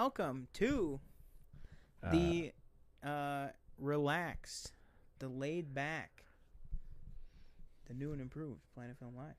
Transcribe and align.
welcome 0.00 0.48
to 0.54 0.98
the 2.10 2.50
uh, 3.04 3.48
relaxed, 3.76 4.72
the 5.18 5.28
laid 5.28 5.74
back, 5.74 6.24
the 7.86 7.92
new 7.92 8.10
and 8.10 8.18
improved 8.22 8.62
Planet 8.74 8.96
Film 8.98 9.14
Live. 9.14 9.34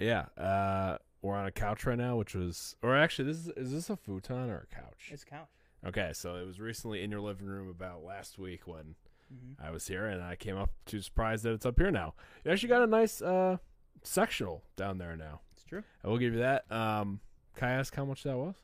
Yeah, 0.00 0.24
uh, 0.42 0.96
we're 1.20 1.36
on 1.36 1.44
a 1.44 1.50
couch 1.50 1.84
right 1.84 1.98
now, 1.98 2.16
which 2.16 2.34
was, 2.34 2.74
or 2.82 2.96
actually, 2.96 3.26
this 3.30 3.36
is 3.36 3.48
is 3.48 3.70
this 3.70 3.90
a 3.90 3.98
futon 3.98 4.48
or 4.48 4.66
a 4.72 4.74
couch? 4.74 5.10
It's 5.12 5.24
couch. 5.24 5.50
Okay, 5.86 6.12
so 6.14 6.36
it 6.36 6.46
was 6.46 6.58
recently 6.58 7.02
in 7.02 7.10
your 7.10 7.20
living 7.20 7.46
room 7.46 7.68
about 7.68 8.02
last 8.02 8.38
week 8.38 8.66
when 8.66 8.94
Mhm. 9.30 9.62
I 9.62 9.70
was 9.70 9.88
here, 9.88 10.06
and 10.06 10.22
I 10.22 10.36
came 10.36 10.56
up 10.56 10.70
to 10.86 11.02
surprise 11.02 11.42
that 11.42 11.52
it's 11.52 11.66
up 11.66 11.78
here 11.78 11.90
now. 11.90 12.14
You 12.46 12.50
actually 12.50 12.70
got 12.70 12.80
a 12.80 12.86
nice 12.86 13.20
uh, 13.20 13.58
sectional 14.02 14.64
down 14.74 14.96
there 14.96 15.18
now. 15.18 15.42
It's 15.52 15.64
true. 15.64 15.84
I 16.02 16.08
will 16.08 16.16
give 16.16 16.32
you 16.32 16.38
that. 16.38 16.64
Um, 16.72 17.20
can 17.56 17.68
I 17.68 17.72
ask 17.72 17.94
how 17.94 18.06
much 18.06 18.22
that 18.22 18.38
was? 18.38 18.54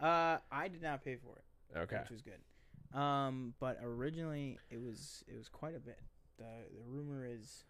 Uh, 0.00 0.38
I 0.52 0.68
did 0.68 0.82
not 0.82 1.04
pay 1.04 1.16
for 1.16 1.38
it, 1.38 1.78
Okay, 1.78 1.98
which 2.00 2.10
was 2.10 2.22
good. 2.22 2.98
Um, 2.98 3.54
but 3.60 3.78
originally 3.82 4.58
it 4.70 4.80
was 4.80 5.24
it 5.28 5.36
was 5.36 5.48
quite 5.48 5.74
a 5.74 5.80
bit. 5.80 5.98
The 6.38 6.44
the 6.74 6.82
rumor 6.86 7.26
is 7.26 7.64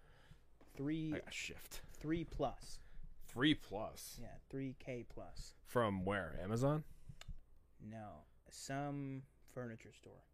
three 0.76 1.12
I 1.14 1.18
got 1.20 1.32
shift 1.32 1.80
three 2.00 2.24
plus. 2.24 2.78
three 3.26 3.54
plus 3.54 4.18
Yeah, 4.20 4.28
three 4.50 4.74
K 4.78 5.04
plus. 5.08 5.54
from 5.64 6.04
where? 6.04 6.38
Amazon. 6.42 6.84
No, 7.80 8.24
some 8.50 9.22
furniture 9.54 9.92
store. 9.92 10.24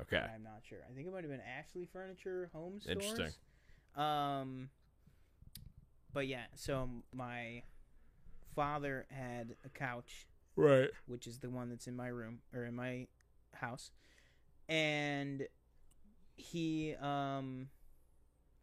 Okay, 0.00 0.16
I'm 0.34 0.42
not 0.42 0.62
sure. 0.68 0.78
I 0.90 0.94
think 0.94 1.06
it 1.06 1.12
might 1.12 1.22
have 1.22 1.30
been 1.30 1.40
Ashley 1.58 1.86
Furniture 1.92 2.50
Home 2.52 2.80
Stores. 2.80 2.96
Interesting. 2.96 3.32
Um, 3.94 4.70
but 6.12 6.26
yeah, 6.26 6.44
so 6.56 6.88
my 7.12 7.62
father 8.56 9.06
had 9.10 9.54
a 9.64 9.68
couch, 9.68 10.26
right. 10.56 10.90
which 11.06 11.26
is 11.26 11.38
the 11.38 11.50
one 11.50 11.68
that's 11.70 11.86
in 11.86 11.96
my 11.96 12.08
room 12.08 12.40
or 12.54 12.64
in 12.64 12.74
my 12.74 13.06
house, 13.54 13.90
and 14.68 15.46
he 16.36 16.94
um, 17.00 17.68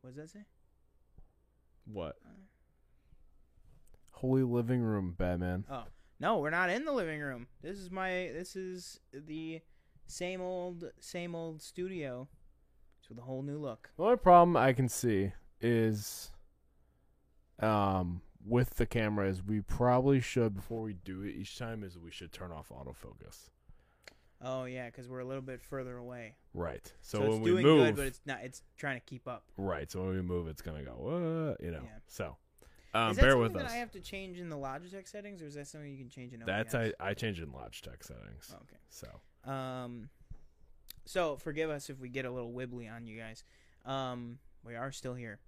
what 0.02 0.16
does 0.16 0.18
that 0.18 0.30
say? 0.30 0.46
What? 1.86 2.16
Holy 4.12 4.44
living 4.44 4.82
room, 4.82 5.16
Batman. 5.18 5.66
Oh 5.70 5.86
no, 6.20 6.38
we're 6.38 6.52
not 6.52 6.70
in 6.70 6.86
the 6.86 6.92
living 6.92 7.20
room. 7.20 7.48
This 7.64 7.78
is 7.78 7.90
my 7.90 8.10
this 8.10 8.56
is 8.56 9.00
the 9.12 9.62
same 10.06 10.42
old 10.42 10.84
same 11.00 11.34
old 11.34 11.62
studio, 11.62 12.28
just 13.00 13.10
with 13.10 13.18
a 13.18 13.24
whole 13.24 13.42
new 13.42 13.58
look. 13.58 13.90
The 13.98 14.04
only 14.04 14.18
problem 14.18 14.56
I 14.56 14.74
can 14.74 14.88
see 14.88 15.32
is, 15.60 16.32
um, 17.60 18.22
with 18.46 18.76
the 18.76 18.86
camera 18.86 19.28
is 19.28 19.44
we 19.44 19.62
probably 19.62 20.20
should 20.20 20.56
before 20.56 20.82
we 20.82 20.94
do 20.94 21.22
it 21.24 21.36
each 21.36 21.58
time 21.58 21.84
is 21.84 21.98
we 21.98 22.12
should 22.12 22.32
turn 22.32 22.52
off 22.52 22.70
autofocus. 22.70 23.50
Oh 24.44 24.66
yeah, 24.66 24.88
because 24.88 25.08
we're 25.08 25.20
a 25.20 25.26
little 25.26 25.44
bit 25.44 25.62
further 25.62 25.98
away. 25.98 26.36
Right. 26.54 26.92
So, 27.02 27.20
So, 27.20 27.22
when 27.24 27.32
it's 27.34 27.40
we 27.42 27.52
doing 27.52 27.64
move, 27.64 27.86
good, 27.88 27.96
but 27.96 28.06
it's 28.08 28.22
not. 28.26 28.40
It's 28.42 28.64
trying 28.78 29.00
to 29.00 29.06
keep 29.06 29.28
up. 29.28 29.44
right. 29.58 29.90
So 29.92 30.02
when 30.02 30.16
we 30.16 30.22
move, 30.22 30.48
it's 30.48 30.62
gonna 30.64 30.84
go. 30.84 30.94
What? 30.98 31.62
You 31.64 31.72
know. 31.72 31.82
Yeah. 31.84 32.00
So, 32.08 32.38
um, 32.96 33.12
is 33.12 33.18
that 33.18 33.22
bear 33.22 33.32
something 33.32 33.44
with 33.44 33.54
that 33.54 33.66
us. 33.66 33.72
I 33.72 33.76
have 33.76 33.92
to 33.92 34.00
change 34.00 34.40
in 34.40 34.50
the 34.50 34.58
Logitech 34.58 35.08
settings, 35.08 35.44
or 35.44 35.46
is 35.46 35.54
that 35.54 35.68
something 35.68 35.92
you 35.92 35.98
can 36.00 36.10
change 36.10 36.34
in 36.34 36.42
OBS? 36.42 36.48
That's 36.48 36.74
I 36.76 36.94
I 37.00 37.14
changed 37.14 37.40
in 37.42 37.50
Logitech 37.50 38.04
settings. 38.04 38.52
Oh, 38.52 38.58
okay. 38.64 38.78
So 38.90 39.52
Um, 39.52 40.10
so 41.06 41.36
forgive 41.38 41.70
us 41.70 41.90
if 41.92 42.00
we 42.00 42.10
get 42.10 42.26
a 42.26 42.32
little 42.32 42.52
wibbly 42.52 42.92
on 42.92 43.06
you 43.06 43.20
guys. 43.20 43.44
Um, 43.86 44.40
we 44.66 44.76
are 44.76 44.92
still 44.92 45.14
here. 45.14 45.40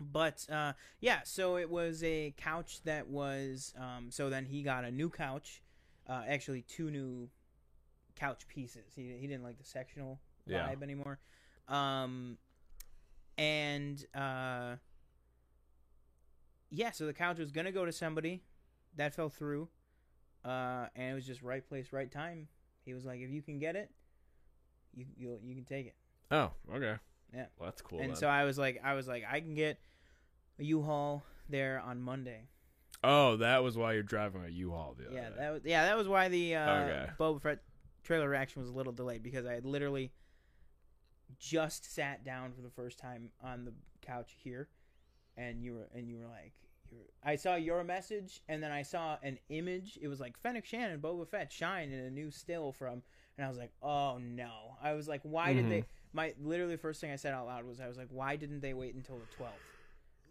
But 0.00 0.46
uh, 0.50 0.72
yeah, 1.00 1.20
so 1.24 1.56
it 1.58 1.68
was 1.68 2.02
a 2.02 2.34
couch 2.36 2.82
that 2.84 3.08
was. 3.08 3.74
Um, 3.78 4.06
so 4.10 4.30
then 4.30 4.46
he 4.46 4.62
got 4.62 4.84
a 4.84 4.90
new 4.90 5.10
couch. 5.10 5.62
Uh, 6.08 6.22
actually, 6.26 6.62
two 6.62 6.90
new 6.90 7.28
couch 8.16 8.48
pieces. 8.48 8.92
He 8.96 9.14
he 9.20 9.26
didn't 9.26 9.44
like 9.44 9.58
the 9.58 9.64
sectional 9.64 10.20
Yeah. 10.46 10.68
vibe 10.68 10.82
anymore. 10.82 11.18
Um, 11.68 12.38
and 13.36 14.04
uh, 14.14 14.76
yeah, 16.70 16.90
so 16.90 17.06
the 17.06 17.12
couch 17.14 17.38
was 17.38 17.50
gonna 17.50 17.72
go 17.72 17.84
to 17.84 17.92
somebody. 17.92 18.42
That 18.96 19.14
fell 19.14 19.28
through. 19.28 19.68
Uh, 20.44 20.86
and 20.96 21.12
it 21.12 21.14
was 21.14 21.26
just 21.26 21.42
right 21.42 21.66
place, 21.68 21.92
right 21.92 22.10
time. 22.10 22.48
He 22.84 22.94
was 22.94 23.04
like, 23.04 23.20
"If 23.20 23.30
you 23.30 23.42
can 23.42 23.58
get 23.58 23.76
it, 23.76 23.90
you 24.94 25.04
you 25.16 25.38
you 25.42 25.54
can 25.54 25.64
take 25.64 25.86
it." 25.86 25.94
oh 26.30 26.50
okay. 26.74 26.94
Yeah. 27.34 27.46
Well, 27.58 27.68
that's 27.68 27.82
cool. 27.82 28.00
and 28.00 28.10
then. 28.10 28.16
so 28.16 28.26
I 28.26 28.44
was 28.44 28.58
like, 28.58 28.80
I 28.82 28.94
was 28.94 29.06
like, 29.06 29.22
I 29.30 29.40
can 29.40 29.54
get 29.54 29.78
a 30.60 30.64
U-Haul 30.64 31.24
there 31.48 31.80
on 31.84 32.00
Monday. 32.00 32.48
oh, 33.02 33.36
that 33.36 33.62
was 33.64 33.76
why 33.76 33.94
you're 33.94 34.02
driving 34.02 34.44
a 34.44 34.48
U-Haul 34.48 34.94
the 34.98 35.06
other 35.06 35.14
Yeah, 35.14 35.28
day. 35.30 35.34
that 35.38 35.50
was 35.52 35.62
yeah, 35.64 35.84
that 35.86 35.96
was 35.96 36.06
why 36.06 36.28
the 36.28 36.54
uh, 36.54 36.70
Okay. 36.70 37.06
Boba 37.18 37.40
Fett 37.42 37.62
trailer 38.04 38.28
reaction 38.28 38.60
was 38.62 38.70
a 38.70 38.74
little 38.74 38.92
delayed 38.92 39.22
because 39.22 39.46
I 39.46 39.54
had 39.54 39.64
literally 39.64 40.12
just 41.38 41.92
sat 41.94 42.24
down 42.24 42.52
for 42.52 42.60
the 42.62 42.70
first 42.70 42.98
time 42.98 43.30
on 43.42 43.64
the 43.64 43.72
couch 44.02 44.36
here, 44.42 44.68
and 45.36 45.62
you 45.62 45.74
were 45.74 45.88
and 45.94 46.08
you 46.08 46.18
were 46.18 46.26
like, 46.26 46.52
you 46.90 46.98
were, 46.98 47.04
I 47.24 47.36
saw 47.36 47.54
your 47.54 47.84
message, 47.84 48.42
and 48.48 48.62
then 48.62 48.70
I 48.72 48.82
saw 48.82 49.16
an 49.22 49.38
image. 49.48 49.98
It 50.02 50.08
was 50.08 50.20
like 50.20 50.36
Fennec 50.38 50.66
Shand, 50.66 51.00
Boba 51.00 51.26
Fett, 51.28 51.52
shine 51.52 51.90
in 51.92 52.00
a 52.00 52.10
new 52.10 52.30
still 52.30 52.72
from, 52.72 53.02
and 53.38 53.46
I 53.46 53.48
was 53.48 53.58
like, 53.58 53.72
oh 53.82 54.18
no. 54.20 54.76
I 54.82 54.92
was 54.94 55.08
like, 55.08 55.20
why 55.22 55.52
did 55.54 55.66
Mhm. 55.66 55.68
they? 55.68 55.84
My 56.12 56.34
literally 56.40 56.76
first 56.76 57.00
thing 57.00 57.12
I 57.12 57.16
said 57.16 57.32
out 57.32 57.46
loud 57.46 57.64
was, 57.64 57.80
I 57.80 57.86
was 57.88 57.96
like, 57.96 58.08
why 58.10 58.34
didn't 58.36 58.60
they 58.60 58.74
wait 58.74 58.94
until 58.94 59.18
the 59.20 59.26
twelfth? 59.26 59.69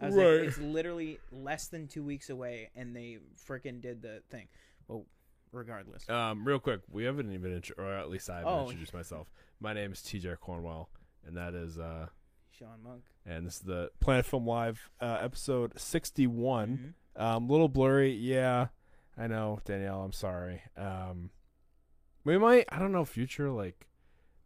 I 0.01 0.05
was 0.07 0.15
Right. 0.15 0.25
like, 0.39 0.47
it's 0.47 0.57
literally 0.57 1.19
less 1.31 1.67
than 1.67 1.87
two 1.87 2.03
weeks 2.03 2.29
away, 2.29 2.69
and 2.75 2.95
they 2.95 3.19
freaking 3.47 3.81
did 3.81 4.01
the 4.01 4.21
thing. 4.29 4.47
Well, 4.87 5.05
regardless. 5.51 6.07
Um, 6.09 6.45
real 6.47 6.59
quick, 6.59 6.81
we 6.89 7.03
haven't 7.03 7.31
even, 7.33 7.53
intro- 7.53 7.83
or 7.83 7.91
at 7.93 8.09
least 8.09 8.29
I 8.29 8.37
haven't 8.39 8.51
Oh. 8.53 8.63
introduced 8.65 8.93
myself. 8.93 9.29
My 9.59 9.73
name 9.73 9.91
is 9.91 10.01
TJ 10.01 10.35
Cornwell, 10.39 10.89
and 11.25 11.35
that 11.35 11.53
is, 11.53 11.77
uh, 11.77 12.07
Sean 12.51 12.81
Monk. 12.83 13.03
and 13.25 13.45
this 13.45 13.55
is 13.55 13.61
the 13.61 13.91
Planet 13.99 14.25
Film 14.25 14.45
Live 14.47 14.89
uh, 15.01 15.17
episode 15.21 15.77
sixty-one. 15.79 16.95
Mhm. 17.17 17.21
Um, 17.21 17.47
little 17.49 17.67
blurry, 17.69 18.11
yeah. 18.13 18.67
I 19.17 19.27
know, 19.27 19.59
Danielle. 19.65 20.03
I'm 20.03 20.13
sorry. 20.13 20.61
Um, 20.77 21.31
we 22.23 22.37
might. 22.37 22.65
I 22.69 22.79
don't 22.79 22.91
know. 22.93 23.03
Future, 23.05 23.49
like, 23.49 23.87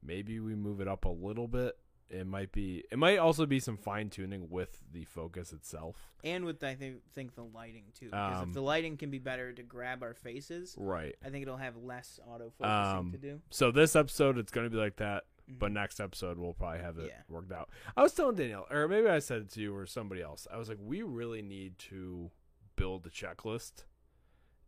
maybe 0.02 0.40
we 0.40 0.56
move 0.56 0.81
it 0.81 0.88
up 0.88 1.06
a 1.06 1.09
little 1.09 1.47
bit. 1.47 1.78
It 2.09 2.28
might 2.28 2.52
be. 2.52 2.84
It 2.91 2.97
might 3.00 3.18
also 3.18 3.46
be 3.46 3.59
some 3.59 3.78
fine 3.78 4.09
tuning 4.09 4.50
with 4.50 4.80
the 4.91 5.03
focus 5.06 5.52
itself. 5.52 6.12
And 6.24 6.46
with 6.46 6.64
I 6.64 6.75
think 6.75 7.02
think 7.14 7.34
the 7.36 7.44
lighting 7.44 7.86
too, 7.94 8.06
because 8.08 8.41
Um, 8.41 8.50
if 8.50 8.53
the 8.53 8.62
lighting 8.62 8.97
can 8.97 9.09
be 9.09 9.18
better 9.19 9.52
to 9.53 9.64
grab 9.64 10.03
our 10.03 10.13
faces, 10.13 10.75
Right. 10.78 11.16
I 11.25 11.30
think 11.30 11.42
it'll 11.44 11.58
have 11.58 11.75
less 11.78 12.19
autofocusing 12.28 12.96
Um, 13.00 13.12
to 13.13 13.18
do. 13.18 13.42
So 13.50 13.72
this 13.72 13.96
episode, 13.96 14.38
it's 14.38 14.52
going 14.52 14.66
to 14.66 14.69
be 14.69 14.78
like 14.78 14.97
that. 14.97 15.24
Mhm. 15.50 15.59
But 15.59 15.72
next 15.72 16.00
episode, 16.00 16.38
we'll 16.38 16.53
probably 16.53 16.80
have 16.81 16.97
it 17.00 17.08
Yeah. 17.08 17.22
worked 17.28 17.52
out. 17.52 17.69
I 17.97 18.03
was 18.03 18.13
telling 18.13 18.36
Danielle, 18.36 18.68
or 18.69 18.88
maybe 18.88 19.08
I 19.08 19.19
said 19.19 19.42
it 19.42 19.50
to 19.52 19.62
you 19.62 19.75
or 19.75 19.86
somebody 19.86 20.22
else. 20.22 20.47
I 20.52 20.58
was 20.58 20.69
like, 20.69 20.78
we 20.80 21.02
really 21.02 21.42
need 21.42 21.78
to 21.80 22.31
build 22.75 23.06
a 23.06 23.09
checklist 23.09 23.86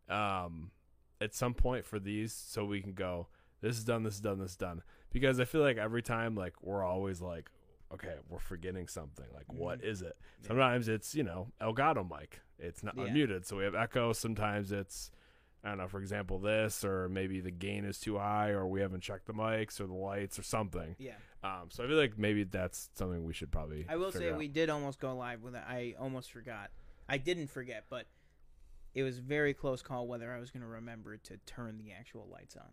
um, 0.09 0.72
at 1.22 1.34
some 1.34 1.53
point 1.53 1.85
for 1.85 2.00
these 2.00 2.34
so 2.34 2.66
we 2.66 2.81
can 2.81 2.94
go, 2.94 3.28
this 3.62 3.78
is 3.78 3.84
done, 3.84 4.03
this 4.03 4.16
is 4.16 4.22
done, 4.22 4.38
this 4.40 4.51
is 4.51 4.57
done. 4.57 4.84
Because 5.16 5.40
I 5.40 5.46
feel 5.46 5.62
like 5.62 5.78
every 5.78 6.02
time, 6.02 6.36
like, 6.36 6.62
we're 6.62 6.84
always 6.84 7.22
like, 7.22 7.50
okay, 7.94 8.16
we're 8.28 8.38
forgetting 8.38 8.89
something. 8.89 9.24
Like, 9.34 9.45
what 9.54 9.81
is 9.81 10.01
it? 10.01 10.18
Yeah. 10.42 10.48
Sometimes 10.50 10.89
it's, 10.89 11.16
you 11.16 11.24
know, 11.24 11.48
Elgato 11.62 12.04
mic. 12.06 12.42
It's 12.60 12.84
not 12.84 12.98
Yeah. 12.98 13.06
unmuted. 13.06 13.45
So 13.45 13.56
we 13.56 13.63
have 13.63 13.75
echo. 13.75 14.12
Sometimes 14.12 14.74
it's, 14.74 15.12
I 15.63 15.69
don't 15.69 15.78
know, 15.78 15.88
for 15.88 16.01
example, 16.01 16.39
this, 16.39 16.84
or 16.84 17.07
maybe 17.07 17.39
the 17.39 17.50
gain 17.50 17.86
is 17.86 17.98
too 17.98 18.18
high, 18.18 18.50
or 18.50 18.68
we 18.68 18.81
haven't 18.81 19.00
checked 19.04 19.25
the 19.25 19.31
mics 19.34 19.80
or 19.80 19.88
the 19.88 19.94
lights 19.94 20.38
or 20.38 20.44
something. 20.44 20.98
yeah, 21.00 21.13
Um, 21.44 21.69
so 21.69 21.86
I 21.86 21.88
feel 21.88 21.95
like 21.95 22.18
maybe 22.18 22.44
that's 22.44 22.89
something 22.95 23.24
we 23.24 23.31
should 23.34 23.54
probably. 23.54 23.86
I 23.88 23.95
will 23.95 24.12
say 24.12 24.31
out. 24.31 24.38
we 24.38 24.50
did 24.50 24.69
almost 24.69 25.00
go 25.00 25.16
live 25.16 25.44
with 25.44 25.56
it. 25.56 25.63
I 25.66 25.95
almost 25.98 26.30
forgot. 26.34 26.72
I 27.07 27.19
didn't 27.19 27.48
forget, 27.48 27.86
but 27.89 28.07
it 28.94 29.04
was 29.04 29.19
very 29.19 29.54
close 29.54 29.81
call 29.81 30.07
whether 30.07 30.34
I 30.34 30.42
was 30.42 30.51
going 30.51 30.63
to 30.63 30.68
remember 30.68 31.16
to 31.16 31.38
turn 31.45 31.78
the 31.78 31.94
actual 31.94 32.28
lights 32.30 32.57
on. 32.57 32.72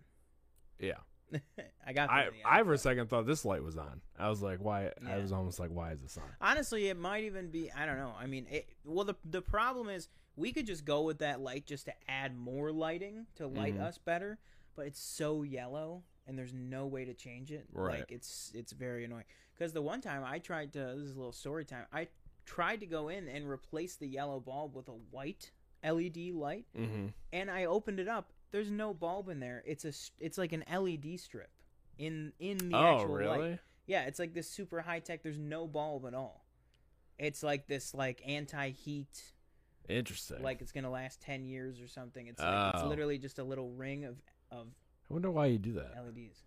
Yeah, 0.81 0.99
I 1.87 1.93
got. 1.93 2.11
I 2.11 2.25
to 2.25 2.31
the 2.31 2.37
end, 2.39 2.47
I 2.47 2.63
for 2.63 2.73
a 2.75 2.79
second 2.79 3.09
thought 3.09 3.27
this 3.27 3.45
light 3.45 3.63
was 3.63 3.77
on. 3.77 4.01
I 4.19 4.29
was 4.29 4.43
like, 4.43 4.59
why? 4.61 4.91
I 5.09 5.19
was 5.19 5.33
almost 5.33 5.59
like, 5.59 5.71
why 5.71 5.93
is 5.93 6.01
this 6.03 6.17
on? 6.17 6.25
Honestly, 6.41 6.89
it 6.89 6.97
might 6.99 7.25
even 7.25 7.51
be. 7.51 7.71
I 7.73 7.87
don't 7.87 7.97
know. 7.99 8.13
I 8.19 8.27
mean, 8.27 8.47
it, 8.51 8.69
well, 8.85 9.05
the 9.05 9.15
the 9.25 9.43
problem 9.43 9.89
is 9.89 10.09
we 10.37 10.53
could 10.53 10.67
just 10.67 10.85
go 10.85 11.03
with 11.03 11.19
that 11.19 11.41
light 11.41 11.67
just 11.67 11.87
to 11.87 11.93
add 12.09 12.37
more 12.37 12.73
lighting 12.73 13.27
to 13.37 13.47
light 13.47 13.77
Mhm. 13.77 13.83
us 13.83 13.99
better, 13.99 14.39
but 14.77 14.87
it's 14.87 15.01
so 15.01 15.43
yellow 15.43 16.03
and 16.27 16.39
there's 16.39 16.53
no 16.55 16.87
way 16.87 17.05
to 17.05 17.15
change 17.15 17.51
it. 17.51 17.67
Right. 17.73 18.01
Like 18.01 18.13
it's 18.13 18.53
it's 18.55 18.73
very 18.73 19.05
annoying. 19.05 19.25
Because 19.55 19.73
the 19.73 19.83
one 19.83 20.01
time 20.01 20.23
I 20.25 20.39
tried 20.39 20.73
to, 20.75 20.79
this 20.97 21.09
is 21.09 21.15
a 21.15 21.19
little 21.19 21.33
story 21.33 21.65
time. 21.65 21.85
I 21.93 22.09
tried 22.47 22.81
to 22.81 22.87
go 22.87 23.09
in 23.09 23.29
and 23.29 23.49
replace 23.49 23.97
the 23.97 24.09
yellow 24.09 24.41
bulb 24.41 24.75
with 24.75 24.89
a 24.89 24.93
white 25.11 25.51
LED 25.85 26.33
light, 26.33 26.67
Mm-hmm. 26.79 27.07
and 27.33 27.51
I 27.51 27.65
opened 27.67 28.01
it 28.01 28.09
up. 28.09 28.33
There's 28.53 28.71
no 28.71 28.95
bulb 28.95 29.29
in 29.29 29.41
there. 29.41 29.63
It's 29.67 29.85
a 29.85 29.93
it's 30.23 30.39
like 30.39 30.53
an 30.53 30.65
LED 30.73 31.19
strip 31.19 31.51
in 31.99 32.33
in 32.39 32.59
the 32.59 32.77
Oh, 32.77 32.95
actual 32.97 33.15
really? 33.15 33.39
light. 33.51 33.59
Yeah, 33.87 34.05
it's 34.05 34.19
like 34.19 34.33
this 34.35 34.49
super 34.49 34.81
high 34.81 35.01
tech. 35.01 35.23
There's 35.23 35.39
no 35.39 35.67
bulb 35.67 36.07
at 36.07 36.15
all. 36.15 36.45
It's 37.19 37.43
like 37.43 37.67
this 37.67 37.95
like 37.95 38.23
anti 38.27 38.71
heat, 38.71 39.33
Interesting. 39.89 40.43
like 40.43 40.61
it's 40.61 40.71
gonna 40.73 40.91
last 40.91 41.21
ten 41.21 41.45
years 41.47 41.81
or 41.81 41.89
something. 41.89 42.27
It's 42.29 42.41
like, 42.41 42.75
it's 42.75 42.83
Oh. 42.85 42.89
literally 42.89 43.19
just 43.19 43.39
a 43.39 43.45
little 43.45 43.71
ring 43.71 44.05
of 44.05 44.17
of 44.51 44.69
I 45.11 45.13
wonder 45.13 45.31
why 45.31 45.47
you 45.47 45.59
do 45.59 45.73
that. 45.75 45.93
LEDs. 45.97 46.43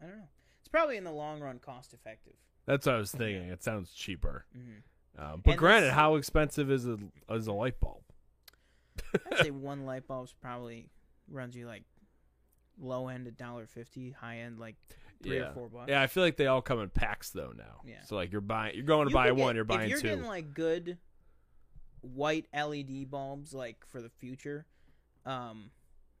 I 0.00 0.06
don't 0.06 0.18
know. 0.18 0.28
It's 0.60 0.68
probably 0.68 0.96
in 0.96 1.04
the 1.04 1.12
long 1.12 1.40
run 1.40 1.58
cost 1.58 1.92
effective. 1.94 2.34
That's 2.66 2.86
what 2.86 2.94
I 2.96 2.98
was 2.98 3.12
thinking. 3.12 3.48
It 3.48 3.62
sounds 3.62 3.92
cheaper. 3.92 4.44
Mm-hmm. 4.56 5.22
Um, 5.24 5.40
but 5.44 5.52
And 5.52 5.58
granted, 5.58 5.86
this- 5.88 5.94
how 5.94 6.16
expensive 6.16 6.70
is 6.70 6.86
a 6.86 6.98
is 7.30 7.46
a 7.46 7.52
light 7.52 7.80
bulb? 7.80 8.02
I'd 9.30 9.38
say 9.38 9.50
one 9.50 9.84
light 9.86 10.06
bulb's 10.06 10.32
probably 10.32 10.90
runs 11.30 11.56
you 11.56 11.66
like 11.66 11.84
low 12.78 13.08
end 13.08 13.26
a 13.26 13.30
dollar 13.30 13.66
fifty, 13.66 14.10
high 14.10 14.38
end 14.38 14.58
like 14.58 14.76
three 15.22 15.36
yeah. 15.38 15.48
or 15.48 15.52
four 15.52 15.68
bucks. 15.68 15.88
Yeah, 15.88 16.02
I 16.02 16.06
feel 16.06 16.22
like 16.22 16.36
they 16.36 16.46
all 16.46 16.62
come 16.62 16.80
in 16.80 16.90
packs 16.90 17.30
though 17.30 17.52
now. 17.56 17.80
Yeah. 17.84 18.02
So 18.04 18.16
like 18.16 18.32
you're 18.32 18.40
buying, 18.40 18.74
you're 18.74 18.84
going 18.84 19.06
to 19.06 19.10
You 19.10 19.14
buy 19.14 19.28
could 19.28 19.38
one, 19.38 19.54
you're 19.56 19.64
buying 19.64 19.82
if 19.84 19.88
you're 19.90 20.00
two. 20.00 20.08
getting 20.08 20.24
like 20.26 20.52
good 20.54 20.98
white 22.02 22.46
LED 22.54 23.10
bulbs, 23.10 23.52
like 23.54 23.84
for 23.86 24.00
the 24.02 24.10
future, 24.10 24.66
um, 25.24 25.70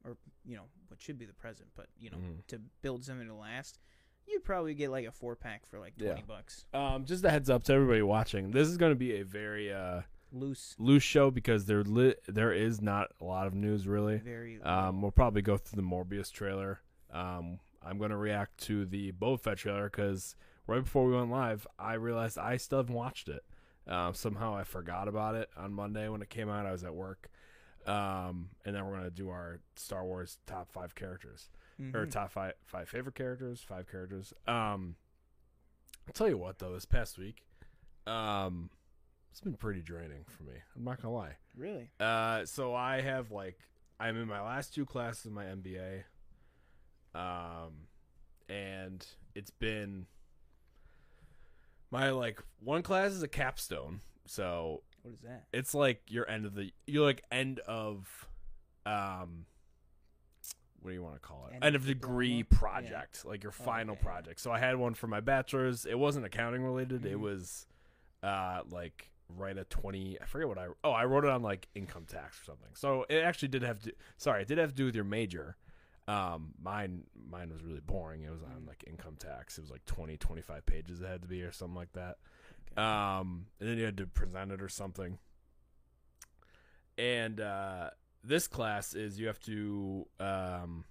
or 0.04 0.16
you 0.44 0.56
know 0.56 0.64
what 0.88 1.00
should 1.00 1.18
be 1.18 1.26
the 1.26 1.32
present, 1.34 1.68
but 1.76 1.86
you 1.98 2.10
know 2.10 2.16
Mhm. 2.18 2.46
to 2.48 2.60
build 2.82 3.04
something 3.04 3.26
to 3.28 3.34
last, 3.34 3.78
you'd 4.26 4.44
probably 4.44 4.74
get 4.74 4.90
like 4.90 5.06
a 5.06 5.12
four 5.12 5.36
pack 5.36 5.66
for 5.66 5.78
like 5.78 5.94
Yeah. 5.96 6.12
twenty 6.12 6.22
bucks, 6.26 6.64
Um, 6.72 7.04
just 7.04 7.24
a 7.24 7.30
heads 7.30 7.50
up 7.50 7.64
to 7.64 7.72
everybody 7.74 8.02
watching. 8.02 8.50
This 8.50 8.68
is 8.68 8.76
going 8.76 8.92
to 8.92 8.96
be 8.98 9.16
a 9.20 9.24
very 9.24 9.72
uh, 9.72 10.02
loose, 10.36 10.74
loose 10.78 11.02
show 11.02 11.30
because 11.30 11.66
there 11.66 11.82
li- 11.82 12.14
there 12.28 12.52
is 12.52 12.80
not 12.80 13.08
a 13.20 13.24
lot 13.24 13.46
of 13.46 13.54
news 13.54 13.86
really. 13.86 14.18
very. 14.18 14.60
Um, 14.62 15.02
we'll 15.02 15.10
probably 15.10 15.42
go 15.42 15.56
through 15.56 15.76
the 15.82 15.86
Morbius 15.88 16.30
trailer. 16.32 16.80
Um, 17.12 17.58
I'm 17.84 17.98
going 17.98 18.10
to 18.10 18.16
react 18.16 18.58
to 18.64 18.84
the 18.84 19.12
Boba 19.12 19.40
Fett 19.40 19.58
trailer 19.58 19.84
because 19.90 20.34
right 20.66 20.82
before 20.82 21.06
we 21.06 21.14
went 21.14 21.30
live, 21.30 21.66
I 21.78 21.94
realized 21.94 22.38
I 22.38 22.56
still 22.56 22.78
haven't 22.78 22.94
watched 22.94 23.28
it. 23.28 23.44
Um, 23.86 24.14
somehow 24.14 24.56
I 24.56 24.64
forgot 24.64 25.06
about 25.08 25.36
it 25.36 25.48
on 25.56 25.72
Monday 25.72 26.08
when 26.08 26.20
it 26.22 26.28
came 26.30 26.48
out. 26.48 26.66
I 26.66 26.72
was 26.72 26.82
at 26.84 26.94
work. 26.94 27.30
Um, 27.86 28.48
and 28.64 28.74
then 28.74 28.84
we're 28.84 28.92
going 28.98 29.04
to 29.04 29.10
do 29.10 29.28
our 29.30 29.60
Star 29.76 30.04
Wars 30.04 30.38
top 30.46 30.72
five 30.72 30.96
characters 30.96 31.48
or 31.78 32.06
Mhm. 32.06 32.10
top 32.10 32.32
five 32.32 32.54
five 32.64 32.88
favorite 32.88 33.14
characters, 33.14 33.62
five 33.62 33.86
characters. 33.88 34.32
Um, 34.48 34.96
I'll 36.08 36.12
tell 36.14 36.28
you 36.28 36.38
what 36.38 36.58
though, 36.58 36.72
this 36.72 36.84
past 36.84 37.16
week, 37.18 37.44
um, 38.08 38.70
it's 39.36 39.42
been 39.42 39.52
pretty 39.54 39.82
draining 39.82 40.24
for 40.26 40.44
me. 40.44 40.54
I'm 40.74 40.82
not 40.84 41.02
gonna 41.02 41.12
lie. 41.14 41.36
really. 41.54 41.90
Uh, 42.00 42.46
so 42.46 42.74
I 42.74 43.02
have 43.02 43.30
like 43.30 43.58
I'm 44.00 44.16
in 44.16 44.26
my 44.26 44.40
last 44.40 44.74
two 44.74 44.86
classes 44.86 45.26
of 45.26 45.32
my 45.32 45.44
MBA, 45.44 46.04
um, 47.14 47.72
and 48.48 49.06
it's 49.34 49.50
been 49.50 50.06
my 51.90 52.10
like 52.10 52.42
one 52.60 52.82
class 52.82 53.10
is 53.12 53.22
a 53.22 53.28
capstone, 53.28 54.00
so 54.26 54.82
What 55.02 55.12
is 55.14 55.20
that? 55.20 55.44
it's 55.52 55.74
like 55.74 56.00
your 56.08 56.28
end 56.30 56.46
of 56.46 56.54
the 56.54 56.72
you're 56.86 57.04
like 57.04 57.22
end 57.30 57.60
of 57.60 58.26
um 58.86 59.44
what 60.80 60.90
do 60.90 60.94
you 60.94 61.02
want 61.02 61.14
to 61.16 61.20
call 61.20 61.46
it 61.50 61.54
End 61.56 61.64
end, 61.64 61.76
of 61.76 61.84
degree 61.86 62.42
diploma? 62.42 62.60
project 62.82 63.24
like 63.26 63.42
your 63.42 63.52
Oh, 63.60 63.64
final 63.64 63.92
okay, 63.94 64.02
project 64.04 64.40
so 64.40 64.50
i 64.52 64.58
had 64.60 64.76
one 64.76 64.94
for 64.94 65.08
my 65.08 65.18
bachelor's 65.20 65.84
it 65.84 65.98
wasn't 65.98 66.24
accounting 66.24 66.62
related 66.62 67.04
it 67.04 67.16
Mhm. 67.16 67.20
was 67.20 67.66
uh 68.22 68.60
like 68.70 69.10
write 69.34 69.58
a 69.58 69.64
20 69.64 70.18
i 70.20 70.24
forget 70.24 70.46
what 70.48 70.58
i 70.58 70.66
oh 70.84 70.90
i 70.92 71.04
wrote 71.04 71.24
it 71.24 71.30
on 71.30 71.42
like 71.42 71.68
income 71.74 72.04
tax 72.06 72.40
or 72.40 72.44
something 72.44 72.70
so 72.74 73.04
it 73.08 73.16
actually 73.24 73.48
did 73.48 73.62
have 73.62 73.80
to 73.80 73.92
sorry 74.16 74.42
it 74.42 74.48
did 74.48 74.58
have 74.58 74.70
to 74.70 74.76
do 74.76 74.84
with 74.84 74.94
your 74.94 75.04
major 75.04 75.56
um 76.08 76.54
mine 76.62 77.02
mine 77.28 77.50
was 77.52 77.62
really 77.64 77.80
boring 77.80 78.22
it 78.22 78.30
was 78.30 78.42
on 78.42 78.64
like 78.66 78.84
income 78.86 79.16
tax 79.18 79.58
it 79.58 79.62
was 79.62 79.70
like 79.70 79.84
20 79.86 80.16
25 80.16 80.64
pages 80.64 81.00
it 81.00 81.06
had 81.06 81.22
to 81.22 81.28
be 81.28 81.42
or 81.42 81.50
something 81.50 81.74
like 81.76 81.92
that 81.92 82.16
Okay. 82.72 82.82
um, 82.82 83.46
and 83.60 83.68
then 83.68 83.78
you 83.78 83.84
had 83.84 83.96
to 83.98 84.06
present 84.06 84.50
it 84.52 84.60
or 84.60 84.68
something. 84.68 85.18
And 86.98 87.40
uh, 87.40 87.90
this 88.24 88.48
class 88.48 88.94
is 88.94 89.18
you 89.18 89.26
have 89.28 89.40
to 89.40 90.06
um, 90.18 90.84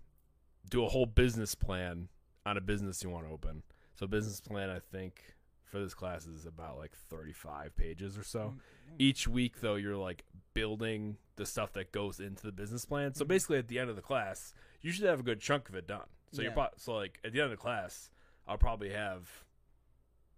do 0.69 0.83
a 0.83 0.87
whole 0.87 1.05
business 1.05 1.55
plan 1.55 2.07
on 2.45 2.57
a 2.57 2.61
business 2.61 3.03
you 3.03 3.09
want 3.09 3.27
to 3.27 3.31
open. 3.33 3.63
So 3.95 4.07
business 4.07 4.39
plan, 4.41 4.69
I 4.69 4.79
think, 4.79 5.34
for 5.75 5.81
this 5.81 5.94
class 5.94 6.25
is 6.25 6.45
about 6.45 6.77
like 6.77 6.95
35 6.95 7.75
pages 7.75 8.18
or 8.18 8.24
so. 8.24 8.54
Mm, 8.89 8.95
Each 8.98 9.27
week, 9.27 9.60
though, 9.60 9.75
you're 9.75 9.98
like 9.98 10.24
building 10.54 11.18
the 11.36 11.45
stuff 11.45 11.74
that 11.74 11.92
goes 11.92 12.22
into 12.22 12.44
the 12.44 12.51
business 12.54 12.86
plan. 12.86 13.13
So 13.13 13.25
Mhm. 13.25 13.27
basically, 13.27 13.57
at 13.57 13.68
the 13.68 13.77
end 13.80 13.89
of 13.89 13.98
the 13.98 14.01
class, 14.01 14.54
you 14.81 14.92
should 14.92 15.04
have 15.06 15.19
a 15.19 15.24
good 15.24 15.42
chunk 15.42 15.68
of 15.68 15.75
it 15.75 15.86
done. 15.86 16.07
So 16.31 16.42
you're 16.42 16.54
Yeah. 16.56 16.68
so 16.77 16.95
like 16.95 17.19
at 17.25 17.33
the 17.33 17.42
end 17.42 17.51
of 17.51 17.57
the 17.57 17.62
class, 17.62 18.10
I'll 18.48 18.57
probably 18.57 18.92
have 18.92 19.30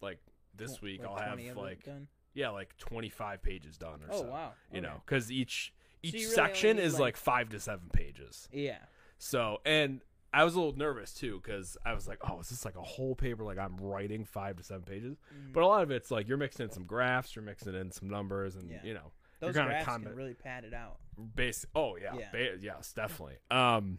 like 0.02 0.20
this 0.56 0.82
week 0.82 1.02
like 1.02 1.10
I'll 1.10 1.18
have 1.18 1.56
like 1.58 1.88
yeah 2.34 2.50
like 2.50 2.76
25 2.78 3.42
pages 3.44 3.78
done 3.78 4.02
or 4.04 4.08
Oh 4.12 4.22
so. 4.24 4.30
wow. 4.32 4.54
You 4.72 4.80
Okay. 4.80 4.88
know, 4.88 5.02
because 5.06 5.32
each 5.32 5.72
each 6.04 6.14
you 6.16 6.20
really 6.22 6.34
section 6.36 6.80
is 6.80 6.94
like- 6.94 7.00
like 7.02 7.18
five 7.18 7.50
to 7.50 7.60
seven 7.60 7.90
pages. 7.90 8.50
Yeah. 8.52 8.86
So 9.20 9.62
and 9.66 10.02
I 10.40 10.44
was 10.44 10.54
a 10.56 10.60
little 10.60 10.78
nervous 10.78 11.14
too 11.14 11.42
because 11.44 11.78
I 11.86 11.94
was 11.94 12.08
like, 12.08 12.20
oh, 12.30 12.40
is 12.40 12.50
this 12.50 12.64
like 12.66 12.76
a 12.76 12.82
whole 12.82 13.16
paper? 13.16 13.44
Like 13.44 13.58
I'm 13.58 13.76
writing 13.78 14.24
five 14.26 14.58
to 14.58 14.64
seven 14.64 14.84
pages, 14.84 15.18
Mhm. 15.34 15.54
but 15.54 15.64
a 15.64 15.68
lot 15.68 15.82
of 15.84 15.90
it's 15.92 16.12
like 16.12 16.28
you're 16.28 16.38
mixing 16.38 16.66
in 16.66 16.72
some 16.72 16.86
graphs, 16.86 17.36
you're 17.36 17.44
mixing 17.46 17.74
in 17.76 17.92
some 17.92 18.10
numbers, 18.10 18.56
and 18.56 18.70
Yeah. 18.70 18.84
you 18.84 18.94
know, 18.94 19.12
those 19.40 19.56
kinda 19.56 19.70
graphs 19.70 19.86
comment- 19.86 20.10
can 20.12 20.16
really 20.18 20.34
pad 20.36 20.64
it 20.64 20.74
out. 20.74 21.00
base. 21.36 21.66
Oh 21.74 21.96
yeah, 21.96 22.14
Yeah. 22.16 22.32
ba- 22.32 22.58
yes, 22.62 22.94
definitely. 22.94 23.38
Um, 23.50 23.98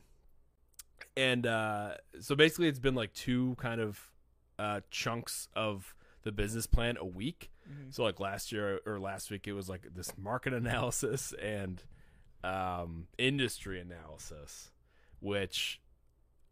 and 1.17 1.46
uh, 1.46 1.96
so 2.20 2.37
basically, 2.37 2.69
it's 2.69 2.79
been 2.79 2.94
like 2.94 3.12
two 3.14 3.56
kind 3.56 3.81
of 3.81 4.12
uh 4.61 4.81
chunks 4.91 5.49
of 5.55 5.94
the 6.23 6.31
business 6.32 6.67
plan 6.67 6.96
a 6.96 7.05
week. 7.05 7.50
Mhm. 7.69 7.93
So 7.94 8.02
like 8.05 8.20
last 8.20 8.52
year 8.52 8.81
or 8.87 8.99
last 9.00 9.31
week, 9.31 9.46
it 9.49 9.52
was 9.55 9.69
like 9.69 9.87
this 9.94 10.17
market 10.19 10.52
analysis 10.55 11.32
and 11.41 11.82
um, 12.44 13.08
industry 13.19 13.81
analysis, 13.81 14.70
which 15.20 15.81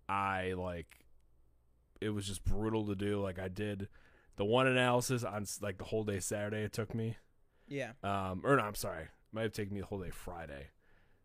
I 0.09 0.55
like. 0.57 1.05
It 2.01 2.11
was 2.11 2.27
just 2.27 2.45
brutal 2.45 2.87
to 2.87 2.95
do. 2.95 3.21
Like 3.21 3.39
I 3.39 3.49
did 3.49 3.89
the 4.37 4.45
one 4.45 4.67
analysis 4.67 5.25
on 5.25 5.47
like 5.61 5.79
the 5.79 5.85
whole 5.85 6.05
day 6.05 6.21
Saturday. 6.21 6.63
It 6.63 6.73
took 6.73 6.95
me. 6.95 7.17
Yeah. 7.69 7.93
Um, 8.03 8.43
or 8.45 8.57
no, 8.57 8.63
I'm 8.63 8.75
sorry, 8.75 9.05
it 9.05 9.11
might 9.33 9.43
have 9.43 9.53
taken 9.53 9.75
me 9.75 9.81
the 9.81 9.87
whole 9.87 10.01
day 10.01 10.11
Friday, 10.11 10.69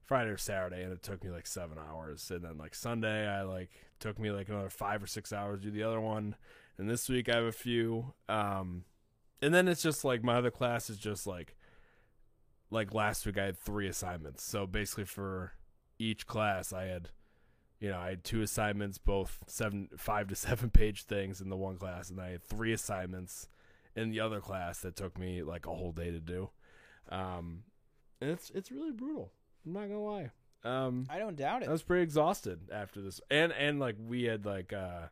Friday 0.03 0.31
or 0.31 0.38
Saturday, 0.38 0.83
and 0.83 0.91
it 0.91 1.03
took 1.03 1.23
me 1.23 1.29
like 1.29 1.45
seven 1.45 1.77
hours. 1.77 2.31
And 2.31 2.43
then 2.43 2.57
like 2.57 2.73
Sunday, 2.73 3.27
I 3.27 3.43
like 3.43 3.69
took 4.00 4.17
me 4.17 4.31
like 4.31 4.50
another 4.50 4.69
five 4.69 5.03
or 5.03 5.07
six 5.07 5.31
hours 5.31 5.59
to 5.59 5.65
do 5.67 5.71
the 5.71 5.83
other 5.83 6.01
one. 6.01 6.35
And 6.77 6.89
this 6.89 7.07
week 7.09 7.29
I 7.29 7.35
have 7.35 7.45
a 7.45 7.51
few. 7.51 8.13
Um, 8.27 8.85
and 9.41 9.53
then 9.53 9.67
it's 9.67 9.83
just 9.83 10.03
like 10.03 10.23
my 10.23 10.35
other 10.35 10.51
class 10.51 10.89
is 10.89 10.97
just 10.97 11.27
like, 11.27 11.55
like 12.71 12.93
last 12.93 13.25
week 13.25 13.38
I 13.38 13.45
had 13.45 13.57
three 13.57 13.88
assignments. 13.88 14.43
So 14.43 14.65
basically 14.65 15.05
for 15.05 15.53
each 16.00 16.25
class 16.25 16.73
I 16.73 16.85
had, 16.85 17.09
you 17.81 17.89
know, 17.89 17.97
I 18.00 18.11
had 18.11 18.23
two 18.23 18.41
assignments, 18.41 18.97
both 18.97 19.39
seven, 19.47 19.89
five 19.97 20.27
to 20.27 20.35
seven 20.47 20.69
page 20.69 21.03
things 21.03 21.41
in 21.41 21.50
the 21.50 21.57
one 21.57 21.75
class, 21.77 22.09
and 22.09 22.21
I 22.21 22.29
had 22.29 22.43
three 22.43 22.71
assignments 22.71 23.50
in 23.95 24.09
the 24.11 24.21
other 24.21 24.39
class 24.39 24.79
that 24.81 24.95
took 24.95 25.19
me 25.19 25.43
like 25.43 25.65
a 25.65 25.75
whole 25.75 25.91
day 25.91 26.11
to 26.11 26.19
do. 26.19 26.50
Um, 27.09 27.63
and 28.21 28.29
it's 28.29 28.50
it's 28.51 28.71
really 28.71 28.91
brutal. 28.91 29.33
I'm 29.65 29.73
not 29.73 29.89
gonna 29.89 30.00
lie. 30.01 30.29
Um, 30.63 31.07
I 31.09 31.17
don't 31.17 31.35
doubt 31.35 31.63
it. 31.63 31.67
I 31.69 31.71
was 31.71 31.81
pretty 31.81 32.03
exhausted 32.03 32.59
after 32.71 33.01
this, 33.01 33.19
and 33.31 33.51
and 33.51 33.79
like 33.79 33.95
we 34.00 34.23
had 34.23 34.45
like 34.45 34.71
uh 34.71 35.07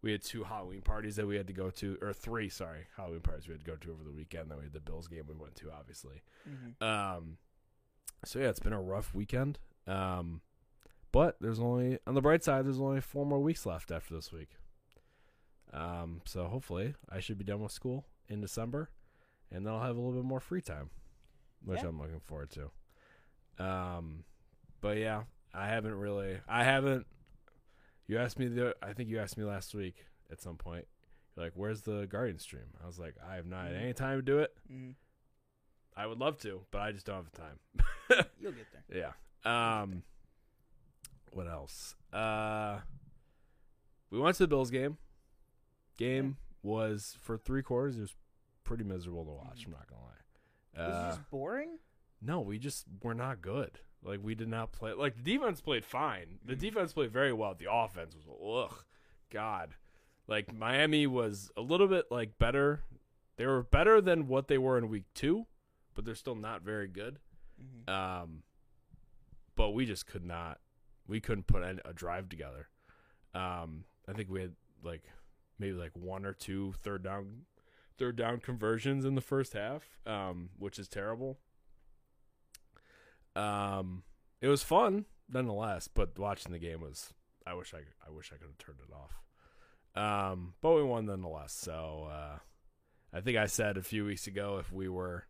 we 0.00 0.12
had 0.12 0.22
two 0.22 0.44
Halloween 0.44 0.80
parties 0.80 1.16
that 1.16 1.26
we 1.26 1.36
had 1.36 1.46
to 1.46 1.52
go 1.52 1.70
to, 1.70 1.96
or 2.02 2.12
three, 2.12 2.48
sorry, 2.48 2.86
Halloween 2.96 3.20
parties 3.20 3.46
we 3.48 3.52
had 3.52 3.64
to 3.64 3.70
go 3.70 3.76
to 3.76 3.90
over 3.92 4.02
the 4.04 4.10
weekend. 4.12 4.50
Then 4.50 4.58
we 4.58 4.64
had 4.64 4.72
the 4.72 4.80
Bills 4.80 5.08
game 5.08 5.24
we 5.28 5.34
went 5.34 5.54
to, 5.56 5.70
obviously. 5.70 6.22
Mhm. 6.48 6.82
Um, 6.82 7.38
so 8.24 8.38
yeah, 8.38 8.48
it's 8.48 8.60
been 8.60 8.72
a 8.74 8.80
rough 8.82 9.14
weekend. 9.14 9.58
Um, 9.86 10.40
but 11.14 11.36
there's 11.40 11.60
only 11.60 11.98
on 12.08 12.14
the 12.14 12.20
bright 12.20 12.42
side, 12.42 12.66
there's 12.66 12.80
only 12.80 13.00
four 13.00 13.24
more 13.24 13.40
weeks 13.40 13.64
left 13.64 13.90
after 13.92 14.14
this 14.14 14.32
week. 14.32 14.50
Um, 15.72 16.20
so 16.24 16.44
hopefully 16.46 16.94
I 17.08 17.20
should 17.20 17.38
be 17.38 17.44
done 17.44 17.60
with 17.60 17.72
school 17.72 18.04
in 18.28 18.40
December, 18.40 18.90
and 19.50 19.64
then 19.64 19.72
I'll 19.72 19.80
have 19.80 19.96
a 19.96 20.00
little 20.00 20.12
bit 20.20 20.24
more 20.24 20.40
free 20.40 20.60
time, 20.60 20.90
which 21.64 21.80
Yeah. 21.82 21.88
I'm 21.88 22.00
looking 22.00 22.20
forward 22.20 22.50
to. 22.50 23.64
Um, 23.64 24.24
but 24.80 24.98
yeah, 24.98 25.22
I 25.52 25.68
haven't 25.68 25.94
really, 25.94 26.40
I 26.48 26.64
haven't. 26.64 27.06
You 28.06 28.18
asked 28.18 28.38
me 28.38 28.48
the, 28.48 28.74
I 28.82 28.92
think 28.92 29.08
you 29.08 29.18
asked 29.20 29.38
me 29.38 29.44
last 29.44 29.74
week 29.74 30.04
at 30.30 30.40
some 30.42 30.56
point. 30.56 30.86
You're 31.36 31.46
like, 31.46 31.52
"Where's 31.56 31.82
the 31.82 32.06
Guardian 32.06 32.38
stream?" 32.38 32.66
I 32.82 32.86
was 32.86 32.98
like, 32.98 33.14
"I 33.26 33.36
have 33.36 33.46
not 33.46 33.66
had 33.66 33.74
Mhm. 33.74 33.80
any 33.82 33.92
time 33.94 34.18
to 34.18 34.22
do 34.22 34.38
it. 34.40 34.54
Mhm. 34.70 34.94
I 35.96 36.06
would 36.06 36.18
love 36.18 36.38
to, 36.38 36.66
but 36.70 36.80
I 36.82 36.92
just 36.92 37.06
don't 37.06 37.16
have 37.16 37.30
the 37.30 37.38
time." 37.38 37.58
You'll 38.40 38.52
get 38.52 38.66
there. 38.72 39.14
Yeah. 39.44 39.80
Um 39.82 40.02
what 41.34 41.46
else? 41.48 41.96
Uh 42.12 42.80
we 44.10 44.18
went 44.20 44.36
to 44.36 44.44
the 44.44 44.48
Bills 44.48 44.70
game. 44.70 44.98
Game 45.96 46.36
was 46.62 47.16
for 47.20 47.36
three 47.36 47.62
quarters, 47.62 47.96
it 47.98 48.02
was 48.02 48.14
pretty 48.64 48.84
miserable 48.84 49.24
to 49.24 49.30
watch, 49.32 49.62
Mhm. 49.62 49.66
I'm 49.66 49.72
not 49.72 49.86
gonna 49.88 50.02
lie. 50.02 50.10
Was 50.86 50.94
Uh, 50.94 51.06
it 51.06 51.16
just 51.16 51.30
boring? 51.30 51.78
no, 52.20 52.40
we 52.40 52.58
just 52.58 52.86
were 53.02 53.14
not 53.14 53.42
good. 53.42 53.80
Like 54.02 54.20
we 54.22 54.34
did 54.34 54.48
not 54.48 54.72
play 54.72 54.92
like 54.92 55.16
the 55.16 55.22
defense 55.22 55.60
played 55.60 55.84
fine. 55.84 56.38
The 56.44 56.54
Mhm. 56.56 56.60
defense 56.60 56.92
played 56.92 57.10
very 57.10 57.32
well. 57.32 57.54
The 57.54 57.70
offense 57.72 58.14
was 58.14 58.26
ugh. 58.72 58.84
God. 59.30 59.74
Like 60.26 60.52
Miami 60.54 61.06
was 61.06 61.50
a 61.56 61.60
little 61.60 61.88
bit 61.88 62.10
like 62.10 62.38
better. 62.38 62.82
They 63.36 63.46
were 63.46 63.62
better 63.62 64.00
than 64.00 64.28
what 64.28 64.48
they 64.48 64.58
were 64.58 64.78
in 64.78 64.88
week 64.88 65.04
two, 65.14 65.46
but 65.94 66.04
they're 66.04 66.14
still 66.14 66.34
not 66.36 66.62
very 66.62 66.86
good. 66.88 67.18
Mhm. 67.60 67.88
Um, 67.88 68.42
but 69.56 69.70
we 69.70 69.84
just 69.86 70.06
could 70.06 70.24
not. 70.24 70.60
We 71.06 71.20
couldn't 71.20 71.46
put 71.46 71.62
a, 71.62 71.92
drive 71.92 72.28
together. 72.28 72.68
Um, 73.34 73.84
I 74.08 74.12
think 74.12 74.30
we 74.30 74.40
had 74.40 74.52
like 74.82 75.02
maybe 75.58 75.74
like 75.74 75.92
one 75.94 76.24
or 76.24 76.32
two 76.32 76.74
third 76.82 77.02
down 77.02 77.42
third 77.98 78.16
down 78.16 78.40
conversions 78.40 79.04
in 79.04 79.14
the 79.14 79.20
first 79.20 79.52
half, 79.52 79.98
um, 80.06 80.50
which 80.58 80.78
is 80.78 80.88
terrible. 80.88 81.38
Um, 83.36 84.02
it 84.40 84.48
was 84.48 84.62
fun 84.62 85.06
nonetheless, 85.28 85.88
but 85.88 86.18
watching 86.18 86.52
the 86.52 86.58
game 86.58 86.80
was 86.80 87.12
I 87.46 87.54
wish 87.54 87.74
I 87.74 87.80
I 88.06 88.10
wish 88.10 88.32
I 88.32 88.36
could 88.36 88.48
have 88.48 88.58
turned 88.58 88.80
it 88.80 88.92
off. 88.94 89.20
Um, 89.96 90.54
but 90.60 90.74
we 90.74 90.82
won 90.82 91.06
nonetheless. 91.06 91.52
So 91.52 92.08
uh, 92.10 92.38
I 93.12 93.20
think 93.20 93.36
I 93.36 93.46
said 93.46 93.76
a 93.76 93.82
few 93.82 94.04
weeks 94.04 94.26
ago 94.26 94.58
if 94.58 94.72
we 94.72 94.88
were 94.88 95.26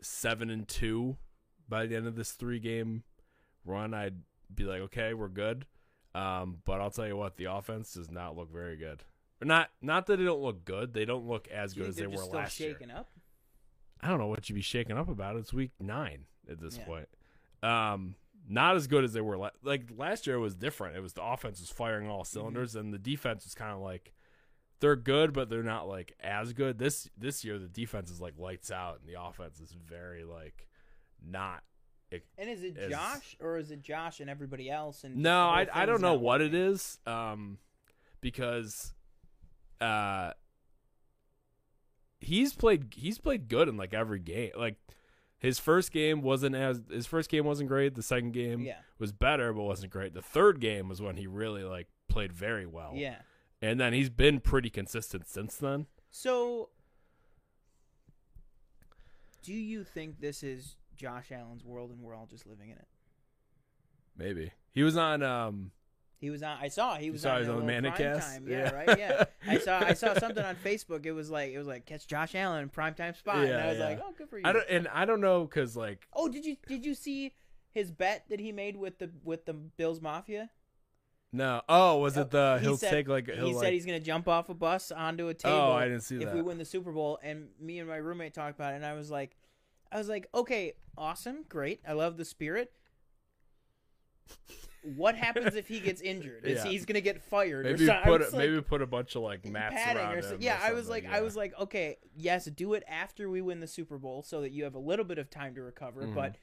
seven 0.00 0.50
and 0.50 0.66
two 0.66 1.16
by 1.68 1.86
the 1.86 1.96
end 1.96 2.06
of 2.06 2.16
this 2.16 2.32
three 2.32 2.58
game 2.58 3.04
run, 3.64 3.94
I'd 3.94 4.20
be 4.54 4.64
like, 4.64 4.80
okay, 4.82 5.14
we're 5.14 5.28
good. 5.28 5.66
Um, 6.14 6.58
but 6.64 6.80
I'll 6.80 6.90
tell 6.90 7.06
you 7.06 7.16
what, 7.16 7.36
the 7.36 7.46
offense 7.46 7.94
does 7.94 8.10
not 8.10 8.36
look 8.36 8.52
very 8.52 8.76
good. 8.76 9.02
Or 9.40 9.46
not 9.46 9.70
not 9.80 10.06
that 10.06 10.18
they 10.18 10.24
don't 10.24 10.42
look 10.42 10.64
good. 10.64 10.92
They 10.92 11.04
don't 11.04 11.26
look 11.26 11.48
as 11.48 11.74
good 11.74 11.88
as 11.88 11.96
they 11.96 12.06
were 12.06 12.24
last 12.24 12.60
year. 12.60 12.72
shaking 12.72 12.90
up? 12.90 13.10
I 14.00 14.08
don't 14.08 14.18
know 14.18 14.26
what 14.26 14.48
you'd 14.48 14.54
be 14.56 14.60
shaking 14.62 14.98
up 14.98 15.08
about. 15.08 15.36
It's 15.36 15.52
week 15.52 15.70
nine 15.80 16.24
at 16.50 16.60
this 16.60 16.76
Yeah. 16.76 16.84
point. 16.84 17.08
Um, 17.62 18.16
not 18.48 18.74
as 18.76 18.86
good 18.88 19.04
as 19.04 19.12
they 19.12 19.20
were. 19.20 19.36
La- 19.38 19.50
like 19.62 19.84
last 19.96 20.26
year 20.26 20.38
was 20.38 20.54
different. 20.54 20.96
It 20.96 21.00
was 21.00 21.12
the 21.14 21.22
offense 21.24 21.60
was 21.60 21.70
firing 21.70 22.08
all 22.08 22.22
Mm-hmm. 22.24 22.32
cylinders, 22.38 22.74
and 22.76 22.92
the 22.92 22.98
defense 22.98 23.44
was 23.44 23.54
kind 23.54 23.72
of 23.72 23.80
like 23.80 24.12
they're 24.80 24.96
good, 24.96 25.32
but 25.32 25.48
they're 25.48 25.62
not 25.62 25.86
like 25.88 26.14
as 26.20 26.52
good. 26.52 26.78
This 26.78 27.08
this 27.16 27.44
year 27.44 27.58
the 27.58 27.68
defense 27.68 28.10
is 28.10 28.20
like 28.20 28.38
lights 28.38 28.70
out, 28.70 28.98
and 29.00 29.08
the 29.08 29.20
offense 29.20 29.60
is 29.60 29.72
very 29.72 30.24
like 30.24 30.68
not. 31.24 31.62
And 32.38 32.50
is 32.50 32.62
it 32.62 32.76
Is- 32.76 32.90
Josh 32.90 33.36
or 33.40 33.58
is 33.58 33.70
it 33.70 33.82
Josh 33.82 34.20
and 34.20 34.28
everybody 34.30 34.68
else? 34.70 35.04
And 35.04 35.16
No, 35.16 35.48
I 35.48 35.66
I 35.72 35.86
don't 35.86 36.00
know 36.00 36.14
what 36.14 36.40
it 36.40 36.54
is. 36.54 36.98
Um, 37.06 37.58
because 38.20 38.92
uh. 39.80 40.32
He's 42.20 42.52
played. 42.54 42.94
He's 42.96 43.18
played 43.18 43.48
good 43.48 43.68
in 43.68 43.76
like 43.76 43.92
every 43.92 44.20
game. 44.20 44.52
Like 44.56 44.76
his 45.38 45.58
first 45.58 45.90
game 45.90 46.22
wasn't 46.22 46.54
as 46.54 46.80
his 46.88 47.04
first 47.04 47.28
game 47.28 47.44
wasn't 47.44 47.68
great. 47.68 47.96
The 47.96 48.02
second 48.02 48.30
game 48.32 48.60
Yeah, 48.60 48.76
was 49.00 49.10
better 49.10 49.52
but 49.52 49.62
wasn't 49.64 49.90
great. 49.90 50.14
The 50.14 50.22
third 50.22 50.60
game 50.60 50.88
was 50.88 51.02
when 51.02 51.16
he 51.16 51.26
really 51.26 51.64
like 51.64 51.88
played 52.08 52.32
very 52.32 52.64
well. 52.64 52.92
yeah. 52.94 53.16
And 53.60 53.80
then 53.80 53.92
he's 53.92 54.08
been 54.08 54.38
pretty 54.38 54.70
consistent 54.70 55.26
since 55.28 55.56
then. 55.56 55.86
So, 56.10 56.68
do 59.42 59.52
you 59.52 59.82
think 59.82 60.20
this 60.20 60.42
is 60.44 60.76
Josh 60.96 61.32
Allen's 61.32 61.64
world 61.64 61.90
and 61.90 62.00
we're 62.00 62.14
all 62.14 62.26
just 62.26 62.46
living 62.46 62.70
in 62.70 62.76
it? 62.76 62.86
Maybe. 64.16 64.52
He 64.72 64.82
was 64.82 64.96
on 64.96 65.22
um 65.22 65.70
He 66.18 66.30
was 66.30 66.42
on. 66.42 66.56
I 66.60 66.68
saw 66.68 66.96
he 66.96 67.10
was 67.10 67.22
saw 67.22 67.30
on, 67.34 67.42
he 67.42 67.48
was 67.48 67.60
on 67.60 67.66
the? 67.66 67.72
Primetime. 67.72 68.48
Yeah, 68.48 68.56
Yeah. 68.58 68.70
right. 68.72 68.98
Yeah, 68.98 69.24
I 69.48 69.58
saw. 69.58 69.78
I 69.80 69.92
saw 69.94 70.14
something 70.18 70.44
on 70.44 70.56
Facebook. 70.56 71.06
It 71.06 71.12
was 71.12 71.30
like 71.30 71.52
it 71.52 71.58
was 71.58 71.66
like 71.66 71.86
catch 71.86 72.06
Josh 72.06 72.34
Allen 72.34 72.62
in 72.62 72.68
primetime 72.70 73.16
spot, 73.16 73.36
and 73.38 73.48
Yeah, 73.48 73.64
I 73.64 73.68
was 73.68 73.78
yeah. 73.78 73.84
like, 73.86 74.00
oh, 74.02 74.12
good 74.16 74.28
for 74.28 74.38
you. 74.38 74.44
I 74.46 74.52
don't 74.52 74.64
and 74.68 74.88
I 74.88 75.04
don't 75.04 75.20
know 75.20 75.46
cuz 75.46 75.76
like 75.76 76.06
oh, 76.12 76.28
did 76.28 76.44
you 76.44 76.56
did 76.66 76.84
you 76.84 76.94
see 76.94 77.34
his 77.70 77.90
bet 77.90 78.24
that 78.28 78.38
he 78.40 78.52
made 78.52 78.76
with 78.76 78.98
the 78.98 79.10
with 79.24 79.46
the 79.46 79.54
Bills 79.54 80.00
Mafia? 80.00 80.50
no. 81.34 81.62
Oh, 81.68 81.96
was 81.98 82.18
it 82.18 82.30
the 82.30 82.58
He 82.60 82.66
he'll 82.66 82.76
said- 82.76 82.90
take 82.90 83.08
like 83.08 83.26
he'll 83.26 83.46
he 83.46 83.54
like 83.54 83.64
said 83.64 83.72
he's 83.72 83.86
gonna 83.86 83.98
jump 84.00 84.28
off 84.28 84.50
a 84.50 84.54
bus 84.54 84.92
onto 84.92 85.28
a 85.28 85.34
table. 85.34 85.56
Oh, 85.56 85.72
I 85.72 85.84
didn't 85.84 86.02
see 86.02 86.16
if 86.16 86.24
that. 86.26 86.34
we 86.34 86.42
win 86.42 86.58
the 86.58 86.64
Super 86.66 86.92
Bowl. 86.92 87.18
And 87.22 87.48
me 87.58 87.78
and 87.78 87.88
my 87.88 87.96
roommate 87.96 88.34
talked 88.34 88.54
about 88.58 88.74
it, 88.74 88.76
and 88.76 88.84
I 88.86 88.92
was 88.92 89.10
like, 89.10 89.36
I 89.92 89.98
was 89.98 90.08
like, 90.08 90.26
okay, 90.34 90.72
awesome, 90.96 91.44
great, 91.48 91.80
I 91.86 91.92
love 91.92 92.16
the 92.16 92.24
spirit. 92.24 92.72
What 94.96 95.14
happens 95.14 95.54
if 95.54 95.68
he 95.68 95.78
gets 95.80 96.00
injured? 96.02 96.44
Is 96.44 96.64
Yeah. 96.64 96.70
he's 96.70 96.84
gonna 96.86 97.00
get 97.00 97.22
fired? 97.22 97.64
maybe 97.66 97.84
or 97.84 97.86
something? 97.86 98.04
Put 98.04 98.20
a, 98.22 98.24
like, 98.24 98.32
maybe 98.34 98.60
put 98.62 98.82
a 98.82 98.86
bunch 98.86 99.14
of 99.14 99.22
like 99.22 99.44
mats 99.44 99.76
around 99.76 100.12
or 100.14 100.16
him. 100.16 100.22
so- 100.22 100.34
or 100.34 100.38
yeah, 100.40 100.58
I 100.60 100.72
was 100.72 100.88
like, 100.88 101.06
I 101.06 101.20
was 101.20 101.36
like, 101.36 101.52
okay, 101.60 101.98
yes, 102.16 102.46
do 102.46 102.72
it 102.74 102.82
after 102.88 103.30
we 103.30 103.40
win 103.42 103.60
the 103.60 103.66
Super 103.68 103.98
Bowl 103.98 104.22
so 104.22 104.40
that 104.40 104.50
you 104.50 104.64
have 104.64 104.74
a 104.74 104.80
little 104.80 105.04
bit 105.04 105.18
of 105.18 105.30
time 105.30 105.54
to 105.54 105.62
recover. 105.62 106.02
Mhm. 106.02 106.14
But 106.14 106.36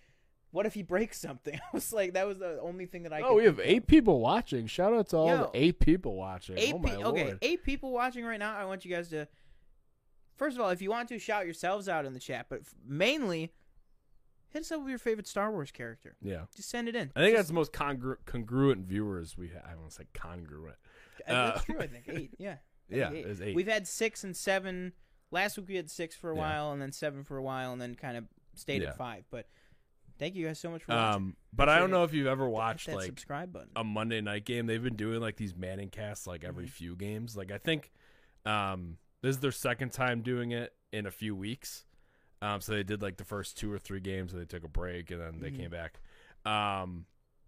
what 0.51 0.65
if 0.65 0.73
he 0.73 0.83
breaks 0.83 1.19
something? 1.19 1.55
I 1.73 1.75
was 1.75 1.91
like, 1.91 2.13
that 2.13 2.25
was 2.27 2.39
the 2.39 2.59
only 2.61 2.85
thing 2.85 3.03
that 3.03 3.11
I. 3.13 3.21
Oh, 3.21 3.29
could 3.29 3.35
we 3.35 3.43
have 3.45 3.59
eight 3.61 3.87
people 3.87 4.21
watching. 4.21 4.67
Shout 4.67 4.93
out 4.93 5.09
to 5.09 5.17
all 5.17 5.27
Yo. 5.27 5.37
the 5.37 5.49
eight 5.55 5.79
people 5.79 6.15
watching. 6.15 6.57
Eight 6.57 6.73
oh 6.75 6.79
my 6.79 6.89
pe- 6.91 7.03
okay, 7.03 7.23
lord. 7.25 7.39
eight 7.41 7.63
people 7.63 7.91
watching 7.91 8.23
right 8.23 8.39
now. 8.39 8.55
I 8.55 8.63
want 8.65 8.85
you 8.85 8.91
guys 8.95 9.09
to, 9.09 9.27
first 10.39 10.57
of 10.57 10.61
all, 10.63 10.69
if 10.71 10.81
you 10.81 10.89
want 10.89 11.09
to 11.09 11.19
shout 11.19 11.45
yourselves 11.45 11.87
out 11.87 12.05
in 12.05 12.13
the 12.13 12.19
chat, 12.19 12.47
but 12.49 12.61
f- 12.61 12.73
mainly, 12.87 13.51
hit 14.49 14.61
us 14.61 14.71
up 14.71 14.79
with 14.79 14.89
your 14.89 14.97
favorite 14.97 15.27
Star 15.27 15.51
Wars 15.51 15.69
character. 15.71 16.15
Yeah. 16.21 16.45
Just 16.55 16.69
send 16.69 16.87
it 16.87 16.95
in. 16.95 17.11
I 17.15 17.19
think 17.19 17.35
that's 17.35 17.49
the 17.49 17.53
most 17.53 17.71
congru- 17.73 18.17
congruent 18.25 18.85
viewers 18.87 19.37
we 19.37 19.49
have. 19.49 19.63
I 19.69 19.75
want 19.75 19.89
to 19.91 19.95
say 19.97 20.05
congruent. 20.13 20.77
uh, 21.27 21.33
that's 21.51 21.59
uh, 21.61 21.63
true. 21.65 21.79
I 21.79 21.87
think 21.93 22.05
eight. 22.07 22.31
Yeah. 22.39 22.55
I 22.91 22.95
Yeah, 22.95 23.09
think 23.11 23.27
it's 23.27 23.41
eight. 23.41 23.55
We've 23.55 23.67
had 23.67 23.87
six 23.87 24.23
and 24.23 24.35
seven. 24.35 24.93
Last 25.31 25.57
week 25.57 25.67
we 25.67 25.75
had 25.75 25.91
six 25.91 26.15
for 26.15 26.31
a 26.31 26.35
Yeah. 26.35 26.41
while, 26.41 26.71
and 26.71 26.81
then 26.81 26.91
seven 26.91 27.23
for 27.23 27.37
a 27.37 27.43
while, 27.43 27.71
and 27.71 27.79
then 27.79 27.93
kind 27.93 28.17
of 28.17 28.25
stayed 28.55 28.81
Yeah. 28.81 28.89
at 28.89 28.97
five. 28.97 29.25
But 29.29 29.47
thank 30.17 30.33
you 30.33 30.47
guys 30.47 30.57
so 30.59 30.71
much 30.71 30.83
for 30.83 30.93
watching. 30.95 31.15
Um, 31.15 31.35
but 31.53 31.69
I 31.69 31.77
don't 31.77 31.91
know 31.91 32.03
if 32.03 32.13
you've 32.15 32.25
ever 32.25 32.49
watched 32.49 32.87
like 32.87 33.05
subscribe 33.05 33.53
button. 33.53 33.69
a 33.75 33.83
Monday 33.83 34.21
night 34.21 34.45
game. 34.45 34.65
They've 34.65 34.81
been 34.81 34.95
doing 34.95 35.19
like 35.21 35.35
these 35.35 35.55
Manning 35.55 35.89
casts 35.89 36.25
like 36.25 36.43
every 36.43 36.65
Mhm. 36.65 36.69
few 36.71 36.95
games. 36.95 37.37
Like 37.37 37.51
I 37.51 37.57
think 37.59 37.91
um 38.45 38.97
this 39.21 39.35
is 39.35 39.39
their 39.41 39.51
second 39.51 39.91
time 39.91 40.21
doing 40.21 40.51
it 40.51 40.73
in 40.91 41.05
a 41.05 41.11
few 41.11 41.35
weeks. 41.35 41.85
Um 42.41 42.61
so 42.61 42.71
they 42.73 42.83
did 42.83 43.01
like 43.01 43.17
the 43.17 43.25
first 43.25 43.57
two 43.57 43.71
or 43.71 43.77
three 43.79 43.99
games 43.99 44.31
and 44.33 44.41
they 44.41 44.45
took 44.45 44.63
a 44.63 44.67
break 44.69 45.11
and 45.11 45.19
then 45.21 45.39
they 45.39 45.51
Mhm. 45.51 45.57
came 45.57 45.71
back. 45.71 45.99
Um 46.45 47.05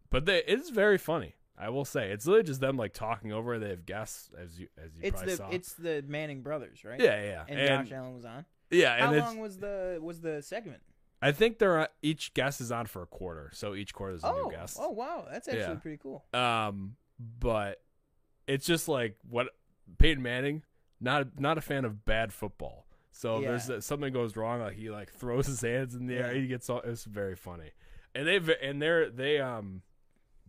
but 0.09 0.25
they 0.25 0.43
it's 0.43 0.69
very 0.69 0.97
funny. 0.97 1.35
I 1.57 1.69
will 1.69 1.85
say. 1.85 2.11
It's 2.11 2.25
literally 2.25 2.47
just 2.47 2.59
them 2.61 2.75
like 2.75 2.91
talking 2.93 3.31
over. 3.31 3.59
They 3.59 3.69
have 3.69 3.85
guests 3.85 4.31
as 4.41 4.59
you 4.59 4.67
as 4.83 4.95
you 4.95 5.01
it's 5.03 5.11
probably 5.11 5.31
the 5.33 5.37
saw. 5.37 5.49
it's 5.51 5.73
the 5.73 6.03
Manning 6.07 6.41
brothers, 6.41 6.83
right? 6.83 6.99
yeah, 6.99 7.21
yeah. 7.23 7.45
And, 7.47 7.59
And, 7.59 7.87
Josh 7.87 7.95
Allen 7.95 8.13
was 8.15 8.25
on. 8.25 8.45
yeah, 8.71 8.97
How 8.99 9.13
long 9.13 9.37
was 9.39 9.57
the 9.59 9.99
was 10.01 10.21
the 10.21 10.41
segment? 10.41 10.81
I 11.21 11.31
think 11.31 11.59
they're 11.59 11.79
uh, 11.81 11.87
each 12.01 12.33
guest 12.33 12.61
is 12.61 12.71
on 12.71 12.87
for 12.87 13.03
a 13.03 13.05
quarter. 13.05 13.51
So 13.53 13.75
each 13.75 13.93
quarter 13.93 14.15
is 14.15 14.23
a 14.23 14.27
Oh, 14.27 14.45
new 14.49 14.51
guest. 14.57 14.77
oh 14.79 14.89
wow, 14.89 15.27
that's 15.31 15.47
actually 15.47 15.61
Yeah. 15.61 15.75
pretty 15.75 15.97
cool. 15.97 16.25
Um, 16.33 16.95
but 17.19 17.83
it's 18.47 18.65
just 18.65 18.87
like 18.87 19.17
what 19.29 19.49
Peyton 19.99 20.23
Manning, 20.23 20.63
not 21.01 21.39
not 21.39 21.57
a 21.57 21.61
fan 21.61 21.83
of 21.83 22.05
bad 22.05 22.31
football. 22.31 22.85
So 23.11 23.39
Yeah. 23.39 23.49
there's 23.49 23.69
uh, 23.69 23.81
something 23.81 24.13
goes 24.13 24.37
wrong, 24.37 24.61
like 24.61 24.75
he 24.75 24.89
like 24.89 25.11
throws 25.11 25.47
his 25.47 25.59
hands 25.61 25.95
in 25.95 26.05
the 26.07 26.15
air, 26.15 26.33
he 26.33 26.47
gets 26.47 26.69
all. 26.69 26.79
It's 26.81 27.03
very 27.03 27.35
funny, 27.35 27.71
and 28.15 28.25
they 28.27 28.39
and 28.61 28.81
they're 28.81 29.09
they 29.09 29.39
um 29.41 29.81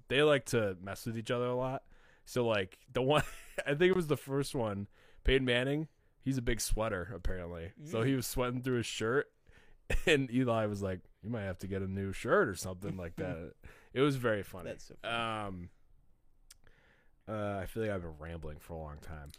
they 0.08 0.22
like 0.22 0.44
to 0.46 0.76
mess 0.80 1.06
with 1.06 1.18
each 1.18 1.30
other 1.30 1.46
a 1.46 1.56
lot. 1.56 1.82
So 2.24 2.46
like 2.46 2.78
the 2.92 3.02
one, 3.02 3.24
I 3.66 3.70
think 3.74 3.90
it 3.90 3.96
was 3.96 4.06
the 4.06 4.16
first 4.16 4.54
one, 4.54 4.86
Peyton 5.24 5.44
Manning. 5.44 5.88
He's 6.20 6.38
a 6.38 6.42
big 6.42 6.60
sweater 6.60 7.10
apparently, 7.14 7.72
so 7.84 8.00
Mm. 8.02 8.06
he 8.06 8.14
was 8.14 8.26
sweating 8.28 8.62
through 8.62 8.76
his 8.76 8.86
shirt, 8.86 9.26
and 10.06 10.30
Eli 10.32 10.66
was 10.66 10.82
like, 10.82 11.00
"You 11.24 11.30
might 11.30 11.42
have 11.42 11.58
to 11.58 11.66
get 11.66 11.82
a 11.82 11.88
new 11.90 12.12
shirt 12.12 12.48
or 12.48 12.54
something 12.54 12.96
like 12.96 13.16
that." 13.16 13.54
It 13.94 14.00
was 14.00 14.16
very 14.16 14.42
funny. 14.42 14.72
So 14.78 14.94
funny. 15.02 15.14
Um, 15.14 15.68
uh, 17.28 17.58
I 17.62 17.66
feel 17.66 17.82
like 17.82 17.92
I've 17.92 18.00
been 18.02 18.14
rambling 18.18 18.58
for 18.58 18.72
a 18.74 18.78
long 18.78 18.96
time. 19.02 19.32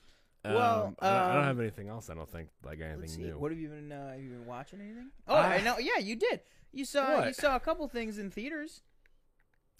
Well, 0.46 0.88
um, 0.88 0.96
I, 1.00 1.10
don't, 1.10 1.20
I 1.22 1.28
don't 1.34 1.38
um, 1.38 1.44
have 1.46 1.60
anything 1.60 1.88
else. 1.90 2.10
I 2.10 2.16
don't 2.16 2.30
think 2.30 2.50
like 2.66 2.80
anything 2.82 3.00
Let's 3.02 3.16
see. 3.16 3.22
new. 3.22 3.40
What 3.40 3.52
have 3.52 3.60
you 3.60 3.70
been? 3.70 3.92
Uh, 3.92 4.12
have 4.12 4.22
you 4.22 4.30
been 4.30 4.46
watching 4.46 4.82
anything? 4.82 5.10
Oh, 5.28 5.36
Ah. 5.36 5.50
I 5.50 5.62
know. 5.62 5.78
Yeah, 5.78 6.00
you 6.00 6.16
did. 6.16 6.42
You 6.72 6.86
saw 6.86 7.26
you 7.26 7.34
saw 7.34 7.56
a 7.56 7.60
couple 7.60 7.88
things 7.88 8.18
in 8.18 8.30
theaters. 8.32 8.82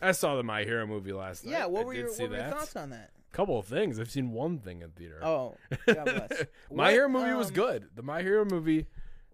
I 0.02 0.12
saw 0.12 0.36
the 0.36 0.44
My 0.44 0.64
Hero 0.64 0.86
movie 0.88 1.14
last 1.14 1.46
night. 1.46 1.52
Yeah. 1.52 1.66
What 1.66 1.82
I 1.82 1.86
were 1.86 1.94
your 1.94 2.10
see 2.10 2.24
what 2.24 2.32
were 2.32 2.38
your 2.38 2.48
thoughts 2.48 2.76
on 2.76 2.92
that? 2.92 3.12
Couple 3.32 3.58
of 3.58 3.66
things. 3.66 4.00
I've 4.00 4.12
seen 4.12 4.32
one 4.32 4.60
thing 4.60 4.82
in 4.84 4.92
theater. 4.92 5.20
Oh, 5.24 5.56
God 5.88 6.06
bless. 6.06 6.30
My 6.72 6.84
What, 6.84 6.92
Hero 6.94 7.10
movie 7.10 7.34
was 7.34 7.48
um, 7.48 7.54
good. 7.56 7.90
The 7.96 8.04
My 8.04 8.22
Hero 8.22 8.46
movie. 8.46 8.86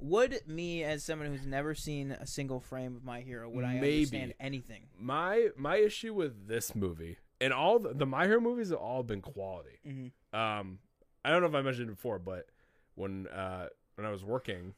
Would 0.01 0.39
me, 0.48 0.86
as 0.86 1.03
someone 1.03 1.27
who's 1.27 1.45
never 1.45 1.75
seen 1.75 2.12
a 2.13 2.25
single 2.25 2.62
frame 2.62 2.95
of 2.95 3.03
My 3.03 3.19
Hero, 3.19 3.50
would 3.50 3.65
I 3.65 3.74
Maybe. 3.74 3.98
understand 3.98 4.33
anything? 4.39 4.83
My 4.98 5.50
my 5.57 5.75
issue 5.75 6.13
with 6.13 6.48
this 6.48 6.74
movie 6.74 7.17
and 7.41 7.51
all 7.51 7.79
the, 7.79 7.93
the 7.93 8.05
My 8.05 8.25
Hero 8.25 8.39
movies 8.39 8.69
have 8.69 8.79
all 8.79 9.03
been 9.03 9.21
quality. 9.21 9.79
Mm-hmm. 9.86 10.39
Um, 10.39 10.79
I 11.25 11.31
don't 11.31 11.41
know 11.41 11.47
if 11.47 11.55
I 11.55 11.61
mentioned 11.61 11.89
it 11.89 11.95
before, 11.95 12.19
but 12.19 12.47
when 12.95 13.27
uh 13.27 13.67
when 13.95 14.05
I 14.05 14.11
was 14.11 14.23
working 14.23 14.73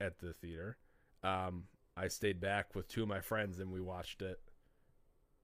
at 0.00 0.18
the 0.18 0.32
theater, 0.32 0.76
um, 1.22 1.64
I 1.96 2.08
stayed 2.08 2.40
back 2.40 2.74
with 2.74 2.88
two 2.88 3.02
of 3.02 3.08
my 3.08 3.20
friends 3.20 3.58
and 3.58 3.72
we 3.72 3.80
watched 3.80 4.22
it 4.22 4.40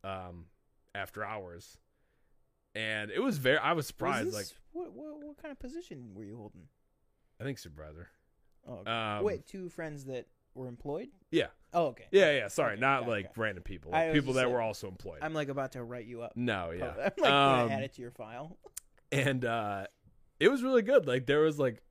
um 0.05 0.47
after 0.95 1.25
hours. 1.25 1.79
And 2.75 3.11
it 3.11 3.21
was 3.21 3.39
very 3.39 3.59
I 3.59 3.73
was 3.73 3.87
surprised, 3.87 4.27
Was 4.27 4.35
like 4.35 4.47
what, 4.73 4.93
what 4.93 5.19
what 5.25 5.43
kind 5.43 5.53
of 5.53 5.59
position 5.59 6.13
were 6.15 6.25
you 6.25 6.37
holding? 6.37 6.69
I 7.41 7.45
think 7.45 7.59
supervisor. 7.59 8.09
Oh, 8.67 8.75
okay. 8.75 8.91
Um 8.91 9.25
wait, 9.25 9.47
two 9.47 9.69
friends 9.69 10.05
that 10.05 10.27
were 10.55 10.69
employed. 10.69 11.09
Yeah. 11.31 11.47
Oh, 11.73 11.87
okay. 11.89 12.07
Yeah, 12.11 12.31
yeah, 12.33 12.49
sorry, 12.49 12.73
Okay, 12.73 12.81
not 12.81 13.03
it, 13.03 13.09
like 13.09 13.37
random 13.37 13.63
people. 13.63 13.93
Like 13.93 14.13
people 14.13 14.33
that 14.35 14.43
saying- 14.43 14.53
were 14.53 14.61
also 14.63 14.89
employed. 14.89 15.19
I'm 15.23 15.35
like 15.35 15.49
about 15.49 15.73
to 15.73 15.83
write 15.85 16.07
you 16.07 16.23
up. 16.23 16.33
no, 16.37 16.71
yeah. 16.77 16.93
I'm 16.99 17.13
like 17.19 17.31
Um, 17.33 17.71
add 17.71 17.83
it 17.83 17.95
to 17.95 18.03
your 18.03 18.11
file. 18.11 18.57
And 19.13 19.45
uh 19.45 19.87
it 20.41 20.49
was 20.51 20.63
really 20.63 20.83
good. 20.83 21.07
Like 21.07 21.27
there 21.27 21.41
was 21.41 21.59
like 21.59 21.83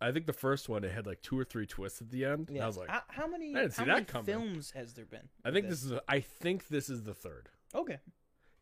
I 0.00 0.12
think 0.12 0.26
the 0.26 0.32
first 0.32 0.68
one 0.68 0.84
it 0.84 0.92
had 0.92 1.06
like 1.06 1.22
two 1.22 1.38
or 1.38 1.44
three 1.44 1.66
twists 1.66 2.00
at 2.00 2.10
the 2.10 2.24
end. 2.24 2.50
Yeah. 2.52 2.64
I 2.64 2.66
was 2.66 2.76
like 2.76 2.88
how, 2.88 3.02
how 3.08 3.26
many? 3.26 3.54
I 3.54 3.60
didn't 3.62 3.72
see 3.74 3.82
how 3.82 3.86
that 3.86 3.92
many 3.94 4.04
coming. 4.04 4.26
films 4.26 4.70
has 4.72 4.92
there 4.94 5.06
been? 5.06 5.28
I 5.44 5.50
think 5.50 5.68
this 5.68 5.82
is 5.84 5.92
a, 5.92 6.00
I 6.08 6.20
think 6.20 6.68
this 6.68 6.88
is 6.88 7.02
the 7.02 7.14
third. 7.14 7.48
Okay. 7.74 7.98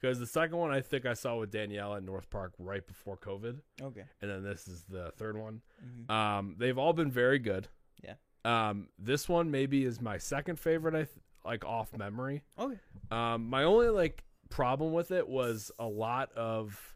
Because 0.00 0.18
the 0.18 0.26
second 0.26 0.58
one 0.58 0.70
I 0.72 0.80
think 0.82 1.06
I 1.06 1.14
saw 1.14 1.36
with 1.38 1.50
Danielle 1.50 1.94
at 1.94 2.02
North 2.02 2.28
Park 2.28 2.52
right 2.58 2.86
before 2.86 3.16
COVID, 3.16 3.60
Okay. 3.82 4.04
and 4.20 4.30
then 4.30 4.42
this 4.42 4.68
is 4.68 4.84
the 4.90 5.10
third 5.16 5.38
one. 5.38 5.62
Mhm. 5.82 6.10
Um, 6.10 6.56
they've 6.58 6.76
all 6.76 6.92
been 6.92 7.10
very 7.10 7.38
good. 7.38 7.68
Yeah. 8.04 8.14
Um, 8.44 8.88
this 8.98 9.26
one 9.26 9.50
maybe 9.50 9.84
is 9.84 10.00
my 10.00 10.18
second 10.18 10.60
favorite. 10.60 10.94
I 10.94 11.04
th- 11.04 11.08
like 11.46 11.64
off 11.64 11.96
memory. 11.96 12.42
Okay. 12.58 12.78
Um, 13.10 13.48
my 13.48 13.62
only 13.64 13.88
like 13.88 14.22
problem 14.50 14.92
with 14.92 15.10
it 15.12 15.26
was 15.28 15.70
a 15.78 15.86
lot 15.86 16.30
of 16.32 16.95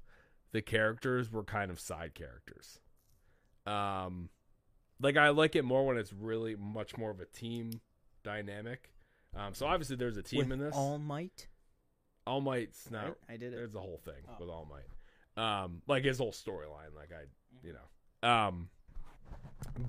the 0.53 0.63
characters 0.63 1.31
were 1.31 1.45
kind 1.45 1.71
of 1.71 1.79
side 1.81 2.15
characters. 2.15 2.81
Um, 3.67 4.31
like 5.01 5.17
I 5.17 5.31
like 5.31 5.57
it 5.57 5.65
more 5.65 5.87
when 5.87 5.97
it's 5.97 6.13
really 6.13 6.57
much 6.57 6.97
more 6.97 7.11
of 7.11 7.21
a 7.21 7.27
team 7.27 7.71
dynamic. 8.23 8.93
Um, 9.37 9.55
so 9.55 9.67
obviously 9.67 9.97
there's 9.97 10.17
a 10.17 10.23
team 10.23 10.41
With 10.49 10.53
in 10.53 10.59
this. 10.59 10.75
All 10.75 10.99
Might. 10.99 11.49
All 12.27 12.41
Might's 12.41 12.91
not. 12.91 13.05
Right? 13.05 13.15
I 13.29 13.33
did 13.37 13.53
it. 13.53 13.57
There's 13.57 13.75
a 13.75 13.81
whole 13.81 14.01
thing 14.05 14.23
Oh. 14.29 14.35
with 14.41 14.49
All 14.51 14.67
Might. 14.71 14.85
Um, 15.43 15.83
like 15.87 16.05
his 16.05 16.19
whole 16.19 16.33
storyline. 16.33 16.95
Like 16.95 17.11
I, 17.13 17.25
you 17.67 17.73
know. 17.73 18.29
Um, 18.29 18.69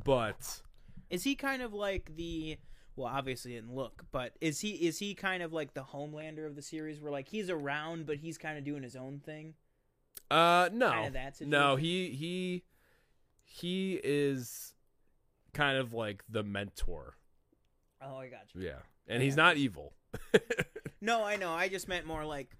but 0.03 0.61
Is 1.09 1.23
he 1.23 1.35
kind 1.35 1.61
of 1.61 1.73
like 1.73 2.15
the? 2.15 2.57
Well, 2.95 3.07
obviously 3.07 3.53
didn't 3.53 3.73
look, 3.73 4.03
but 4.11 4.33
is 4.41 4.59
he 4.59 4.71
is 4.71 4.99
he 4.99 5.15
kind 5.15 5.41
of 5.41 5.53
like 5.53 5.73
the 5.73 5.81
Homelander 5.81 6.45
of 6.45 6.55
the 6.55 6.61
series, 6.61 6.99
where 6.99 7.11
like 7.11 7.27
he's 7.29 7.49
around, 7.49 8.05
but 8.05 8.17
he's 8.17 8.37
kind 8.37 8.57
of 8.57 8.63
doing 8.65 8.83
his 8.83 8.95
own 8.95 9.19
thing? 9.25 9.53
Uh, 10.31 10.69
no, 10.73 10.91
Kinda 10.91 11.11
that 11.11 11.41
no, 11.41 11.75
he 11.75 12.09
he 12.09 12.63
he 13.43 13.99
is 14.03 14.73
kind 15.53 15.77
of 15.77 15.93
like 15.93 16.23
the 16.29 16.43
mentor. 16.43 17.15
Oh, 18.01 18.17
I 18.17 18.29
got 18.29 18.53
you. 18.53 18.61
Yeah, 18.61 18.79
and 19.07 19.21
I 19.21 19.25
he's 19.25 19.35
not 19.35 19.57
evil. 19.57 19.93
No, 21.03 21.23
I 21.23 21.35
know. 21.35 21.51
I 21.51 21.67
just 21.67 21.87
meant 21.87 22.05
more 22.05 22.23
like. 22.23 22.55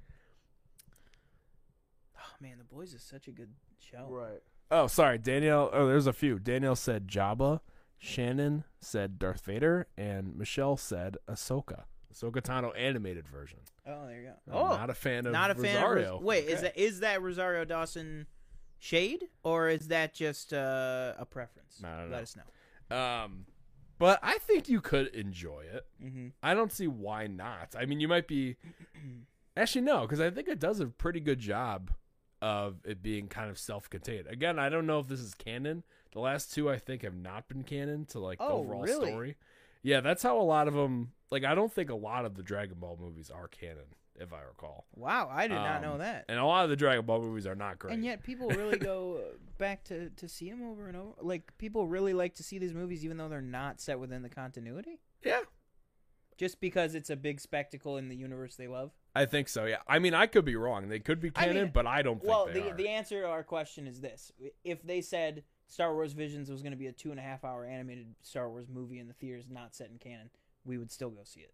Oh 2.17 2.33
man, 2.41 2.57
the 2.57 2.63
boys 2.63 2.93
is 2.93 3.03
such 3.03 3.27
a 3.27 3.31
good 3.31 3.51
show. 3.79 4.07
Right. 4.09 4.41
Oh, 4.71 4.87
sorry, 4.87 5.19
Danielle. 5.19 5.69
Oh, 5.71 5.87
there's 5.87 6.07
a 6.07 6.13
few. 6.13 6.39
Danielle 6.39 6.75
said 6.75 7.07
Jabba. 7.07 7.59
Shannon 7.99 8.63
said 8.79 9.19
Darth 9.19 9.45
Vader, 9.45 9.85
and 9.95 10.35
Michelle 10.35 10.75
said 10.75 11.17
Ahsoka. 11.29 11.83
Ahsoka 12.13 12.41
Tano 12.41 12.71
animated 12.77 13.27
version. 13.27 13.59
Oh, 13.87 14.05
there 14.07 14.19
you 14.21 14.27
go. 14.27 14.33
I'm 14.51 14.57
oh, 14.71 14.75
not 14.77 14.89
a 14.89 14.93
fan 14.93 15.25
of 15.25 15.31
not 15.31 15.51
a 15.51 15.55
fan 15.55 15.75
Rosario. 15.81 16.05
of. 16.07 16.11
Ros- 16.13 16.23
Wait, 16.23 16.45
is 16.47 16.61
that 16.61 16.77
is 16.77 16.99
that 17.01 17.21
Rosario 17.21 17.65
Dawson 17.65 18.27
shade 18.79 19.25
or 19.43 19.69
is 19.69 19.87
that 19.89 20.13
just 20.13 20.53
uh, 20.53 21.13
a 21.17 21.25
preference? 21.25 21.81
I 21.83 21.97
don't 22.01 22.11
Let 22.11 22.17
know. 22.17 22.23
us 22.23 22.35
know. 22.89 22.97
Um, 22.97 23.45
but 23.99 24.19
I 24.23 24.37
think 24.39 24.67
you 24.67 24.81
could 24.81 25.07
enjoy 25.07 25.63
it. 25.71 25.85
Mm-hmm. 26.03 26.27
I 26.41 26.53
don't 26.53 26.71
see 26.71 26.87
why 26.87 27.27
not. 27.27 27.75
I 27.77 27.85
mean, 27.85 27.99
you 27.99 28.07
might 28.07 28.27
be. 28.27 28.57
Actually, 29.57 29.81
no, 29.81 30.01
because 30.01 30.19
I 30.21 30.29
think 30.29 30.47
it 30.47 30.59
does 30.59 30.79
a 30.79 30.87
pretty 30.87 31.19
good 31.19 31.39
job 31.39 31.91
of 32.41 32.77
it 32.85 33.03
being 33.03 33.27
kind 33.27 33.49
of 33.51 33.59
self-contained. 33.59 34.25
Again, 34.27 34.57
I 34.57 34.69
don't 34.69 34.87
know 34.87 34.99
if 34.99 35.07
this 35.07 35.19
is 35.19 35.33
canon. 35.35 35.83
The 36.13 36.19
last 36.19 36.53
two, 36.53 36.69
I 36.69 36.77
think, 36.79 37.03
have 37.03 37.15
not 37.15 37.47
been 37.47 37.63
canon 37.63 38.05
to 38.07 38.19
like 38.19 38.39
the 38.39 38.45
Oh, 38.45 38.59
overall 38.59 38.81
really? 38.81 39.09
story. 39.11 39.35
Yeah, 39.83 39.99
that's 40.01 40.23
how 40.23 40.39
a 40.39 40.41
lot 40.41 40.67
of 40.67 40.73
them. 40.73 41.11
Like, 41.31 41.43
I 41.45 41.55
don't 41.55 41.71
think 41.73 41.89
a 41.89 41.95
lot 41.95 42.25
of 42.25 42.35
the 42.35 42.43
Dragon 42.43 42.77
Ball 42.79 42.97
movies 42.99 43.31
are 43.31 43.47
canon, 43.47 43.85
if 44.19 44.33
I 44.33 44.41
recall. 44.41 44.85
Wow, 44.95 45.29
I 45.31 45.47
did 45.47 45.55
not 45.55 45.77
Um, 45.77 45.81
know 45.81 45.97
that. 45.99 46.25
And 46.27 46.37
a 46.37 46.45
lot 46.45 46.65
of 46.65 46.69
the 46.69 46.75
Dragon 46.75 47.05
Ball 47.05 47.21
movies 47.21 47.47
are 47.47 47.55
not 47.55 47.79
great. 47.79 47.93
And 47.93 48.03
yet, 48.03 48.21
people 48.23 48.49
really 48.49 48.77
go 48.79 49.15
uh, 49.17 49.37
back 49.57 49.83
to 49.85 50.09
to 50.09 50.27
see 50.27 50.49
them 50.49 50.61
over 50.63 50.87
and 50.87 50.97
over. 50.97 51.13
Like 51.21 51.57
people 51.57 51.87
really 51.87 52.13
like 52.13 52.35
to 52.35 52.43
see 52.43 52.57
these 52.59 52.73
movies, 52.73 53.05
even 53.05 53.17
though 53.17 53.29
they're 53.29 53.41
not 53.41 53.79
set 53.79 53.99
within 53.99 54.21
the 54.23 54.29
continuity, 54.29 54.99
yeah, 55.23 55.39
just 56.37 56.59
because 56.59 56.95
it's 56.95 57.09
a 57.09 57.15
big 57.15 57.39
spectacle 57.39 57.97
in 57.97 58.09
the 58.09 58.15
universe 58.15 58.55
they 58.57 58.67
love. 58.67 58.91
I 59.15 59.25
think 59.25 59.47
so. 59.47 59.65
Yeah, 59.65 59.77
I 59.87 59.99
mean, 59.99 60.13
I 60.13 60.25
could 60.27 60.45
be 60.45 60.55
wrong. 60.55 60.89
They 60.89 60.99
could 60.99 61.19
be 61.21 61.31
I 61.35 61.45
canon, 61.45 61.63
mean, 61.63 61.71
but 61.73 61.85
I 61.87 62.01
don't 62.01 62.19
think 62.19 62.29
Well, 62.29 62.47
they 62.47 62.59
the 62.61 62.71
are. 62.71 62.75
the 62.75 62.89
answer 62.89 63.21
to 63.21 63.27
our 63.27 63.43
question 63.43 63.87
is 63.87 64.01
this: 64.01 64.31
if 64.65 64.81
they 64.83 64.99
said 65.01 65.43
Star 65.67 65.93
Wars 65.93 66.11
Visions 66.13 66.49
was 66.49 66.61
going 66.61 66.71
to 66.73 66.77
be 66.77 66.87
a 66.87 66.91
two 66.91 67.11
and 67.11 67.19
a 67.19 67.23
half 67.23 67.45
hour 67.45 67.65
animated 67.65 68.15
Star 68.21 68.49
Wars 68.49 68.67
movie 68.69 68.99
in 68.99 69.07
the 69.07 69.13
theaters, 69.13 69.45
not 69.49 69.73
set 69.75 69.89
in 69.89 69.97
canon, 69.97 70.29
we 70.65 70.77
would 70.77 70.91
still 70.91 71.09
go 71.09 71.21
see 71.23 71.41
it. 71.41 71.53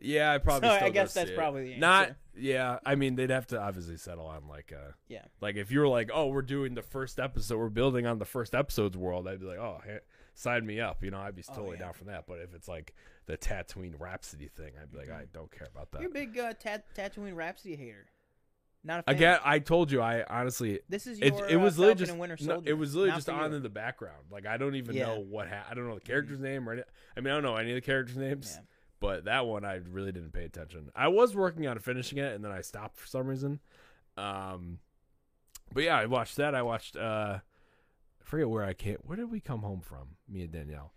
Yeah, 0.00 0.32
I 0.32 0.38
probably. 0.38 0.68
So 0.68 0.74
I 0.76 0.90
guess 0.90 1.12
that's 1.12 1.30
probably 1.32 1.62
the 1.64 1.68
answer. 1.70 1.80
Not. 1.80 2.12
Yeah, 2.36 2.78
I 2.86 2.94
mean, 2.94 3.16
they'd 3.16 3.30
have 3.30 3.48
to 3.48 3.60
obviously 3.60 3.96
settle 3.96 4.26
on 4.26 4.46
like 4.48 4.70
a. 4.72 4.94
Yeah. 5.08 5.24
Like 5.40 5.56
if 5.56 5.72
you 5.72 5.80
were 5.80 5.88
like, 5.88 6.10
oh, 6.14 6.28
we're 6.28 6.42
doing 6.42 6.74
the 6.74 6.82
first 6.82 7.18
episode, 7.18 7.58
we're 7.58 7.68
building 7.68 8.06
on 8.06 8.18
the 8.18 8.24
first 8.24 8.54
episode's 8.54 8.96
world, 8.96 9.26
I'd 9.26 9.40
be 9.40 9.46
like, 9.46 9.58
oh, 9.58 9.80
hey, 9.84 9.98
sign 10.34 10.64
me 10.64 10.80
up. 10.80 11.02
You 11.02 11.10
know, 11.10 11.18
I'd 11.18 11.34
be 11.34 11.42
Oh, 11.48 11.54
totally 11.54 11.76
yeah. 11.78 11.86
down 11.86 11.92
for 11.94 12.04
that. 12.04 12.26
But 12.28 12.38
if 12.38 12.54
it's 12.54 12.68
like 12.68 12.94
the 13.26 13.36
Tatooine 13.36 13.98
Rhapsody 13.98 14.46
thing, 14.48 14.72
I'd 14.80 14.92
be 14.92 14.98
like, 14.98 15.10
I 15.10 15.24
don't 15.32 15.50
care 15.50 15.68
about 15.68 15.90
that. 15.92 16.00
You're 16.00 16.10
a 16.10 16.14
big 16.14 16.38
uh, 16.38 16.52
Tat- 16.54 16.84
Tatooine 16.96 17.34
Rhapsody 17.34 17.74
hater. 17.74 18.06
Not 18.88 19.00
a 19.00 19.02
fan. 19.04 19.14
Again, 19.14 19.38
I 19.44 19.58
told 19.60 19.92
you, 19.92 20.00
I 20.00 20.24
honestly. 20.28 20.80
this 20.88 21.06
is 21.06 21.18
It, 21.20 21.34
your 21.36 21.46
it 21.46 21.56
was 21.56 21.78
uh, 21.78 21.82
literally 21.82 22.06
Falcon 22.06 22.10
and 22.10 22.20
Winter 22.20 22.36
no, 22.40 22.54
Soldier. 22.54 22.70
it 22.70 22.72
was 22.72 22.94
literally 22.94 23.10
not 23.10 23.16
just 23.18 23.26
for 23.28 23.34
on 23.34 23.50
you. 23.50 23.56
in 23.58 23.62
the 23.62 23.68
background. 23.68 24.24
Like 24.30 24.46
I 24.46 24.56
don't 24.56 24.74
even 24.76 24.96
Yeah. 24.96 25.06
know 25.08 25.20
what 25.20 25.46
ha- 25.48 25.66
I 25.70 25.74
don't 25.74 25.86
know 25.88 25.94
the 25.94 26.00
character's 26.00 26.40
name 26.40 26.66
or 26.68 26.72
any, 26.72 26.82
I 27.16 27.20
mean 27.20 27.30
I 27.32 27.36
don't 27.36 27.44
know 27.44 27.56
any 27.56 27.70
of 27.70 27.74
the 27.76 27.80
characters' 27.82 28.16
names. 28.16 28.54
Yeah. 28.56 28.62
But 29.00 29.26
that 29.26 29.46
one 29.46 29.64
I 29.64 29.74
really 29.90 30.10
didn't 30.10 30.32
pay 30.32 30.44
attention. 30.44 30.90
I 30.96 31.08
was 31.08 31.36
working 31.36 31.66
on 31.68 31.78
finishing 31.78 32.18
it 32.18 32.34
and 32.34 32.42
then 32.44 32.50
I 32.50 32.62
stopped 32.62 32.96
for 32.96 33.06
some 33.06 33.26
reason. 33.26 33.60
Um 34.16 34.78
but 35.72 35.82
yeah, 35.84 35.98
I 35.98 36.06
watched 36.06 36.36
that. 36.36 36.54
I 36.54 36.62
watched 36.62 36.96
uh 36.96 37.38
I 37.40 38.24
forget 38.24 38.48
where 38.48 38.64
I 38.64 38.72
came 38.72 38.96
where 39.02 39.16
did 39.16 39.30
we 39.30 39.38
come 39.40 39.60
home 39.60 39.82
from? 39.82 40.16
Me 40.28 40.42
and 40.42 40.50
Danielle. 40.52 40.92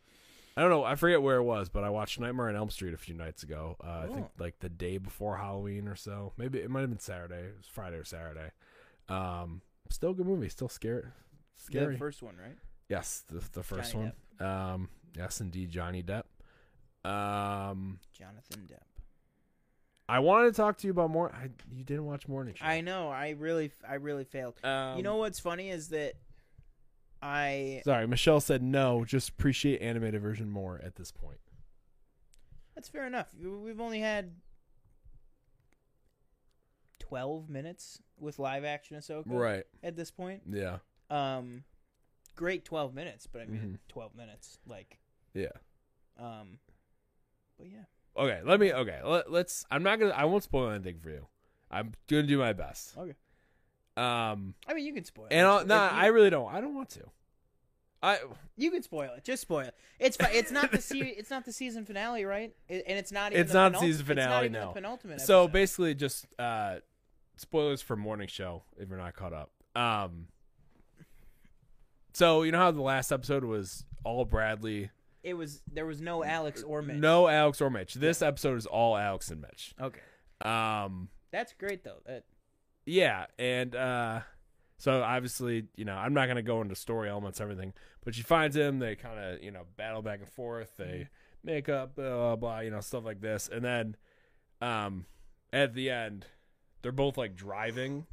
I 0.58 0.62
don't 0.62 0.70
know. 0.70 0.84
I 0.84 0.96
forget 0.96 1.22
where 1.22 1.38
it 1.38 1.44
was, 1.44 1.70
but 1.70 1.84
I 1.84 1.90
watched 1.90 2.20
Nightmare 2.20 2.50
on 2.50 2.56
Elm 2.56 2.70
Street 2.70 2.94
a 2.94 2.98
few 2.98 3.14
nights 3.16 3.44
ago. 3.44 3.78
Uh, 3.84 4.02
I 4.04 4.08
think 4.14 4.26
Oh. 4.28 4.32
like 4.44 4.60
the 4.60 4.70
day 4.70 4.98
before 4.98 5.38
Halloween 5.38 5.88
or 5.88 5.96
so. 5.96 6.34
Maybe 6.38 6.60
it 6.60 6.70
might 6.70 6.82
have 6.82 6.90
been 6.90 7.00
Saturday. 7.00 7.36
It 7.48 7.56
was 7.58 7.68
Friday 7.68 7.96
or 7.98 8.04
Saturday. 8.04 8.52
Um, 9.08 9.62
still 9.90 10.12
a 10.12 10.14
good 10.14 10.26
movie. 10.26 10.50
Still 10.50 10.68
scary. 10.70 11.06
Scary. 11.58 11.94
The 11.94 12.00
first 12.00 12.22
one, 12.22 12.36
right? 12.38 12.58
yes, 12.90 13.24
the 13.28 13.42
the 13.54 13.64
first 13.64 13.94
Johnny 13.94 14.12
one. 14.40 14.48
Um, 14.48 14.90
yes, 15.16 15.40
indeed, 15.42 15.70
Johnny 15.72 16.04
Depp. 16.04 16.24
Um, 17.10 18.00
Jonathan 18.14 18.68
Depp. 18.68 18.84
I 20.10 20.20
wanted 20.20 20.48
to 20.52 20.58
talk 20.58 20.78
to 20.80 20.88
you 20.88 20.92
about 20.92 21.10
more. 21.10 21.32
I, 21.34 21.50
you 21.74 21.84
didn't 21.86 22.06
watch 22.06 22.28
Morning 22.28 22.54
Show. 22.56 22.66
I 22.66 22.82
know. 22.82 23.08
I 23.10 23.30
really, 23.30 23.72
I 23.88 23.96
really 23.96 24.26
failed. 24.26 24.56
Um, 24.64 24.98
you 24.98 25.04
know 25.04 25.16
what's 25.16 25.40
funny 25.40 25.70
is 25.70 25.90
that 25.90 26.16
I. 27.22 27.82
Sorry, 27.86 28.08
Michelle 28.08 28.40
said 28.42 28.62
no. 28.64 29.06
Just 29.06 29.30
appreciate 29.30 29.82
animated 29.82 30.22
version 30.22 30.50
more 30.50 30.80
at 30.84 30.96
this 30.96 31.12
point. 31.12 31.40
That's 32.76 32.90
fair 32.90 33.06
enough. 33.06 33.28
We've 33.40 33.80
only 33.82 34.00
had 34.00 34.32
twelve 37.00 37.50
minutes 37.50 38.02
with 38.20 38.40
live 38.40 38.64
action 38.64 38.98
Ahsoka 38.98 39.24
Right. 39.28 39.64
at 39.84 39.96
this 39.96 40.12
point. 40.12 40.44
Yeah. 40.50 40.78
Um, 41.10 41.64
great 42.36 42.64
twelve 42.66 42.94
minutes, 42.94 43.28
but 43.28 43.42
I 43.42 43.46
mean 43.46 43.80
Mhm. 43.84 43.88
twelve 43.88 44.16
minutes, 44.16 44.60
like, 44.66 45.00
Yeah. 45.34 45.52
um, 46.18 46.60
but 47.58 47.68
yeah. 47.70 47.86
Okay. 48.16 48.42
Let 48.44 48.60
me. 48.60 48.74
Okay. 48.74 49.02
Let, 49.04 49.32
let's. 49.32 49.66
I'm 49.72 49.84
not 49.84 50.00
gonna. 50.00 50.12
I 50.14 50.26
won't 50.26 50.44
spoil 50.44 50.70
anything 50.70 51.00
for 51.00 51.10
you. 51.10 51.28
I'm 51.70 51.94
gonna 52.08 52.24
do 52.24 52.38
my 52.38 52.54
best. 52.54 52.98
Okay. 52.98 53.16
Um. 53.98 54.54
I 54.68 54.74
mean, 54.74 54.86
you 54.86 54.94
can 54.94 55.04
spoil. 55.04 55.28
And 55.32 55.40
it. 55.62 55.68
No, 55.68 55.76
you- 55.76 55.90
I 55.92 56.08
really 56.08 56.30
don't. 56.30 56.54
I 56.54 56.62
don't 56.62 56.76
want 56.76 56.90
to. 56.92 57.04
I 58.04 58.18
You 58.58 58.72
can 58.72 58.82
spoil 58.82 59.12
it. 59.16 59.24
Just 59.24 59.44
spoil 59.44 59.66
it. 59.68 59.76
It's 60.00 60.18
it's 60.20 60.52
not 60.52 60.72
the 60.72 60.82
se- 60.82 61.16
it's 61.18 61.30
not 61.30 61.46
the 61.46 61.52
season 61.52 61.86
finale, 61.86 62.26
right? 62.26 62.56
It, 62.68 62.84
and 62.88 62.98
it's 62.98 63.12
not. 63.12 63.32
Even 63.32 63.42
It's 63.44 63.52
the 63.52 63.70
not 63.70 63.74
penult- 63.74 63.80
season 63.82 64.02
it's 64.02 64.08
finale, 64.08 64.30
not 64.32 64.40
even 64.46 64.52
no. 64.54 64.68
The 64.70 64.74
penultimate. 64.74 65.22
so 65.22 65.48
basically 65.48 65.94
just 65.94 66.26
uh 66.40 66.78
spoilers 67.38 67.82
for 67.82 67.96
morning 67.96 68.28
show 68.28 68.64
if 68.78 68.88
you're 68.90 68.98
not 69.00 69.16
caught 69.16 69.34
up 69.34 69.50
um 69.76 70.28
so 72.14 72.44
you 72.44 72.52
know 72.52 72.60
how 72.60 72.72
the 72.72 72.82
last 72.82 73.12
episode 73.12 73.44
was 73.44 73.84
all 74.04 74.26
bradley 74.26 74.92
it 75.24 75.34
was 75.34 75.62
there 75.72 75.86
was 75.86 76.02
no 76.02 76.24
Alex 76.24 76.62
or 76.62 76.82
Mitch. 76.84 76.98
no 76.98 77.28
alex 77.28 77.60
or 77.62 77.70
mitch 77.72 77.96
this 77.96 78.22
episode 78.22 78.58
is 78.58 78.66
all 78.68 78.96
alex 78.98 79.30
and 79.32 79.42
mitch 79.42 79.74
Okay, 79.82 80.02
um 80.44 81.10
that's 81.32 81.54
great 81.54 81.84
though. 81.84 81.98
That 82.06 82.26
yeah 82.86 83.26
and 83.38 83.76
uh 83.76 84.20
so 84.78 85.02
obviously 85.02 85.66
you 85.76 85.86
know 85.86 85.96
i'm 85.96 86.14
not 86.14 86.26
going 86.26 86.36
to 86.36 86.42
go 86.42 86.62
into 86.62 86.76
story 86.76 87.10
elements 87.10 87.40
everything 87.40 87.74
but 88.04 88.16
she 88.16 88.24
finds 88.24 88.56
him 88.56 88.80
they 88.80 88.96
kind 88.96 89.20
of 89.20 89.44
you 89.44 89.52
know 89.52 89.64
battle 89.78 90.02
back 90.02 90.20
and 90.20 90.30
forth 90.30 90.76
they 90.78 91.08
make 91.44 91.70
up 91.70 91.96
blah, 91.96 92.10
blah 92.10 92.36
blah 92.36 92.60
you 92.60 92.72
know 92.72 92.82
stuff 92.82 93.06
like 93.06 93.22
this 93.22 93.50
and 93.52 93.64
then 93.64 93.96
um 94.62 95.06
at 95.54 95.74
the 95.74 95.90
end 95.90 96.26
they're 96.82 96.92
both 96.92 97.18
like 97.18 97.36
driving 97.36 98.06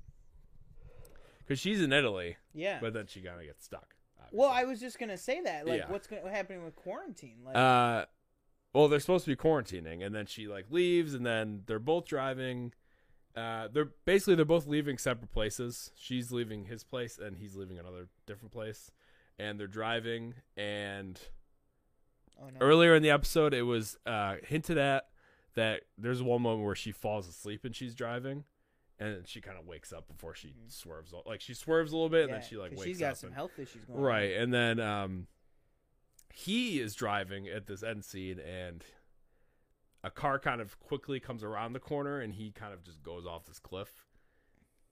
because 1.39 1.59
she's 1.59 1.81
in 1.81 1.93
italy 1.93 2.37
yeah. 2.55 2.79
but 2.81 2.93
then 2.93 3.07
she 3.07 3.21
kind 3.21 3.41
of 3.41 3.47
gets 3.47 3.65
stuck 3.65 3.95
well. 4.33 4.51
I 4.51 4.65
was 4.65 4.81
just 4.81 4.99
gonna 4.99 5.17
say 5.17 5.41
that. 5.43 5.67
Like, 5.67 5.81
Yeah. 5.81 5.91
what's 5.91 6.07
going 6.07 6.23
to 6.23 6.31
happening 6.31 6.65
with 6.65 6.77
quarantine? 6.77 7.39
Like, 7.45 7.57
uh 7.57 8.07
well 8.75 8.89
they're 8.89 9.01
supposed 9.01 9.25
to 9.25 9.31
be 9.31 9.37
quarantining 9.37 10.05
and 10.05 10.15
then 10.15 10.27
she 10.27 10.47
like 10.47 10.67
leaves 10.71 11.15
and 11.15 11.25
then 11.25 11.63
they're 11.67 11.79
both 11.79 12.07
driving 12.07 12.73
uh 13.39 13.69
they're 13.73 13.91
basically 14.05 14.35
they're 14.35 14.45
both 14.57 14.67
leaving 14.67 14.99
separate 14.99 15.31
places 15.33 15.91
she's 15.97 16.33
leaving 16.33 16.65
his 16.65 16.83
place 16.85 17.19
and 17.19 17.37
he's 17.39 17.55
leaving 17.55 17.79
another 17.79 18.09
different 18.27 18.53
place 18.53 18.91
and 19.39 19.59
they're 19.61 19.67
driving 19.67 20.35
and 20.57 21.21
oh, 22.41 22.49
no. 22.51 22.59
earlier 22.61 22.95
in 22.95 23.03
the 23.03 23.11
episode 23.11 23.53
it 23.55 23.63
was 23.63 23.97
uh 24.07 24.37
hinted 24.47 24.79
at 24.79 25.05
that 25.55 25.83
there's 25.97 26.23
one 26.23 26.43
moment 26.43 26.65
where 26.65 26.75
she 26.75 26.93
falls 26.93 27.29
asleep 27.29 27.65
and 27.65 27.75
she's 27.75 27.95
driving, 27.95 28.45
and 29.01 29.27
she 29.27 29.41
kind 29.41 29.59
of 29.59 29.67
wakes 29.67 29.93
up 29.93 30.07
before 30.07 30.33
she 30.35 30.49
Mhm. 30.49 30.71
swerves. 30.71 31.13
Like 31.27 31.41
she 31.41 31.53
swerves 31.55 31.91
a 31.93 31.97
little 31.97 32.09
bit, 32.11 32.25
and 32.27 32.35
then 32.35 32.43
she 32.49 32.57
like 32.57 32.71
wakes 32.73 32.85
she's 32.85 32.99
got 33.01 33.13
up. 33.13 33.17
some 33.17 33.29
and- 33.29 33.35
health 33.35 33.59
issues 33.59 33.85
going 33.85 33.99
on. 33.99 34.05
right, 34.05 34.33
and 34.37 34.55
then 34.55 34.79
um, 34.79 35.27
he 36.33 36.79
is 36.81 36.95
driving 36.95 37.49
at 37.49 37.67
this 37.67 37.83
end 37.83 38.05
scene, 38.05 38.39
and 38.39 38.85
a 40.05 40.11
car 40.11 40.39
kind 40.39 40.61
of 40.61 40.79
quickly 40.81 41.21
comes 41.21 41.43
around 41.43 41.73
the 41.73 41.81
corner, 41.81 42.21
and 42.21 42.35
he 42.35 42.51
kind 42.51 42.73
of 42.73 42.83
just 42.85 43.03
goes 43.03 43.27
off 43.27 43.47
this 43.47 43.59
cliff. 43.59 44.07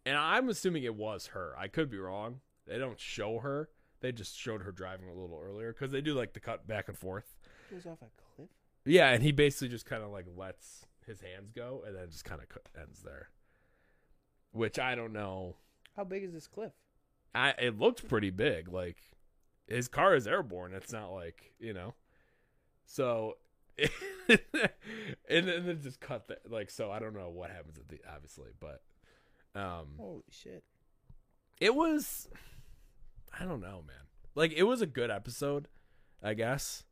And 0.05 0.16
I'm 0.16 0.49
assuming 0.49 0.85
it 0.85 0.95
was 0.95 1.29
her. 1.29 1.55
I 1.59 1.69
could 1.69 1.90
be 1.90 1.99
wrong. 1.99 2.40
They 2.66 2.79
don't 2.79 2.99
show 2.99 3.38
her. 3.40 3.69
They 4.01 4.12
just 4.12 4.38
showed 4.38 4.62
her 4.62 4.73
driving 4.73 5.09
a 5.09 5.14
little 5.14 5.40
earlier 5.42 5.73
because 5.73 5.90
they 5.90 6.01
do 6.01 6.14
like 6.14 6.33
the 6.33 6.40
cut 6.40 6.66
back 6.66 6.88
and 6.88 6.97
forth. 6.97 7.37
Goes 7.71 7.87
off 7.87 8.03
a 8.03 8.37
cliff. 8.37 8.51
Yeah, 8.85 9.11
and 9.11 9.23
he 9.23 9.33
basically 9.33 9.69
just 9.69 9.87
kind 9.87 10.03
of 10.03 10.11
like 10.11 10.27
lets 10.37 10.87
his 11.07 11.21
hands 11.21 11.51
go, 11.51 11.83
and 11.87 11.97
then 11.97 12.11
just 12.11 12.25
kind 12.25 12.40
of 12.40 12.47
ends 12.81 13.03
there. 13.03 13.31
Which 14.53 14.79
I 14.79 14.95
don't 14.95 15.12
know. 15.12 15.57
How 15.97 16.05
big 16.05 16.25
is 16.25 16.33
this 16.33 16.47
cliff? 16.47 16.73
I 17.35 17.51
it 17.59 17.79
looked 17.79 18.09
pretty 18.09 18.31
big. 18.31 18.69
Like 18.69 18.97
his 19.66 19.88
car 19.88 20.14
is 20.14 20.27
airborne. 20.27 20.73
It's 20.73 20.92
not 20.92 21.12
like 21.12 21.53
you 21.59 21.73
know. 21.73 21.95
So, 22.85 23.38
and 24.29 24.39
then 24.53 25.49
and 25.49 25.69
then 25.69 25.81
just 25.83 26.01
cut 26.01 26.29
that. 26.29 26.51
Like 26.51 26.71
so, 26.71 26.91
I 26.91 26.99
don't 26.99 27.15
know 27.15 27.31
what 27.31 27.51
happens 27.51 27.79
at 27.79 27.89
the 27.89 27.99
obviously, 28.12 28.51
but 28.61 28.83
um, 29.55 29.87
Holy 29.99 30.23
shit! 30.31 30.65
it 31.61 31.75
was. 31.75 32.29
I 33.39 33.45
don't 33.45 33.61
know, 33.61 33.83
man. 33.87 33.97
Like 34.35 34.53
it 34.53 34.62
was 34.65 34.81
a 34.83 34.87
good 34.87 35.11
episode, 35.11 35.69
I 36.23 36.35
guess. 36.35 36.85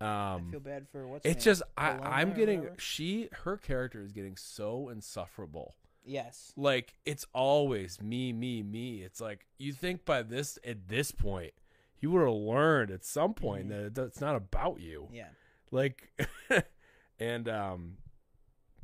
Um, 0.00 0.08
I 0.08 0.42
feel 0.50 0.60
bad 0.60 0.86
for 0.90 1.06
what's. 1.06 1.24
It's 1.24 1.36
name? 1.46 1.52
just 1.52 1.62
I, 1.76 1.90
I'm 1.90 2.34
getting 2.34 2.60
whatever? 2.60 2.80
she 2.80 3.28
her 3.44 3.56
character 3.56 4.02
is 4.02 4.12
getting 4.12 4.36
so 4.36 4.88
insufferable. 4.88 5.76
yes. 6.04 6.52
Like 6.56 6.94
it's 7.06 7.24
always 7.32 8.02
me, 8.02 8.32
me, 8.32 8.62
me. 8.62 9.02
It's 9.02 9.20
like 9.20 9.46
you 9.58 9.72
think 9.72 10.04
by 10.04 10.22
this 10.22 10.58
at 10.66 10.88
this 10.88 11.12
point, 11.12 11.52
you 12.00 12.10
would 12.10 12.22
have 12.26 12.34
learned 12.34 12.90
at 12.90 13.04
some 13.04 13.34
point 13.34 13.68
Mhm. 13.68 13.94
that 13.94 14.04
it's 14.06 14.20
not 14.20 14.34
about 14.36 14.80
you. 14.80 15.08
Yeah. 15.12 15.28
Like, 15.74 16.08
and 17.18 17.48
um, 17.48 17.96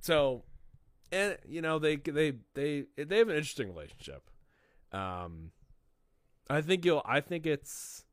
so, 0.00 0.42
and 1.12 1.38
you 1.48 1.62
know 1.62 1.78
they 1.78 1.96
they 1.96 2.32
they 2.54 2.84
they 2.96 3.18
have 3.18 3.28
an 3.28 3.36
interesting 3.36 3.68
relationship. 3.68 4.28
Um, 4.92 5.52
I 6.48 6.60
think 6.62 6.84
you'll. 6.84 7.02
I 7.06 7.20
think 7.20 7.46
it's. 7.46 8.04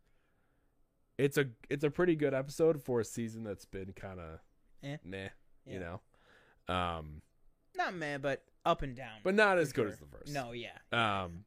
It's 1.18 1.40
a 1.40 1.46
it's 1.72 1.84
a 1.84 1.90
pretty 1.90 2.16
good 2.16 2.36
episode 2.36 2.80
for 2.84 3.00
a 3.00 3.04
season 3.04 3.44
that's 3.44 3.66
been 3.66 3.94
kind 3.94 4.20
of 4.20 4.40
Eh. 4.84 4.98
nah, 5.04 5.30
you 5.66 5.80
know, 5.80 6.00
um, 6.72 7.24
Not 7.76 7.96
mad, 7.96 8.22
but 8.22 8.44
up 8.64 8.84
and 8.84 8.96
down. 8.96 9.22
but 9.24 9.34
not 9.34 9.58
as 9.58 9.70
for 9.72 9.78
good 9.78 9.94
as 9.94 9.98
the 9.98 10.06
first. 10.06 10.32
No, 10.32 10.52
yeah. 10.52 10.78
Um. 10.92 11.46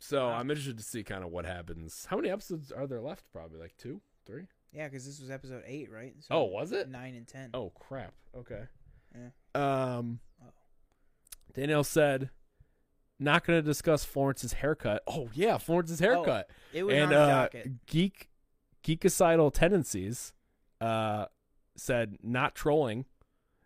So 0.00 0.26
Wow. 0.26 0.34
I'm 0.34 0.50
interested 0.50 0.76
to 0.76 0.84
see 0.84 1.02
kind 1.02 1.24
of 1.24 1.30
what 1.30 1.46
happens. 1.46 2.06
How 2.10 2.16
many 2.16 2.28
episodes 2.28 2.70
are 2.70 2.86
there 2.86 3.00
left? 3.00 3.24
Probably 3.32 3.58
like 3.58 3.74
two, 3.78 4.02
three. 4.26 4.48
Yeah, 4.72 4.88
because 4.88 5.04
this 5.06 5.20
was 5.20 5.30
episode 5.30 5.62
eight, 5.66 5.90
right? 5.90 6.14
So 6.20 6.26
Oh, 6.34 6.44
was 6.44 6.72
it? 6.72 6.88
nine 6.88 7.14
and 7.14 7.26
ten? 7.28 7.50
Oh 7.54 7.70
crap. 7.70 8.14
Okay. 8.36 8.62
Yeah. 9.14 9.28
Um. 9.96 10.20
Oh. 10.42 10.48
Danielle 11.54 11.84
said, 11.84 12.30
"Not 13.18 13.44
going 13.46 13.58
to 13.58 13.62
discuss 13.62 14.04
Florence's 14.04 14.54
haircut." 14.54 15.02
Oh 15.06 15.28
yeah, 15.34 15.58
Florence's 15.58 16.00
haircut 16.00 16.48
it 16.72 16.84
was 16.84 16.94
and 16.94 17.04
on 17.04 17.10
the 17.10 17.18
uh, 17.18 17.26
docket. 17.42 17.86
geek 17.86 18.30
geekicidal 18.82 19.52
tendencies. 19.52 20.32
Uh, 20.80 21.26
said 21.76 22.16
not 22.22 22.54
trolling. 22.54 23.04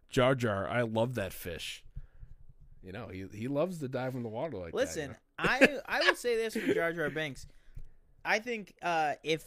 Jar 0.09 0.35
Jar, 0.35 0.69
I 0.69 0.83
love 0.83 1.15
that 1.15 1.33
fish. 1.33 1.83
You 2.83 2.93
know 2.93 3.09
he 3.09 3.27
he 3.33 3.49
loves 3.49 3.79
to 3.79 3.89
dive 3.89 4.15
in 4.15 4.23
the 4.23 4.29
water 4.29 4.57
like 4.59 4.75
Listen, 4.75 5.17
that. 5.39 5.61
you 5.63 5.69
know? 5.75 5.81
I 5.87 5.99
I 6.01 6.07
would 6.07 6.17
say 6.19 6.37
this 6.37 6.55
for 6.55 6.73
Jar 6.75 6.93
Jar 6.93 7.11
Binks. 7.11 7.47
I 8.25 8.39
think 8.41 8.75
uh, 8.83 9.15
if 9.25 9.45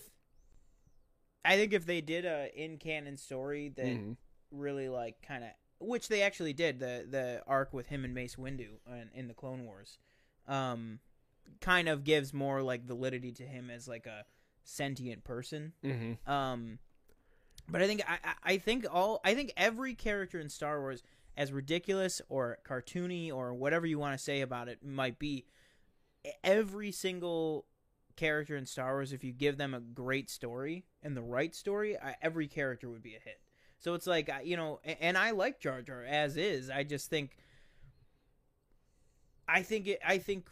I 1.45 1.55
think 1.55 1.73
if 1.73 1.85
they 1.85 2.01
did 2.01 2.25
a 2.25 2.49
in 2.55 2.77
canon 2.77 3.17
story 3.17 3.69
that 3.69 3.85
Mhm. 3.85 4.17
really 4.51 4.89
like 4.89 5.21
kind 5.21 5.43
of 5.43 5.51
which 5.79 6.09
they 6.09 6.21
actually 6.21 6.51
did 6.53 6.79
the 6.79 7.05
the 7.09 7.41
arc 7.47 7.71
with 7.73 7.87
him 7.87 8.03
and 8.03 8.13
Mace 8.13 8.35
Windu 8.35 8.79
in, 8.87 9.09
in 9.13 9.27
the 9.27 9.33
Clone 9.33 9.65
Wars, 9.65 9.97
um, 10.47 10.99
kind 11.61 11.87
of 11.87 12.03
gives 12.03 12.33
more 12.33 12.61
like 12.61 12.83
validity 12.83 13.31
to 13.33 13.43
him 13.43 13.69
as 13.69 13.87
like 13.87 14.05
a 14.05 14.25
sentient 14.63 15.23
person. 15.23 15.73
Mhm. 15.83 16.17
Um, 16.27 16.79
but 17.69 17.81
I 17.81 17.87
think 17.87 18.01
I, 18.09 18.35
I- 18.43 18.57
think 18.57 18.85
all 18.91 19.21
I 19.23 19.33
think 19.35 19.53
every 19.55 19.93
character 19.95 20.39
in 20.39 20.49
Star 20.49 20.81
Wars, 20.81 21.01
as 21.37 21.53
ridiculous 21.53 22.21
or 22.27 22.59
cartoony 22.65 23.31
or 23.31 23.53
whatever 23.53 23.87
you 23.87 23.97
want 23.97 24.17
to 24.17 24.23
say 24.23 24.41
about 24.41 24.67
it, 24.67 24.83
might 24.83 25.17
be 25.19 25.45
every 26.43 26.91
single 26.91 27.65
character 28.17 28.57
in 28.57 28.65
Star 28.65 28.93
Wars. 28.95 29.13
If 29.13 29.23
you 29.23 29.31
give 29.31 29.57
them 29.57 29.73
a 29.73 29.79
great 29.79 30.29
story 30.29 30.83
and 31.03 31.15
the 31.15 31.21
right 31.21 31.53
story, 31.55 31.97
I, 31.97 32.15
every 32.21 32.47
character 32.47 32.89
would 32.89 33.01
be 33.03 33.15
a 33.15 33.19
hit. 33.19 33.39
So 33.77 33.93
it's 33.93 34.07
like 34.07 34.29
you 34.43 34.57
know, 34.57 34.79
a- 34.85 35.01
and 35.01 35.17
I 35.17 35.31
like 35.31 35.59
Jar 35.59 35.81
Jar 35.81 36.03
as 36.03 36.35
is. 36.37 36.69
I 36.69 36.83
just 36.83 37.09
think, 37.09 37.37
I 39.47 39.61
think 39.63 39.87
it. 39.87 39.99
I 40.05 40.17
think 40.17 40.47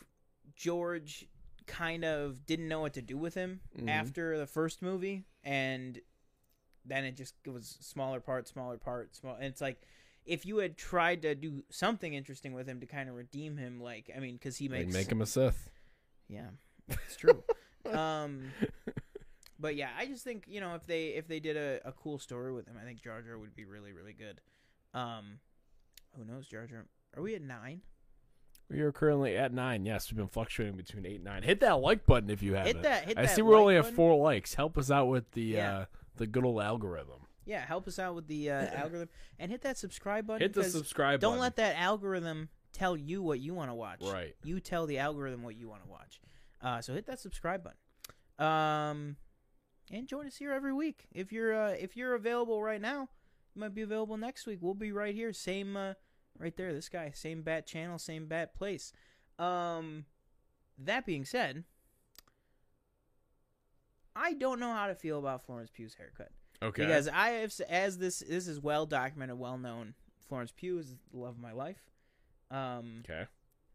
George 0.55 1.27
kind 1.65 2.05
of 2.05 2.45
didn't 2.45 2.67
know 2.67 2.79
what 2.79 2.93
to 2.93 3.01
do 3.01 3.17
with 3.17 3.33
him 3.35 3.59
Mhm. 3.77 3.89
after 3.89 4.37
the 4.37 4.47
first 4.47 4.81
movie, 4.81 5.25
and 5.43 5.99
then 6.85 7.03
it 7.03 7.17
just 7.17 7.35
was 7.45 7.77
smaller 7.81 8.19
part, 8.21 8.47
smaller 8.47 8.77
part, 8.77 9.15
small. 9.15 9.35
And 9.35 9.45
it's 9.45 9.61
like 9.61 9.81
if 10.25 10.45
you 10.45 10.57
had 10.57 10.77
tried 10.77 11.21
to 11.23 11.35
do 11.35 11.63
something 11.69 12.13
interesting 12.13 12.53
with 12.53 12.67
him 12.67 12.79
to 12.79 12.85
kind 12.85 13.09
of 13.09 13.15
redeem 13.15 13.57
him, 13.57 13.81
like 13.81 14.09
I 14.15 14.19
mean, 14.19 14.35
because 14.35 14.57
he 14.57 14.69
makes 14.69 14.93
make 14.93 15.11
him 15.11 15.21
a 15.21 15.25
Sith. 15.25 15.69
yeah, 16.29 16.49
it's 16.87 17.17
true. 17.17 17.43
um, 17.91 18.51
but 19.59 19.75
yeah, 19.75 19.89
I 19.97 20.05
just 20.05 20.23
think 20.23 20.45
you 20.47 20.59
know 20.61 20.75
if 20.75 20.85
they 20.85 21.07
if 21.09 21.27
they 21.27 21.39
did 21.39 21.57
a, 21.57 21.79
a 21.85 21.91
cool 21.91 22.19
story 22.19 22.53
with 22.53 22.67
him, 22.67 22.75
I 22.81 22.85
think 22.85 23.01
Jar 23.01 23.21
Jar 23.21 23.37
would 23.37 23.55
be 23.55 23.65
really 23.65 23.93
really 23.93 24.13
good. 24.13 24.41
Um, 24.93 25.39
who 26.17 26.25
knows, 26.25 26.47
Jar 26.47 26.65
Jar? 26.65 26.85
Are 27.15 27.21
we 27.21 27.35
at 27.35 27.41
nine? 27.41 27.81
We 28.69 28.81
are 28.81 28.91
currently 28.91 29.37
at 29.37 29.53
nine. 29.53 29.85
Yes, 29.85 30.11
we've 30.11 30.17
been 30.17 30.27
fluctuating 30.27 30.75
between 30.75 31.05
eight 31.05 31.15
and 31.15 31.23
nine. 31.23 31.43
Hit 31.43 31.61
that 31.61 31.79
like 31.79 32.05
button 32.05 32.29
if 32.29 32.43
you 32.43 32.55
haven't. 32.55 32.75
Hit 32.77 32.83
that! 32.83 33.05
Hit 33.05 33.17
I 33.17 33.21
that 33.23 33.35
see 33.35 33.41
we're 33.41 33.53
like 33.55 33.61
only 33.61 33.77
at 33.77 33.85
four 33.93 34.17
likes. 34.21 34.53
Help 34.55 34.77
us 34.77 34.91
out 34.91 35.07
with 35.07 35.31
the 35.31 35.41
Yeah. 35.41 35.77
uh, 35.77 35.85
the 36.17 36.27
good 36.27 36.43
old 36.43 36.61
algorithm. 36.61 37.21
Yeah, 37.45 37.65
help 37.65 37.87
us 37.87 37.97
out 37.97 38.13
with 38.15 38.27
the 38.27 38.51
uh, 38.51 38.65
algorithm 38.75 39.07
and 39.39 39.51
hit 39.51 39.61
that 39.61 39.77
subscribe 39.77 40.27
button. 40.27 40.41
Hit 40.41 40.53
the 40.53 40.65
subscribe 40.65 41.21
Don't 41.21 41.31
button. 41.33 41.41
let 41.41 41.55
that 41.57 41.77
algorithm 41.77 42.49
tell 42.73 42.97
you 42.97 43.21
what 43.23 43.39
you 43.39 43.53
want 43.53 43.69
to 43.69 43.73
watch. 43.75 44.01
Right. 44.01 44.35
You 44.43 44.59
tell 44.59 44.85
the 44.85 44.97
algorithm 44.99 45.43
what 45.43 45.55
you 45.55 45.69
want 45.69 45.83
to 45.83 45.89
watch. 45.89 46.19
Uh, 46.61 46.81
so 46.81 46.93
hit 46.93 47.05
that 47.05 47.19
subscribe 47.21 47.63
button. 47.63 48.45
Um, 48.45 49.15
and 49.91 50.07
join 50.07 50.27
us 50.27 50.37
here 50.37 50.51
every 50.51 50.73
week. 50.73 51.05
If 51.13 51.31
you're 51.31 51.53
uh, 51.53 51.71
if 51.71 51.95
you're 51.95 52.15
available 52.15 52.61
right 52.61 52.81
now, 52.81 53.09
you 53.55 53.61
might 53.61 53.73
be 53.73 53.81
available 53.81 54.17
next 54.17 54.45
week. 54.45 54.59
We'll 54.61 54.73
be 54.73 54.91
right 54.91 55.15
here, 55.15 55.33
same 55.33 55.77
uh, 55.77 55.93
right 56.37 56.55
there. 56.55 56.73
This 56.73 56.89
guy, 56.89 57.11
same 57.13 57.41
bat 57.41 57.65
channel, 57.65 57.97
same 57.97 58.27
bat 58.27 58.53
place. 58.53 58.93
Um, 59.39 60.05
that 60.77 61.05
being 61.05 61.25
said, 61.25 61.63
I 64.15 64.33
don't 64.33 64.59
know 64.59 64.73
how 64.73 64.87
to 64.87 64.95
feel 64.95 65.19
about 65.19 65.45
Florence 65.45 65.69
Pugh's 65.71 65.95
haircut. 65.95 66.31
Okay. 66.61 66.85
Because 66.85 67.07
I 67.07 67.29
have, 67.29 67.53
as 67.69 67.97
this 67.97 68.19
this 68.19 68.47
is 68.47 68.59
well 68.59 68.85
documented, 68.85 69.37
well 69.37 69.57
known. 69.57 69.93
Florence 70.27 70.51
Pugh 70.55 70.79
is 70.79 70.95
the 71.11 71.17
love 71.17 71.35
of 71.35 71.39
my 71.39 71.53
life. 71.53 71.81
Um, 72.51 73.03
okay. 73.05 73.25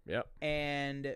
Yep. 0.06 0.26
and 0.40 1.14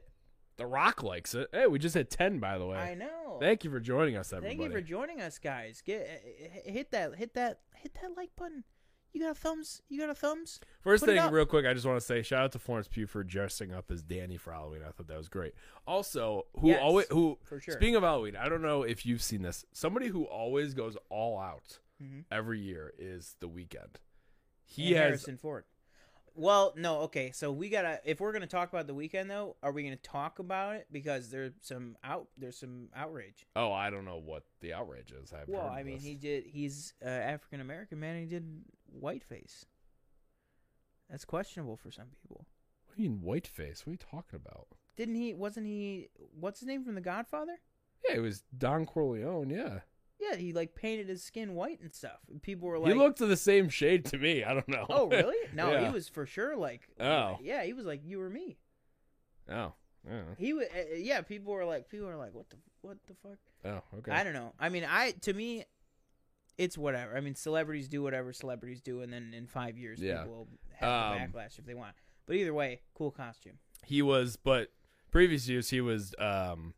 The 0.56 0.66
Rock 0.66 1.02
likes 1.02 1.34
it. 1.34 1.48
Hey, 1.52 1.66
we 1.66 1.78
just 1.78 1.94
hit 1.94 2.10
ten 2.10 2.38
by 2.38 2.56
the 2.58 2.66
way. 2.66 2.78
I 2.78 2.94
know. 2.94 3.36
Thank 3.40 3.64
you 3.64 3.70
for 3.70 3.80
joining 3.80 4.16
us, 4.16 4.32
everybody. 4.32 4.56
Thank 4.56 4.68
you 4.70 4.74
for 4.74 4.82
joining 4.82 5.20
us, 5.20 5.38
guys. 5.38 5.82
Get 5.84 6.08
uh, 6.66 6.70
hit 6.70 6.90
that, 6.92 7.14
hit 7.16 7.34
that, 7.34 7.60
hit 7.74 7.94
that 8.00 8.16
like 8.16 8.30
button. 8.36 8.64
You 9.12 9.22
got 9.22 9.30
a 9.32 9.34
thumbs? 9.34 9.80
You 9.88 9.98
got 10.00 10.10
a 10.10 10.14
thumbs? 10.14 10.60
First 10.82 11.04
Put 11.04 11.14
thing, 11.14 11.30
real 11.30 11.46
quick, 11.46 11.64
I 11.64 11.72
just 11.72 11.86
want 11.86 11.98
to 11.98 12.04
say 12.04 12.22
shout 12.22 12.44
out 12.44 12.52
to 12.52 12.58
Florence 12.58 12.86
Pugh 12.88 13.06
for 13.06 13.22
dressing 13.24 13.72
up 13.72 13.90
as 13.90 14.02
Danny 14.02 14.36
for 14.36 14.52
Halloween. 14.52 14.80
I 14.86 14.90
thought 14.90 15.08
that 15.08 15.16
was 15.16 15.28
great. 15.28 15.54
Also, 15.86 16.46
who 16.60 16.68
Yes, 16.68 16.80
always 16.82 17.06
who 17.10 17.38
for 17.44 17.58
sure. 17.60 17.74
speaking 17.74 17.96
of 17.96 18.02
Halloween, 18.02 18.36
I 18.36 18.48
don't 18.48 18.60
know 18.62 18.82
if 18.82 19.06
you've 19.06 19.22
seen 19.22 19.42
this. 19.42 19.64
Somebody 19.72 20.08
who 20.08 20.24
always 20.24 20.74
goes 20.74 20.96
all 21.08 21.38
out 21.38 21.78
Mhm. 22.02 22.24
every 22.30 22.60
year 22.60 22.92
is 22.98 23.36
the 23.40 23.48
Weeknd. 23.48 23.96
He 24.64 24.88
And 24.88 24.96
has 24.96 25.04
Harrison 25.04 25.36
Ford. 25.38 25.64
Well, 26.38 26.74
no, 26.76 26.98
okay. 27.00 27.30
So 27.32 27.50
we 27.50 27.70
gotta. 27.70 28.00
If 28.04 28.20
we're 28.20 28.32
gonna 28.32 28.46
talk 28.46 28.68
about 28.70 28.86
the 28.86 28.94
Weeknd, 28.94 29.28
though, 29.28 29.56
are 29.62 29.72
we 29.72 29.82
gonna 29.82 29.96
talk 29.96 30.38
about 30.38 30.76
it 30.76 30.86
because 30.92 31.30
there's 31.30 31.52
some 31.62 31.96
out, 32.04 32.28
there's 32.36 32.58
some 32.58 32.88
outrage. 32.94 33.46
oh, 33.56 33.72
I 33.72 33.88
don't 33.90 34.04
know 34.04 34.20
what 34.22 34.44
the 34.60 34.74
outrage 34.74 35.12
is. 35.12 35.32
I 35.32 35.38
haven't 35.40 35.54
Well, 35.54 35.66
I 35.68 35.82
mean, 35.82 35.94
this. 35.96 36.04
he 36.04 36.14
did. 36.14 36.44
He's 36.46 36.92
uh, 37.04 37.08
African 37.08 37.60
American 37.60 37.98
man. 37.98 38.16
And 38.16 38.20
he 38.24 38.28
did 38.28 38.44
whiteface. 38.92 39.64
That's 41.10 41.24
questionable 41.24 41.76
for 41.76 41.90
some 41.90 42.08
people. 42.22 42.46
What 42.86 42.96
do 42.96 43.02
you 43.02 43.10
mean 43.10 43.20
whiteface? 43.22 43.86
What 43.86 43.88
are 43.88 43.92
you 43.92 43.98
talking 43.98 44.36
about? 44.44 44.66
Didn't 44.96 45.14
he? 45.14 45.34
Wasn't 45.34 45.66
he? 45.66 46.08
What's 46.38 46.60
his 46.60 46.66
name 46.66 46.84
from 46.84 46.94
The 46.96 47.00
Godfather? 47.00 47.58
Yeah, 48.08 48.16
it 48.16 48.20
was 48.20 48.42
Don 48.56 48.84
Corleone. 48.86 49.50
Yeah. 49.50 49.80
Yeah, 50.18 50.36
he 50.36 50.52
like 50.52 50.74
painted 50.74 51.08
his 51.08 51.22
skin 51.22 51.54
white 51.54 51.80
and 51.80 51.92
stuff. 51.92 52.18
People 52.42 52.68
were 52.68 52.78
like, 52.78 52.92
he 52.92 52.98
looked 52.98 53.18
the 53.18 53.36
same 53.36 53.68
shade 53.68 54.04
to 54.06 54.18
me. 54.18 54.44
I 54.44 54.54
don't 54.54 54.68
know. 54.68 54.86
"Oh, 54.88 55.08
really? 55.08 55.36
No, 55.54 55.70
Yeah. 55.72 55.86
he 55.86 55.92
was 55.92 56.08
for 56.08 56.24
sure 56.26 56.56
like, 56.56 56.88
Oh. 56.98 57.36
yeah, 57.42 57.62
he 57.64 57.72
was 57.74 57.84
like 57.84 58.00
you 58.04 58.20
or 58.20 58.30
me. 58.30 58.56
oh, 59.50 59.74
yeah. 60.08 60.20
He 60.38 60.52
was, 60.54 60.66
uh, 60.74 60.94
yeah. 60.96 61.20
People 61.20 61.52
were 61.52 61.64
like, 61.64 61.88
people 61.90 62.06
were 62.06 62.16
like, 62.16 62.32
what 62.34 62.48
the, 62.50 62.56
what 62.80 62.96
the 63.06 63.14
fuck? 63.14 63.38
Oh, 63.64 63.98
okay. 63.98 64.12
I 64.12 64.24
don't 64.24 64.32
know. 64.34 64.52
I 64.58 64.68
mean, 64.70 64.86
I 64.88 65.10
to 65.22 65.32
me, 65.34 65.64
it's 66.56 66.78
whatever. 66.78 67.14
I 67.16 67.20
mean, 67.20 67.34
celebrities 67.34 67.86
do 67.88 68.02
whatever 68.02 68.32
celebrities 68.32 68.80
do, 68.80 69.02
and 69.02 69.12
then 69.12 69.34
in 69.34 69.46
five 69.46 69.76
years, 69.76 70.00
Yeah. 70.00 70.22
people 70.22 70.34
will 70.36 70.48
have 70.78 70.88
Um, 70.88 71.30
the 71.32 71.38
backlash 71.38 71.58
if 71.58 71.66
they 71.66 71.74
want. 71.74 71.94
But 72.26 72.36
either 72.36 72.54
way, 72.54 72.80
cool 72.94 73.10
costume. 73.10 73.58
he 73.84 74.00
was, 74.00 74.36
but 74.36 74.72
previous 75.10 75.46
years 75.48 75.68
he 75.70 75.80
was 75.80 76.14
um, 76.18 76.72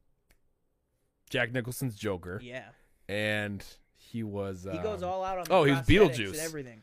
Jack 1.30 1.52
Nicholson's 1.52 1.94
Joker, 1.96 2.40
Yeah, 2.42 2.68
and 3.08 3.64
he 3.96 4.22
was. 4.22 4.66
he 4.70 4.78
goes 4.78 5.02
um, 5.02 5.08
all 5.10 5.24
out 5.24 5.38
on. 5.38 5.44
The 5.44 5.52
oh, 5.52 5.64
he 5.64 5.72
was 5.72 5.80
Beetlejuice. 5.82 6.30
and 6.32 6.36
everything. 6.40 6.82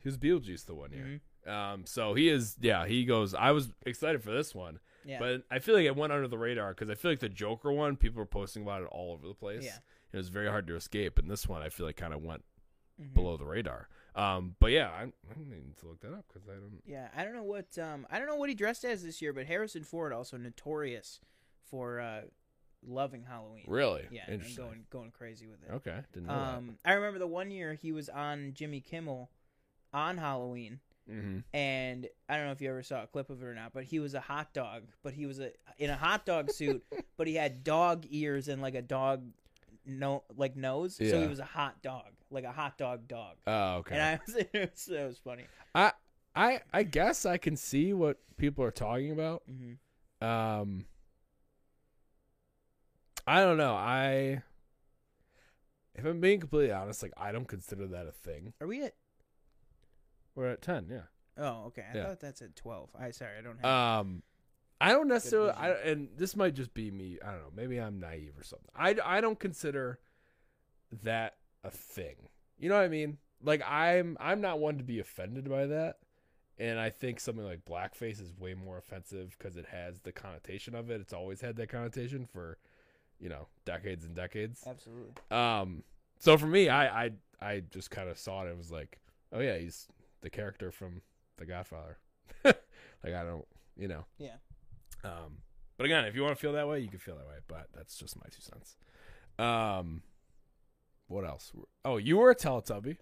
He 0.00 0.08
was 0.08 0.18
Beetlejuice 0.18 0.66
the 0.66 0.74
one 0.74 0.92
year. 0.92 1.20
Mhm. 1.46 1.50
Um, 1.50 1.86
so 1.86 2.14
he 2.14 2.28
is. 2.28 2.56
Yeah, 2.60 2.86
he 2.86 3.04
goes. 3.04 3.34
I 3.34 3.50
was 3.52 3.68
excited 3.84 4.22
for 4.22 4.30
this 4.30 4.54
one, 4.54 4.78
Yeah, 5.04 5.18
but 5.18 5.42
I 5.50 5.58
feel 5.58 5.74
like 5.74 5.84
it 5.86 5.96
went 5.96 6.12
under 6.12 6.28
the 6.28 6.38
radar 6.38 6.70
because 6.74 6.88
I 6.90 6.94
feel 6.94 7.10
like 7.10 7.20
the 7.20 7.28
Joker 7.28 7.72
one, 7.72 7.96
people 7.96 8.18
were 8.20 8.26
posting 8.26 8.62
about 8.62 8.82
it 8.82 8.88
all 8.92 9.12
over 9.12 9.26
the 9.26 9.34
place. 9.34 9.64
Yeah. 9.64 9.78
It 10.12 10.16
was 10.16 10.28
very 10.28 10.48
hard 10.48 10.66
to 10.68 10.76
escape, 10.76 11.18
and 11.18 11.30
this 11.30 11.48
one 11.48 11.62
I 11.62 11.68
feel 11.68 11.86
like 11.86 11.96
kind 11.96 12.12
of 12.14 12.22
went 12.22 12.44
Mhm. 13.00 13.14
below 13.14 13.36
the 13.36 13.46
radar. 13.46 13.88
Um, 14.14 14.54
but 14.60 14.70
yeah, 14.72 14.90
I, 14.90 15.02
I 15.04 15.38
need 15.38 15.76
to 15.78 15.86
look 15.88 16.00
that 16.00 16.12
up 16.12 16.26
because 16.28 16.46
I 16.48 16.52
don't. 16.52 16.82
Yeah, 16.84 17.08
I 17.16 17.24
don't 17.24 17.34
know 17.34 17.42
what 17.44 17.76
um 17.78 18.06
I 18.10 18.18
don't 18.18 18.28
know 18.28 18.36
what 18.36 18.50
he 18.50 18.54
dressed 18.54 18.84
as 18.84 19.02
this 19.02 19.22
year, 19.22 19.32
but 19.32 19.46
Harrison 19.46 19.82
Ford 19.84 20.12
also 20.12 20.36
notorious 20.36 21.18
for 21.64 21.98
uh 21.98 22.22
loving 22.86 23.24
Halloween. 23.24 23.64
Really? 23.66 24.04
Yeah, 24.10 24.22
and 24.26 24.34
Interesting. 24.34 24.64
going 24.64 24.86
going 24.90 25.10
crazy 25.10 25.46
with 25.46 25.62
it. 25.62 25.72
Okay. 25.74 25.98
Didn't 26.12 26.28
know 26.28 26.34
Um, 26.34 26.78
I 26.84 26.92
remember 26.94 27.18
the 27.18 27.26
one 27.26 27.50
year 27.50 27.74
he 27.74 27.92
was 27.92 28.08
on 28.08 28.52
Jimmy 28.54 28.80
Kimmel 28.80 29.30
on 29.94 30.16
Halloween, 30.18 30.80
that. 31.06 31.12
Mm-hmm. 31.14 31.38
and 31.52 32.08
I 32.28 32.36
don't 32.36 32.46
know 32.46 32.52
if 32.52 32.60
you 32.60 32.70
ever 32.70 32.82
saw 32.82 33.02
a 33.02 33.06
clip 33.06 33.28
of 33.30 33.42
it 33.42 33.46
or 33.46 33.54
not, 33.54 33.72
but 33.72 33.84
he 33.84 33.98
was 33.98 34.14
a 34.14 34.20
hot 34.20 34.52
dog, 34.52 34.84
but 35.02 35.12
he 35.14 35.26
was 35.26 35.38
a 35.40 35.50
in 35.78 35.90
a 35.90 35.96
hot 35.96 36.24
dog 36.24 36.50
suit, 36.50 36.84
but 37.16 37.26
he 37.26 37.34
had 37.34 37.64
dog 37.64 38.04
ears 38.10 38.48
and 38.48 38.62
like 38.62 38.74
a 38.74 38.82
dog 38.82 39.24
no 39.84 40.22
like 40.36 40.56
nose, 40.56 40.96
so 40.96 41.02
Yeah. 41.04 41.20
he 41.20 41.26
was 41.26 41.40
a 41.40 41.44
hot 41.44 41.82
dog, 41.82 42.10
like 42.30 42.44
a 42.44 42.52
hot 42.52 42.78
dog 42.78 43.08
dog. 43.08 43.36
Oh, 43.46 43.76
okay. 43.78 43.94
And 43.96 44.02
I 44.02 44.20
was 44.24 44.36
it 44.52 44.70
was, 44.72 44.88
it 44.88 45.04
was 45.06 45.18
funny. 45.18 45.44
I 45.74 45.92
I 46.34 46.60
I 46.72 46.82
guess 46.84 47.26
I 47.26 47.36
can 47.36 47.56
see 47.56 47.92
what 47.92 48.18
people 48.36 48.64
are 48.64 48.70
talking 48.70 49.10
about. 49.12 49.42
hmm 49.46 50.24
Um 50.24 50.84
I 53.26 53.40
don't 53.42 53.56
know. 53.56 53.74
I 53.74 54.42
if 55.94 56.04
I'm 56.04 56.20
being 56.20 56.40
completely 56.40 56.72
honest, 56.72 57.02
like 57.02 57.12
I 57.16 57.32
don't 57.32 57.46
consider 57.48 57.86
that 57.88 58.06
a 58.06 58.12
thing. 58.12 58.52
Are 58.60 58.66
we 58.66 58.82
at? 58.84 58.94
We're 60.34 60.48
at 60.48 60.62
10, 60.62 60.86
yeah. 60.90 61.00
Oh, 61.36 61.64
okay. 61.66 61.84
I 61.92 61.96
Yeah. 61.96 62.06
thought 62.06 62.20
that's 62.20 62.42
at 62.42 62.56
twelve. 62.56 62.90
I 62.98 63.10
sorry, 63.10 63.38
I 63.38 63.42
don't 63.42 63.58
have. 63.60 63.66
Um 64.00 64.22
I 64.80 64.90
don't 64.92 65.08
necessarily 65.08 65.50
I 65.50 65.70
and 65.70 66.08
this 66.16 66.34
might 66.34 66.54
just 66.54 66.74
be 66.74 66.90
me, 66.90 67.18
I 67.24 67.30
don't 67.32 67.40
know, 67.42 67.52
maybe 67.54 67.78
I'm 67.80 68.00
naive 68.00 68.34
or 68.38 68.42
something. 68.44 68.68
I 68.74 68.96
I 69.04 69.20
don't 69.20 69.38
consider 69.38 69.98
that 71.02 71.36
a 71.64 71.70
thing. 71.70 72.28
You 72.58 72.68
know 72.68 72.76
what 72.76 72.84
I 72.84 72.88
mean? 72.88 73.18
Like 73.42 73.62
I'm 73.66 74.16
I'm 74.20 74.40
not 74.40 74.58
one 74.58 74.78
to 74.78 74.84
be 74.84 74.98
offended 74.98 75.48
by 75.48 75.66
that. 75.66 75.96
And 76.58 76.78
I 76.78 76.90
think 76.90 77.18
something 77.18 77.44
like 77.44 77.64
blackface 77.64 78.20
is 78.20 78.32
way 78.38 78.54
more 78.54 78.76
offensive 78.76 79.34
because 79.38 79.56
it 79.56 79.66
has 79.66 80.00
the 80.00 80.12
connotation 80.12 80.74
of 80.74 80.90
it. 80.90 81.00
It's 81.00 81.12
always 81.14 81.40
had 81.40 81.56
that 81.56 81.70
connotation 81.70 82.26
for, 82.26 82.58
you 83.22 83.28
know, 83.30 83.46
decades 83.64 84.04
and 84.04 84.14
decades. 84.14 84.64
Absolutely. 84.66 85.12
Um, 85.30 85.82
so 86.18 86.36
for 86.36 86.46
me, 86.46 86.68
I 86.68 87.04
I 87.06 87.10
I 87.40 87.62
just 87.70 87.90
kind 87.90 88.08
of 88.10 88.18
saw 88.18 88.42
it 88.44 88.48
and 88.48 88.58
was 88.58 88.70
like, 88.70 89.00
oh 89.32 89.40
yeah, 89.40 89.56
he's 89.56 89.86
the 90.20 90.28
character 90.30 90.70
from 90.70 91.00
The 91.38 91.46
Godfather. 91.46 91.96
like 92.44 93.14
I 93.14 93.22
don't, 93.24 93.46
you 93.76 93.88
know. 93.88 94.04
Yeah. 94.18 94.36
Um, 95.04 95.38
but 95.76 95.86
again, 95.86 96.04
if 96.04 96.14
you 96.14 96.22
want 96.22 96.34
to 96.36 96.40
feel 96.40 96.52
that 96.52 96.68
way, 96.68 96.80
you 96.80 96.88
can 96.88 96.98
feel 96.98 97.16
that 97.16 97.26
way. 97.26 97.36
But 97.48 97.68
that's 97.74 97.96
just 97.96 98.16
my 98.16 98.26
two 98.30 98.42
cents. 98.42 98.76
Um, 99.38 100.02
what 101.08 101.24
else? 101.24 101.52
Oh, 101.84 101.96
you 101.96 102.16
were 102.18 102.30
a 102.30 102.36
Teletubby. 102.36 102.96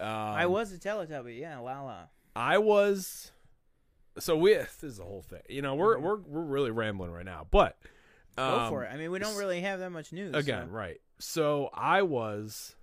Um, 0.00 0.06
I 0.08 0.46
was 0.46 0.72
a 0.72 0.78
Teletubby. 0.78 1.38
Yeah, 1.38 1.58
Lala. 1.58 2.08
I 2.36 2.58
was. 2.58 3.32
So 4.18 4.36
we 4.36 4.54
this 4.54 4.82
is 4.82 4.98
the 4.98 5.04
whole 5.04 5.22
thing. 5.22 5.42
You 5.48 5.62
know, 5.62 5.74
we're 5.74 5.96
Mhm. 5.96 6.02
we're 6.02 6.16
we're 6.16 6.42
really 6.44 6.70
rambling 6.70 7.10
right 7.10 7.24
now, 7.24 7.46
but 7.50 7.78
Go 8.36 8.42
um, 8.42 8.70
for 8.70 8.84
it. 8.84 8.90
I 8.92 8.96
mean, 8.96 9.10
we 9.10 9.18
don't 9.18 9.36
really 9.36 9.60
have 9.60 9.80
that 9.80 9.90
much 9.90 10.12
news. 10.12 10.34
Again, 10.34 10.68
so- 10.68 10.72
right. 10.72 11.00
So 11.18 11.70
I 11.72 12.02
was 12.02 12.74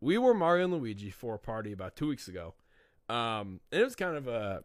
we 0.00 0.18
were 0.18 0.34
Mario 0.34 0.64
and 0.64 0.74
Luigi 0.74 1.10
for 1.10 1.34
a 1.34 1.38
party 1.38 1.72
about 1.72 1.96
two 1.96 2.08
weeks 2.08 2.28
ago. 2.28 2.54
Um 3.08 3.60
and 3.70 3.80
it 3.80 3.84
was 3.84 3.94
kind 3.94 4.16
of 4.16 4.28
a 4.28 4.64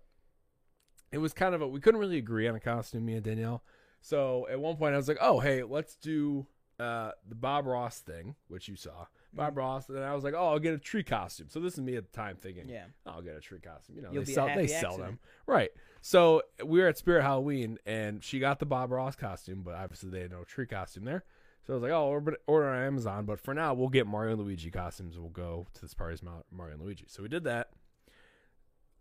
it 1.12 1.20
was 1.20 1.34
kind 1.34 1.54
of 1.54 1.62
a 1.62 1.68
we 1.68 1.80
couldn't 1.80 2.00
really 2.00 2.18
agree 2.18 2.48
on 2.48 2.56
a 2.56 2.60
costume, 2.60 3.06
me 3.06 3.14
and 3.14 3.24
Danielle. 3.24 3.64
So 4.02 4.48
at 4.50 4.60
one 4.60 4.78
point 4.78 4.94
I 4.94 4.98
was 4.98 5.08
like, 5.08 5.20
Oh 5.22 5.40
hey, 5.40 5.64
let's 5.64 5.96
do 5.96 6.48
uh 6.80 7.12
the 7.28 7.36
Bob 7.36 7.68
Ross 7.68 8.00
thing, 8.00 8.36
which 8.48 8.68
you 8.68 8.76
saw. 8.76 9.06
Bob 9.36 9.54
Mhm. 9.54 9.58
Ross, 9.58 9.90
and 9.90 10.00
I 10.00 10.14
was 10.14 10.24
like, 10.24 10.34
Oh, 10.34 10.50
I'll 10.50 10.60
get 10.60 10.74
a 10.74 10.78
tree 10.80 11.04
costume. 11.04 11.48
So 11.50 11.60
this 11.60 11.74
is 11.74 11.80
me 11.82 11.96
at 11.96 12.06
the 12.12 12.16
time 12.16 12.38
thinking, 12.38 12.70
Yeah. 12.70 12.86
I'll 13.06 13.22
get 13.22 13.36
a 13.36 13.40
tree 13.42 13.60
costume. 13.60 13.96
You 13.96 14.02
know, 14.04 14.12
You'll 14.12 14.24
they 14.24 14.34
sell 14.34 14.48
they 14.48 14.68
sell 14.68 14.92
accident. 14.92 15.00
them. 15.00 15.20
Right. 15.48 15.72
So 16.02 16.44
we 16.64 16.80
were 16.82 16.88
at 16.88 16.98
Spirit 16.98 17.24
Halloween 17.24 17.78
and 17.86 18.24
she 18.24 18.40
got 18.40 18.60
the 18.60 18.66
Bob 18.66 18.92
Ross 18.92 19.16
costume, 19.16 19.62
but 19.64 19.76
obviously 19.76 20.10
they 20.10 20.22
had 20.22 20.32
no 20.32 20.44
tree 20.44 20.68
costume 20.68 21.06
there. 21.06 21.24
So 21.66 21.74
I 21.74 21.76
was 21.76 21.84
like, 21.84 21.92
oh, 21.94 22.10
we're 22.12 22.36
order 22.46 22.68
on 22.70 22.84
Amazon, 22.84 23.26
but 23.26 23.40
for 23.40 23.54
now 23.54 23.74
we'll 23.74 23.88
get 23.90 24.06
Mario 24.06 24.34
and 24.34 24.42
Luigi 24.42 24.70
costumes. 24.70 25.18
We'll 25.18 25.30
go 25.30 25.66
to 25.74 25.82
this 25.82 25.94
party's 25.94 26.22
Ma- 26.22 26.42
Mario 26.52 26.74
and 26.76 26.84
Luigi. 26.84 27.06
So 27.08 27.24
we 27.24 27.30
did 27.30 27.44
that. 27.46 27.70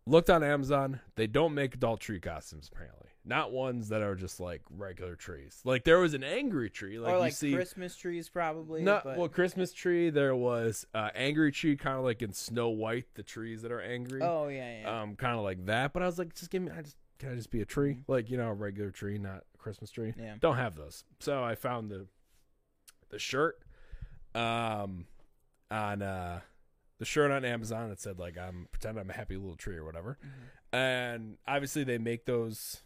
Looked 0.07 0.31
on 0.31 0.43
Amazon. 0.43 1.01
They 1.17 1.27
don't 1.27 1.55
make 1.55 1.75
adult 1.75 2.01
tree 2.01 2.21
costumes 2.21 2.69
apparently. 2.73 3.11
Not 3.25 3.53
ones 3.53 3.91
that 3.91 4.03
are 4.03 4.17
just 4.17 4.41
like 4.41 4.63
regular 4.69 5.15
trees. 5.15 5.61
Like 5.65 5.85
there 5.85 6.01
was 6.01 6.13
an 6.13 6.25
angry 6.25 6.69
tree, 6.71 6.99
like, 6.99 7.13
or 7.13 7.15
you 7.15 7.21
like 7.21 7.33
see. 7.35 7.53
Christmas 7.55 7.95
trees, 7.97 8.29
probably. 8.29 8.83
Not 8.83 9.05
but... 9.05 9.17
well, 9.17 9.29
Christmas 9.29 9.73
tree. 9.73 10.11
There 10.11 10.35
was 10.35 10.87
uh, 10.93 11.11
angry 11.15 11.53
tree, 11.53 11.77
kind 11.77 11.97
of 11.97 12.05
like 12.05 12.21
in 12.21 12.33
Snow 12.33 12.71
White, 12.71 13.07
the 13.15 13.23
trees 13.23 13.63
that 13.63 13.71
are 13.71 13.81
angry 13.81 14.21
Oh 14.23 14.49
yeah, 14.49 14.81
yeah. 14.81 15.03
um, 15.03 15.15
kind 15.15 15.37
of 15.37 15.45
like 15.45 15.67
that. 15.67 15.93
But 15.93 16.03
I 16.03 16.07
was 16.07 16.19
like, 16.19 16.35
just 16.35 16.51
give 16.51 16.63
me, 16.63 16.73
I 16.77 16.83
just 16.83 16.97
can 17.21 17.31
I 17.31 17.35
just 17.37 17.51
be 17.53 17.61
a 17.61 17.65
tree, 17.65 17.99
like 18.09 18.29
you 18.29 18.37
know, 18.37 18.49
a 18.49 18.55
regular 18.55 18.91
tree, 18.91 19.19
not 19.19 19.45
a 19.55 19.59
Christmas 19.59 19.91
tree. 19.93 20.13
yeah. 20.19 20.35
Don't 20.41 20.57
have 20.57 20.75
those. 20.75 21.05
So 21.21 21.45
I 21.45 21.55
found 21.55 21.91
the 21.91 22.07
the 23.11 23.21
shirt, 23.21 23.61
um, 24.35 25.07
on 25.71 26.03
uh 26.03 26.41
the 26.99 27.05
shirt 27.05 27.31
on 27.31 27.45
Amazon. 27.45 27.91
It 27.91 28.01
said 28.01 28.19
like 28.19 28.37
I'm 28.37 28.69
pretend 28.73 28.99
I'm 28.99 29.11
a 29.11 29.13
happy 29.13 29.37
little 29.37 29.57
tree 29.57 29.77
or 29.77 29.85
whatever. 29.85 30.19
Mhm. 30.25 30.77
And 30.77 31.39
obviously 31.47 31.85
they 31.85 31.99
make 31.99 32.27
those. 32.27 32.83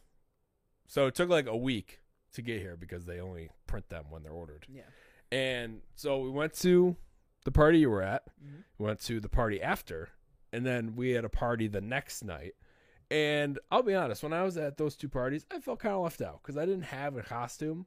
So 0.87 1.07
it 1.07 1.15
took 1.15 1.29
like 1.29 1.47
a 1.47 1.57
week 1.57 2.01
to 2.35 2.43
get 2.43 2.61
here 2.61 2.77
because 2.77 3.05
they 3.07 3.21
only 3.21 3.51
print 3.67 3.89
them 3.89 4.07
when 4.11 4.23
they're 4.23 4.33
ordered. 4.33 4.67
Yeah. 4.69 4.83
And 5.33 5.83
so 5.95 6.19
we 6.21 6.31
went 6.31 6.55
to 6.61 6.97
the 7.45 7.51
party 7.53 7.79
you 7.79 7.91
were 7.91 8.03
at. 8.03 8.25
Mhm. 8.43 8.65
We 8.79 8.87
went 8.87 9.01
to 9.03 9.21
the 9.21 9.29
party 9.29 9.61
after, 9.63 10.11
and 10.53 10.65
then 10.67 10.95
we 10.97 11.11
had 11.11 11.25
a 11.25 11.29
party 11.29 11.67
the 11.69 11.81
next 11.81 12.23
night. 12.23 12.55
And 13.11 13.59
I'll 13.71 13.83
be 13.83 13.95
honest, 13.95 14.23
when 14.23 14.33
I 14.33 14.43
was 14.43 14.57
at 14.57 14.77
those 14.79 14.97
two 14.97 15.09
parties, 15.09 15.47
I 15.51 15.61
felt 15.61 15.79
kind 15.79 15.95
of 15.95 16.03
left 16.03 16.21
out 16.21 16.43
because 16.43 16.57
I 16.57 16.67
didn't 16.67 16.85
have 16.87 17.17
a 17.17 17.23
costume, 17.23 17.87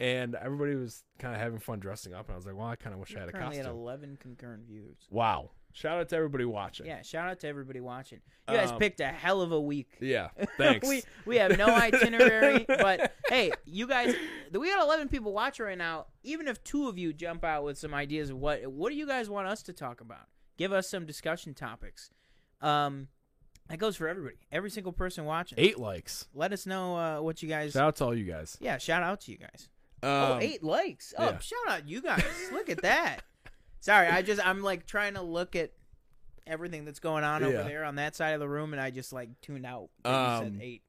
and 0.00 0.34
everybody 0.34 0.74
was 0.74 1.04
kind 1.18 1.34
of 1.34 1.40
having 1.40 1.58
fun 1.60 1.78
dressing 1.78 2.14
up. 2.14 2.26
And 2.26 2.32
I 2.32 2.36
was 2.36 2.46
like, 2.46 2.56
well, 2.56 2.66
I 2.66 2.76
kind 2.76 2.92
of 2.94 3.00
wish 3.00 3.12
I 3.14 3.20
We're 3.20 3.26
had 3.26 3.34
a 3.34 3.36
at 3.36 3.42
costume. 3.44 3.66
11 3.66 4.16
concurrent 4.16 4.64
views. 4.64 5.06
Wow! 5.10 5.50
Shout 5.72 5.98
out 5.98 6.08
to 6.08 6.16
everybody 6.16 6.44
watching. 6.44 6.86
Yeah, 6.86 7.02
shout 7.02 7.28
out 7.28 7.40
to 7.40 7.48
everybody 7.48 7.80
watching. 7.80 8.20
You 8.48 8.56
guys 8.56 8.70
Um, 8.72 8.78
picked 8.78 9.00
a 9.00 9.06
hell 9.08 9.40
of 9.40 9.52
a 9.52 9.60
week. 9.60 9.88
Yeah. 10.00 10.28
Thanks. 10.56 10.88
we 10.88 11.02
we 11.26 11.36
have 11.36 11.56
no 11.56 11.66
itinerary, 11.74 12.64
but 12.68 13.14
hey, 13.28 13.52
you 13.64 13.86
guys, 13.86 14.14
we 14.52 14.68
got 14.68 14.82
11 14.82 15.08
people 15.08 15.32
watching 15.32 15.66
right 15.66 15.78
now. 15.78 16.06
Even 16.24 16.48
if 16.48 16.62
two 16.64 16.88
of 16.88 16.98
you 16.98 17.12
jump 17.12 17.44
out 17.44 17.64
with 17.64 17.78
some 17.78 17.94
ideas 17.94 18.30
of 18.30 18.38
what 18.38 18.66
what 18.66 18.90
do 18.90 18.96
you 18.96 19.06
guys 19.06 19.30
want 19.30 19.46
us 19.46 19.62
to 19.64 19.72
talk 19.72 20.00
about? 20.00 20.26
Give 20.58 20.72
us 20.72 20.88
some 20.90 21.06
discussion 21.06 21.54
topics. 21.54 22.10
Um, 22.60 23.08
that 23.68 23.78
goes 23.78 23.96
for 23.96 24.08
everybody, 24.08 24.36
every 24.50 24.70
single 24.70 24.92
person 24.92 25.24
watching. 25.24 25.56
Eight 25.60 25.78
likes. 25.78 26.26
Let 26.34 26.52
us 26.52 26.66
know 26.66 26.96
uh, 26.96 27.20
what 27.22 27.42
you 27.42 27.48
guys. 27.48 27.72
Shout 27.72 27.84
out 27.86 27.96
to 27.96 28.04
all 28.06 28.14
you 28.14 28.24
guys. 28.24 28.58
yeah, 28.60 28.78
shout 28.78 29.02
out 29.04 29.20
to 29.22 29.30
you 29.32 29.38
guys. 29.38 29.68
Um, 30.02 30.10
oh, 30.10 30.38
eight 30.40 30.62
likes. 30.64 31.14
Oh, 31.16 31.24
yeah. 31.26 31.38
shout 31.38 31.58
out 31.68 31.88
you 31.88 32.02
guys. 32.02 32.24
look 32.52 32.68
at 32.68 32.82
that. 32.82 33.20
Sorry, 33.80 34.08
I 34.08 34.22
just 34.22 34.44
I'm 34.46 34.62
like 34.62 34.86
trying 34.86 35.14
to 35.14 35.22
look 35.22 35.56
at 35.56 35.72
everything 36.46 36.84
that's 36.84 37.00
going 37.00 37.24
on 37.24 37.42
Yeah. 37.42 37.48
over 37.48 37.62
there 37.64 37.84
on 37.84 37.96
that 37.96 38.14
side 38.16 38.30
of 38.34 38.40
the 38.40 38.48
room, 38.48 38.72
and 38.72 38.80
I 38.80 38.90
just 38.90 39.12
like 39.12 39.28
tuned 39.40 39.66
out. 39.66 39.88
when 40.02 40.12
you 40.14 40.18
Um, 40.20 40.44
said 40.44 40.58
eight. 40.62 40.82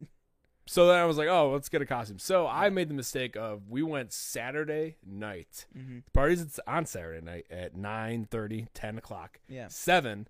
So 0.68 0.88
then 0.88 0.98
I 0.98 1.06
was 1.06 1.18
like, 1.18 1.28
oh, 1.28 1.52
let's 1.52 1.70
get 1.70 1.82
a 1.82 1.86
costume. 1.86 2.20
So 2.20 2.48
I 2.48 2.70
made 2.70 2.88
the 2.90 2.94
mistake 2.94 3.36
of 3.36 3.68
we 3.70 3.82
went 3.84 4.14
Saturday 4.14 4.96
night. 5.06 5.66
Mm-hmm. 5.78 5.98
The 6.06 6.12
party's 6.14 6.60
on 6.68 6.86
Saturday 6.86 7.26
night 7.26 7.46
at 7.50 7.76
9 7.76 8.28
10 8.74 8.98
o'clock. 8.98 9.40
Yeah. 9.50 9.68
7. 9.70 10.28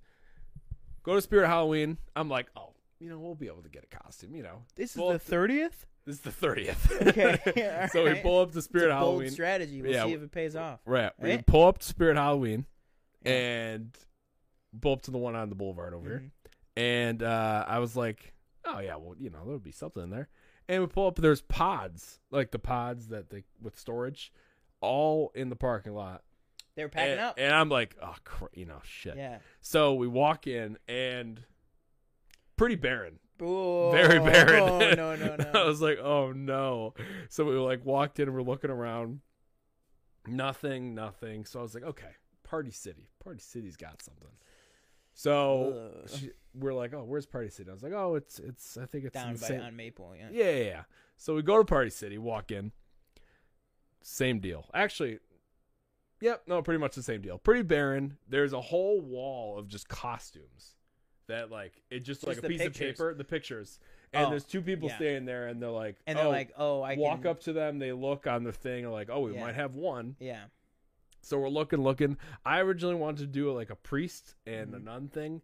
Go 1.03 1.15
to 1.15 1.21
Spirit 1.21 1.47
Halloween. 1.47 1.97
I'm 2.15 2.29
like, 2.29 2.47
oh, 2.55 2.73
you 2.99 3.09
know, 3.09 3.19
we'll 3.19 3.35
be 3.35 3.47
able 3.47 3.61
to 3.63 3.69
get 3.69 3.83
a 3.83 3.95
costume, 3.95 4.35
you 4.35 4.41
know. 4.43 4.63
This 4.75 4.91
is 4.91 4.97
Well, 4.97 5.09
the 5.11 5.19
thirtieth. 5.19 5.85
This 6.05 6.15
is 6.15 6.21
the 6.21 6.31
thirtieth. 6.31 6.91
Okay, 7.07 7.87
so 7.91 8.03
we 8.05 8.15
pull 8.15 8.41
up 8.41 8.51
to 8.51 8.57
It's 8.57 8.65
a 8.65 8.69
Spirit 8.69 8.89
bold 8.89 8.99
Halloween. 8.99 9.29
strategy. 9.31 9.81
We'll 9.81 9.91
Yeah, 9.91 10.05
see 10.05 10.13
if 10.13 10.21
it 10.23 10.31
pays 10.31 10.55
off. 10.55 10.79
Right. 10.85 11.11
We 11.19 11.29
Right? 11.31 11.45
pull 11.45 11.67
up 11.67 11.77
to 11.79 11.85
Spirit 11.87 12.17
Halloween 12.17 12.65
Yeah. 13.23 13.31
and 13.33 13.97
pull 14.81 14.93
up 14.93 15.01
to 15.03 15.11
the 15.11 15.17
one 15.17 15.35
on 15.35 15.49
the 15.49 15.55
boulevard 15.55 15.93
over 15.93 16.07
here. 16.09 16.19
Mhm. 16.25 16.31
And 16.77 17.23
uh, 17.23 17.65
I 17.67 17.79
was 17.79 17.95
like, 17.95 18.33
oh 18.65 18.79
yeah, 18.79 18.95
well 18.95 19.15
you 19.19 19.29
know 19.29 19.39
there 19.43 19.53
would 19.53 19.63
be 19.63 19.71
something 19.71 20.01
in 20.03 20.09
there. 20.09 20.29
And 20.69 20.81
we 20.81 20.87
pull 20.87 21.07
up. 21.07 21.15
There's 21.17 21.41
pods, 21.41 22.19
like 22.31 22.51
the 22.51 22.59
pods 22.59 23.07
that 23.09 23.29
they 23.29 23.43
with 23.61 23.77
storage, 23.77 24.31
all 24.79 25.31
in 25.35 25.49
the 25.49 25.55
parking 25.55 25.93
lot. 25.93 26.23
They 26.75 26.83
were 26.83 26.89
packing 26.89 27.11
and, 27.13 27.19
up. 27.19 27.35
and 27.37 27.53
I'm 27.53 27.67
like, 27.67 27.97
oh, 28.01 28.15
cr- 28.23 28.45
you 28.53 28.65
know, 28.65 28.79
shit. 28.83 29.17
yeah. 29.17 29.39
So 29.59 29.93
we 29.95 30.07
walk 30.07 30.47
in 30.47 30.77
and 30.87 31.43
pretty 32.55 32.75
barren. 32.75 33.19
Ooh, 33.41 33.91
Very 33.91 34.19
barren. 34.31 34.63
Oh 34.63 34.93
no 34.93 35.15
no 35.15 35.51
I 35.53 35.65
was 35.65 35.81
like, 35.81 35.99
oh 35.99 36.31
no. 36.31 36.93
So 37.29 37.45
we 37.45 37.55
like 37.55 37.85
walked 37.85 38.19
in 38.19 38.27
and 38.27 38.35
we're 38.35 38.43
looking 38.43 38.71
around. 38.71 39.21
Nothing, 40.27 40.93
nothing. 40.93 41.45
So 41.45 41.59
I 41.59 41.63
was 41.63 41.73
like, 41.73 41.83
okay, 41.83 42.11
Party 42.43 42.71
City. 42.71 43.09
Party 43.23 43.39
City's 43.39 43.75
got 43.75 44.01
something. 44.01 44.29
So 45.13 45.91
she, 46.07 46.31
we're 46.53 46.73
like, 46.73 46.93
oh, 46.93 47.03
where's 47.03 47.25
Party 47.25 47.49
City? 47.49 47.69
I 47.69 47.73
was 47.73 47.83
like, 47.83 47.93
oh, 47.93 48.15
it's 48.15 48.39
it's. 48.39 48.77
I 48.77 48.85
think 48.85 49.05
it's 49.05 49.13
Down 49.13 49.35
by 49.35 49.57
on 49.57 49.75
Maple. 49.75 50.13
Yeah. 50.17 50.29
yeah, 50.31 50.51
yeah, 50.51 50.63
yeah. 50.63 50.83
So 51.17 51.35
we 51.35 51.41
go 51.41 51.57
to 51.57 51.65
Party 51.65 51.89
City, 51.89 52.17
walk 52.17 52.51
in. 52.51 52.71
Same 54.03 54.39
deal. 54.39 54.67
Actually, 54.73 55.19
yep, 56.21 56.43
no, 56.47 56.61
pretty 56.61 56.79
much 56.79 56.95
the 56.95 57.03
same 57.03 57.21
deal. 57.21 57.37
Pretty 57.37 57.61
barren. 57.61 58.17
There's 58.27 58.53
a 58.53 58.61
whole 58.61 59.01
wall 59.01 59.57
of 59.59 59.67
just 59.67 59.89
costumes 59.89 60.75
that 61.31 61.51
like 61.51 61.73
it 61.89 61.99
just, 61.99 62.21
Just 62.21 62.27
like 62.27 62.37
a 62.37 62.41
piece 62.47 62.61
pictures. 62.61 62.89
of 62.91 62.97
paper, 62.97 63.13
the 63.13 63.23
pictures. 63.23 63.79
And 64.13 64.27
Oh, 64.27 64.29
there's 64.29 64.43
two 64.45 64.61
people 64.61 64.89
yeah. 64.89 64.95
standing 64.97 65.25
there 65.25 65.47
and 65.47 65.61
they're 65.61 65.69
like 65.69 65.97
And 66.07 66.17
they're 66.17 66.25
oh, 66.27 66.29
like, 66.29 66.51
oh, 66.57 66.81
I 66.81 66.95
walk 66.95 67.21
can, 67.23 67.31
up 67.31 67.39
to 67.41 67.53
them, 67.53 67.79
they 67.79 67.91
look 67.91 68.27
on 68.27 68.43
the 68.43 68.51
thing 68.51 68.83
and 68.85 68.93
like, 68.93 69.09
oh, 69.11 69.21
we 69.21 69.33
Yeah. 69.33 69.41
might 69.41 69.55
have 69.55 69.75
one. 69.75 70.15
Yeah. 70.19 70.43
So 71.21 71.37
we're 71.39 71.49
looking, 71.49 71.81
looking. 71.81 72.17
I 72.45 72.59
originally 72.59 72.95
wanted 72.95 73.19
to 73.21 73.27
do 73.27 73.51
like 73.53 73.69
a 73.69 73.75
priest 73.75 74.35
and 74.45 74.73
a 74.73 74.79
Mhm. 74.79 74.83
nun 74.83 75.07
thing. 75.09 75.41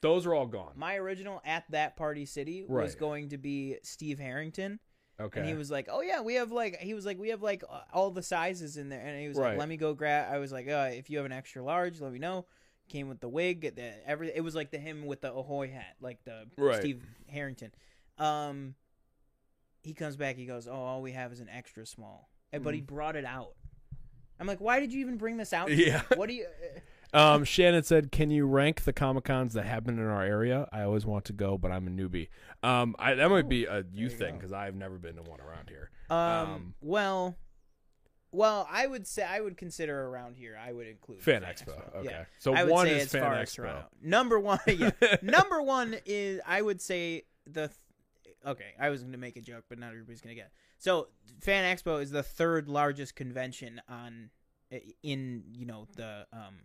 Those 0.00 0.26
are 0.26 0.34
all 0.34 0.46
gone. 0.46 0.72
My 0.76 0.96
original 0.96 1.40
at 1.44 1.64
that 1.70 1.96
Party 1.96 2.26
City 2.26 2.64
was 2.68 2.94
going 2.96 3.28
to 3.30 3.38
be 3.38 3.76
Steve 3.84 4.18
Harrington. 4.18 4.80
Okay. 5.20 5.38
And 5.40 5.48
he 5.48 5.54
was 5.54 5.70
like, 5.70 5.86
"Oh 5.90 6.00
yeah, 6.00 6.20
we 6.22 6.34
have 6.34 6.50
like 6.50 6.78
he 6.78 6.94
was 6.94 7.06
like 7.06 7.18
we 7.18 7.28
have 7.28 7.42
like 7.42 7.62
all 7.92 8.10
the 8.10 8.22
sizes 8.22 8.76
in 8.76 8.88
there." 8.88 9.00
And 9.06 9.20
he 9.20 9.28
was 9.28 9.36
Right. 9.36 9.50
like, 9.50 9.58
"Let 9.58 9.68
me 9.68 9.76
go 9.76 9.94
grab." 9.94 10.32
I 10.32 10.38
was 10.38 10.50
like, 10.50 10.66
uh, 10.68 10.90
"If 10.92 11.08
you 11.10 11.18
have 11.18 11.26
an 11.26 11.32
extra 11.32 11.62
large, 11.62 12.00
let 12.00 12.10
me 12.12 12.18
know." 12.18 12.46
Came 12.92 13.08
with 13.08 13.20
the 13.20 13.28
wig, 13.28 13.74
the 13.74 14.06
every. 14.06 14.30
It 14.34 14.42
was 14.42 14.54
like 14.54 14.70
the 14.70 14.76
him 14.76 15.06
with 15.06 15.22
the 15.22 15.32
Ahoy 15.32 15.70
hat, 15.70 15.96
like 16.02 16.22
the 16.24 16.44
Right. 16.58 16.78
Steve 16.78 17.02
Harrington. 17.26 17.72
Um, 18.18 18.74
he 19.82 19.94
comes 19.94 20.14
back. 20.16 20.36
He 20.36 20.44
goes, 20.44 20.68
"Oh, 20.68 20.74
all 20.74 21.00
we 21.00 21.12
have 21.12 21.32
is 21.32 21.40
an 21.40 21.48
extra 21.48 21.86
small," 21.86 22.28
And- 22.52 22.62
but 22.62 22.74
he 22.74 22.82
brought 22.82 23.16
it 23.16 23.24
out. 23.24 23.54
I'm 24.38 24.46
like, 24.46 24.60
"Why 24.60 24.78
did 24.78 24.92
you 24.92 25.00
even 25.00 25.16
bring 25.16 25.38
this 25.38 25.54
out?" 25.54 25.68
to 25.68 25.74
me? 25.74 25.86
Yeah. 25.86 26.02
What 26.16 26.28
do 26.28 26.34
you? 26.34 26.46
uh, 27.14 27.34
Um, 27.36 27.44
Shannon 27.44 27.82
said, 27.82 28.12
"Can 28.12 28.30
you 28.30 28.46
rank 28.46 28.82
the 28.82 28.92
comic 28.92 29.24
cons 29.24 29.54
that 29.54 29.64
happen 29.64 29.98
in 29.98 30.04
our 30.04 30.22
area? 30.22 30.68
I 30.70 30.82
always 30.82 31.06
want 31.06 31.24
to 31.26 31.32
go, 31.32 31.56
but 31.56 31.72
I'm 31.72 31.86
a 31.86 31.90
newbie. 31.90 32.28
Um, 32.62 32.94
I, 32.98 33.14
that 33.14 33.30
might 33.30 33.48
be 33.48 33.64
a 33.64 33.78
you 33.78 34.04
youth 34.04 34.18
thing 34.18 34.36
because 34.36 34.52
I've 34.52 34.74
never 34.74 34.98
been 34.98 35.16
to 35.16 35.22
one 35.22 35.40
around 35.40 35.70
here. 35.70 35.90
Um, 36.10 36.18
Um, 36.18 36.74
well, 36.82 37.36
well, 38.32 38.66
I 38.70 38.86
would 38.86 39.06
say 39.06 39.22
I 39.22 39.40
would 39.40 39.56
consider 39.56 40.06
around 40.08 40.36
here. 40.36 40.58
I 40.60 40.72
would 40.72 40.86
include 40.88 41.20
Fan 41.22 41.42
Expo. 41.42 41.78
Okay, 41.96 42.08
Yeah. 42.10 42.24
so 42.38 42.54
I 42.54 42.64
would 42.64 42.72
one 42.72 42.86
say 42.86 42.96
is 42.96 43.02
as 43.04 43.12
Fan 43.12 43.20
far 43.22 43.34
as 43.34 43.50
Expo. 43.50 43.56
Toronto. 43.56 43.84
Number 44.02 44.40
one, 44.40 44.58
yeah. 44.66 44.90
Number 45.22 45.62
one 45.62 45.96
is 46.06 46.40
I 46.46 46.60
would 46.62 46.80
say 46.80 47.24
the. 47.46 47.68
Th- 47.68 48.36
okay, 48.46 48.72
I 48.80 48.88
was 48.90 49.02
going 49.02 49.12
to 49.12 49.18
make 49.18 49.36
a 49.36 49.40
joke, 49.40 49.64
but 49.68 49.78
not 49.78 49.90
everybody's 49.90 50.20
going 50.20 50.34
to 50.34 50.40
get. 50.40 50.46
It. 50.46 50.52
So, 50.78 51.08
Fan 51.42 51.76
Expo 51.76 52.02
is 52.02 52.10
the 52.10 52.22
third 52.24 52.68
largest 52.68 53.14
convention 53.14 53.80
on 53.88 54.30
in 55.02 55.44
you 55.54 55.66
know 55.66 55.86
the 55.96 56.26
um 56.32 56.60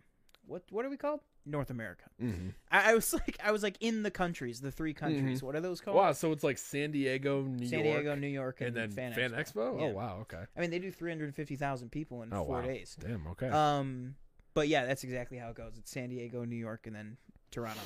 what 0.46 0.62
what 0.70 0.84
are 0.86 0.88
we 0.90 0.96
called 0.96 1.20
North 1.48 1.70
America. 1.70 2.04
Mhm. 2.22 2.52
I, 2.70 2.92
I 2.92 2.94
was 2.94 3.12
like 3.14 3.38
I 3.42 3.50
was 3.52 3.62
like 3.62 3.76
in 3.80 4.02
the 4.02 4.10
countries, 4.10 4.60
the 4.60 4.70
three 4.70 4.94
countries. 4.94 5.42
What 5.42 5.54
are 5.56 5.60
those 5.60 5.80
called? 5.80 5.96
Wow, 5.96 6.12
so 6.12 6.32
it's 6.32 6.44
like 6.44 6.58
San 6.58 6.90
Diego, 6.90 7.42
New 7.42 7.66
San 7.66 7.84
York, 7.84 8.02
Diego, 8.02 8.14
New 8.14 8.26
York, 8.28 8.60
and, 8.60 8.76
and 8.76 8.92
then 8.92 9.12
Fan, 9.12 9.32
Expo. 9.32 9.80
Oh 9.80 9.86
Yeah. 9.86 9.92
wow, 9.92 10.18
okay. 10.22 10.44
I 10.56 10.60
mean, 10.60 10.70
they 10.70 10.78
do 10.78 10.90
three 10.90 11.10
hundred 11.10 11.34
fifty 11.34 11.56
thousand 11.56 11.90
people 11.90 12.22
in 12.22 12.32
Oh 12.32 12.44
four 12.44 12.60
wow, 12.60 12.66
days. 12.66 12.96
damn. 13.00 13.26
Okay. 13.28 13.48
Um, 13.48 14.14
but 14.54 14.68
yeah, 14.68 14.84
that's 14.86 15.04
exactly 15.04 15.38
how 15.38 15.48
it 15.50 15.54
goes. 15.56 15.78
It's 15.78 15.90
San 15.90 16.08
Diego, 16.10 16.44
New 16.44 16.56
York, 16.56 16.86
and 16.86 16.94
then 16.96 17.16
Toronto. 17.50 17.80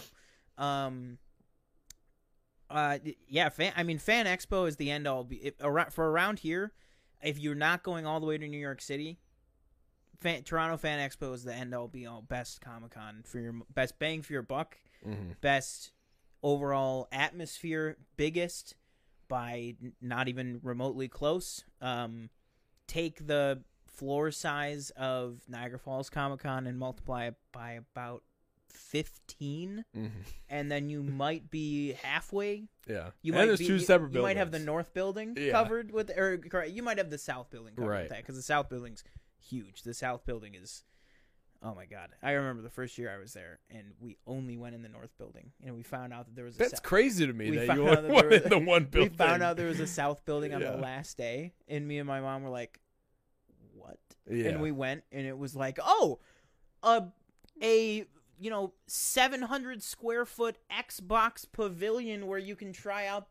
Um, 0.58 1.18
uh, 2.70 2.98
yeah, 3.28 3.48
fan. 3.50 3.72
I 3.76 3.82
mean, 3.82 3.98
Fan 3.98 4.26
Expo 4.26 4.66
is 4.66 4.76
the 4.76 4.90
end 4.90 5.06
all. 5.06 5.24
Be 5.24 5.36
if, 5.36 5.54
around, 5.60 5.92
for 5.92 6.10
around 6.10 6.38
here, 6.38 6.72
if 7.22 7.38
you're 7.38 7.54
not 7.54 7.82
going 7.82 8.06
all 8.06 8.18
the 8.20 8.26
way 8.26 8.38
to 8.38 8.48
New 8.48 8.58
York 8.58 8.80
City, 8.80 9.18
fan, 10.22 10.42
Toronto 10.42 10.76
Fan 10.76 10.98
Expo 11.08 11.34
is 11.34 11.44
the 11.44 11.52
end 11.54 11.74
all 11.74 11.88
be 11.88 12.06
all. 12.06 12.22
Best 12.22 12.60
Comic 12.60 12.92
Con 12.92 13.22
for 13.24 13.38
your 13.38 13.54
best 13.74 13.98
bang 13.98 14.22
for 14.22 14.32
your 14.32 14.42
buck, 14.42 14.78
Mhm. 15.06 15.40
best 15.40 15.92
overall 16.42 17.08
atmosphere, 17.12 17.96
biggest 18.16 18.74
by 19.28 19.76
not 20.00 20.28
even 20.28 20.60
remotely 20.62 21.08
close. 21.08 21.64
Um, 21.80 22.30
take 22.86 23.26
the 23.26 23.62
floor 23.86 24.30
size 24.30 24.90
of 24.90 25.42
Niagara 25.48 25.78
Falls 25.78 26.10
Comic 26.10 26.40
Con 26.40 26.66
and 26.66 26.78
multiply 26.78 27.26
it 27.26 27.34
by 27.52 27.72
about 27.72 28.24
15 28.68 29.84
Mhm. 29.94 30.10
and 30.48 30.70
then 30.70 30.88
you 30.88 31.02
might 31.02 31.50
be 31.50 31.92
halfway 31.92 32.68
Yeah. 32.86 33.10
you 33.22 33.32
and 33.32 33.40
might 33.40 33.46
there's 33.46 33.58
be, 33.58 33.66
two 33.66 33.74
you, 33.74 33.78
separate 33.80 34.12
you 34.14 34.22
might 34.22 34.36
have 34.36 34.50
the 34.50 34.58
north 34.58 34.92
building 34.94 35.34
Yeah. 35.36 35.52
covered 35.52 35.90
with 35.92 36.10
or 36.16 36.34
you 36.66 36.82
might 36.82 36.98
have 36.98 37.10
the 37.10 37.18
south 37.18 37.50
building 37.50 37.74
covered 37.76 37.88
Right. 37.88 38.00
with 38.02 38.10
that 38.10 38.18
because 38.18 38.36
the 38.36 38.42
south 38.42 38.68
building's 38.68 39.04
huge. 39.42 39.82
The 39.82 39.94
south 39.94 40.24
building 40.26 40.54
is 40.54 40.84
oh 41.64 41.74
my 41.76 41.84
god. 41.86 42.10
I 42.22 42.32
remember 42.32 42.60
the 42.62 42.70
first 42.70 42.98
year 42.98 43.12
i 43.14 43.18
was 43.18 43.32
there 43.34 43.60
and 43.70 43.92
we 44.00 44.16
only 44.26 44.56
went 44.56 44.74
in 44.74 44.82
the 44.82 44.88
north 44.88 45.16
building 45.16 45.52
and 45.64 45.74
we 45.76 45.82
found 45.84 46.12
out 46.12 46.26
that 46.26 46.34
there 46.34 46.44
was 46.44 46.56
a 46.56 46.58
That's 46.58 46.78
sou- 46.78 46.82
crazy 46.82 47.24
to 47.26 47.32
me 47.32 47.50
we 47.50 47.56
that 47.58 47.66
found 47.68 47.78
you 47.80 47.88
out 47.88 47.98
only 47.98 48.10
went 48.14 48.30
there 48.30 48.38
was- 48.40 48.42
in 48.42 48.50
the 48.50 48.58
one 48.70 48.88
we 48.92 49.08
found 49.10 49.42
out 49.44 49.56
there 49.56 49.68
was 49.68 49.78
a 49.78 49.86
south 49.86 50.24
building 50.24 50.52
on 50.54 50.60
Yeah. 50.60 50.72
the 50.72 50.78
last 50.78 51.16
day 51.16 51.52
and 51.68 51.86
me 51.86 51.98
and 51.98 52.08
my 52.08 52.20
mom 52.20 52.42
were 52.42 52.50
like 52.50 52.80
what? 53.74 53.98
Yeah. 54.28 54.48
and 54.50 54.60
we 54.60 54.72
went 54.72 55.04
and 55.12 55.24
it 55.26 55.38
was 55.38 55.54
like 55.54 55.78
oh 55.82 56.18
a 56.82 57.04
a 57.62 58.06
you 58.40 58.50
know 58.50 58.72
700 58.88 59.82
square 59.84 60.24
foot 60.24 60.56
xbox 60.70 61.46
pavilion 61.52 62.26
where 62.26 62.38
you 62.40 62.56
can 62.56 62.72
try 62.72 63.06
out 63.06 63.28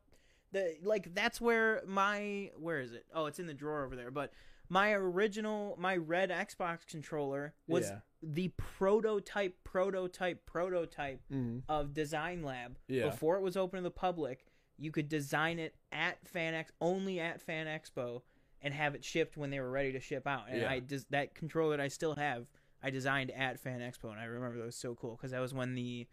the 0.54 0.78
like 0.84 1.14
that's 1.14 1.42
where 1.42 1.82
my 1.86 2.52
where 2.58 2.80
is 2.80 2.94
it? 2.94 3.06
Oh 3.14 3.26
it's 3.26 3.40
in 3.40 3.48
the 3.48 3.54
drawer 3.54 3.84
over 3.84 3.96
there 3.98 4.12
but 4.12 4.32
my 4.72 4.94
original 4.94 5.76
my 5.78 5.98
red 5.98 6.30
xbox 6.30 6.88
controller 6.88 7.54
was 7.68 7.90
Yeah. 7.90 8.00
the 8.24 8.48
prototype 8.56 9.62
prototype 9.66 10.46
prototype 10.46 11.20
Mhm. 11.30 11.64
of 11.68 11.94
design 11.94 12.42
lab 12.42 12.78
Yeah. 12.88 13.10
before 13.10 13.36
it 13.36 13.42
was 13.42 13.58
open 13.58 13.78
to 13.78 13.84
the 13.84 13.92
public 13.92 14.46
you 14.78 14.90
could 14.92 15.10
design 15.10 15.60
it 15.60 15.76
at 15.92 16.26
fan 16.26 16.54
Ex- 16.54 16.72
only 16.80 17.20
at 17.20 17.42
fan 17.42 17.68
expo 17.68 18.22
and 18.62 18.74
have 18.74 18.96
it 18.96 19.04
shipped 19.04 19.36
when 19.36 19.50
they 19.50 19.60
were 19.60 19.70
ready 19.70 19.92
to 19.92 20.00
ship 20.00 20.26
out 20.26 20.48
and 20.50 20.62
Yeah. 20.62 20.72
i 20.72 20.80
des- 20.80 21.06
that 21.10 21.36
controller 21.36 21.76
that 21.76 21.84
i 21.84 21.90
still 21.90 22.16
have 22.16 22.48
i 22.82 22.90
designed 22.90 23.30
at 23.32 23.60
fan 23.60 23.82
expo 23.82 24.10
and 24.10 24.22
i 24.22 24.24
remember 24.24 24.58
that 24.58 24.66
was 24.66 24.76
so 24.78 24.96
cool 24.96 25.18
because 25.18 25.32
that 25.32 25.40
was 25.42 25.54
when 25.54 25.76
the 25.76 26.08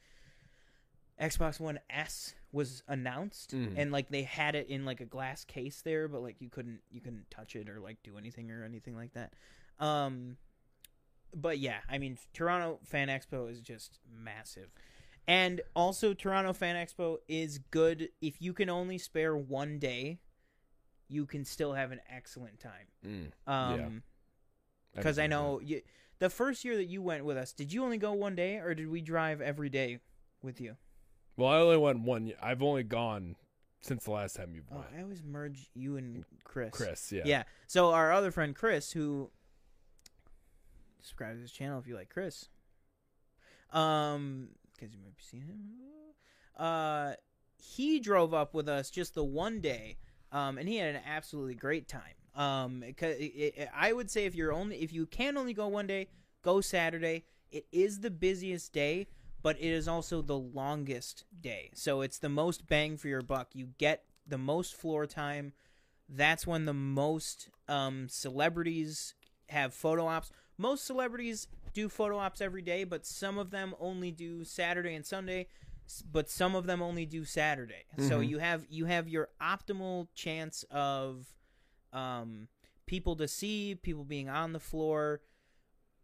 xbox 1.20 1.60
one 1.60 1.78
s 1.88 2.34
was 2.52 2.82
announced 2.88 3.54
Mhm. 3.54 3.74
and 3.76 3.92
like 3.92 4.08
they 4.08 4.22
had 4.22 4.54
it 4.54 4.68
in 4.68 4.84
like 4.84 5.00
a 5.00 5.04
glass 5.04 5.44
case 5.44 5.82
there 5.82 6.08
but 6.08 6.22
like 6.22 6.40
you 6.40 6.48
couldn't 6.48 6.80
you 6.90 7.00
couldn't 7.00 7.30
touch 7.30 7.54
it 7.54 7.68
or 7.68 7.78
like 7.80 8.02
do 8.02 8.16
anything 8.16 8.50
or 8.50 8.64
anything 8.64 8.96
like 8.96 9.12
that 9.12 9.34
um 9.78 10.36
but 11.34 11.58
yeah 11.58 11.80
i 11.90 11.98
mean 11.98 12.16
toronto 12.32 12.78
fan 12.84 13.08
expo 13.08 13.50
is 13.50 13.60
just 13.60 13.98
massive 14.10 14.70
and 15.26 15.60
also 15.76 16.14
toronto 16.14 16.54
fan 16.54 16.74
expo 16.74 17.18
is 17.28 17.58
good 17.70 18.08
if 18.22 18.40
you 18.40 18.54
can 18.54 18.70
only 18.70 18.96
spare 18.96 19.36
one 19.36 19.78
day 19.78 20.18
you 21.08 21.26
can 21.26 21.44
still 21.44 21.74
have 21.74 21.92
an 21.92 22.00
excellent 22.08 22.58
time 22.60 22.86
Mm. 23.04 23.30
um 23.46 24.02
because 24.94 25.18
i 25.18 25.26
know 25.26 25.60
you, 25.60 25.82
the 26.18 26.30
first 26.30 26.64
year 26.64 26.76
that 26.76 26.86
you 26.86 27.02
went 27.02 27.24
with 27.26 27.36
us 27.36 27.52
did 27.52 27.72
you 27.74 27.84
only 27.84 27.98
go 27.98 28.12
one 28.14 28.34
day 28.34 28.56
or 28.56 28.74
did 28.74 28.88
we 28.88 29.02
drive 29.02 29.40
every 29.42 29.68
day 29.68 29.98
with 30.40 30.60
you. 30.60 30.76
Well, 31.38 31.48
I 31.48 31.58
only 31.58 31.76
went 31.76 32.00
one. 32.00 32.32
I've 32.42 32.64
only 32.64 32.82
gone 32.82 33.36
since 33.80 34.04
the 34.04 34.10
last 34.10 34.34
time 34.34 34.54
you 34.56 34.62
oh, 34.72 34.78
went. 34.78 34.88
i 34.98 35.02
always 35.02 35.22
merge 35.22 35.70
you 35.72 35.96
and 35.96 36.24
chris 36.42 36.70
Chris, 36.72 37.12
yeah. 37.12 37.22
Yeah. 37.24 37.42
So 37.68 37.92
our 37.92 38.12
other 38.12 38.32
friend 38.32 38.56
Chris, 38.56 38.90
who 38.90 39.30
subscribe 40.98 41.36
to 41.36 41.40
his 41.40 41.52
channel 41.52 41.78
if 41.78 41.86
you 41.86 41.94
like 41.94 42.10
Chris, 42.10 42.48
um, 43.72 44.48
because 44.74 44.92
you 44.92 45.00
might 45.00 45.16
be 45.16 45.22
seeing 45.22 45.44
him. 45.44 45.58
Uh, 46.56 47.12
he 47.56 48.00
drove 48.00 48.34
up 48.34 48.52
with 48.52 48.68
us 48.68 48.90
just 48.90 49.14
the 49.14 49.22
one 49.22 49.60
day, 49.60 49.96
um, 50.32 50.58
and 50.58 50.68
he 50.68 50.76
had 50.76 50.96
an 50.96 51.02
absolutely 51.06 51.54
great 51.54 51.86
time. 51.86 52.02
Um, 52.34 52.82
'cause 52.96 53.14
it, 53.16 53.22
it, 53.56 53.68
I 53.72 53.92
would 53.92 54.10
say 54.10 54.26
if 54.26 54.34
you're 54.34 54.52
only 54.52 54.80
if 54.82 54.92
you 54.92 55.06
can 55.06 55.36
only 55.36 55.54
go 55.54 55.68
one 55.68 55.86
day, 55.86 56.08
go 56.42 56.60
Saturday. 56.60 57.24
It 57.50 57.66
is 57.72 58.00
the 58.00 58.10
busiest 58.10 58.72
day, 58.72 59.06
but 59.42 59.56
it 59.58 59.66
is 59.70 59.88
also 59.88 60.22
the 60.22 60.38
longest 60.38 61.24
day. 61.40 61.70
So 61.74 62.00
it's 62.00 62.18
the 62.18 62.28
most 62.28 62.66
bang 62.66 62.96
for 62.96 63.08
your 63.08 63.22
buck. 63.22 63.48
You 63.54 63.68
get 63.78 64.04
the 64.26 64.38
most 64.38 64.74
floor 64.74 65.06
time 65.06 65.52
that's 66.08 66.46
when 66.46 66.64
the 66.64 66.72
most 66.74 67.50
um, 67.68 68.08
celebrities 68.08 69.14
have 69.50 69.74
photo 69.74 70.06
ops. 70.06 70.30
Most 70.56 70.86
celebrities 70.86 71.48
do 71.74 71.88
photo 71.88 72.18
ops 72.18 72.40
every 72.40 72.62
day, 72.62 72.84
but 72.84 73.04
some 73.06 73.38
of 73.38 73.50
them 73.50 73.74
only 73.78 74.10
do 74.10 74.44
Saturday 74.44 74.94
and 74.94 75.04
Sunday. 75.04 75.48
But 76.10 76.28
some 76.28 76.54
of 76.54 76.66
them 76.66 76.82
only 76.82 77.06
do 77.06 77.24
Saturday. 77.24 77.84
So 77.98 78.20
Mhm. 78.20 78.28
you 78.28 78.38
have 78.38 78.66
you 78.68 78.84
have 78.86 79.08
your 79.08 79.30
optimal 79.40 80.08
chance 80.14 80.64
of 80.70 81.34
um, 81.92 82.48
people 82.86 83.16
to 83.16 83.26
see, 83.28 83.74
people 83.74 84.04
being 84.04 84.28
on 84.28 84.52
the 84.52 84.60
floor. 84.60 85.20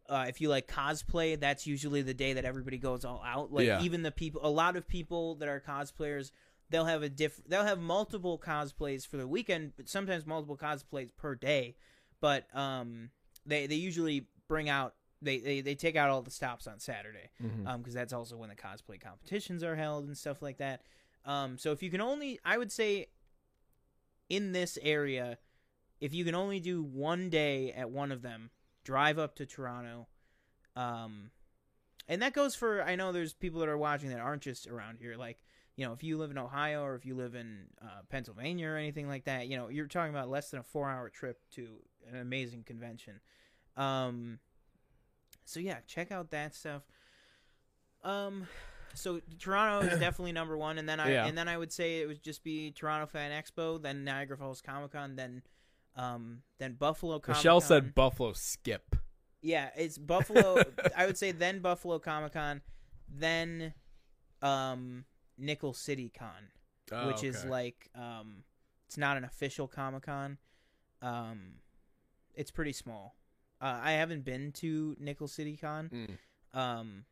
Uh, 0.07 0.25
if 0.27 0.39
you 0.41 0.49
like 0.49 0.67
cosplay, 0.67 1.39
that's 1.39 1.65
usually 1.65 2.01
the 2.01 2.13
day 2.13 2.33
that 2.33 2.45
everybody 2.45 2.77
goes 2.77 3.03
all 3.05 3.21
out. 3.25 3.51
Like 3.51 3.65
Yeah. 3.67 3.81
even 3.81 4.03
the 4.03 4.11
people, 4.11 4.41
a 4.43 4.49
lot 4.49 4.75
of 4.75 4.87
people 4.87 5.35
that 5.35 5.47
are 5.49 5.59
cosplayers, 5.59 6.31
they'll 6.69 6.85
have 6.85 7.01
a 7.03 7.09
diff. 7.09 7.39
They'll 7.47 7.63
have 7.63 7.79
multiple 7.79 8.37
cosplays 8.37 9.05
for 9.07 9.17
the 9.17 9.27
weekend, 9.27 9.73
but 9.77 9.89
sometimes 9.89 10.25
multiple 10.25 10.57
cosplays 10.57 11.09
per 11.15 11.33
day. 11.35 11.75
But 12.21 12.47
um, 12.55 13.09
they 13.45 13.65
they 13.67 13.75
usually 13.75 14.27
bring 14.47 14.69
out 14.69 14.93
they, 15.21 15.39
they 15.39 15.61
they 15.61 15.75
take 15.75 15.95
out 15.95 16.09
all 16.11 16.21
the 16.21 16.29
stops 16.31 16.67
on 16.67 16.79
Saturday 16.79 17.29
Mhm. 17.43 17.65
um 17.67 17.81
because 17.81 17.93
that's 17.95 18.13
also 18.13 18.37
when 18.37 18.49
the 18.49 18.55
cosplay 18.55 18.99
competitions 19.01 19.63
are 19.63 19.75
held 19.75 20.05
and 20.05 20.15
stuff 20.17 20.41
like 20.41 20.57
that. 20.57 20.81
Um, 21.25 21.57
so 21.57 21.71
if 21.71 21.81
you 21.81 21.89
can 21.89 22.01
only, 22.01 22.39
I 22.45 22.57
would 22.59 22.71
say, 22.71 23.07
in 24.29 24.51
this 24.51 24.77
area, 24.81 25.37
if 25.99 26.13
you 26.13 26.25
can 26.25 26.35
only 26.35 26.59
do 26.59 26.83
one 26.83 27.29
day 27.29 27.71
at 27.71 27.89
one 27.89 28.11
of 28.11 28.21
them, 28.21 28.49
drive 28.85 29.19
up 29.19 29.35
to 29.35 29.45
Toronto. 29.45 30.07
Um, 30.77 31.31
and 32.07 32.21
that 32.21 32.31
goes 32.33 32.55
for 32.55 32.81
I 32.81 32.95
know 32.95 33.11
there's 33.11 33.33
people 33.33 33.59
that 33.59 33.67
are 33.69 33.77
watching 33.77 34.09
that 34.11 34.19
aren't 34.19 34.43
just 34.43 34.67
around 34.67 34.99
here. 34.99 35.15
Like 35.17 35.39
you 35.75 35.85
know, 35.85 35.91
if 35.91 36.03
you 36.03 36.17
live 36.17 36.31
in 36.31 36.37
Ohio 36.37 36.83
or 36.85 36.95
if 36.95 37.05
you 37.05 37.15
live 37.15 37.35
in 37.35 37.65
uh, 37.81 38.01
Pennsylvania 38.07 38.69
or 38.69 38.77
anything 38.77 39.09
like 39.09 39.25
that, 39.25 39.47
you 39.49 39.57
know, 39.57 39.67
you're 39.67 39.87
talking 39.87 40.13
about 40.13 40.29
less 40.29 40.49
than 40.51 40.61
a 40.61 40.63
four 40.63 40.89
hour 40.89 41.09
trip 41.09 41.41
to 41.55 41.67
an 42.09 42.17
amazing 42.17 42.63
convention. 42.63 43.19
Um, 43.75 44.39
so 45.43 45.59
yeah, 45.59 45.79
check 45.85 46.13
out 46.13 46.31
that 46.31 46.55
stuff. 46.55 46.83
Um, 48.03 48.47
so 48.93 49.19
Toronto 49.39 49.85
is 49.87 49.99
definitely 49.99 50.31
number 50.31 50.57
one, 50.57 50.77
and 50.77 50.87
then 50.87 50.99
I 51.01 51.11
Yeah. 51.11 51.25
and 51.25 51.37
then 51.37 51.47
I 51.49 51.57
would 51.57 51.73
say 51.73 51.99
it 52.01 52.07
would 52.07 52.23
just 52.23 52.43
be 52.43 52.71
Toronto 52.71 53.05
Fan 53.07 53.31
Expo, 53.31 53.81
then 53.81 54.03
Niagara 54.05 54.37
Falls 54.37 54.61
Comic 54.61 54.91
Con, 54.93 55.15
then 55.17 55.41
um, 55.95 56.41
then 56.59 56.73
Buffalo 56.73 57.19
Comic 57.19 57.37
Michelle 57.37 57.61
said 57.61 57.95
Buffalo 57.95 58.33
skip. 58.33 58.95
yeah, 59.41 59.69
it's 59.77 59.97
Buffalo. 59.97 60.61
I 60.97 61.05
would 61.05 61.17
say 61.17 61.31
then 61.31 61.59
Buffalo 61.59 61.99
Comic 61.99 62.33
Con, 62.33 62.61
then 63.09 63.73
um, 64.41 65.05
Nickel 65.37 65.73
City 65.73 66.11
Con, 66.17 66.49
Oh, 66.91 67.07
which 67.07 67.23
is 67.23 67.43
like 67.45 67.89
um, 67.95 68.43
it's 68.87 68.97
not 68.97 69.17
an 69.17 69.23
official 69.23 69.67
Comic 69.67 70.03
Con. 70.03 70.37
Um, 71.01 71.55
it's 72.33 72.51
pretty 72.51 72.73
small. 72.73 73.15
Uh, 73.61 73.79
I 73.81 73.91
haven't 73.93 74.25
been 74.25 74.51
to 74.53 74.95
Nickel 74.99 75.27
City 75.27 75.55
Con, 75.57 75.89
Mm. 76.53 76.59
um, 76.59 77.05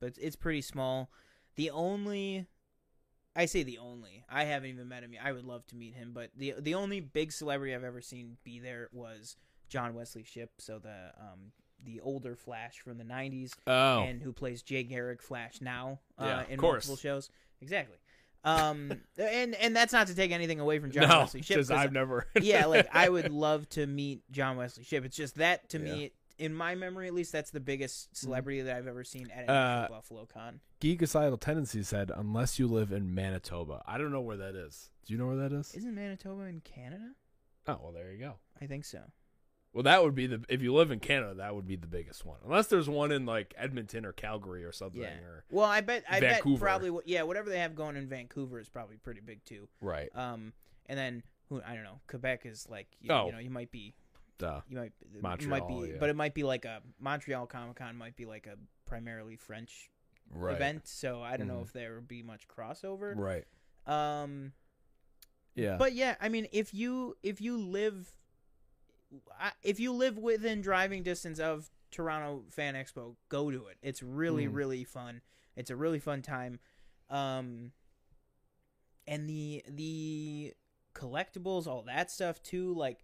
but 0.00 0.14
it's 0.20 0.36
pretty 0.36 0.60
small. 0.62 1.10
The 1.56 1.70
only, 1.70 2.46
I 3.36 3.46
say 3.46 3.62
the 3.62 3.78
only, 3.78 4.24
I 4.28 4.44
haven't 4.44 4.70
even 4.70 4.88
met 4.88 5.02
him 5.04 5.12
yet. 5.12 5.22
I 5.24 5.32
would 5.32 5.44
love 5.44 5.66
to 5.68 5.76
meet 5.76 5.94
him, 5.94 6.10
but 6.12 6.30
the 6.36 6.54
the 6.58 6.74
only 6.74 7.00
big 7.00 7.32
celebrity 7.32 7.74
I've 7.74 7.84
ever 7.84 8.00
seen 8.00 8.36
be 8.44 8.58
there 8.58 8.88
was 8.92 9.36
John 9.68 9.94
Wesley 9.94 10.24
Shipp, 10.24 10.50
so 10.58 10.78
the 10.78 11.12
um 11.18 11.52
the 11.82 12.00
older 12.00 12.34
Flash 12.36 12.80
from 12.80 12.98
the 12.98 13.04
'90s, 13.04 13.52
Oh, 13.66 14.00
and 14.02 14.20
who 14.20 14.32
plays 14.32 14.62
Jay 14.62 14.82
Garrick 14.82 15.22
Flash 15.22 15.60
now 15.60 16.00
uh, 16.18 16.24
Yeah, 16.24 16.44
in 16.48 16.58
course. 16.58 16.86
multiple 16.88 16.96
shows. 16.96 17.30
Exactly. 17.60 17.96
Um, 18.42 18.92
and 19.18 19.54
and 19.54 19.76
that's 19.76 19.92
not 19.92 20.08
to 20.08 20.14
take 20.14 20.32
anything 20.32 20.60
away 20.60 20.78
from 20.78 20.90
John 20.90 21.08
no, 21.08 21.18
Wesley 21.20 21.42
Shipp. 21.42 21.56
because 21.58 21.70
I've 21.70 21.92
never. 21.92 22.26
yeah, 22.40 22.66
like 22.66 22.88
I 22.92 23.08
would 23.08 23.30
love 23.30 23.68
to 23.70 23.86
meet 23.86 24.22
John 24.32 24.56
Wesley 24.56 24.82
Shipp. 24.84 25.04
It's 25.04 25.16
just 25.16 25.36
that 25.36 25.68
to 25.70 25.78
Yeah. 25.78 25.84
me, 25.84 26.12
in 26.40 26.54
my 26.54 26.74
memory 26.74 27.06
at 27.06 27.14
least, 27.14 27.32
that's 27.32 27.50
the 27.50 27.60
biggest 27.60 28.16
celebrity 28.16 28.62
that 28.62 28.76
I've 28.76 28.86
ever 28.86 29.04
seen 29.04 29.30
at 29.30 29.48
Uh, 29.48 29.86
Buffalo 29.88 30.26
Con. 30.26 30.60
Geekicidal 30.80 31.38
Tendency 31.38 31.82
said, 31.82 32.10
unless 32.14 32.58
you 32.58 32.66
live 32.66 32.90
in 32.92 33.14
Manitoba. 33.14 33.82
I 33.86 33.98
don't 33.98 34.10
know 34.10 34.22
where 34.22 34.38
that 34.38 34.54
is. 34.54 34.90
Do 35.04 35.12
you 35.12 35.18
know 35.18 35.26
where 35.26 35.36
that 35.36 35.52
is? 35.52 35.74
Isn't 35.74 35.94
Manitoba 35.94 36.42
in 36.44 36.60
Canada? 36.62 37.12
Oh, 37.68 37.78
well, 37.82 37.92
there 37.92 38.10
you 38.10 38.18
go. 38.18 38.34
I 38.60 38.66
think 38.66 38.84
so. 38.86 39.00
Well, 39.72 39.82
that 39.84 40.02
would 40.02 40.14
be 40.16 40.26
the 40.26 40.42
if 40.48 40.62
you 40.62 40.74
live 40.74 40.90
in 40.90 40.98
Canada, 40.98 41.34
that 41.34 41.54
would 41.54 41.66
be 41.66 41.76
the 41.76 41.86
biggest 41.86 42.24
one. 42.24 42.38
Unless 42.44 42.66
there's 42.68 42.88
one 42.88 43.12
in 43.12 43.24
like 43.24 43.54
Edmonton 43.56 44.04
or 44.04 44.12
Calgary 44.12 44.64
or 44.64 44.72
something. 44.72 45.00
Yeah. 45.02 45.20
Or 45.24 45.44
Well, 45.50 45.66
I 45.66 45.80
bet 45.80 46.02
I 46.10 46.18
bet 46.18 46.42
probably 46.58 46.90
yeah, 47.04 47.22
whatever 47.22 47.48
they 47.50 47.60
have 47.60 47.76
going 47.76 47.94
in 47.96 48.08
Vancouver 48.08 48.58
is 48.58 48.68
probably 48.68 48.96
pretty 48.96 49.20
big 49.20 49.44
too. 49.44 49.68
right. 49.80 50.08
Um, 50.16 50.54
and 50.86 50.98
then 50.98 51.22
who 51.48 51.62
I 51.64 51.74
don't 51.74 51.84
know, 51.84 52.00
Quebec 52.08 52.46
is 52.46 52.66
like 52.68 52.88
you, 53.00 53.12
Oh. 53.12 53.26
you 53.26 53.32
know 53.32 53.38
you 53.38 53.50
might 53.50 53.70
be 53.70 53.94
Duh. 54.40 54.60
you 54.68 54.76
might 54.78 54.92
Montreal, 55.22 55.50
might 55.50 55.68
be 55.68 55.92
yeah. 55.92 55.96
but 56.00 56.10
it 56.10 56.16
might 56.16 56.34
be 56.34 56.42
like 56.42 56.64
a 56.64 56.82
Montreal 56.98 57.46
Comic 57.46 57.76
Con 57.76 57.96
might 57.96 58.16
be 58.16 58.26
like 58.26 58.46
a 58.46 58.56
primarily 58.86 59.36
French 59.36 59.90
Right. 60.32 60.54
event, 60.54 60.86
so 60.88 61.22
I 61.22 61.36
don't 61.36 61.46
know 61.48 61.58
Mhm. 61.58 61.64
if 61.64 61.72
there 61.72 61.94
would 61.96 62.08
be 62.08 62.22
much 62.22 62.46
crossover. 62.48 63.14
Right. 63.16 63.46
Um, 63.86 64.52
Yeah. 65.54 65.76
But 65.76 65.92
yeah, 65.94 66.16
I 66.20 66.28
mean, 66.28 66.46
if 66.52 66.72
you 66.72 67.16
if 67.22 67.40
you 67.40 67.58
live, 67.58 68.16
if 69.62 69.80
you 69.80 69.92
live 69.92 70.16
within 70.16 70.60
driving 70.60 71.02
distance 71.02 71.40
of 71.40 71.70
Toronto 71.90 72.44
Fan 72.50 72.74
Expo, 72.74 73.16
go 73.28 73.50
to 73.50 73.66
it. 73.66 73.76
It's 73.82 74.02
really 74.02 74.46
Mm. 74.46 74.54
really 74.54 74.84
fun. 74.84 75.22
It's 75.56 75.70
a 75.70 75.76
really 75.76 75.98
fun 75.98 76.22
time. 76.22 76.60
Um, 77.08 77.72
and 79.08 79.28
the 79.28 79.64
the 79.68 80.54
collectibles, 80.94 81.66
all 81.66 81.82
that 81.82 82.10
stuff 82.10 82.40
too. 82.42 82.72
Like, 82.74 83.00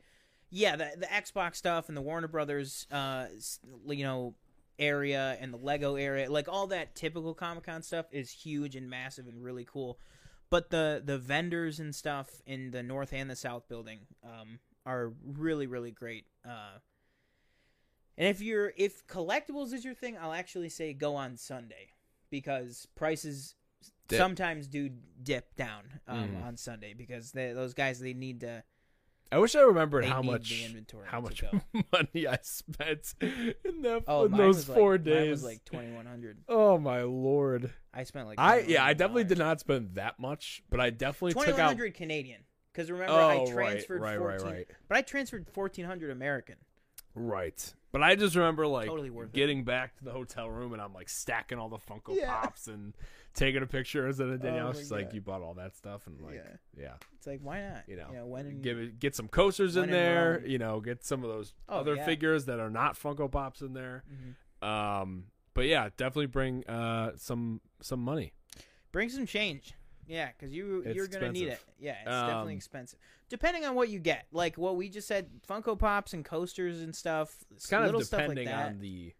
yeah, 0.50 0.76
the 0.76 0.90
the 0.98 1.06
Xbox 1.06 1.56
stuff 1.56 1.88
and 1.88 1.96
the 1.96 2.02
Warner 2.02 2.28
Brothers, 2.28 2.86
uh, 2.90 3.26
you 3.88 4.04
know, 4.04 4.34
area 4.78 5.36
and 5.40 5.52
the 5.52 5.58
Lego 5.58 5.96
area, 5.96 6.30
like 6.30 6.48
all 6.48 6.66
that 6.68 6.94
typical 6.94 7.34
Comic 7.34 7.64
Con 7.64 7.82
stuff 7.82 8.06
is 8.12 8.30
huge 8.30 8.76
and 8.76 8.88
massive 8.90 9.26
and 9.26 9.42
really 9.42 9.64
cool. 9.64 9.98
But 10.50 10.70
the 10.70 11.02
the 11.04 11.18
vendors 11.18 11.80
and 11.80 11.94
stuff 11.94 12.28
in 12.46 12.70
the 12.70 12.82
north 12.82 13.12
and 13.12 13.28
the 13.30 13.36
south 13.36 13.68
building 13.68 14.00
um, 14.22 14.60
are 14.84 15.12
really 15.24 15.66
really 15.66 15.90
great. 15.90 16.26
Uh, 16.44 16.78
and 18.16 18.28
if 18.28 18.40
you're 18.40 18.72
if 18.76 19.06
collectibles 19.06 19.72
is 19.72 19.84
your 19.84 19.94
thing, 19.94 20.16
I'll 20.20 20.32
actually 20.32 20.68
say 20.68 20.92
go 20.92 21.16
on 21.16 21.36
Sunday 21.36 21.88
because 22.30 22.86
prices 22.94 23.54
Dip. 24.08 24.18
sometimes 24.18 24.68
do 24.68 24.90
dip 25.22 25.54
down 25.56 26.00
um, 26.06 26.30
Mhm. 26.30 26.44
on 26.44 26.56
Sunday 26.56 26.94
because 26.94 27.32
they, 27.32 27.52
those 27.52 27.74
guys 27.74 27.98
they 28.00 28.14
need 28.14 28.40
to 28.40 28.62
I 29.32 29.38
wish 29.38 29.54
I 29.56 29.60
remembered 29.62 30.04
they 30.04 30.08
how 30.08 30.22
much 30.22 30.68
how 31.06 31.20
much 31.20 31.42
money 31.92 32.26
I 32.28 32.38
spent 32.42 33.14
in 33.20 33.82
that 33.82 34.04
Oh, 34.06 34.26
in 34.26 34.32
those 34.32 34.64
four 34.64 34.92
like, 34.92 35.04
days. 35.04 35.16
Mine 35.20 35.30
was 35.30 35.44
like 35.44 35.64
twenty 35.64 35.92
one 35.92 36.06
hundred. 36.06 36.38
oh 36.48 36.78
my 36.78 37.02
lord. 37.02 37.72
I 37.92 38.04
spent 38.04 38.26
like 38.28 38.38
I 38.38 38.60
yeah, 38.60 38.84
I 38.84 38.92
definitely 38.94 39.24
did 39.24 39.38
not 39.38 39.60
spend 39.60 39.94
that 39.96 40.18
much, 40.20 40.62
but 40.70 40.80
I 40.80 40.90
definitely 40.90 41.32
Twenty 41.32 41.52
took 41.52 41.60
out. 41.60 41.76
Canadian. 41.94 42.42
Because 42.72 42.90
remember, 42.90 43.14
oh, 43.14 43.28
I 43.48 43.50
transferred 43.50 44.00
right, 44.02 44.20
right, 44.20 44.38
fourteen, 44.38 44.56
right, 44.58 44.66
but 44.88 44.98
I 44.98 45.02
transferred 45.02 45.46
fourteen 45.52 45.86
hundred 45.86 46.10
American. 46.10 46.56
right. 47.14 47.72
But 47.92 48.02
I 48.02 48.14
just 48.14 48.36
remember 48.36 48.66
like 48.66 48.88
Totally 48.88 49.08
worth 49.08 49.28
it. 49.28 49.32
getting 49.32 49.64
back 49.64 49.96
to 49.96 50.04
the 50.04 50.10
hotel 50.12 50.50
room 50.50 50.74
and 50.74 50.82
I'm 50.82 50.92
like 50.92 51.08
stacking 51.08 51.58
all 51.58 51.70
the 51.70 51.78
Funko 51.78 52.14
Yeah. 52.14 52.26
Pops 52.42 52.66
and 52.66 52.92
taking 53.36 53.62
a 53.62 53.66
picture 53.66 54.06
and 54.06 54.14
then 54.16 54.38
Danielle 54.40 54.68
Oh 54.68 54.72
my 54.72 54.78
just 54.78 54.90
like, 54.90 55.12
"You 55.14 55.20
bought 55.20 55.42
all 55.42 55.54
that 55.54 55.76
stuff," 55.76 56.06
and 56.08 56.20
like, 56.20 56.34
Yeah. 56.34 56.56
yeah, 56.76 56.94
It's 57.16 57.26
like 57.26 57.40
why 57.42 57.60
not? 57.62 57.84
you 57.86 57.96
know, 57.96 58.26
when 58.26 58.46
in, 58.46 58.62
give 58.62 58.78
it, 58.78 58.98
get 58.98 59.14
some 59.14 59.28
coasters 59.28 59.76
in 59.76 59.82
when 59.82 59.88
in 59.90 59.94
there. 59.94 60.42
You 60.46 60.58
know, 60.58 60.80
get 60.80 61.04
some 61.04 61.22
of 61.22 61.30
those 61.30 61.54
Oh, 61.68 61.78
other 61.80 61.94
yeah. 61.96 62.04
figures 62.04 62.46
that 62.46 62.58
are 62.58 62.70
not 62.70 62.94
Funko 62.96 63.30
Pops 63.30 63.60
in 63.60 63.72
there. 63.74 64.02
Mhm. 64.10 64.66
Um, 64.66 65.26
but 65.54 65.66
yeah, 65.66 65.90
definitely 65.96 66.26
bring 66.26 66.66
uh 66.66 67.12
some 67.16 67.60
some 67.80 68.00
money. 68.00 68.32
bring 68.92 69.08
some 69.10 69.26
change. 69.26 69.74
Yeah, 70.08 70.28
because 70.32 70.54
you 70.54 70.82
It's 70.86 70.94
you're 70.94 71.08
gonna 71.08 71.32
need 71.32 71.48
it. 71.48 71.60
Yeah, 71.78 71.96
it's 72.00 72.04
definitely 72.04 72.54
Um, 72.54 72.56
expensive. 72.58 72.98
Depending 73.28 73.64
on 73.64 73.74
what 73.74 73.88
you 73.88 73.98
get, 73.98 74.26
like 74.30 74.56
what 74.56 74.76
we 74.76 74.88
just 74.88 75.08
said, 75.08 75.28
Funko 75.48 75.76
Pops 75.78 76.14
and 76.14 76.24
coasters 76.24 76.80
and 76.80 76.94
stuff. 76.94 77.44
It's 77.50 77.66
kind 77.66 77.84
of 77.84 77.92
like 77.94 78.04
depending 78.08 78.44
that. 78.46 78.68
on 78.68 78.78
the 78.78 79.14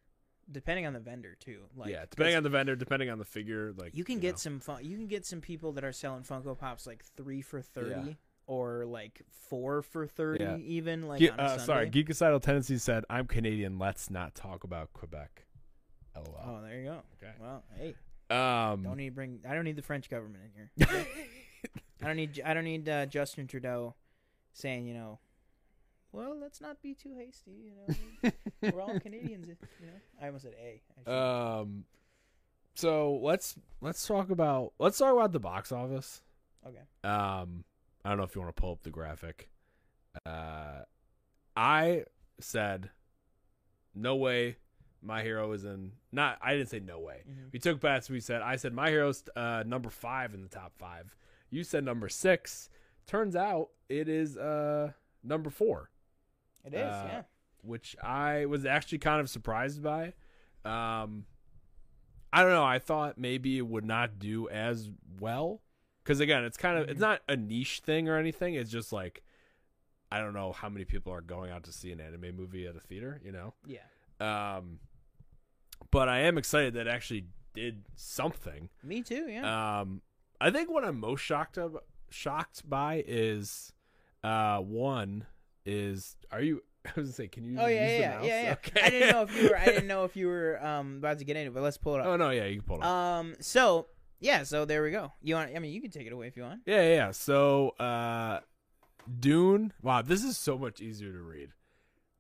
depending 0.51 0.87
on 0.87 0.93
the 0.93 1.01
vendor 1.01 1.37
too. 1.39 1.63
Like, 1.77 1.91
yeah, 1.91 2.05
depending 2.09 2.37
on 2.37 2.43
the 2.43 2.49
vendor, 2.51 2.77
depending 2.77 3.11
on 3.11 3.19
the 3.19 3.25
figure. 3.25 3.73
Like 3.77 3.95
you 3.95 4.05
can 4.05 4.17
know. 4.17 4.23
get 4.23 4.39
some 4.39 4.61
fun. 4.61 4.85
You 4.85 4.97
can 4.97 5.07
get 5.07 5.27
some 5.27 5.41
people 5.41 5.73
that 5.73 5.85
are 5.85 5.93
selling 5.93 6.23
Funko 6.23 6.57
Pops 6.59 6.87
like 6.87 7.05
three 7.17 7.43
for 7.43 7.61
thirty. 7.63 8.17
Or 8.49 8.85
like 8.87 9.23
four 9.49 9.83
for 9.83 10.07
thirty, 10.07 10.45
Yeah. 10.45 10.57
even 10.59 11.09
like 11.09 11.21
Ge- 11.21 11.33
uh, 11.37 11.59
sorry, 11.59 11.91
Geekicidal 11.91 12.41
Tendency 12.41 12.79
said, 12.79 13.05
"I'm 13.11 13.27
Canadian. 13.27 13.77
Let's 13.77 14.09
not 14.09 14.37
talk 14.37 14.63
about 14.63 14.93
Quebec." 14.93 15.47
LOL. 16.15 16.41
Oh, 16.45 16.63
there 16.63 16.79
you 16.79 16.85
go. 16.85 17.03
Okay. 17.21 17.33
Well, 17.41 17.65
hey, 17.77 17.97
Um, 18.31 18.85
don't 18.85 18.99
need 18.99 19.07
to 19.09 19.15
bring. 19.17 19.41
I 19.49 19.53
don't 19.53 19.65
need 19.65 19.75
the 19.75 19.83
French 19.83 20.09
government 20.09 20.45
in 20.79 20.87
here. 20.87 21.07
I 22.03 22.07
don't 22.07 22.15
need. 22.15 22.41
I 22.45 22.55
don't 22.55 22.63
need 22.63 22.89
uh, 22.89 23.07
Justin 23.07 23.49
Trudeau 23.49 23.97
saying, 24.53 24.87
you 24.87 24.95
know, 24.95 25.19
well, 26.17 26.39
let's 26.41 26.61
not 26.61 26.81
be 26.83 26.95
too 26.95 27.15
hasty. 27.17 27.53
You 27.65 27.73
know, 28.23 28.31
we're 28.73 28.81
all 28.81 28.99
Canadians. 29.01 29.47
You 29.49 29.87
know, 29.87 29.93
I 30.23 30.27
almost 30.27 30.45
said 30.45 30.55
A. 31.07 31.11
um, 31.13 31.85
so 32.75 33.19
let's 33.23 33.55
let's 33.81 34.07
talk 34.07 34.31
about 34.31 34.73
let's 34.79 34.99
talk 34.99 35.13
about 35.13 35.33
the 35.33 35.41
box 35.41 35.73
office. 35.73 36.23
okay. 36.67 36.83
Um, 37.05 37.65
I 38.05 38.09
don't 38.11 38.19
know 38.19 38.25
if 38.25 38.35
you 38.35 38.41
want 38.41 38.55
to 38.55 38.61
pull 38.61 38.73
up 38.73 38.83
the 38.83 38.91
graphic. 38.91 39.49
Uh, 40.25 40.83
I 41.57 42.05
said, 42.41 42.91
no 43.95 44.17
way, 44.17 44.57
my 45.03 45.23
hero 45.23 45.51
is 45.53 45.65
in. 45.65 45.93
Not 46.13 46.39
I 46.43 46.55
didn't 46.55 46.69
say 46.71 46.81
no 46.81 47.01
way. 47.01 47.23
Mhm. 47.29 47.53
We 47.53 47.59
took 47.59 47.81
bets. 47.81 48.09
We 48.11 48.21
said 48.21 48.43
I 48.43 48.57
said 48.57 48.73
my 48.73 48.91
hero's 48.91 49.25
uh, 49.37 49.63
number 49.67 49.91
five 49.91 50.35
in 50.35 50.43
the 50.43 50.49
top 50.49 50.73
five. 50.79 51.15
You 51.51 51.65
said 51.65 51.85
number 51.85 52.09
six. 52.09 52.69
Turns 53.07 53.37
out 53.37 53.69
it 53.89 54.09
is 54.09 54.37
uh 54.37 54.93
number 55.23 55.49
four, 55.51 55.91
It 56.67 56.75
is, 56.75 56.81
Uh, 56.93 57.07
yeah. 57.09 57.23
which 57.63 57.97
I 58.03 58.47
was 58.47 58.67
actually 58.67 58.99
kind 58.99 59.21
of 59.21 59.31
surprised 59.31 59.83
by. 59.83 60.13
Um, 60.65 61.27
I 62.33 62.43
don't 62.43 62.51
know. 62.51 62.65
I 62.65 62.79
thought 62.79 63.17
maybe 63.19 63.57
it 63.59 63.67
would 63.67 63.85
not 63.85 64.19
do 64.19 64.49
as 64.49 64.91
well 65.21 65.63
because 66.03 66.21
again, 66.21 66.45
it's 66.45 66.57
kind 66.57 66.77
of 66.79 66.89
it's 66.89 66.99
Mhm. 66.99 67.01
not 67.01 67.23
a 67.29 67.37
niche 67.37 67.81
thing 67.81 68.09
or 68.09 68.17
anything. 68.17 68.55
It's 68.55 68.71
just 68.71 68.93
like 68.93 69.23
I 70.11 70.21
don't 70.21 70.35
know 70.35 70.53
how 70.53 70.69
many 70.69 70.85
people 70.85 71.13
are 71.13 71.21
going 71.21 71.51
out 71.51 71.65
to 71.65 71.73
see 71.73 71.91
an 71.93 72.01
anime 72.01 72.37
movie 72.37 72.67
at 72.67 72.77
a 72.77 72.81
theater. 72.81 73.21
You 73.25 73.33
know. 73.33 73.55
Yeah. 73.65 73.81
Um, 74.21 74.81
but 75.91 76.09
I 76.09 76.21
am 76.21 76.39
excited 76.39 76.75
that 76.75 76.87
it 76.87 76.91
actually 76.91 77.27
did 77.53 77.85
something. 77.97 78.71
Me 78.83 79.03
too, 79.03 79.29
yeah. 79.29 79.81
Um, 79.81 80.03
I 80.41 80.51
think 80.51 80.71
what 80.71 80.85
I'm 80.85 81.01
most 81.01 81.21
shocked 81.21 81.59
of, 81.59 81.79
shocked 82.11 82.69
by 82.69 83.03
is, 83.07 83.73
uh, 84.23 84.59
one 84.61 85.27
is 85.67 86.17
are 86.31 86.41
you? 86.41 86.63
I 86.87 86.91
was 86.97 87.07
gonna 87.09 87.13
say, 87.13 87.29
can 87.29 87.45
you? 87.45 87.57
oh 87.59 87.67
yeah, 87.67 87.89
use 87.89 87.97
the 87.97 88.01
yeah, 88.01 88.23
yeah, 88.23 88.43
yeah. 88.43 88.53
Okay. 88.53 88.81
I 88.81 88.91
didn't 88.91 89.11
know 89.11 89.23
if 89.23 89.37
you 89.37 89.49
were 89.51 89.59
I 89.59 89.65
didn't 89.65 89.87
know 89.89 90.05
if 90.05 90.17
you 90.17 90.29
were 90.29 90.65
um 90.65 90.97
about 90.99 91.19
to 91.19 91.25
get 91.25 91.37
into 91.37 91.51
it, 91.51 91.55
but 91.55 91.63
let's 91.63 91.79
pull 91.79 91.95
it 91.97 92.01
up. 92.01 92.07
oh 92.07 92.17
no, 92.17 92.31
yeah, 92.31 92.45
you 92.47 92.61
can 92.61 92.67
pull 92.67 92.77
it 92.79 92.85
up. 92.85 92.89
Um 92.89 93.35
so 93.41 93.89
yeah, 94.21 94.45
so 94.45 94.65
there 94.65 94.83
we 94.83 94.91
go. 94.91 95.13
You 95.21 95.35
want 95.35 95.51
I 95.55 95.59
mean 95.59 95.73
you 95.73 95.81
can 95.81 95.91
take 95.91 96.07
it 96.07 96.13
away 96.13 96.29
if 96.29 96.37
you 96.37 96.45
want. 96.45 96.61
yeah, 96.65 96.83
yeah. 96.83 97.11
So, 97.11 97.71
uh, 97.81 98.41
Dune. 99.21 99.73
Wow, 99.83 100.03
this 100.03 100.25
is 100.25 100.39
so 100.39 100.57
much 100.59 100.81
easier 100.81 101.13
to 101.13 101.21
read 101.21 101.51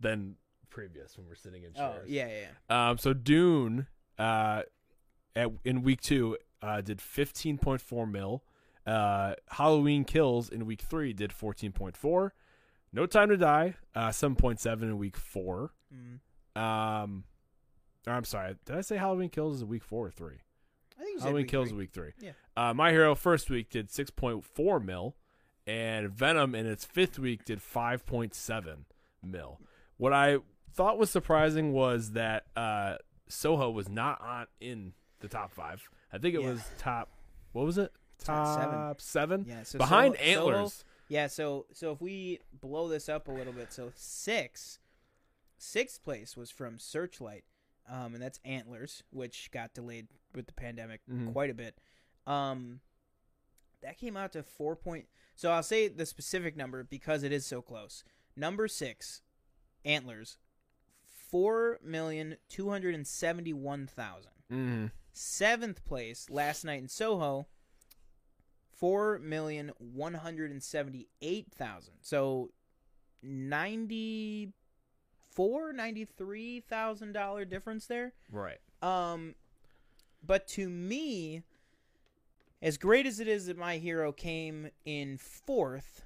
than 0.01 0.36
previous 0.68 1.16
when 1.16 1.26
we're 1.26 1.34
sitting 1.34 1.62
in 1.62 1.72
chairs. 1.72 2.01
Oh, 2.03 2.05
yeah, 2.07 2.26
yeah, 2.28 2.47
yeah. 2.68 2.90
Um, 2.90 2.99
so 2.99 3.12
Dune, 3.14 3.86
uh, 4.18 4.62
at 5.34 5.51
in 5.64 5.82
week 5.82 6.01
two, 6.01 6.36
uh, 6.62 6.80
did 6.80 7.01
fifteen 7.01 7.57
point 7.59 7.80
four 7.80 8.07
mil. 8.07 8.42
Uh, 8.86 9.34
Halloween 9.49 10.05
Kills 10.05 10.49
in 10.49 10.66
week 10.66 10.82
three 10.82 11.12
did 11.12 11.32
fourteen 11.32 11.72
point 11.72 11.97
four. 11.97 12.34
No 12.97 13.05
Time 13.07 13.28
to 13.28 13.36
Die, 13.36 13.74
uh, 13.94 14.11
seven 14.11 14.36
point 14.36 14.59
seven 14.59 14.88
in 14.88 14.97
week 14.99 15.16
four. 15.18 15.72
Mm. 15.94 16.61
Um, 16.61 17.24
I'm 18.07 18.24
sorry, 18.24 18.57
did 18.64 18.74
I 18.74 18.80
say 18.80 18.97
Halloween 18.97 19.28
Kills 19.28 19.57
is 19.57 19.64
week 19.66 19.84
four 19.84 20.07
or 20.07 20.11
three? 20.11 20.36
I 20.99 21.03
think 21.05 21.20
Halloween 21.20 21.42
week 21.42 21.49
Kills 21.51 21.68
three. 21.68 21.76
is 21.76 21.78
week 21.78 21.90
three. 21.92 22.12
Yeah. 22.20 22.30
Uh, 22.57 22.72
My 22.72 22.90
Hero 22.92 23.14
first 23.14 23.51
week 23.51 23.68
did 23.68 23.90
six 23.90 24.09
point 24.11 24.44
four 24.47 24.80
mil, 24.80 25.14
and 25.66 26.09
Venom 26.11 26.55
in 26.55 26.64
its 26.64 26.86
fifth 26.86 27.18
week 27.18 27.44
did 27.44 27.61
five 27.61 28.07
point 28.07 28.34
seven 28.34 28.86
mil. 29.22 29.61
What 29.99 30.14
I 30.14 30.38
thought 30.72 30.99
was 30.99 31.11
surprising 31.11 31.72
was 31.72 32.12
that 32.12 32.44
uh, 32.57 32.97
Soho 33.28 33.70
was 33.70 33.90
not 33.90 34.22
on 34.22 34.47
in 34.59 34.94
the 35.20 35.28
top 35.28 35.53
five. 35.53 35.86
I 36.12 36.16
think 36.18 36.34
it 36.34 36.40
Yeah. 36.40 36.53
was 36.53 36.62
top. 36.78 37.11
What 37.53 37.66
was 37.66 37.76
it? 37.76 37.92
Top 38.24 38.59
seven. 38.59 38.74
Top 38.74 39.01
seven. 39.03 39.44
Yeah, 39.47 39.62
so 39.64 39.76
Behind 39.78 40.16
Antlers. 40.16 40.82
Yeah, 41.09 41.27
so 41.29 41.67
so 41.73 41.93
if 41.93 42.01
we 42.01 42.41
blow 42.61 42.89
this 42.89 43.09
up 43.09 43.29
a 43.29 43.33
little 43.33 43.53
bit, 43.53 43.73
so 43.73 43.93
six, 43.95 44.79
sixth 45.59 46.03
place 46.03 46.37
was 46.37 46.51
from 46.51 46.79
Searchlight, 46.79 47.45
um, 47.89 48.15
and 48.15 48.23
that's 48.23 48.41
Antlers, 48.45 49.03
which 49.11 49.51
got 49.53 49.73
delayed 49.75 50.09
with 50.35 50.47
the 50.47 50.53
pandemic 50.53 51.01
Mhm. 51.09 51.33
quite 51.33 51.51
a 51.51 51.55
bit. 51.55 51.79
Um, 52.27 52.81
that 53.83 53.99
came 53.99 54.17
out 54.17 54.33
to 54.33 54.43
four 54.43 54.75
point. 54.75 55.09
So 55.37 55.53
I'll 55.53 55.63
say 55.63 55.87
the 55.89 56.07
specific 56.07 56.57
number 56.57 56.83
because 56.83 57.23
it 57.23 57.31
is 57.33 57.47
so 57.47 57.63
close. 57.63 58.03
Number 58.35 58.67
six, 58.69 59.23
Antlers, 59.85 60.39
four 61.05 61.79
million 61.83 62.37
two 62.49 62.71
hundred 62.71 62.95
and 62.95 63.07
seventy-one 63.07 63.87
thousand. 63.87 64.33
Mhm. 64.51 64.91
Seventh 65.13 65.85
place, 65.85 66.29
last 66.29 66.65
night 66.65 66.81
in 66.83 66.89
Soho, 66.89 67.47
four 68.77 69.18
million 69.18 69.72
one 69.79 70.14
hundred 70.14 70.51
and 70.51 70.62
seventy-eight 70.62 71.49
thousand. 71.53 71.95
So 72.03 72.51
ninety-four, 73.22 74.53
ninety-three 75.72 76.61
thousand 76.61 77.12
dollar 77.12 77.45
difference 77.45 77.87
there. 77.87 78.12
Right. 78.31 78.59
Um, 78.83 79.35
but 80.24 80.47
to 80.49 80.68
me, 80.68 81.43
as 82.62 82.77
great 82.79 83.07
as 83.07 83.20
it 83.20 83.29
is 83.29 83.47
that 83.47 83.57
my 83.57 83.79
hero 83.79 84.12
came 84.12 84.70
in 84.85 85.18
fourth, 85.18 86.05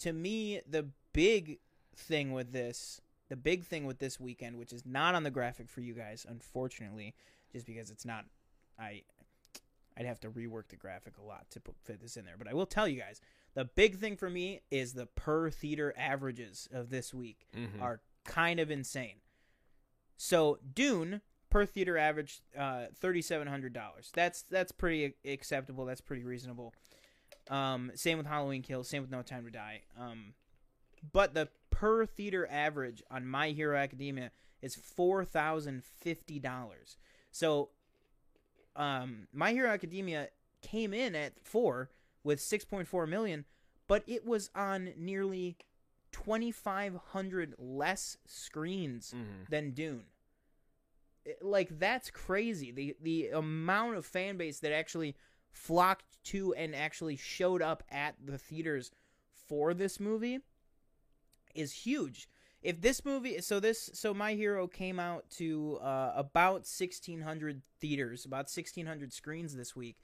to 0.00 0.12
me 0.12 0.60
the 0.68 0.86
big 1.12 1.58
thing 1.96 2.32
with 2.32 2.52
this, 2.52 3.00
the 3.28 3.36
big 3.36 3.64
thing 3.64 3.86
with 3.86 3.98
this 3.98 4.20
weekend, 4.20 4.58
which 4.58 4.72
is 4.72 4.84
not 4.84 5.14
on 5.14 5.22
the 5.22 5.30
graphic 5.30 5.70
for 5.70 5.80
you 5.80 5.94
guys, 5.94 6.26
unfortunately, 6.28 7.14
just 7.52 7.66
because 7.66 7.90
it's 7.90 8.04
not, 8.04 8.24
I, 8.78 9.02
I'd 9.96 10.06
have 10.06 10.20
to 10.20 10.30
rework 10.30 10.68
the 10.68 10.76
graphic 10.76 11.18
a 11.18 11.22
lot 11.22 11.50
to 11.50 11.60
put, 11.60 11.76
fit 11.84 12.00
this 12.00 12.16
in 12.16 12.24
there. 12.24 12.36
But 12.36 12.48
I 12.48 12.54
will 12.54 12.66
tell 12.66 12.88
you 12.88 13.00
guys, 13.00 13.20
the 13.54 13.64
big 13.64 13.98
thing 13.98 14.16
for 14.16 14.28
me 14.28 14.62
is 14.70 14.92
the 14.94 15.06
per 15.06 15.50
theater 15.50 15.94
averages 15.96 16.68
of 16.72 16.90
this 16.90 17.14
week 17.14 17.46
Mhm. 17.54 17.80
are 17.80 18.00
kind 18.24 18.58
of 18.58 18.70
insane. 18.70 19.20
So 20.16 20.58
Dune 20.74 21.20
per 21.50 21.66
theater 21.66 21.96
average 21.96 22.40
uh, 22.56 22.86
thirty 22.94 23.22
seven 23.22 23.46
hundred 23.48 23.72
dollars. 23.72 24.10
That's 24.14 24.42
that's 24.42 24.72
pretty 24.72 25.14
acceptable. 25.24 25.84
That's 25.84 26.00
pretty 26.00 26.24
reasonable. 26.24 26.74
Um, 27.48 27.92
same 27.94 28.18
with 28.18 28.26
Halloween 28.26 28.62
Kills. 28.62 28.88
Same 28.88 29.02
with 29.02 29.10
No 29.10 29.22
Time 29.22 29.44
to 29.44 29.50
Die. 29.50 29.82
Um, 29.98 30.34
but 31.12 31.34
the 31.34 31.48
per 31.70 32.06
theater 32.06 32.48
average 32.50 33.02
on 33.10 33.26
My 33.26 33.50
Hero 33.50 33.76
Academia 33.76 34.30
is 34.62 34.74
four 34.74 35.24
thousand 35.24 35.84
fifty 35.84 36.38
dollars. 36.38 36.96
So, 37.30 37.70
um, 38.76 39.28
My 39.32 39.52
Hero 39.52 39.70
Academia 39.70 40.28
came 40.62 40.92
in 40.94 41.14
at 41.14 41.34
four 41.42 41.90
with 42.22 42.40
six 42.40 42.64
point 42.64 42.88
four 42.88 43.06
million, 43.06 43.44
but 43.86 44.02
it 44.06 44.24
was 44.26 44.50
on 44.54 44.92
nearly 44.96 45.56
2500 46.12 47.54
less 47.58 48.16
screens 48.26 49.12
Mhm. 49.16 49.48
than 49.48 49.70
Dune. 49.72 50.06
It- 51.24 51.42
like 51.42 51.78
that's 51.78 52.10
crazy. 52.10 52.70
The 52.70 52.96
the 53.00 53.28
amount 53.28 53.96
of 53.96 54.06
fan 54.06 54.36
base 54.36 54.60
that 54.60 54.72
actually 54.72 55.16
flocked 55.50 56.22
to 56.24 56.54
and 56.54 56.74
actually 56.74 57.16
showed 57.16 57.62
up 57.62 57.82
at 57.90 58.16
the 58.24 58.38
theaters 58.38 58.90
for 59.32 59.74
this 59.74 60.00
movie 60.00 60.40
is 61.54 61.72
huge. 61.86 62.28
If 62.64 62.80
this 62.80 63.04
movie 63.04 63.40
so 63.42 63.60
this 63.60 63.90
so 63.92 64.14
my 64.14 64.32
hero 64.32 64.66
came 64.66 64.98
out 64.98 65.28
to 65.32 65.78
uh, 65.82 66.14
about 66.16 66.66
1600 66.66 67.60
theaters, 67.80 68.24
about 68.24 68.46
1600 68.46 69.12
screens 69.12 69.54
this 69.54 69.76
week. 69.76 69.98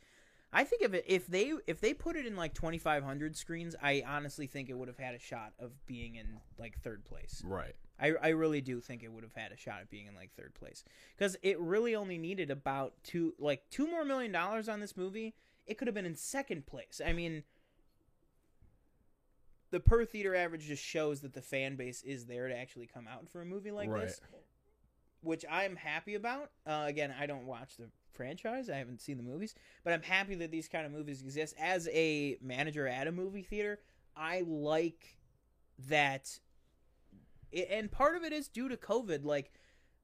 I 0.52 0.64
think 0.64 0.82
if 0.82 0.92
it 0.92 1.04
if 1.06 1.26
they 1.26 1.54
if 1.66 1.80
they 1.80 1.94
put 1.94 2.16
it 2.16 2.26
in 2.26 2.36
like 2.36 2.52
2500 2.52 3.34
screens, 3.34 3.74
I 3.82 4.02
honestly 4.06 4.46
think 4.46 4.68
it 4.68 4.76
would 4.76 4.88
have 4.88 4.98
had 4.98 5.14
a 5.14 5.18
shot 5.18 5.54
of 5.58 5.70
being 5.86 6.16
in 6.16 6.40
like 6.58 6.78
third 6.82 7.04
place. 7.04 7.42
Right. 7.44 7.74
I, 7.98 8.12
I 8.20 8.28
really 8.28 8.60
do 8.60 8.80
think 8.80 9.02
it 9.02 9.12
would 9.12 9.22
have 9.22 9.34
had 9.34 9.52
a 9.52 9.56
shot 9.56 9.80
at 9.80 9.90
being 9.90 10.06
in 10.06 10.14
like 10.14 10.34
third 10.34 10.54
place 10.54 10.84
because 11.16 11.36
it 11.42 11.58
really 11.58 11.94
only 11.94 12.18
needed 12.18 12.50
about 12.50 12.94
two 13.04 13.34
like 13.38 13.62
two 13.70 13.86
more 13.86 14.04
million 14.04 14.32
dollars 14.32 14.68
on 14.68 14.80
this 14.80 14.96
movie. 14.96 15.34
It 15.66 15.78
could 15.78 15.88
have 15.88 15.94
been 15.94 16.06
in 16.06 16.16
second 16.16 16.66
place. 16.66 17.00
I 17.04 17.12
mean, 17.12 17.44
the 19.70 19.80
per 19.80 20.04
theater 20.04 20.34
average 20.34 20.66
just 20.66 20.84
shows 20.84 21.20
that 21.20 21.32
the 21.32 21.42
fan 21.42 21.76
base 21.76 22.02
is 22.02 22.26
there 22.26 22.48
to 22.48 22.56
actually 22.56 22.86
come 22.86 23.06
out 23.06 23.28
for 23.28 23.40
a 23.40 23.44
movie 23.46 23.70
like 23.70 23.88
Right. 23.88 24.06
this, 24.08 24.20
which 25.22 25.44
I'm 25.50 25.76
happy 25.76 26.14
about. 26.14 26.50
Uh, 26.66 26.84
again, 26.86 27.14
I 27.18 27.26
don't 27.26 27.46
watch 27.46 27.76
the 27.76 27.90
franchise. 28.12 28.68
I 28.68 28.76
haven't 28.76 29.00
seen 29.00 29.16
the 29.16 29.22
movies, 29.22 29.54
but 29.84 29.92
I'm 29.92 30.02
happy 30.02 30.34
that 30.36 30.50
these 30.50 30.68
kind 30.68 30.86
of 30.86 30.92
movies 30.92 31.22
exist. 31.22 31.54
As 31.58 31.88
a 31.92 32.36
manager 32.40 32.86
at 32.88 33.06
a 33.06 33.12
movie 33.12 33.42
theater, 33.42 33.80
I 34.16 34.40
like 34.46 35.18
that 35.88 36.40
it, 37.52 37.68
and 37.70 37.90
part 37.90 38.16
of 38.16 38.22
it 38.24 38.32
is 38.32 38.48
due 38.48 38.68
to 38.68 38.76
COVID. 38.76 39.24
Like, 39.24 39.52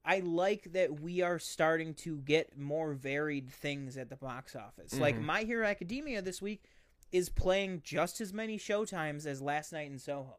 I 0.05 0.21
like 0.21 0.73
that 0.73 1.01
we 1.01 1.21
are 1.23 1.39
starting 1.39 1.95
to 1.95 2.19
get 2.19 2.57
more 2.57 2.93
varied 2.95 3.51
things 3.51 3.97
at 3.97 4.09
the 4.09 4.17
box 4.17 4.55
office. 4.57 4.93
Like, 4.95 5.17
Mhm. 5.17 5.23
My 5.23 5.43
Hero 5.45 5.67
Academia 5.67 6.23
this 6.23 6.41
week 6.41 6.65
is 7.13 7.29
playing 7.29 7.83
just 7.85 8.21
as 8.21 8.33
many 8.33 8.59
showtimes 8.59 9.27
as 9.27 9.41
last 9.41 9.73
night 9.73 9.91
in 9.91 9.99
Soho. 9.99 10.37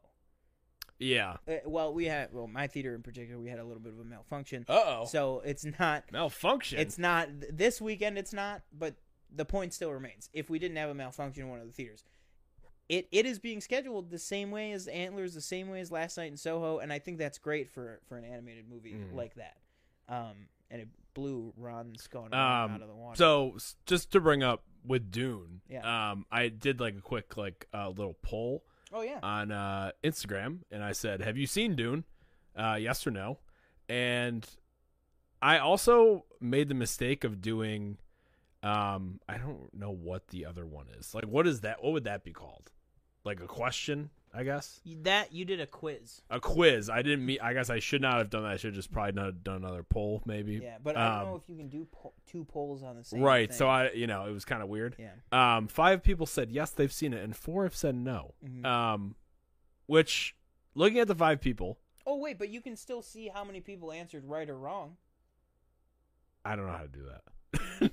Yeah. 0.98 1.36
Uh, 1.46 1.54
well, 1.64 1.94
we 1.94 2.06
had 2.06 2.32
well, 2.32 2.48
my 2.48 2.66
theater 2.66 2.94
in 2.94 3.02
particular, 3.02 3.40
we 3.40 3.48
had 3.48 3.58
a 3.60 3.64
little 3.64 3.82
bit 3.82 3.92
of 3.92 4.00
a 4.00 4.04
malfunction, 4.04 4.64
oh. 4.68 5.04
so 5.06 5.40
it's 5.44 5.64
not. 5.78 6.04
Malfunction. 6.12 6.78
It's 6.80 6.98
not 6.98 7.28
this 7.52 7.80
weekend. 7.80 8.18
It's 8.18 8.32
not, 8.32 8.62
but 8.76 8.96
the 9.34 9.44
point 9.44 9.74
still 9.74 9.92
remains. 9.92 10.28
If 10.32 10.50
we 10.50 10.58
didn't 10.58 10.76
have 10.76 10.90
a 10.90 10.94
malfunction 10.94 11.44
in 11.44 11.50
one 11.50 11.60
of 11.60 11.66
the 11.66 11.72
theaters, 11.72 12.02
it 12.88 13.06
it 13.12 13.26
is 13.26 13.38
being 13.38 13.60
scheduled 13.60 14.10
the 14.10 14.18
same 14.18 14.50
way 14.50 14.72
as 14.72 14.88
Antlers, 14.88 15.34
the 15.34 15.40
same 15.40 15.68
way 15.70 15.80
as 15.80 15.92
last 15.92 16.16
night 16.16 16.30
in 16.32 16.36
Soho, 16.36 16.78
and 16.78 16.92
I 16.92 16.98
think 16.98 17.18
that's 17.18 17.38
great 17.38 17.70
for 17.70 18.00
for 18.08 18.16
an 18.18 18.24
animated 18.24 18.68
movie 18.68 18.94
Mhm. 18.94 19.14
like 19.14 19.34
that. 19.36 19.56
Um, 20.08 20.48
and 20.70 20.82
it 20.82 20.88
blew 21.14 21.52
Ron's 21.56 22.06
going 22.08 22.32
Um, 22.34 22.40
out 22.72 22.82
of 22.82 22.88
the 22.88 22.94
water. 22.94 23.16
So 23.16 23.52
s- 23.56 23.76
just 23.86 24.10
to 24.12 24.20
bring 24.20 24.42
up 24.42 24.64
with 24.88 25.10
Dune, 25.10 25.60
Yeah. 25.68 26.10
um, 26.10 26.26
I 26.30 26.48
did 26.48 26.80
like 26.80 26.96
a 26.96 27.00
quick 27.00 27.36
like 27.36 27.66
uh, 27.72 27.88
little 27.90 28.16
poll 28.22 28.64
Oh 28.92 29.02
yeah. 29.02 29.20
on 29.22 29.52
uh, 29.52 29.92
Instagram, 30.02 30.60
and 30.70 30.82
I 30.82 30.92
said, 30.92 31.20
"Have 31.20 31.36
you 31.36 31.46
seen 31.46 31.76
Dune? 31.76 32.04
Uh, 32.56 32.76
yes 32.80 33.06
or 33.06 33.10
no?" 33.10 33.38
And 33.88 34.48
I 35.40 35.58
also 35.58 36.24
made 36.40 36.68
the 36.68 36.74
mistake 36.74 37.22
of 37.24 37.40
doing. 37.40 37.98
Um, 38.62 39.20
I 39.28 39.38
don't 39.38 39.72
know 39.72 39.92
what 39.92 40.28
the 40.28 40.44
other 40.46 40.66
one 40.66 40.86
is. 40.98 41.14
Like, 41.14 41.26
what 41.26 41.46
is 41.46 41.60
that? 41.60 41.82
What 41.82 41.92
would 41.92 42.04
that 42.04 42.24
be 42.24 42.32
called? 42.32 42.72
Like 43.24 43.40
a 43.40 43.46
question, 43.46 44.10
I 44.34 44.42
guess. 44.44 44.80
that 45.02 45.32
you 45.32 45.44
did 45.44 45.60
a 45.60 45.66
quiz. 45.66 46.20
A 46.30 46.38
quiz. 46.38 46.90
I 46.90 47.02
didn't 47.02 47.24
meet. 47.24 47.40
I 47.42 47.54
guess 47.54 47.70
I 47.70 47.78
should 47.78 48.02
not 48.02 48.18
have 48.18 48.30
done 48.30 48.42
that. 48.42 48.52
I 48.52 48.56
should 48.56 48.68
have 48.68 48.74
just 48.74 48.92
probably 48.92 49.12
not 49.12 49.24
have 49.26 49.42
done 49.44 49.56
another 49.56 49.82
poll, 49.82 50.22
maybe. 50.26 50.60
Yeah, 50.62 50.76
but 50.82 50.96
I 50.96 51.08
don't 51.08 51.18
Um, 51.22 51.28
know 51.28 51.36
if 51.36 51.48
you 51.48 51.56
can 51.56 51.68
do 51.68 51.86
po- 51.90 52.12
two 52.26 52.44
polls 52.44 52.82
on 52.82 52.96
the 52.96 53.04
same. 53.04 53.20
Right. 53.22 53.48
thing. 53.48 53.56
So 53.56 53.68
I, 53.68 53.90
you 53.92 54.06
know, 54.06 54.26
it 54.26 54.32
was 54.32 54.44
kind 54.44 54.62
of 54.62 54.68
weird. 54.68 54.96
Yeah. 54.98 55.12
Um, 55.56 55.66
five 55.68 56.02
people 56.02 56.26
said 56.26 56.50
yes, 56.50 56.70
they've 56.70 56.92
seen 56.92 57.14
it, 57.14 57.24
and 57.24 57.34
four 57.34 57.64
have 57.64 57.74
said 57.76 57.94
no. 57.94 58.34
Mhm. 58.44 58.64
Um, 58.66 59.14
which, 59.86 60.36
looking 60.74 60.98
at 60.98 61.08
the 61.08 61.14
five 61.14 61.40
people, 61.40 61.78
Oh 62.06 62.16
wait, 62.16 62.38
but 62.38 62.48
you 62.48 62.60
can 62.60 62.76
still 62.76 63.02
see 63.02 63.28
how 63.28 63.44
many 63.44 63.60
people 63.60 63.92
answered 63.92 64.24
right 64.24 64.48
or 64.48 64.56
wrong. 64.58 64.96
I 66.44 66.56
don't 66.56 66.66
know 66.66 66.72
how 66.72 66.82
to 66.82 66.88
do 66.88 67.04
that. 67.04 67.92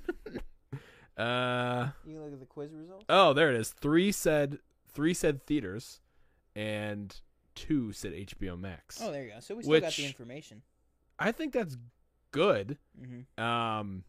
uh, 1.17 1.87
You 2.05 2.13
can 2.15 2.23
look 2.23 2.33
at 2.33 2.39
the 2.39 2.45
quiz 2.45 2.71
results. 2.73 3.05
oh, 3.09 3.33
there 3.33 3.49
it 3.49 3.55
is. 3.59 3.69
Three 3.71 4.11
said 4.11 4.59
three 4.87 5.13
said 5.13 5.45
theaters, 5.45 5.99
and 6.55 7.15
two 7.55 7.91
said 7.93 8.13
HBO 8.13 8.59
Max. 8.59 8.99
Oh, 9.01 9.11
there 9.11 9.23
you 9.25 9.31
go. 9.33 9.39
So 9.39 9.55
we 9.55 9.63
still 9.63 9.79
got 9.79 9.93
the 9.93 10.05
information. 10.05 10.61
I 11.19 11.31
think 11.31 11.53
that's 11.53 11.77
good. 12.31 12.77
hmm 12.99 13.41
Um, 13.41 14.03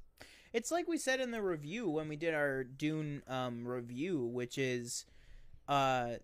It's 0.53 0.71
like 0.71 0.89
we 0.89 0.99
said 0.99 1.21
in 1.21 1.31
the 1.31 1.43
review 1.43 1.89
when 1.89 2.09
we 2.09 2.17
did 2.17 2.35
our 2.35 2.65
Dune 2.65 3.23
um, 3.29 3.67
review, 3.67 4.25
which 4.25 4.59
is, 4.59 5.05
uh, 5.69 6.15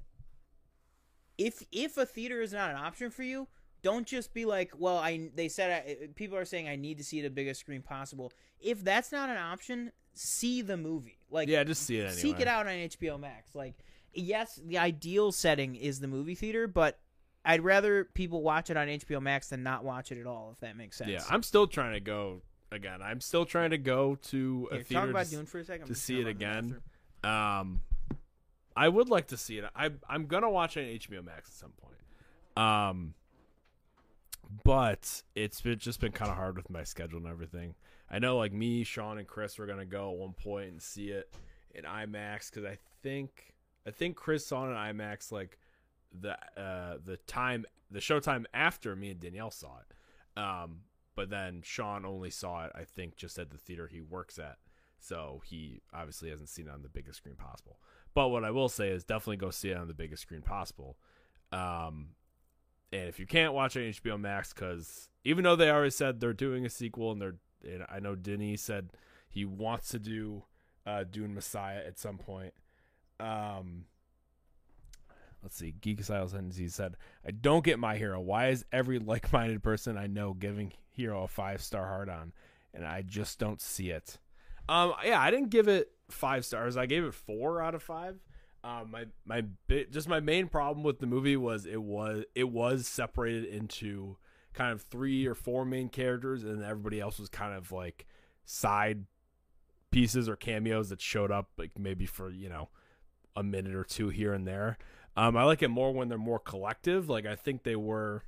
if 1.38 1.62
if 1.72 1.96
a 1.96 2.06
theater 2.06 2.40
is 2.40 2.52
not 2.52 2.70
an 2.70 2.76
option 2.76 3.10
for 3.10 3.22
you, 3.22 3.48
don't 3.82 4.06
just 4.06 4.32
be 4.34 4.44
like, 4.44 4.72
well, 4.78 4.98
I 4.98 5.30
they 5.34 5.48
said 5.48 5.84
I, 5.86 6.06
people 6.14 6.36
are 6.36 6.44
saying 6.44 6.68
I 6.68 6.76
need 6.76 6.98
to 6.98 7.04
see 7.04 7.20
the 7.20 7.30
biggest 7.30 7.60
screen 7.60 7.82
possible. 7.82 8.32
If 8.60 8.84
that's 8.84 9.10
not 9.12 9.28
an 9.30 9.38
option, 9.38 9.92
see 10.14 10.62
the 10.62 10.76
movie. 10.76 11.18
Like, 11.30 11.48
yeah, 11.48 11.64
just 11.64 11.82
see 11.84 11.96
it 11.98 12.04
anyway. 12.06 12.16
seek 12.20 12.40
it 12.40 12.48
out 12.48 12.66
on 12.66 12.72
HBO 12.72 13.18
Max. 13.18 13.54
Like, 13.54 13.74
yes, 14.14 14.60
the 14.64 14.78
ideal 14.78 15.32
setting 15.32 15.74
is 15.74 16.00
the 16.00 16.08
movie 16.08 16.34
theater, 16.34 16.66
but 16.66 16.98
I'd 17.44 17.62
rather 17.62 18.04
people 18.04 18.42
watch 18.42 18.70
it 18.70 18.76
on 18.76 18.86
HBO 18.88 19.20
Max 19.20 19.48
than 19.48 19.62
not 19.62 19.84
watch 19.84 20.12
it 20.12 20.20
at 20.20 20.26
all. 20.26 20.50
If 20.52 20.60
that 20.60 20.76
makes 20.76 20.96
sense. 20.96 21.10
Yeah, 21.10 21.22
I'm 21.28 21.42
still 21.42 21.66
trying 21.66 21.94
to 21.94 22.00
go 22.00 22.42
again. 22.70 23.00
I'm 23.02 23.20
still 23.20 23.44
trying 23.44 23.70
to 23.70 23.78
go 23.78 24.16
to 24.30 24.68
a 24.70 24.74
Here, 24.76 24.84
theater 24.84 25.10
about 25.10 25.26
to, 25.26 25.30
Dune 25.30 25.46
for 25.46 25.58
a 25.58 25.64
second. 25.64 25.86
To 25.86 25.94
see 25.94 26.20
it 26.20 26.24
run 26.24 26.34
to 26.34 26.38
the 26.38 26.46
again. 26.46 26.76
Um, 27.24 27.80
I 28.76 28.88
would 28.88 29.08
like 29.08 29.28
to 29.28 29.36
see 29.36 29.58
it. 29.58 29.64
I 29.74 29.90
I'm 30.08 30.26
gonna 30.26 30.50
watch 30.50 30.76
it 30.76 30.80
on 30.82 31.16
HBO 31.18 31.24
Max 31.24 31.48
at 31.48 31.54
some 31.54 31.72
point. 31.72 31.96
Um, 32.56 33.14
but 34.64 35.22
it's 35.34 35.60
been 35.60 35.78
just 35.78 36.00
been 36.00 36.12
kind 36.12 36.30
of 36.30 36.36
hard 36.36 36.56
with 36.56 36.70
my 36.70 36.84
schedule 36.84 37.18
and 37.18 37.28
everything. 37.28 37.74
I 38.10 38.18
know, 38.18 38.36
like 38.36 38.52
me, 38.52 38.84
Sean, 38.84 39.18
and 39.18 39.26
Chris 39.26 39.58
were 39.58 39.66
gonna 39.66 39.86
go 39.86 40.10
at 40.12 40.18
one 40.18 40.32
point 40.32 40.70
and 40.70 40.82
see 40.82 41.10
it 41.10 41.32
in 41.74 41.84
IMAX 41.84 42.50
because 42.50 42.64
I 42.64 42.78
think 43.02 43.54
I 43.86 43.90
think 43.90 44.16
Chris 44.16 44.46
saw 44.46 44.66
it 44.66 44.70
in 44.70 44.76
IMAX 44.76 45.32
like 45.32 45.58
the 46.12 46.36
uh 46.60 46.98
the 47.02 47.16
time 47.26 47.64
the 47.90 47.98
showtime 47.98 48.44
after 48.52 48.94
me 48.94 49.10
and 49.10 49.20
Danielle 49.20 49.50
saw 49.50 49.78
it. 49.78 50.40
Um, 50.40 50.80
but 51.14 51.30
then 51.30 51.60
Sean 51.62 52.04
only 52.04 52.30
saw 52.30 52.64
it 52.64 52.72
I 52.74 52.84
think 52.84 53.16
just 53.16 53.38
at 53.38 53.50
the 53.50 53.58
theater 53.58 53.86
he 53.86 54.00
works 54.00 54.38
at. 54.38 54.58
So 54.98 55.42
he 55.44 55.82
obviously 55.92 56.30
hasn't 56.30 56.48
seen 56.48 56.68
it 56.68 56.72
on 56.72 56.82
the 56.82 56.88
biggest 56.88 57.18
screen 57.18 57.34
possible. 57.34 57.80
But 58.14 58.28
what 58.28 58.44
I 58.44 58.50
will 58.50 58.68
say 58.68 58.90
is 58.90 59.04
definitely 59.04 59.38
go 59.38 59.50
see 59.50 59.70
it 59.70 59.76
on 59.76 59.88
the 59.88 59.94
biggest 59.94 60.22
screen 60.22 60.42
possible. 60.42 60.96
Um, 61.50 62.10
and 62.92 63.08
if 63.08 63.18
you 63.18 63.26
can't 63.26 63.54
watch 63.54 63.74
it 63.74 63.86
on 63.86 63.92
HBO 63.92 64.20
Max, 64.20 64.52
because 64.52 65.08
even 65.24 65.44
though 65.44 65.56
they 65.56 65.70
already 65.70 65.90
said 65.90 66.20
they're 66.20 66.32
doing 66.32 66.64
a 66.66 66.70
sequel, 66.70 67.10
and 67.10 67.20
they're, 67.20 67.36
and 67.64 67.84
I 67.88 68.00
know 68.00 68.14
Denis 68.14 68.62
said 68.62 68.90
he 69.28 69.44
wants 69.44 69.88
to 69.88 69.98
do 69.98 70.44
uh, 70.86 71.04
Dune 71.04 71.34
Messiah 71.34 71.82
at 71.86 71.98
some 71.98 72.18
point. 72.18 72.52
Um, 73.22 73.84
let's 75.42 75.56
see, 75.56 75.74
Geek 75.80 76.02
Styles 76.02 76.34
and 76.34 76.52
he 76.52 76.68
said, 76.68 76.96
"I 77.26 77.30
don't 77.30 77.64
get 77.64 77.78
my 77.78 77.96
hero. 77.96 78.20
Why 78.20 78.48
is 78.48 78.64
every 78.72 78.98
like-minded 78.98 79.62
person 79.62 79.96
I 79.96 80.06
know 80.06 80.34
giving 80.34 80.72
Hero 80.90 81.22
a 81.22 81.28
five-star 81.28 81.86
hard 81.86 82.08
on, 82.08 82.32
and 82.74 82.84
I 82.84 83.02
just 83.02 83.38
don't 83.38 83.60
see 83.60 83.90
it." 83.90 84.18
Um, 84.68 84.94
yeah, 85.04 85.20
I 85.20 85.30
didn't 85.30 85.50
give 85.50 85.68
it 85.68 85.92
five 86.10 86.44
stars. 86.44 86.76
I 86.76 86.86
gave 86.86 87.04
it 87.04 87.14
four 87.14 87.62
out 87.62 87.74
of 87.74 87.82
five. 87.82 88.18
Um, 88.64 88.90
my 88.90 89.06
my 89.24 89.42
bi- 89.68 89.86
just 89.90 90.08
my 90.08 90.20
main 90.20 90.48
problem 90.48 90.84
with 90.84 90.98
the 91.00 91.06
movie 91.06 91.36
was 91.36 91.66
it 91.66 91.82
was 91.82 92.24
it 92.34 92.48
was 92.48 92.86
separated 92.86 93.44
into 93.44 94.16
kind 94.52 94.72
of 94.72 94.82
three 94.82 95.26
or 95.26 95.34
four 95.34 95.64
main 95.64 95.88
characters, 95.88 96.44
and 96.44 96.62
everybody 96.62 97.00
else 97.00 97.18
was 97.18 97.28
kind 97.28 97.54
of 97.54 97.72
like 97.72 98.06
side 98.44 99.06
pieces 99.90 100.28
or 100.28 100.36
cameos 100.36 100.88
that 100.88 101.00
showed 101.00 101.30
up 101.30 101.50
like 101.58 101.78
maybe 101.78 102.06
for 102.06 102.30
you 102.30 102.48
know 102.48 102.68
a 103.34 103.42
minute 103.42 103.74
or 103.74 103.84
two 103.84 104.08
here 104.08 104.32
and 104.32 104.46
there. 104.46 104.78
Um, 105.16 105.36
I 105.36 105.44
like 105.44 105.62
it 105.62 105.68
more 105.68 105.92
when 105.92 106.08
they're 106.08 106.18
more 106.18 106.38
collective. 106.38 107.08
Like 107.08 107.26
I 107.26 107.36
think 107.36 107.62
they 107.62 107.76
were 107.76 108.24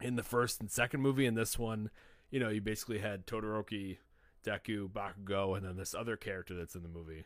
in 0.00 0.16
the 0.16 0.22
first 0.22 0.60
and 0.60 0.70
second 0.70 1.00
movie. 1.00 1.26
In 1.26 1.34
this 1.34 1.58
one, 1.58 1.90
you 2.30 2.40
know, 2.40 2.48
you 2.48 2.60
basically 2.60 2.98
had 2.98 3.26
Todoroki, 3.26 3.98
Deku, 4.44 4.88
Bakugo, 4.90 5.56
and 5.56 5.66
then 5.66 5.76
this 5.76 5.94
other 5.94 6.16
character 6.16 6.54
that's 6.54 6.74
in 6.74 6.82
the 6.82 6.88
movie, 6.88 7.24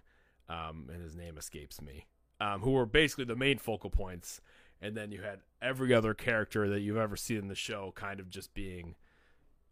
um, 0.48 0.88
and 0.92 1.02
his 1.02 1.16
name 1.16 1.36
escapes 1.36 1.82
me, 1.82 2.06
um, 2.40 2.60
who 2.60 2.72
were 2.72 2.86
basically 2.86 3.24
the 3.24 3.36
main 3.36 3.58
focal 3.58 3.90
points. 3.90 4.40
And 4.80 4.96
then 4.96 5.12
you 5.12 5.22
had 5.22 5.40
every 5.60 5.94
other 5.94 6.12
character 6.12 6.68
that 6.68 6.80
you've 6.80 6.96
ever 6.96 7.16
seen 7.16 7.38
in 7.38 7.48
the 7.48 7.54
show 7.54 7.92
kind 7.94 8.18
of 8.18 8.28
just 8.28 8.52
being 8.52 8.96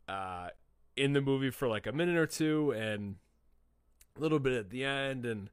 uh, 0.09 0.51
in 0.97 1.15
the 1.15 1.21
movie 1.21 1.51
for 1.51 1.67
like 1.67 1.87
a 1.89 1.93
minute 1.93 2.17
or 2.17 2.27
two 2.27 2.71
and 2.73 3.17
a 4.17 4.21
little 4.21 4.39
bit 4.39 4.53
at 4.53 4.71
the 4.71 4.85
end. 4.85 5.27
And 5.27 5.51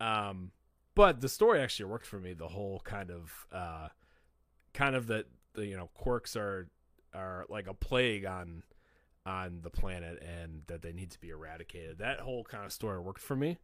um, 0.00 0.50
but 0.96 1.20
the 1.20 1.28
story 1.28 1.60
actually 1.60 1.84
worked 1.84 2.06
for 2.06 2.18
me. 2.18 2.32
The 2.32 2.48
whole 2.48 2.80
kind 2.82 3.12
of 3.12 3.46
uh, 3.52 3.88
kind 4.74 4.96
of 4.96 5.06
that 5.06 5.26
the 5.54 5.64
you 5.66 5.76
know 5.76 5.90
quirks 5.94 6.34
are 6.34 6.68
are 7.14 7.44
like 7.48 7.68
a 7.68 7.74
plague 7.74 8.24
on 8.24 8.64
on 9.24 9.60
the 9.62 9.70
planet 9.70 10.22
and 10.22 10.62
that 10.66 10.82
they 10.82 10.92
need 10.92 11.10
to 11.10 11.20
be 11.20 11.28
eradicated. 11.28 11.98
That 11.98 12.20
whole 12.20 12.42
kind 12.44 12.64
of 12.64 12.72
story 12.72 12.98
worked 12.98 13.20
for 13.20 13.36
me. 13.36 13.58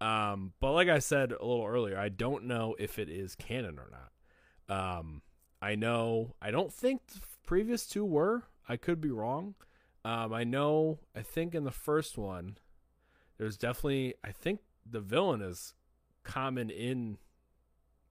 Um, 0.00 0.52
but 0.60 0.72
like 0.72 0.88
I 0.88 0.98
said 0.98 1.32
a 1.32 1.44
little 1.44 1.64
earlier, 1.64 1.98
I 1.98 2.10
don't 2.10 2.44
know 2.44 2.76
if 2.78 2.98
it 2.98 3.08
is 3.08 3.34
canon 3.34 3.78
or 3.78 3.90
not. 3.90 4.98
Um, 4.98 5.22
I 5.62 5.76
know 5.76 6.34
I 6.42 6.50
don't 6.50 6.72
think 6.72 7.06
the 7.06 7.20
previous 7.46 7.86
two 7.86 8.04
were. 8.04 8.44
I 8.68 8.76
could 8.76 9.00
be 9.00 9.10
wrong. 9.10 9.54
Um, 10.04 10.34
I 10.34 10.44
know. 10.44 10.98
I 11.16 11.22
think 11.22 11.54
in 11.54 11.64
the 11.64 11.70
first 11.70 12.18
one, 12.18 12.58
there's 13.38 13.56
definitely. 13.56 14.14
I 14.22 14.32
think 14.32 14.60
the 14.88 15.00
villain 15.00 15.40
is 15.40 15.72
common 16.26 16.68
in, 16.70 17.16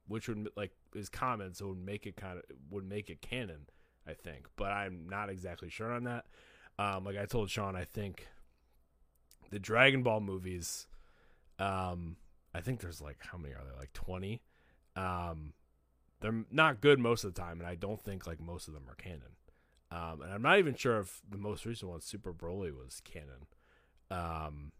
which 0.07 0.27
would 0.27 0.49
like 0.55 0.71
is 0.95 1.09
common, 1.09 1.53
so 1.53 1.67
would 1.67 1.85
make 1.85 2.07
it 2.07 2.15
kind 2.15 2.37
of 2.37 2.43
would 2.71 2.87
make 2.87 3.09
it 3.09 3.21
canon. 3.21 3.67
I 4.07 4.13
think, 4.13 4.47
but 4.55 4.71
I'm 4.71 5.09
not 5.09 5.29
exactly 5.29 5.69
sure 5.69 5.91
on 5.91 6.03
that. 6.03 6.25
Um, 6.77 7.03
like 7.05 7.17
I 7.17 7.25
told 7.25 7.49
Sean, 7.49 7.75
I 7.75 7.83
think 7.85 8.27
the 9.49 9.59
Dragon 9.59 10.03
Ball 10.03 10.21
movies. 10.21 10.87
Um, 11.57 12.17
I 12.53 12.61
think 12.61 12.79
there's 12.81 13.01
like 13.01 13.17
how 13.19 13.37
many 13.37 13.53
are 13.53 13.63
there? 13.63 13.77
Like 13.77 13.93
twenty. 13.93 14.41
Um, 14.95 15.53
they're 16.21 16.45
not 16.51 16.81
good 16.81 16.99
most 16.99 17.23
of 17.23 17.33
the 17.33 17.41
time, 17.41 17.59
and 17.59 17.67
I 17.67 17.75
don't 17.75 18.01
think 18.01 18.25
like 18.25 18.39
most 18.39 18.67
of 18.67 18.73
them 18.73 18.83
are 18.87 18.95
canon. 18.95 19.35
Um, 19.91 20.21
and 20.21 20.33
I'm 20.33 20.41
not 20.41 20.59
even 20.59 20.75
sure 20.75 20.99
if 20.99 21.21
the 21.29 21.37
most 21.37 21.65
recent 21.65 21.91
one, 21.91 22.01
Super 22.01 22.33
Broly, 22.33 22.71
was 22.71 23.01
canon. 23.03 23.47
Um, 24.11 24.71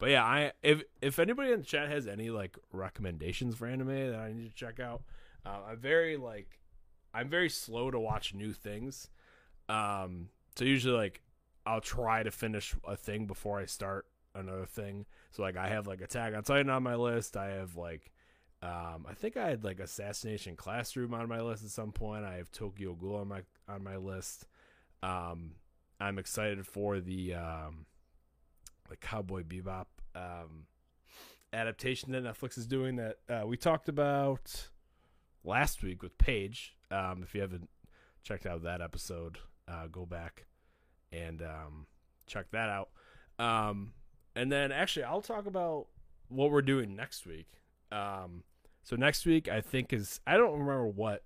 but 0.00 0.08
yeah, 0.08 0.24
I 0.24 0.52
if 0.62 0.82
if 1.02 1.18
anybody 1.18 1.52
in 1.52 1.60
the 1.60 1.66
chat 1.66 1.90
has 1.90 2.08
any 2.08 2.30
like 2.30 2.58
recommendations 2.72 3.54
for 3.54 3.66
anime 3.66 4.10
that 4.10 4.18
I 4.18 4.32
need 4.32 4.48
to 4.48 4.54
check 4.54 4.80
out, 4.80 5.02
uh, 5.44 5.58
I'm 5.68 5.78
very 5.78 6.16
like 6.16 6.58
I'm 7.12 7.28
very 7.28 7.50
slow 7.50 7.90
to 7.90 8.00
watch 8.00 8.34
new 8.34 8.52
things. 8.52 9.10
Um, 9.68 10.30
so 10.56 10.64
usually 10.64 10.96
like 10.96 11.20
I'll 11.66 11.82
try 11.82 12.22
to 12.22 12.30
finish 12.30 12.74
a 12.88 12.96
thing 12.96 13.26
before 13.26 13.60
I 13.60 13.66
start 13.66 14.06
another 14.34 14.64
thing. 14.64 15.04
So 15.32 15.42
like 15.42 15.58
I 15.58 15.68
have 15.68 15.86
like 15.86 16.00
Attack 16.00 16.34
on 16.34 16.44
Titan 16.44 16.70
on 16.70 16.82
my 16.82 16.94
list. 16.94 17.36
I 17.36 17.50
have 17.50 17.76
like 17.76 18.10
um, 18.62 19.06
I 19.06 19.12
think 19.12 19.36
I 19.36 19.50
had 19.50 19.64
like 19.64 19.80
Assassination 19.80 20.56
Classroom 20.56 21.12
on 21.12 21.28
my 21.28 21.42
list 21.42 21.62
at 21.62 21.70
some 21.70 21.92
point. 21.92 22.24
I 22.24 22.36
have 22.36 22.50
Tokyo 22.50 22.94
Ghoul 22.94 23.16
on 23.16 23.28
my 23.28 23.42
on 23.68 23.84
my 23.84 23.96
list. 23.96 24.46
Um, 25.02 25.52
I'm 26.00 26.18
excited 26.18 26.66
for 26.66 27.00
the 27.00 27.34
um, 27.34 27.84
like 28.90 29.00
Cowboy 29.00 29.42
Bebop 29.44 29.86
um, 30.14 30.66
adaptation 31.52 32.12
that 32.12 32.24
Netflix 32.24 32.58
is 32.58 32.66
doing 32.66 32.96
that 32.96 33.16
uh, 33.28 33.46
we 33.46 33.56
talked 33.56 33.88
about 33.88 34.68
last 35.44 35.82
week 35.82 36.02
with 36.02 36.18
Paige. 36.18 36.76
Um, 36.90 37.22
if 37.22 37.34
you 37.34 37.40
haven't 37.40 37.70
checked 38.22 38.46
out 38.46 38.62
that 38.64 38.80
episode, 38.82 39.38
uh, 39.68 39.86
go 39.90 40.04
back 40.04 40.46
and 41.12 41.40
um, 41.42 41.86
check 42.26 42.50
that 42.50 42.68
out. 42.68 42.88
Um, 43.38 43.92
and 44.36 44.50
then 44.50 44.72
actually, 44.72 45.04
I'll 45.04 45.22
talk 45.22 45.46
about 45.46 45.86
what 46.28 46.50
we're 46.50 46.62
doing 46.62 46.94
next 46.94 47.26
week. 47.26 47.48
Um, 47.90 48.44
So 48.82 48.96
next 48.96 49.26
week, 49.26 49.48
I 49.48 49.60
think 49.60 49.92
is 49.92 50.20
I 50.26 50.36
don't 50.36 50.52
remember 50.52 50.86
what. 50.86 51.24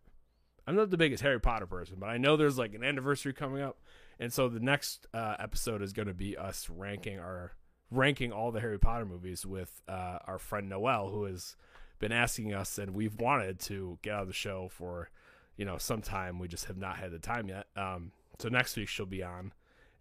I'm 0.66 0.76
not 0.76 0.90
the 0.90 0.96
biggest 0.96 1.22
Harry 1.22 1.38
Potter 1.40 1.66
person, 1.66 1.96
but 1.98 2.08
I 2.08 2.16
know 2.16 2.36
there's 2.36 2.56
like 2.56 2.74
an 2.74 2.82
anniversary 2.82 3.34
coming 3.34 3.60
up, 3.60 3.78
and 4.18 4.32
so 4.32 4.48
the 4.48 4.60
next 4.60 5.06
uh, 5.14 5.36
episode 5.38 5.82
is 5.82 5.92
going 5.92 6.08
to 6.08 6.14
be 6.14 6.36
us 6.36 6.68
ranking 6.70 7.18
our 7.18 7.52
ranking 7.90 8.32
all 8.32 8.50
the 8.50 8.60
Harry 8.60 8.78
Potter 8.78 9.04
movies 9.04 9.46
with 9.46 9.80
uh, 9.88 10.18
our 10.26 10.38
friend 10.38 10.68
Noel, 10.68 11.10
who 11.10 11.24
has 11.24 11.56
been 11.98 12.12
asking 12.12 12.52
us, 12.52 12.78
and 12.78 12.94
we've 12.94 13.20
wanted 13.20 13.60
to 13.60 13.98
get 14.02 14.14
on 14.14 14.26
the 14.26 14.32
show 14.32 14.68
for 14.70 15.10
you 15.56 15.64
know 15.64 15.78
some 15.78 16.02
time. 16.02 16.38
We 16.38 16.48
just 16.48 16.66
have 16.66 16.76
not 16.76 16.96
had 16.96 17.12
the 17.12 17.18
time 17.18 17.48
yet. 17.48 17.66
Um, 17.76 18.12
so 18.38 18.48
next 18.48 18.76
week 18.76 18.88
she'll 18.88 19.06
be 19.06 19.22
on, 19.22 19.52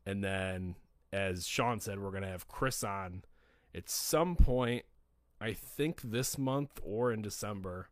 and 0.05 0.24
then 0.24 0.76
as 1.11 1.45
Sean 1.45 1.80
said, 1.80 1.99
we're 1.99 2.09
going 2.09 2.24
to 2.24 2.30
have 2.30 2.47
Chris 2.47 2.84
on 2.84 3.24
at 3.76 3.89
some 3.89 4.36
point. 4.36 4.86
I 5.39 5.53
think 5.53 6.01
this 6.01 6.38
month 6.38 6.80
or 6.82 7.11
in 7.11 7.22
December. 7.22 7.89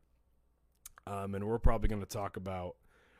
Um, 1.05 1.35
and 1.35 1.45
we're 1.45 1.59
probably 1.59 1.89
going 1.89 2.01
to 2.01 2.07
talk 2.07 2.37
about. 2.37 2.75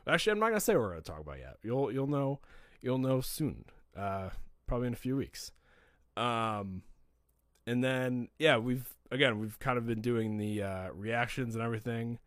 Actually, 0.06 0.32
I'm 0.32 0.38
not 0.38 0.46
going 0.46 0.56
to 0.56 0.60
say 0.60 0.74
what 0.74 0.82
we're 0.82 0.90
going 0.92 1.02
to 1.02 1.10
talk 1.10 1.20
about 1.20 1.38
yet. 1.38 1.56
You'll 1.62 1.92
you'll 1.92 2.06
know 2.06 2.40
you'll 2.82 2.98
know 2.98 3.20
soon. 3.20 3.64
Uh, 3.96 4.30
probably 4.66 4.88
in 4.88 4.92
a 4.92 4.96
few 4.96 5.16
weeks. 5.16 5.52
Um, 6.16 6.82
and 7.66 7.82
then 7.82 8.28
yeah, 8.38 8.58
we've 8.58 8.94
again 9.10 9.38
we've 9.38 9.58
kind 9.58 9.78
of 9.78 9.86
been 9.86 10.00
doing 10.00 10.38
the 10.38 10.62
uh, 10.62 10.88
reactions 10.92 11.54
and 11.54 11.62
everything. 11.62 12.18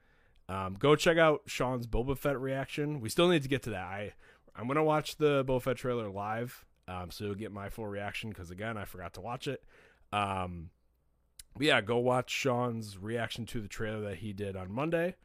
Um, 0.48 0.76
go 0.78 0.96
check 0.96 1.18
out 1.18 1.42
Sean's 1.48 1.88
Boba 1.88 2.18
Fett 2.18 2.40
reaction. 2.40 3.02
We 3.02 3.10
still 3.10 3.28
need 3.28 3.44
to 3.44 3.50
get 3.50 3.64
to 3.64 3.72
that. 3.72 3.84
I 3.84 4.14
I'm 4.56 4.68
gonna 4.68 4.84
watch 4.84 5.18
the 5.18 5.44
Boba 5.44 5.62
Fett 5.62 5.78
trailer 5.78 6.10
live, 6.10 6.66
um, 6.88 7.12
so 7.12 7.26
you'll 7.26 7.36
get 7.36 7.52
my 7.52 7.70
full 7.70 7.88
reaction 7.88 8.30
because 8.30 8.52
again 8.52 8.78
I 8.78 8.86
forgot 8.86 9.14
to 9.16 9.22
watch 9.22 9.48
it. 9.48 9.64
Um, 10.14 10.70
but 11.56 11.66
yeah, 11.66 11.82
go 11.82 11.98
watch 11.98 12.30
Sean's 12.30 12.98
reaction 12.98 13.46
to 13.48 13.62
the 13.62 13.68
trailer 13.68 14.02
that 14.02 14.18
he 14.18 14.34
did 14.34 14.56
on 14.56 14.72
Monday, 14.72 15.16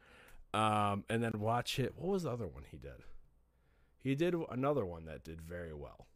um, 0.53 1.03
and 1.09 1.23
then 1.23 1.33
watch 1.37 1.79
it. 1.79 1.93
What 1.95 2.11
was 2.11 2.23
the 2.23 2.31
other 2.31 2.47
one 2.47 2.63
he 2.69 2.77
did? 2.77 3.03
He 4.03 4.15
did 4.15 4.35
another 4.49 4.85
one 4.85 5.05
that 5.05 5.23
did 5.23 5.41
very 5.41 5.73
well. 5.73 6.07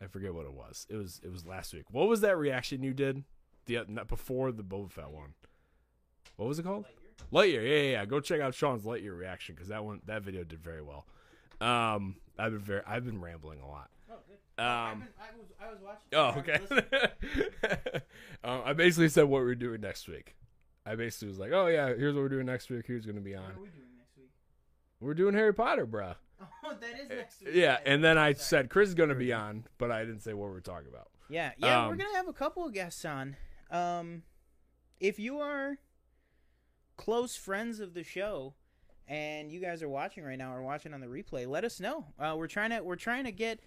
I 0.00 0.06
forget 0.06 0.34
what 0.34 0.44
it 0.46 0.52
was. 0.52 0.86
It 0.88 0.96
was 0.96 1.20
it 1.24 1.32
was 1.32 1.46
last 1.46 1.72
week. 1.74 1.84
What 1.90 2.08
was 2.08 2.20
that 2.20 2.36
reaction 2.36 2.82
you 2.82 2.92
did? 2.94 3.24
The 3.66 3.80
not 3.88 4.08
before 4.08 4.52
the 4.52 4.62
Boba 4.62 4.90
Fett 4.90 5.10
one. 5.10 5.34
What 6.36 6.48
was 6.48 6.58
it 6.58 6.64
called? 6.64 6.84
Lightyear. 7.32 7.62
Yeah, 7.66 7.76
yeah, 7.76 7.90
yeah. 7.92 8.04
Go 8.04 8.20
check 8.20 8.40
out 8.40 8.54
Sean's 8.54 8.82
Lightyear 8.84 9.16
reaction 9.18 9.54
because 9.54 9.68
that 9.68 9.84
one 9.84 10.00
that 10.06 10.22
video 10.22 10.44
did 10.44 10.62
very 10.62 10.82
well. 10.82 11.06
Um, 11.60 12.16
I've 12.38 12.52
been 12.52 12.60
very 12.60 12.82
I've 12.86 13.04
been 13.04 13.20
rambling 13.20 13.60
a 13.60 13.66
lot. 13.66 13.90
Oh, 14.10 14.14
good. 14.28 14.62
Um, 14.62 15.04
I 15.18 15.36
was 15.36 15.46
I 15.60 15.70
was 15.70 15.78
watching. 15.82 16.02
Oh, 16.12 16.34
okay. 16.38 18.00
um, 18.44 18.62
I 18.64 18.72
basically 18.74 19.08
said 19.08 19.24
what 19.24 19.42
we're 19.42 19.54
doing 19.54 19.80
next 19.80 20.08
week. 20.08 20.36
I 20.84 20.94
basically 20.94 21.28
was 21.28 21.38
like, 21.38 21.52
"Oh 21.52 21.66
yeah, 21.66 21.86
here's 21.88 22.14
what 22.14 22.20
we're 22.20 22.28
doing 22.28 22.46
next 22.46 22.70
week. 22.70 22.86
Who's 22.86 23.04
going 23.06 23.16
to 23.16 23.22
be 23.22 23.34
What 23.34 23.44
on? 23.44 23.50
are 23.50 23.54
we 23.60 23.68
doing 23.68 23.88
next 23.98 24.16
week? 24.16 24.30
We're 25.00 25.14
doing 25.14 25.34
Harry 25.34 25.52
Potter, 25.54 25.86
bruh." 25.86 26.14
Oh, 26.64 26.74
that 26.80 27.00
is 27.00 27.08
next 27.08 27.40
week. 27.44 27.54
Yeah, 27.54 27.78
and 27.86 28.02
then 28.04 28.18
I 28.18 28.32
Sorry. 28.32 28.44
said 28.64 28.70
Chris 28.70 28.88
is 28.90 28.94
going 28.94 29.08
to 29.08 29.14
be 29.14 29.32
on, 29.32 29.64
but 29.78 29.90
I 29.90 30.00
didn't 30.04 30.20
say 30.20 30.34
what 30.34 30.50
we're 30.50 30.60
talking 30.60 30.88
about. 30.88 31.08
Yeah, 31.28 31.52
yeah, 31.58 31.86
we're 31.86 31.92
Um, 31.92 31.98
gonna 31.98 32.16
have 32.16 32.28
a 32.28 32.32
couple 32.32 32.64
of 32.66 32.72
guests 32.72 33.04
on. 33.04 33.36
Um, 33.70 34.22
if 35.00 35.18
you 35.18 35.38
are 35.40 35.78
close 36.96 37.36
friends 37.36 37.80
of 37.80 37.94
the 37.94 38.02
show, 38.04 38.54
and 39.08 39.50
you 39.50 39.60
guys 39.60 39.82
are 39.82 39.88
watching 39.88 40.24
right 40.24 40.38
now 40.38 40.54
or 40.54 40.62
watching 40.62 40.92
on 40.94 41.00
the 41.00 41.06
replay, 41.06 41.46
let 41.46 41.64
us 41.64 41.80
know. 41.80 42.06
Uh, 42.18 42.34
we're 42.36 42.46
trying 42.48 42.70
to 42.70 42.80
we're 42.82 42.96
trying 42.96 43.24
to 43.24 43.32
get 43.32 43.60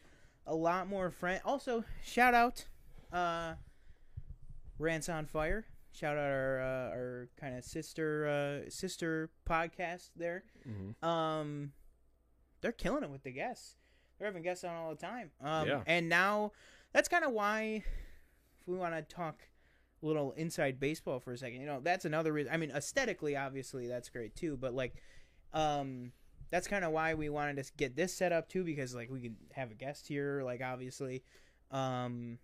a 0.47 0.55
lot 0.55 0.87
more 0.87 1.09
friend. 1.11 1.41
Also, 1.45 1.83
shout 2.03 2.33
out, 2.33 2.65
uh, 3.11 3.53
Rants 4.77 5.09
on 5.09 5.25
Fire. 5.25 5.65
Shout 5.91 6.17
out 6.17 6.31
our 6.31 6.61
uh, 6.61 6.89
our 6.95 7.29
kind 7.39 7.57
of 7.57 7.63
sister 7.63 8.63
uh, 8.65 8.69
sister 8.69 9.31
podcast 9.49 10.11
there. 10.15 10.43
Mm-hmm. 10.67 11.05
Um, 11.07 11.71
they're 12.61 12.71
killing 12.71 13.03
it 13.03 13.09
with 13.09 13.23
the 13.23 13.31
guests. 13.31 13.75
They're 14.17 14.27
having 14.27 14.43
guests 14.43 14.63
on 14.63 14.75
all 14.75 14.89
the 14.89 14.95
time. 15.01 15.31
Um, 15.41 15.67
Yeah. 15.67 15.83
and 15.87 16.09
now 16.09 16.51
that's 16.91 17.07
kind 17.07 17.23
of 17.23 17.31
why 17.31 17.83
if 18.61 18.67
we 18.67 18.75
want 18.77 18.93
to 18.95 19.01
talk 19.15 19.39
a 20.01 20.05
little 20.05 20.31
inside 20.33 20.79
baseball 20.79 21.19
for 21.19 21.31
a 21.33 21.37
second. 21.37 21.61
You 21.61 21.67
know, 21.67 21.79
that's 21.81 22.05
another 22.05 22.31
reason. 22.33 22.51
I 22.53 22.57
mean, 22.57 22.71
aesthetically, 22.71 23.35
obviously, 23.37 23.87
that's 23.87 24.09
great 24.09 24.35
too. 24.35 24.57
But 24.57 24.73
like, 24.73 24.95
um, 25.53 26.11
that's 26.51 26.67
kind 26.67 26.83
of 26.85 26.91
why 26.91 27.13
we 27.13 27.29
wanted 27.29 27.63
to 27.63 27.71
get 27.77 27.95
this 27.95 28.13
set 28.13 28.31
up 28.31 28.49
too, 28.49 28.63
because 28.63 28.95
like 28.95 29.09
we 29.09 29.19
could 29.21 29.35
have 29.53 29.71
a 29.71 29.75
guest 29.75 30.07
here. 30.07 30.41
Like, 30.43 30.61
obviously, 30.61 31.23
um, 31.71 32.39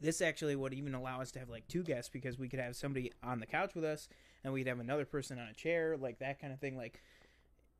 this 0.00 0.20
actually 0.20 0.56
would 0.56 0.74
even 0.74 0.94
allow 0.94 1.20
us 1.22 1.32
to 1.32 1.38
have 1.38 1.48
like 1.48 1.66
two 1.68 1.82
guests 1.82 2.10
because 2.10 2.38
we 2.38 2.48
could 2.48 2.60
have 2.60 2.76
somebody 2.76 3.12
on 3.22 3.40
the 3.40 3.46
couch 3.46 3.74
with 3.74 3.84
us 3.84 4.08
and 4.44 4.52
we'd 4.52 4.66
have 4.66 4.78
another 4.78 5.06
person 5.06 5.38
on 5.38 5.48
a 5.48 5.54
chair, 5.54 5.96
like 5.96 6.18
that 6.18 6.38
kind 6.40 6.52
of 6.52 6.60
thing. 6.60 6.76
Like 6.76 7.02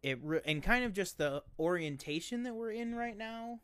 it 0.03 0.19
re- 0.23 0.41
and 0.45 0.63
kind 0.63 0.85
of 0.85 0.93
just 0.93 1.19
the 1.19 1.43
orientation 1.59 2.43
that 2.45 2.55
we're 2.55 2.71
in 2.73 2.95
right 2.95 3.17
now, 3.17 3.61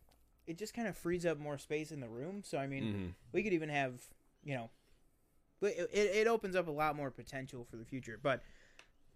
it 0.47 0.59
just 0.59 0.75
kind 0.75 0.89
of 0.89 0.97
frees 0.97 1.25
up 1.25 1.39
more 1.39 1.59
space 1.59 1.91
in 1.93 2.01
the 2.01 2.09
room. 2.09 2.43
So 2.45 2.59
I 2.59 2.67
mean, 2.67 2.85
Mm-hmm. 2.85 3.07
we 3.33 3.43
could 3.43 3.53
even 3.53 3.69
have 3.69 3.95
you 4.45 4.55
know, 4.55 4.71
but 5.61 5.73
it, 5.73 5.91
it 5.93 6.17
it 6.17 6.27
opens 6.27 6.57
up 6.57 6.67
a 6.69 6.73
lot 6.73 6.97
more 6.97 7.11
potential 7.11 7.65
for 7.71 7.77
the 7.77 7.85
future. 7.85 8.19
But 8.21 8.43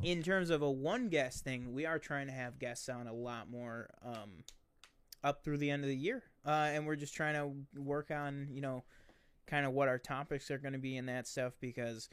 in 0.02 0.22
terms 0.22 0.50
of 0.50 0.62
a 0.62 0.70
one 0.70 1.08
guest 1.08 1.42
thing, 1.42 1.72
we 1.72 1.86
are 1.86 1.98
trying 1.98 2.26
to 2.26 2.32
have 2.32 2.58
guests 2.58 2.88
on 2.88 3.06
a 3.06 3.12
lot 3.14 3.50
more 3.50 3.88
um, 4.04 4.44
up 5.24 5.42
through 5.42 5.58
the 5.58 5.70
end 5.70 5.82
of 5.82 5.88
the 5.88 5.96
year, 5.96 6.22
uh, 6.46 6.68
and 6.72 6.86
we're 6.86 6.96
just 6.96 7.14
trying 7.14 7.34
to 7.34 7.80
work 7.82 8.10
on 8.10 8.46
you 8.52 8.60
know, 8.60 8.84
kind 9.46 9.64
of 9.66 9.72
what 9.72 9.88
our 9.88 9.98
topics 9.98 10.50
are 10.50 10.58
going 10.58 10.74
to 10.74 10.78
be 10.78 10.96
and 10.96 11.08
that 11.08 11.26
stuff 11.26 11.54
because 11.60 12.08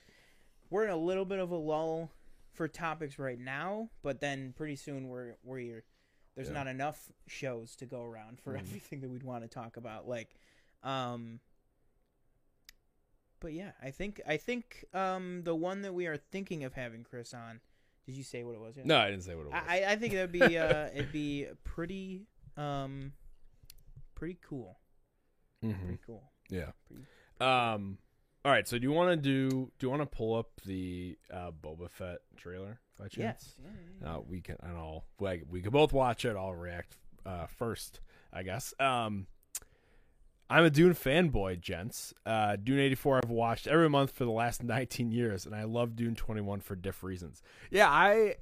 we're 0.70 0.86
in 0.86 0.90
a 0.92 0.98
little 0.98 1.26
bit 1.26 1.40
of 1.40 1.52
a 1.52 1.56
lull 1.56 2.10
for 2.54 2.68
topics 2.68 3.20
right 3.20 3.40
now, 3.40 3.90
but 4.02 4.20
then 4.22 4.54
pretty 4.56 4.76
soon 4.76 5.08
we're 5.10 5.36
we're 5.44 5.84
there's 6.36 6.48
Yeah. 6.48 6.54
not 6.54 6.68
enough 6.68 7.12
shows 7.28 7.76
to 7.78 7.86
go 7.86 8.04
around 8.04 8.40
for 8.40 8.54
Mhm. 8.54 8.60
everything 8.62 9.02
that 9.02 9.10
we'd 9.10 9.24
want 9.24 9.44
to 9.44 9.48
talk 9.48 9.78
about. 9.78 10.08
Like, 10.08 10.36
um, 10.84 11.40
but 13.40 13.54
yeah, 13.54 13.72
I 13.82 13.92
think 13.92 14.22
I 14.28 14.38
think 14.38 14.86
um 14.94 15.44
the 15.44 15.56
one 15.56 15.82
that 15.82 15.94
we 15.94 16.08
are 16.08 16.18
thinking 16.18 16.64
of 16.64 16.74
having 16.74 17.04
Chris 17.04 17.34
on. 17.34 17.60
Did 18.06 18.16
you 18.16 18.24
say 18.24 18.44
what 18.44 18.56
it 18.56 18.60
was? 18.62 18.76
yet? 18.78 18.86
No, 18.86 18.98
I 18.98 19.10
didn't 19.10 19.24
say 19.24 19.36
what 19.36 19.46
it 19.48 19.52
was. 19.52 19.64
I 19.68 19.86
I- 19.86 19.96
think 19.96 20.14
that'd 20.14 20.32
be 20.32 20.58
uh 20.58 20.88
it'd 20.94 21.12
be 21.12 21.48
pretty 21.64 22.28
um 22.58 23.14
pretty 24.16 24.38
cool. 24.42 24.80
Mhm. 25.64 25.80
Pretty 25.82 26.00
cool. 26.06 26.32
Yeah. 26.50 26.72
Pretty- 26.88 27.06
Um. 27.40 27.98
All 28.46 28.52
right. 28.52 28.68
So 28.68 28.78
do 28.78 28.84
you 28.84 28.92
want 28.92 29.12
to 29.12 29.18
do? 29.18 29.50
Do 29.50 29.86
you 29.86 29.90
want 29.90 30.02
to 30.02 30.06
pull 30.06 30.36
up 30.36 30.50
the 30.66 31.18
uh, 31.32 31.52
Boba 31.52 31.90
Fett 31.90 32.20
trailer 32.36 32.80
by 32.98 33.08
chance? 33.08 33.18
Yes. 33.18 33.56
Yeah, 33.62 33.70
yeah, 33.70 34.08
yeah. 34.08 34.16
Uh, 34.16 34.22
we 34.28 34.42
can. 34.42 34.58
And 34.62 34.78
I'll. 34.78 35.06
We, 35.20 35.44
we 35.50 35.62
can 35.62 35.72
both 35.72 35.94
watch 35.94 36.26
it. 36.26 36.36
I'll 36.36 36.54
react 36.54 36.98
uh, 37.26 37.48
first, 37.48 38.00
I 38.32 38.44
guess. 38.44 38.74
Um. 38.80 39.28
I'm 40.50 40.66
a 40.66 40.70
Dune 40.70 40.94
fanboy, 40.94 41.62
gents. 41.62 42.14
Uh, 42.28 42.58
Dune 42.58 42.78
84 42.78 43.22
I've 43.24 43.30
watched 43.32 43.66
every 43.66 43.90
month 43.90 44.12
for 44.12 44.24
the 44.24 44.30
last 44.32 44.62
19 44.64 45.10
years, 45.10 45.48
and 45.48 45.56
I 45.56 45.64
love 45.64 45.96
Dune 45.96 46.14
21 46.14 46.60
for 46.60 46.76
diff 46.76 47.02
reasons. 47.02 47.42
Yeah, 47.72 47.90
I 47.90 48.36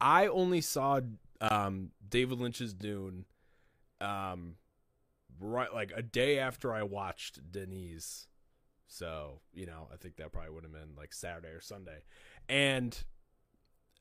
I 0.00 0.26
only 0.28 0.60
saw 0.60 1.00
um, 1.40 1.90
David 2.08 2.38
Lynch's 2.38 2.72
Dune 2.74 3.24
um, 4.00 4.56
right 5.40 5.72
like 5.72 5.92
a 5.96 6.02
day 6.02 6.38
after 6.38 6.72
I 6.72 6.82
watched 6.82 7.50
Denise. 7.50 8.28
So, 8.94 9.40
you 9.52 9.66
know, 9.66 9.88
I 9.92 9.96
think 9.96 10.16
that 10.16 10.30
probably 10.30 10.50
would 10.52 10.62
have 10.62 10.72
been 10.72 10.94
like 10.96 11.12
Saturday 11.12 11.48
or 11.48 11.60
Sunday. 11.60 12.04
And 12.48 12.96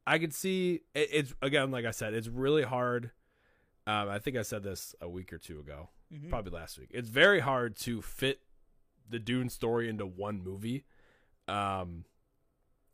I 0.05 0.19
could 0.19 0.33
see 0.35 0.81
it, 0.93 1.09
it's 1.11 1.33
again, 1.41 1.71
like 1.71 1.85
I 1.85 1.91
said, 1.91 2.13
it's 2.13 2.27
really 2.27 2.61
hard. 2.61 3.09
Um, 3.87 4.07
I 4.09 4.19
think 4.19 4.37
I 4.37 4.43
said 4.43 4.61
this 4.63 4.93
a 5.01 5.09
week 5.09 5.33
or 5.33 5.39
two 5.39 5.59
ago, 5.59 5.89
Mhm. 6.13 6.29
probably 6.29 6.51
last 6.51 6.77
week. 6.77 6.89
It's 6.91 7.09
very 7.09 7.39
hard 7.39 7.75
to 7.77 8.01
fit 8.03 8.41
the 9.09 9.17
Dune 9.19 9.49
story 9.49 9.89
into 9.89 10.05
one 10.05 10.43
movie. 10.43 10.85
Um, 11.47 12.05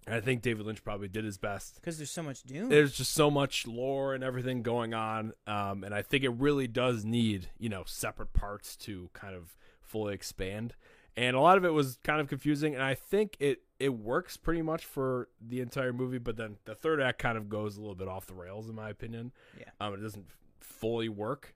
I 0.08 0.22
think 0.22 0.42
David 0.42 0.66
Lynch 0.66 0.84
probably 0.84 1.10
did 1.10 1.26
his 1.26 1.38
best 1.38 1.76
Because 1.76 1.98
there's 1.98 2.10
so 2.10 2.24
much 2.24 2.44
Dune. 2.44 2.70
there's 2.70 2.96
just 2.96 3.12
so 3.12 3.30
much 3.30 3.68
lore 3.68 4.16
and 4.16 4.24
everything 4.24 4.64
going 4.64 4.94
on 4.96 5.34
um, 5.46 5.84
and 5.84 5.94
i 5.94 6.02
think 6.02 6.24
it 6.24 6.30
really 6.30 6.66
does 6.68 7.06
need 7.06 7.50
you 7.60 7.70
know 7.70 7.84
separate 7.86 8.34
parts 8.34 8.76
to 8.78 9.10
kind 9.14 9.36
of 9.36 9.56
fully 9.84 10.16
expand 10.16 10.74
and 11.18 11.36
a 11.36 11.40
lot 11.40 11.58
of 11.58 11.66
it 11.66 11.74
was 11.74 11.98
kind 12.04 12.22
of 12.22 12.28
confusing 12.28 12.74
and 12.74 12.84
i 12.84 12.94
think 12.94 13.36
it 13.40 13.62
it 13.80 13.90
works 13.90 14.38
pretty 14.38 14.62
much 14.62 14.86
for 14.86 15.28
the 15.42 15.60
entire 15.62 15.92
movie 15.94 16.18
but 16.18 16.36
then 16.38 16.58
the 16.66 16.76
third 16.76 17.02
act 17.02 17.20
kind 17.20 17.38
of 17.38 17.50
goes 17.50 17.78
a 17.78 17.80
little 17.82 17.96
bit 17.96 18.08
off 18.08 18.26
the 18.28 18.34
rails 18.34 18.70
in 18.70 18.76
my 18.76 18.90
opinion 18.90 19.32
Yeah. 19.58 19.66
um, 19.82 19.94
it 19.94 20.02
doesn't 20.02 20.26
fully 20.60 21.10
work 21.10 21.56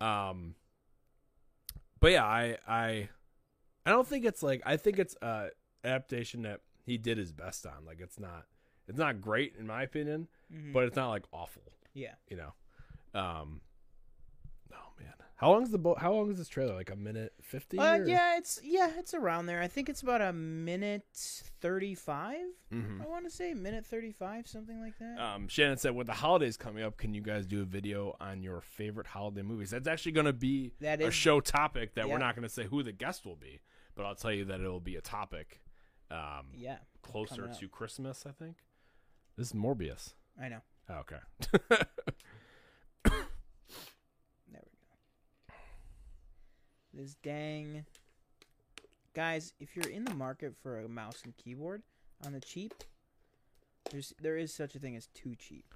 um 0.00 0.54
but 2.00 2.12
yeah 2.12 2.24
i 2.24 2.56
i 2.68 3.08
i 3.84 3.90
don't 3.90 4.06
think 4.06 4.24
it's 4.24 4.42
like 4.42 4.62
i 4.66 4.76
think 4.76 4.98
it's 4.98 5.16
a 5.22 5.48
adaptation 5.84 6.42
that 6.42 6.60
he 6.84 6.98
did 6.98 7.18
his 7.18 7.32
best 7.32 7.66
on 7.66 7.84
like 7.86 8.00
it's 8.00 8.18
not 8.18 8.44
it's 8.88 8.98
not 8.98 9.20
great 9.20 9.54
in 9.58 9.66
my 9.66 9.82
opinion 9.82 10.28
Mhm. 10.52 10.72
but 10.72 10.84
it's 10.84 10.94
not 10.94 11.08
like 11.10 11.24
awful 11.32 11.62
yeah. 11.92 12.14
you 12.28 12.36
know 12.36 13.20
um 13.20 13.60
How 15.36 15.50
long 15.50 15.62
is 15.62 15.70
the 15.70 15.78
boat? 15.78 15.98
How 15.98 16.14
long 16.14 16.30
is 16.30 16.38
this 16.38 16.48
trailer? 16.48 16.74
Like 16.74 16.90
a 16.90 16.96
minute 16.96 17.34
fifty? 17.42 17.78
Uh, 17.78 17.98
or- 17.98 18.06
yeah, 18.06 18.38
it's 18.38 18.58
yeah, 18.64 18.90
it's 18.96 19.12
around 19.12 19.46
there. 19.46 19.60
I 19.60 19.68
think 19.68 19.88
it's 19.90 20.00
about 20.00 20.22
a 20.22 20.32
minute 20.32 21.04
thirty-five. 21.12 22.46
Mhm. 22.72 23.02
I 23.02 23.06
want 23.06 23.24
to 23.24 23.30
say 23.30 23.52
minute 23.52 23.84
thirty-five, 23.84 24.48
something 24.48 24.80
like 24.80 24.98
that. 24.98 25.18
Um, 25.18 25.46
Shannon 25.48 25.76
said, 25.76 25.94
with 25.94 26.06
the 26.06 26.14
holidays 26.14 26.56
coming 26.56 26.82
up, 26.82 26.96
can 26.96 27.12
you 27.12 27.20
guys 27.20 27.46
do 27.46 27.60
a 27.60 27.66
video 27.66 28.16
on 28.18 28.42
your 28.42 28.62
favorite 28.62 29.06
holiday 29.06 29.42
movies? 29.42 29.70
That's 29.70 29.86
actually 29.86 30.12
going 30.12 30.26
to 30.26 30.32
be 30.32 30.72
that 30.80 31.02
is, 31.02 31.08
a 31.08 31.10
show 31.10 31.40
topic 31.40 31.94
that 31.94 32.06
yeah. 32.06 32.12
we're 32.12 32.18
not 32.18 32.34
going 32.34 32.48
to 32.48 32.52
say 32.52 32.64
who 32.64 32.82
the 32.82 32.92
guest 32.92 33.26
will 33.26 33.36
be, 33.36 33.60
but 33.94 34.06
I'll 34.06 34.14
tell 34.14 34.32
you 34.32 34.46
that 34.46 34.60
it'll 34.60 34.80
be 34.80 34.96
a 34.96 35.02
topic 35.02 35.60
um, 36.10 36.46
yeah, 36.56 36.78
closer 37.02 37.48
to 37.60 37.68
Christmas, 37.68 38.24
I 38.26 38.32
think. 38.32 38.56
This 39.36 39.48
is 39.48 39.52
Morbius. 39.52 40.14
I 40.40 40.48
know. 40.48 40.60
Oh, 40.88 40.94
okay. 41.00 41.18
There 44.52 44.62
we 44.62 44.78
go. 45.52 45.54
This 46.96 47.14
dang 47.22 47.84
guys, 49.14 49.52
if 49.60 49.76
you're 49.76 49.88
in 49.90 50.04
the 50.04 50.14
market 50.14 50.54
for 50.62 50.80
a 50.80 50.88
mouse 50.88 51.20
and 51.24 51.36
keyboard 51.36 51.82
on 52.24 52.32
the 52.32 52.40
cheap, 52.40 52.72
there's 53.90 54.14
there 54.20 54.36
is 54.36 54.52
such 54.52 54.74
a 54.74 54.78
thing 54.78 54.96
as 54.96 55.06
too 55.08 55.34
cheap. 55.36 55.74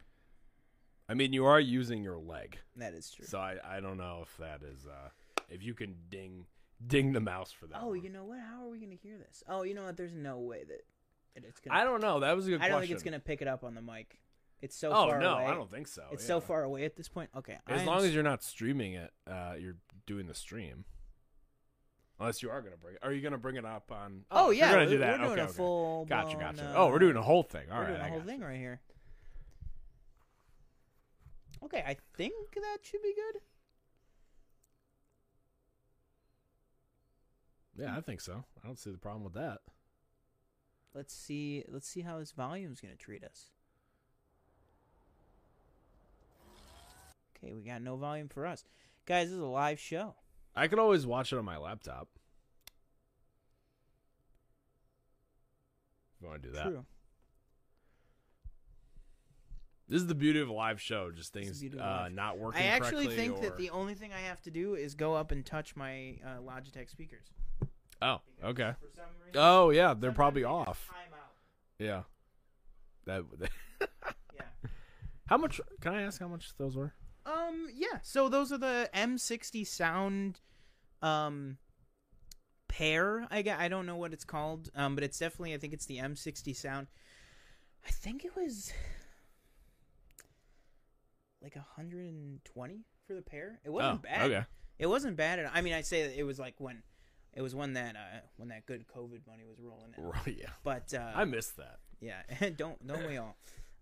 I 1.08 1.14
mean, 1.14 1.32
you 1.32 1.44
are 1.44 1.60
using 1.60 2.02
your 2.02 2.16
leg, 2.18 2.58
That 2.76 2.94
is 2.94 3.10
true. 3.10 3.26
so 3.26 3.38
I, 3.38 3.56
I 3.68 3.80
don't 3.80 3.98
know 3.98 4.20
if 4.22 4.36
that 4.38 4.62
is 4.62 4.86
uh, 4.86 5.08
if 5.50 5.62
you 5.62 5.74
can 5.74 5.94
ding 6.08 6.46
ding 6.86 7.12
the 7.12 7.20
mouse 7.20 7.52
for 7.52 7.66
that. 7.66 7.80
oh, 7.82 7.88
one. 7.88 8.02
you 8.02 8.08
know 8.08 8.24
what? 8.24 8.38
How 8.40 8.64
are 8.64 8.70
we 8.70 8.78
gonna 8.78 8.94
hear 8.94 9.18
this? 9.18 9.42
Oh, 9.46 9.62
you 9.62 9.74
know 9.74 9.84
what? 9.84 9.96
There's 9.96 10.14
no 10.14 10.38
way 10.38 10.64
that 10.64 10.84
it's 11.44 11.60
gonna. 11.60 11.78
I 11.78 11.84
don't 11.84 12.00
know. 12.00 12.20
That 12.20 12.34
was 12.34 12.46
a 12.46 12.50
good 12.50 12.60
I 12.62 12.68
don't 12.68 12.78
question. 12.78 12.88
think 12.88 12.94
it's 12.96 13.02
gonna 13.02 13.20
pick 13.20 13.42
it 13.42 13.48
up 13.48 13.62
on 13.62 13.74
the 13.74 13.82
mic. 13.82 14.20
It's 14.62 14.76
so 14.76 14.90
Oh 14.90 15.08
far 15.08 15.20
no, 15.20 15.34
away. 15.34 15.46
I 15.46 15.54
don't 15.54 15.70
think 15.70 15.86
so. 15.88 16.02
It's 16.12 16.22
yeah. 16.22 16.28
so 16.28 16.40
far 16.40 16.62
away 16.62 16.84
at 16.84 16.96
this 16.96 17.08
point. 17.08 17.30
Okay, 17.36 17.58
As 17.66 17.84
long 17.86 18.04
as 18.04 18.14
you're 18.14 18.22
not 18.22 18.42
streaming 18.42 18.94
it, 18.94 19.10
uh, 19.26 19.54
you're 19.58 19.76
doing 20.06 20.26
the 20.26 20.34
stream. 20.34 20.84
Unless 22.20 22.42
you 22.42 22.50
are 22.50 22.60
gonna 22.60 22.76
bring 22.76 22.96
it. 22.96 23.00
Are 23.02 23.14
you 23.14 23.22
gonna 23.22 23.38
bring 23.38 23.56
it 23.56 23.64
up 23.64 23.90
on? 23.90 24.24
Oh, 24.30 24.50
yeah, 24.50 24.70
we're 24.70 24.76
gonna 24.80 24.90
do 24.90 24.98
that. 24.98 25.20
we're 25.20 25.24
doing 25.24 25.30
okay, 25.30 25.40
a 25.40 25.44
okay. 25.44 25.52
full. 25.54 26.04
Gotcha, 26.04 26.36
blown, 26.36 26.54
gotcha. 26.54 26.68
uh, 26.68 26.74
oh, 26.76 26.88
we're 26.88 26.98
doing 26.98 27.16
a 27.16 27.22
whole 27.22 27.42
thing. 27.42 27.62
All 27.72 27.78
we're 27.78 27.84
right, 27.84 27.96
doing 27.96 28.00
a 28.02 28.08
whole 28.10 28.20
thing 28.20 28.40
right 28.40 28.58
here. 28.58 28.80
Okay, 31.64 31.82
I 31.86 31.96
think 32.14 32.34
that 32.54 32.78
should 32.82 33.02
be 33.02 33.14
good. 33.14 33.40
Yeah, 37.82 37.96
I 37.96 38.02
think 38.02 38.20
so. 38.20 38.44
I 38.62 38.66
don't 38.66 38.78
see 38.78 38.90
the 38.90 38.98
problem 38.98 39.24
with 39.24 39.34
that. 39.34 39.60
Let's 40.94 41.14
see. 41.14 41.64
Let's 41.68 41.88
see 41.88 42.02
how 42.02 42.18
this 42.18 42.32
volume's 42.32 42.82
gonna 42.82 42.96
treat 42.96 43.24
us. 43.24 43.46
Okay, 47.34 47.54
we 47.54 47.62
got 47.62 47.80
no 47.80 47.96
volume 47.96 48.28
for 48.28 48.44
us, 48.44 48.66
guys. 49.06 49.28
This 49.28 49.36
is 49.36 49.40
a 49.40 49.46
live 49.46 49.80
show. 49.80 50.16
I 50.54 50.68
could 50.68 50.78
always 50.78 51.06
watch 51.06 51.32
it 51.32 51.38
on 51.38 51.44
my 51.44 51.56
laptop. 51.58 52.08
If 56.16 56.22
you 56.22 56.28
want 56.28 56.42
to 56.42 56.48
do 56.48 56.54
that. 56.54 56.64
True. 56.64 56.84
This 59.88 60.02
is 60.02 60.06
the 60.06 60.14
beauty 60.14 60.38
of 60.40 60.48
a 60.48 60.52
live 60.52 60.80
show. 60.80 61.10
Just 61.10 61.32
things 61.32 61.58
the 61.60 61.68
beauty 61.68 61.82
of 61.82 61.84
uh, 61.84 62.08
not 62.10 62.38
working. 62.38 62.62
I 62.62 62.66
actually 62.66 63.08
think 63.08 63.38
or... 63.38 63.40
that 63.42 63.56
the 63.56 63.70
only 63.70 63.94
thing 63.94 64.12
I 64.12 64.20
have 64.20 64.40
to 64.42 64.50
do 64.50 64.76
is 64.76 64.94
go 64.94 65.14
up 65.14 65.32
and 65.32 65.44
touch 65.44 65.74
my 65.74 66.16
uh, 66.24 66.40
Logitech 66.40 66.88
speakers. 66.88 67.26
Oh, 68.00 68.20
Because 68.36 68.50
okay. 68.50 68.74
For 68.80 68.94
some 68.94 69.04
reason, 69.26 69.40
Oh 69.40 69.70
yeah, 69.70 69.94
they're 69.94 70.12
probably 70.12 70.42
they 70.42 70.48
off. 70.48 70.88
Yeah. 71.78 72.02
That. 73.06 73.24
Yeah. 74.34 74.70
how 75.26 75.38
much? 75.38 75.60
Can 75.80 75.94
I 75.94 76.02
ask 76.02 76.20
how 76.20 76.28
much 76.28 76.50
those 76.58 76.76
were? 76.76 76.94
Um. 77.26 77.68
Yeah. 77.74 77.98
So 78.02 78.28
those 78.28 78.52
are 78.52 78.58
the 78.58 78.90
M60 78.94 79.66
sound, 79.66 80.40
um, 81.02 81.58
pair. 82.68 83.26
I. 83.30 83.44
I 83.58 83.68
don't 83.68 83.86
know 83.86 83.96
what 83.96 84.12
it's 84.12 84.24
called. 84.24 84.70
Um. 84.74 84.94
But 84.94 85.04
it's 85.04 85.18
definitely. 85.18 85.54
I 85.54 85.58
think 85.58 85.72
it's 85.72 85.86
the 85.86 85.98
M60 85.98 86.56
sound. 86.56 86.88
I 87.86 87.90
think 87.90 88.24
it 88.24 88.36
was 88.36 88.72
like 91.42 91.56
a 91.56 91.64
120 91.76 92.84
for 93.06 93.14
the 93.14 93.22
pair. 93.22 93.60
It 93.64 93.70
wasn't 93.70 94.00
oh, 94.00 94.02
bad. 94.02 94.30
Okay. 94.30 94.44
It 94.78 94.86
wasn't 94.86 95.16
bad. 95.16 95.38
At, 95.38 95.50
I 95.54 95.60
mean, 95.60 95.72
I 95.72 95.82
say 95.82 96.06
that 96.06 96.18
it 96.18 96.24
was 96.24 96.38
like 96.38 96.54
when, 96.58 96.82
it 97.32 97.42
was 97.42 97.54
when 97.54 97.74
that 97.74 97.96
uh 97.96 98.20
when 98.36 98.48
that 98.48 98.66
good 98.66 98.86
COVID 98.88 99.26
money 99.26 99.44
was 99.48 99.58
rolling 99.60 99.94
in. 99.96 100.04
Right. 100.10 100.36
Yeah. 100.38 100.50
But 100.64 100.92
uh, 100.94 101.12
I 101.14 101.24
missed 101.24 101.56
that. 101.56 101.78
yeah, 102.00 102.22
don't 102.56 102.84
don't 102.86 103.06
we 103.08 103.16
all? 103.16 103.36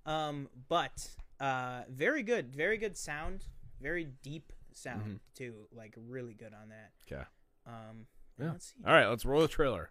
Um, 0.06 0.48
but 0.68 1.08
uh, 1.40 1.82
very 1.88 2.22
good, 2.22 2.54
very 2.54 2.76
good 2.78 2.96
sound, 2.96 3.44
very 3.80 4.04
deep 4.22 4.52
sound 4.72 5.02
Mhm. 5.04 5.20
too. 5.34 5.68
Like 5.72 5.94
really 5.96 6.34
good 6.34 6.52
on 6.54 6.68
that. 6.70 6.92
Okay. 7.10 7.24
Um, 7.66 8.06
Yeah. 8.38 8.52
let's 8.52 8.66
see. 8.66 8.84
All 8.86 8.92
right, 8.92 9.06
let's 9.06 9.24
roll 9.24 9.40
the 9.42 9.48
trailer. 9.48 9.90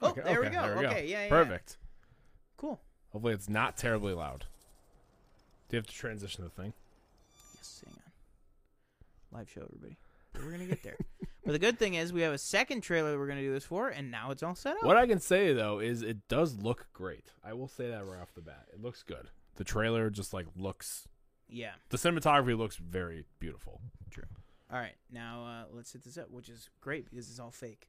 Oh, 0.00 0.10
Okay, 0.10 0.20
there 0.22 0.40
we 0.40 0.46
okay, 0.46 0.54
go. 0.56 0.62
there 0.62 0.76
we 0.76 0.82
go. 0.82 0.88
okay, 0.90 1.06
yeah, 1.06 1.24
yeah, 1.24 1.28
Perfect. 1.28 1.76
cool. 2.56 2.80
Hopefully, 3.10 3.34
it's 3.34 3.48
not 3.48 3.76
terribly 3.76 4.12
loud. 4.14 4.46
Do 5.68 5.76
you 5.76 5.78
have 5.78 5.86
to 5.88 5.92
transition 5.94 6.44
the 6.44 6.50
thing? 6.50 6.72
Yes, 7.56 7.82
hang 7.84 7.94
on. 7.96 8.12
Live 9.38 9.50
show, 9.50 9.62
everybody. 9.62 9.96
But 10.38 10.46
we're 10.46 10.52
gonna 10.52 10.66
get 10.66 10.82
there. 10.82 10.96
but 11.44 11.52
the 11.52 11.58
good 11.58 11.78
thing 11.78 11.94
is 11.94 12.12
we 12.12 12.22
have 12.22 12.32
a 12.32 12.38
second 12.38 12.82
trailer 12.82 13.12
that 13.12 13.18
we're 13.18 13.26
gonna 13.26 13.40
do 13.40 13.52
this 13.52 13.64
for, 13.64 13.88
and 13.88 14.10
now 14.10 14.30
it's 14.30 14.42
all 14.42 14.54
set 14.54 14.76
up. 14.76 14.84
What 14.84 14.96
I 14.96 15.06
can 15.06 15.20
say 15.20 15.52
though 15.52 15.80
is 15.80 16.02
it 16.02 16.28
does 16.28 16.56
look 16.56 16.86
great. 16.92 17.32
I 17.44 17.52
will 17.52 17.68
say 17.68 17.88
that 17.88 18.06
right 18.06 18.20
off 18.20 18.34
the 18.34 18.40
bat. 18.40 18.66
It 18.72 18.80
looks 18.80 19.02
good. 19.02 19.28
The 19.56 19.64
trailer 19.64 20.10
just 20.10 20.32
like 20.32 20.46
looks. 20.56 21.08
Yeah. 21.48 21.72
The 21.88 21.96
cinematography 21.96 22.56
looks 22.56 22.76
very 22.76 23.24
beautiful. 23.40 23.80
True. 24.10 24.24
All 24.70 24.78
right, 24.78 24.96
now 25.10 25.44
uh, 25.44 25.64
let's 25.74 25.92
hit 25.92 26.04
this 26.04 26.18
up, 26.18 26.30
which 26.30 26.48
is 26.48 26.68
great 26.80 27.10
because 27.10 27.30
it's 27.30 27.40
all 27.40 27.50
fake. 27.50 27.88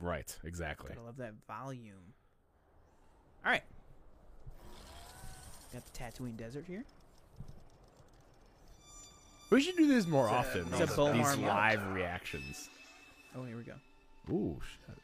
Right. 0.00 0.36
Exactly. 0.44 0.88
Gotta 0.88 1.06
love 1.06 1.16
that 1.18 1.34
volume. 1.46 2.14
All 3.44 3.52
right. 3.52 3.62
Got 5.72 5.82
the 5.86 5.98
Tatooine 5.98 6.36
Desert 6.36 6.64
here. 6.66 6.84
We 9.54 9.60
should 9.62 9.76
do 9.76 9.86
these 9.86 10.08
more 10.08 10.24
It's 10.24 10.32
a- 10.32 10.36
often. 10.36 10.60
it's 10.62 10.80
a 10.80 10.86
these, 10.86 10.90
Bomar 10.96 11.12
these 11.14 11.22
mount. 11.36 11.42
live 11.42 11.86
reactions. 11.94 12.70
Oh, 13.36 13.44
here 13.44 13.56
we 13.56 13.62
go. 13.62 13.74
Ooh, 14.28 14.60
shit. 14.60 14.98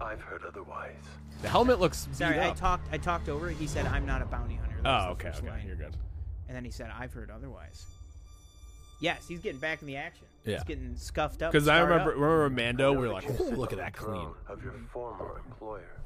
I've 0.00 0.20
heard 0.20 0.42
otherwise. 0.44 0.96
The 1.42 1.48
helmet 1.48 1.78
looks. 1.78 2.06
beat 2.06 2.16
Sorry, 2.16 2.40
I 2.40 2.50
talked. 2.50 2.88
I 2.92 2.98
talked 2.98 3.28
over 3.28 3.48
it. 3.50 3.56
He 3.58 3.68
said, 3.68 3.86
"I'm 3.86 4.06
not 4.06 4.22
a 4.22 4.24
bounty 4.24 4.56
hunter." 4.56 4.74
That 4.82 4.88
Oh, 5.08 5.10
okay, 5.12 5.28
first 5.28 5.42
okay, 5.42 5.50
line. 5.50 5.64
you're 5.68 5.76
good. 5.76 5.94
And 6.48 6.56
then 6.56 6.64
he 6.64 6.72
said, 6.72 6.90
"I've 6.98 7.12
heard 7.12 7.30
otherwise." 7.30 7.86
Yes, 9.00 9.28
he's 9.28 9.38
getting 9.38 9.60
back 9.60 9.80
in 9.80 9.86
the 9.86 9.96
action. 9.96 10.26
Yeah. 10.44 10.56
He's 10.56 10.64
getting 10.64 10.96
scuffed 10.96 11.42
up. 11.42 11.52
Because 11.52 11.68
I 11.68 11.78
remember, 11.78 12.10
up. 12.10 12.16
remember 12.18 12.50
Mando. 12.50 12.88
I 12.88 12.90
We 12.90 12.96
were 13.02 13.06
that 13.06 13.12
like, 13.14 13.28
you 13.28 13.36
sit 13.36 13.40
"Ooh, 13.52 13.56
look 13.56 13.70
at 13.72 13.78
that 13.78 13.92
the 13.92 13.98
clean." 14.00 14.30
Of 14.48 14.64
your 14.64 14.72
former 14.92 15.40
employer. 15.46 16.00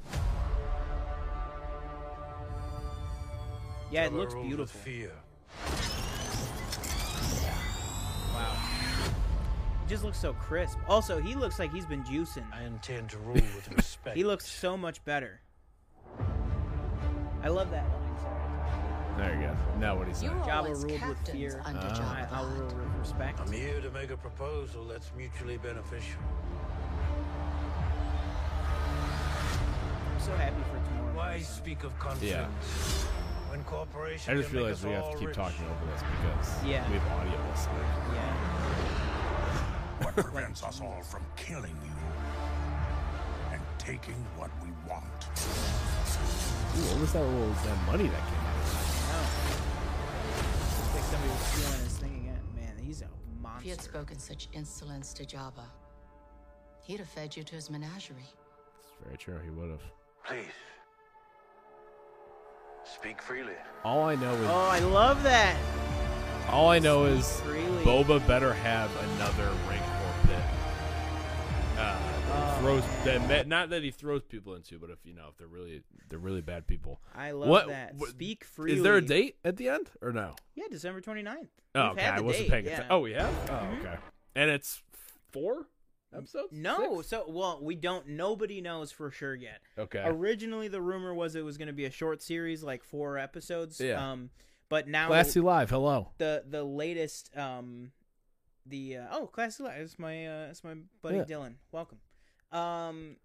Yeah, 3.90 4.04
it 4.04 4.12
looks 4.12 4.34
beautiful. 4.34 4.80
Fear. 4.80 5.12
Wow. 8.34 8.56
It 9.84 9.88
just 9.88 10.02
looks 10.04 10.18
so 10.18 10.32
crisp. 10.32 10.78
Also, 10.88 11.20
he 11.20 11.34
looks 11.34 11.58
like 11.58 11.72
he's 11.72 11.86
been 11.86 12.02
juicing. 12.04 12.44
I 12.52 12.64
intend 12.64 13.10
to 13.10 13.18
rule 13.18 13.34
with 13.34 13.70
respect. 13.76 14.16
He 14.16 14.24
looks 14.24 14.46
so 14.46 14.76
much 14.76 15.04
better. 15.04 15.40
I 17.42 17.48
love 17.48 17.70
that 17.70 17.84
line. 17.84 18.00
There 19.18 19.34
you 19.40 19.46
go. 19.46 19.56
Now 19.78 19.96
what 19.96 20.08
he 20.08 20.14
said. 20.14 20.24
You 20.24 20.30
were 20.30 20.38
Jabba 20.40 20.82
ruled 20.82 21.08
with 21.08 21.28
fear. 21.28 21.62
under. 21.64 21.78
Uh, 21.80 21.94
Jabba 21.94 22.22
I, 22.22 22.24
the 22.26 22.34
I'll 22.34 22.46
rule 22.46 22.68
Hutt. 22.68 22.76
with 22.76 22.98
respect. 22.98 23.40
I'm 23.40 23.52
here 23.52 23.80
to 23.80 23.90
make 23.90 24.10
a 24.10 24.16
proposal 24.16 24.84
that's 24.86 25.12
mutually 25.16 25.56
beneficial. 25.58 26.20
I'm 30.14 30.20
so 30.20 30.32
happy 30.34 30.56
for 30.72 30.84
tomorrow. 30.88 31.16
Why 31.16 31.38
speak 31.40 31.84
of 31.84 31.96
confidence 31.98 32.30
Yeah. 32.32 32.48
When 33.54 33.62
cooperation 33.64 34.34
I 34.34 34.36
just 34.36 34.48
can 34.48 34.58
realized 34.58 34.84
we 34.84 34.90
have 34.90 35.12
to 35.12 35.16
keep 35.18 35.28
rich? 35.28 35.36
talking 35.36 35.64
over 35.64 35.86
this 35.92 36.02
because 36.02 36.64
Yeah. 36.66 36.88
we 36.90 36.98
have 36.98 37.06
audio 37.12 37.38
listening. 37.50 37.78
Yeah. 38.12 38.50
What 40.02 40.16
prevents 40.16 40.62
us 40.64 40.80
all 40.80 41.00
from 41.02 41.22
killing 41.36 41.76
you 41.84 41.92
and 43.52 43.62
taking 43.78 44.16
what 44.36 44.50
we 44.60 44.70
want? 44.90 45.06
Ooh, 46.76 46.90
what 46.90 47.00
was 47.00 47.12
that? 47.12 47.20
What 47.22 47.48
was 47.48 47.62
that 47.62 47.78
money 47.86 48.08
that 48.08 48.24
came 48.26 48.44
out? 48.50 48.58
No. 49.14 49.20
Looks 50.66 50.94
like 50.94 51.04
somebody 51.04 51.30
was 51.30 51.40
stealing 51.46 51.84
his 51.84 51.96
thing 51.98 52.14
again. 52.22 52.42
Man, 52.56 52.84
he's 52.84 53.02
a 53.02 53.08
monster. 53.40 53.58
If 53.58 53.62
he 53.62 53.70
had 53.70 53.80
spoken 53.80 54.18
such 54.18 54.48
insolence 54.52 55.12
to 55.14 55.24
Jabba, 55.24 55.66
he'd 56.82 56.98
have 56.98 57.08
fed 57.08 57.36
you 57.36 57.44
to 57.44 57.54
his 57.54 57.70
menagerie. 57.70 58.16
It's 58.80 58.90
very 59.04 59.16
true. 59.16 59.38
He 59.44 59.50
would 59.50 59.70
have. 59.70 59.82
Please. 60.26 60.46
Speak 62.84 63.20
freely. 63.22 63.54
All 63.84 64.02
I 64.04 64.14
know 64.14 64.32
is 64.34 64.48
Oh, 64.48 64.68
I 64.70 64.78
love 64.80 65.22
that. 65.22 65.56
all 66.50 66.68
I 66.70 66.78
know 66.78 67.06
is 67.06 67.40
Freely. 67.40 67.84
Boba 67.84 68.24
better 68.26 68.52
have 68.52 68.90
another 69.14 69.50
Rancor 69.68 70.26
pit. 70.28 70.38
Uh, 71.78 72.10
Oh. 72.26 72.58
throws 72.60 72.84
that 73.04 73.28
that- 73.28 73.46
not 73.48 73.70
that 73.70 73.82
he 73.82 73.90
throws 73.90 74.22
people 74.24 74.54
into, 74.54 74.78
but 74.78 74.90
if 74.90 74.98
you 75.04 75.14
know 75.14 75.28
if 75.30 75.36
they're 75.38 75.46
really 75.46 75.82
they're 76.08 76.18
really 76.18 76.40
bad 76.42 76.66
people. 76.66 77.00
I 77.14 77.30
love 77.32 77.48
What- 77.48 77.68
that. 77.68 77.94
what- 77.94 78.10
Speak 78.10 78.44
freely. 78.44 78.76
Is 78.76 78.82
there 78.82 78.96
a 78.96 79.00
date 79.02 79.38
at 79.44 79.56
the 79.56 79.68
end 79.70 79.90
or 80.02 80.12
no? 80.12 80.36
Yeah, 80.54 80.64
December 80.70 81.00
29th. 81.00 81.48
Oh, 81.74 81.82
We've 81.82 81.92
okay. 81.92 82.02
had 82.02 82.18
I 82.18 82.20
wasn't 82.20 82.44
date, 82.44 82.50
paying 82.50 82.64
yeah. 82.66 82.70
attention. 82.72 82.92
Oh, 82.92 83.00
we 83.00 83.12
have. 83.14 83.50
Oh, 83.50 83.52
Mhm. 83.54 83.80
okay. 83.80 83.96
And 84.36 84.50
it's 84.50 84.82
four 85.32 85.66
episodes. 86.16 86.48
No, 86.52 86.96
Six? 86.98 87.08
so 87.08 87.24
well, 87.28 87.58
we 87.62 87.74
don't. 87.74 88.08
Nobody 88.08 88.60
knows 88.60 88.92
for 88.92 89.10
sure 89.10 89.34
yet. 89.34 89.60
Okay. 89.78 90.02
Originally, 90.04 90.68
the 90.68 90.80
rumor 90.82 91.14
was 91.14 91.34
it 91.36 91.44
was 91.44 91.56
going 91.58 91.68
to 91.68 91.74
be 91.74 91.84
a 91.84 91.90
short 91.90 92.22
series, 92.22 92.62
like 92.62 92.82
four 92.84 93.18
episodes. 93.18 93.80
Yeah. 93.80 94.12
Um, 94.12 94.30
but 94.68 94.88
now 94.88 95.08
Classy 95.08 95.40
Live. 95.40 95.70
Hello. 95.70 96.10
the 96.18 96.44
the 96.48 96.64
latest 96.64 97.36
um, 97.36 97.92
the 98.66 98.96
uh, 98.98 99.06
oh 99.12 99.26
classy 99.26 99.62
live. 99.62 99.80
It's 99.80 99.98
my 99.98 100.26
uh, 100.26 100.46
it's 100.50 100.64
my 100.64 100.74
buddy 101.02 101.16
Yeah. 101.18 101.24
Dylan. 101.24 101.54
Welcome. 101.72 101.98
Um, 102.52 103.16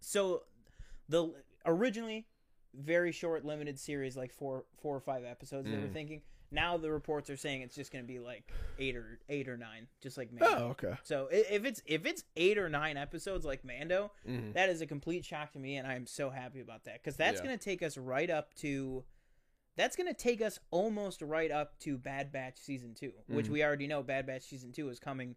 so 0.00 0.42
the 1.08 1.32
originally 1.64 2.26
very 2.74 3.12
short 3.12 3.44
limited 3.44 3.78
series, 3.78 4.16
like 4.16 4.32
four 4.32 4.64
four 4.80 4.96
or 4.96 5.00
five 5.00 5.24
episodes. 5.24 5.68
They 5.68 5.76
were 5.76 5.82
Mm. 5.88 5.92
thinking. 5.92 6.22
Now 6.52 6.76
the 6.76 6.92
reports 6.92 7.30
are 7.30 7.36
saying 7.36 7.62
it's 7.62 7.74
just 7.74 7.90
going 7.92 8.04
to 8.04 8.06
be 8.08 8.18
like 8.18 8.50
eight 8.78 8.94
or 8.96 9.18
eight 9.28 9.48
or 9.48 9.56
nine, 9.56 9.86
just 10.00 10.16
like 10.18 10.30
Mando. 10.32 10.56
Oh, 10.58 10.64
okay. 10.70 10.94
So 11.02 11.28
if 11.32 11.64
it's 11.64 11.82
if 11.86 12.04
it's 12.06 12.24
eight 12.36 12.58
or 12.58 12.68
nine 12.68 12.96
episodes 12.96 13.44
like 13.44 13.64
Mando, 13.64 14.12
Mhm. 14.28 14.52
that 14.54 14.68
is 14.68 14.80
a 14.82 14.86
complete 14.86 15.24
shock 15.24 15.52
to 15.52 15.58
me, 15.58 15.76
and 15.76 15.86
I 15.86 15.94
am 15.94 16.06
so 16.06 16.30
happy 16.30 16.60
about 16.60 16.84
that 16.84 17.02
because 17.02 17.16
that's 17.16 17.38
Yeah. 17.40 17.46
going 17.46 17.58
to 17.58 17.64
take 17.64 17.82
us 17.82 17.96
right 17.96 18.28
up 18.30 18.54
to. 18.56 19.04
That's 19.74 19.96
going 19.96 20.06
to 20.08 20.14
take 20.14 20.42
us 20.42 20.58
almost 20.70 21.22
right 21.22 21.50
up 21.50 21.78
to 21.80 21.96
Bad 21.96 22.30
Batch 22.30 22.58
season 22.58 22.94
two, 22.94 23.14
which 23.26 23.46
Mhm. 23.46 23.52
we 23.52 23.64
already 23.64 23.86
know 23.86 24.02
Bad 24.02 24.26
Batch 24.26 24.42
season 24.42 24.70
two 24.70 24.90
is 24.90 25.00
coming. 25.00 25.34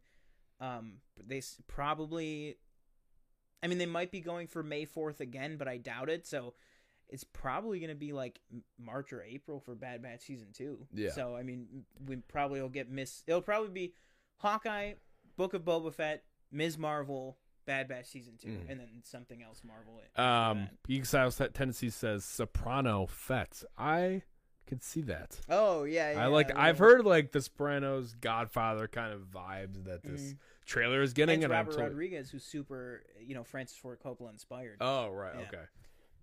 Um, 0.59 0.99
they 1.15 1.37
s- 1.37 1.61
probably, 1.67 2.57
I 3.63 3.67
mean, 3.67 3.77
they 3.77 3.85
might 3.85 4.11
be 4.11 4.19
going 4.19 4.47
for 4.47 4.61
May 4.61 4.83
fourth 4.83 5.21
again, 5.21 5.55
but 5.55 5.69
I 5.69 5.77
doubt 5.77 6.09
it. 6.09 6.27
So 6.27 6.53
it's 7.09 7.23
probably 7.23 7.79
going 7.79 7.89
to 7.89 7.95
be 7.95 8.13
like 8.13 8.39
March 8.79 9.13
or 9.13 9.21
April 9.23 9.59
for 9.59 9.75
Bad 9.75 10.01
Batch 10.01 10.21
season 10.21 10.47
two. 10.53 10.87
Yeah. 10.93 11.11
So 11.11 11.35
I 11.35 11.43
mean, 11.43 11.85
we 12.05 12.17
probably 12.17 12.61
will 12.61 12.69
get 12.69 12.89
miss. 12.89 13.23
It'll 13.27 13.41
probably 13.41 13.69
be 13.69 13.93
Hawkeye, 14.37 14.93
Book 15.37 15.53
of 15.53 15.63
Boba 15.63 15.93
Fett, 15.93 16.23
Ms. 16.51 16.77
Marvel, 16.77 17.37
Bad 17.65 17.87
Batch 17.87 18.05
season 18.07 18.33
2 18.37 18.47
Mhm. 18.47 18.69
and 18.69 18.79
then 18.79 19.01
something 19.03 19.41
else 19.41 19.61
Marvel. 19.63 19.99
after 20.15 20.21
Um, 20.21 20.57
that. 20.65 20.83
Geek 20.87 21.05
Styles 21.05 21.37
Tendency 21.37 21.89
says 21.89 22.23
Soprano 22.23 23.05
Fett. 23.07 23.63
I 23.77 24.21
can 24.67 24.81
see 24.81 25.01
that. 25.01 25.39
Oh 25.49 25.83
yeah, 25.83 26.11
yeah 26.13 26.23
I 26.23 26.27
like. 26.27 26.55
I've 26.55 26.77
heard 26.79 27.05
like 27.05 27.31
the 27.31 27.41
Sopranos, 27.41 28.13
Godfather 28.15 28.87
kind 28.87 29.13
of 29.13 29.21
vibes 29.31 29.83
that 29.85 30.03
this 30.03 30.33
Mhm. 30.33 30.37
trailer 30.65 31.01
is 31.01 31.13
getting, 31.13 31.41
Hence 31.41 31.45
and 31.45 31.53
I'm 31.53 31.59
Robert 31.65 31.71
totally- 31.71 31.89
Rodriguez, 31.89 32.29
who's 32.31 32.43
super, 32.43 33.03
you 33.19 33.33
know, 33.35 33.43
Francis 33.43 33.77
Ford 33.77 33.99
Coppola 33.99 34.29
inspired. 34.31 34.77
Oh 34.81 35.09
right, 35.11 35.35
Yeah. 35.35 35.47
okay. 35.47 35.65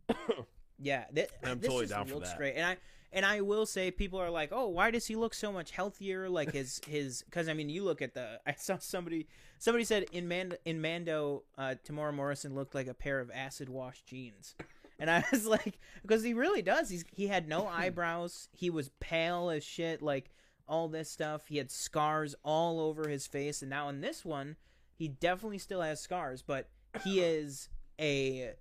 Yeah, 0.83 1.05
th- 1.15 1.31
I'm 1.45 1.61
this 1.61 1.69
totally 1.69 1.87
down 1.87 2.07
for 2.07 2.15
looks 2.15 2.31
that. 2.31 2.39
great, 2.39 2.55
and 2.57 2.67
I 2.67 2.77
and 3.13 3.25
I 3.27 3.41
will 3.43 3.67
say 3.67 3.91
people 3.91 4.19
are 4.19 4.31
like, 4.31 4.51
oh, 4.53 4.69
why 4.69 4.91
does 4.91 5.07
he 5.07 5.17
look 5.17 5.35
so 5.35 5.53
much 5.53 5.71
healthier? 5.71 6.29
Like 6.29 6.53
his 6.55 6.81
his 6.87 7.23
because 7.23 7.49
I 7.49 7.55
mean, 7.55 7.69
you 7.69 7.85
look 7.85 8.03
at 8.03 8.15
the 8.15 8.41
I 8.47 8.55
saw 8.55 8.79
somebody 8.79 9.29
somebody 9.59 9.85
said 9.85 10.07
in 10.13 10.29
Mando 10.29 10.57
in 10.65 10.81
Mando, 10.81 11.45
uh, 11.57 11.75
Temuera 11.87 12.13
Morrison 12.13 12.55
looked 12.55 12.75
like 12.75 12.87
a 12.89 12.95
pair 12.95 13.21
of 13.21 13.31
acid 13.33 13.69
wash 13.69 14.03
jeans. 14.03 14.55
And 14.99 15.11
I 15.11 15.25
was 15.33 15.47
like, 15.49 15.79
because 16.03 16.23
he 16.23 16.35
really 16.35 16.63
does. 16.63 16.89
He's 16.89 17.05
he 17.13 17.27
had 17.29 17.49
no 17.49 17.67
eyebrows. 17.73 18.49
He 18.53 18.71
was 18.71 18.91
pale 19.01 19.51
as 19.51 19.65
shit. 19.65 20.03
Like 20.03 20.31
all 20.69 20.89
this 20.89 21.11
stuff. 21.11 21.49
He 21.49 21.59
had 21.59 21.71
scars 21.71 22.35
all 22.45 22.81
over 22.81 23.09
his 23.09 23.27
face. 23.27 23.63
And 23.63 23.71
now 23.71 23.89
in 23.89 24.01
this 24.01 24.25
one, 24.25 24.57
he 24.95 25.09
definitely 25.09 25.59
still 25.59 25.83
has 25.83 26.01
scars, 26.01 26.43
but 26.43 26.69
he 27.05 27.21
is 27.21 27.69
a, 28.01 28.53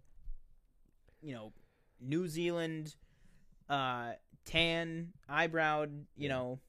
you 1.22 1.34
know, 1.34 1.54
New 2.02 2.28
Zealand, 2.28 2.96
uh, 3.70 4.12
tan, 4.46 5.14
eyebrowed. 5.30 6.04
You 6.18 6.30
know, 6.30 6.60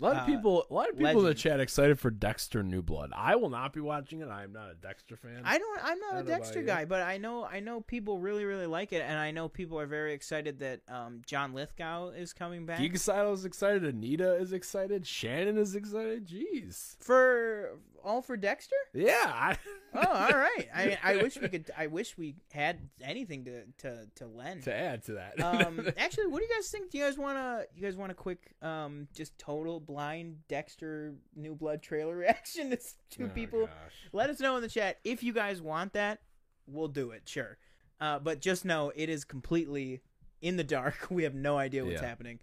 A 0.00 0.04
lot 0.04 0.16
of 0.16 0.22
Uh, 0.22 0.26
people, 0.26 0.66
a 0.68 0.74
lot 0.74 0.90
of 0.90 0.98
people 0.98 1.20
in 1.20 1.24
the 1.26 1.34
chat 1.34 1.60
excited 1.60 2.00
for 2.00 2.10
Dexter 2.10 2.64
New 2.64 2.82
Blood. 2.82 3.12
I 3.14 3.36
will 3.36 3.48
not 3.48 3.72
be 3.72 3.80
watching 3.80 4.20
it. 4.22 4.28
I 4.28 4.42
am 4.42 4.52
not 4.52 4.68
a 4.70 4.74
Dexter 4.74 5.16
fan. 5.16 5.42
I 5.44 5.56
don't. 5.56 5.78
I'm 5.84 5.98
not 6.00 6.14
I 6.14 6.16
a 6.16 6.18
don't 6.18 6.26
know 6.26 6.32
about 6.34 6.38
Dexter 6.40 6.60
you. 6.60 6.66
guy, 6.66 6.84
but 6.84 7.02
I 7.02 7.16
know 7.18 7.44
I 7.44 7.60
know 7.60 7.80
people 7.80 8.18
really 8.18 8.44
really 8.44 8.66
like 8.66 8.92
it, 8.92 9.02
and 9.02 9.16
I 9.16 9.30
know 9.30 9.48
people 9.48 9.78
are 9.78 9.86
very 9.86 10.12
excited 10.12 10.58
that 10.58 10.80
um, 10.88 11.22
John 11.26 11.54
Lithgow 11.54 12.08
is 12.10 12.32
coming 12.32 12.66
back. 12.66 12.78
Geek 12.80 12.96
Style 12.98 13.32
is 13.32 13.44
excited. 13.44 13.84
Anita 13.84 14.34
is 14.34 14.52
excited. 14.52 15.06
Shannon 15.06 15.56
is 15.58 15.76
excited. 15.76 16.26
Jeez. 16.26 16.96
for 16.98 17.78
all 18.04 18.22
for 18.22 18.36
Dexter. 18.36 18.76
Yeah. 18.92 19.56
Oh, 19.94 20.00
all 20.00 20.28
right. 20.38 20.68
I 20.74 20.86
mean, 20.86 20.98
I 21.02 21.16
wish 21.22 21.36
we 21.40 21.48
could. 21.48 21.70
I 21.76 21.86
wish 21.88 22.16
we 22.18 22.36
had 22.52 22.78
anything 23.02 23.44
to 23.46 23.62
to 23.78 24.06
to 24.16 24.26
lend. 24.26 24.64
to 24.64 24.74
add 24.74 25.02
to 25.04 25.12
that. 25.14 25.40
um, 25.40 25.88
actually, 25.96 26.26
what 26.26 26.38
do 26.40 26.44
you 26.44 26.54
guys 26.54 26.68
think? 26.68 26.90
Do 26.90 26.98
you 26.98 27.04
guys 27.04 27.16
want 27.18 27.38
to? 27.38 27.66
You 27.74 27.82
guys 27.82 27.96
want 27.96 28.12
a 28.12 28.14
quick, 28.14 28.54
um, 28.62 29.08
just 29.14 29.36
total 29.38 29.80
blind 29.80 30.36
Dexter 30.48 31.14
New 31.34 31.54
Blood 31.54 31.82
trailer 31.82 32.16
reaction 32.24 32.70
to 32.70 32.78
two 33.10 33.24
Oh, 33.26 33.28
people? 33.28 33.60
gosh. 33.66 33.92
Let 34.12 34.30
us 34.30 34.40
know 34.40 34.56
in 34.56 34.62
the 34.62 34.68
chat 34.68 34.98
if 35.04 35.22
you 35.22 35.32
guys 35.32 35.60
want 35.62 35.92
that. 35.94 36.20
We'll 36.66 36.88
do 36.88 37.10
it, 37.10 37.22
sure. 37.28 37.58
Uh, 38.00 38.18
but 38.18 38.40
just 38.40 38.64
know 38.64 38.90
it 38.96 39.08
is 39.08 39.24
completely 39.24 40.00
in 40.42 40.56
the 40.56 40.64
dark. 40.64 41.06
We 41.10 41.22
have 41.24 41.34
no 41.34 41.56
idea 41.58 41.84
what's 41.84 42.00
Yeah. 42.02 42.08
happening. 42.08 42.40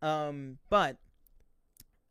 Um, 0.00 0.58
but 0.70 0.96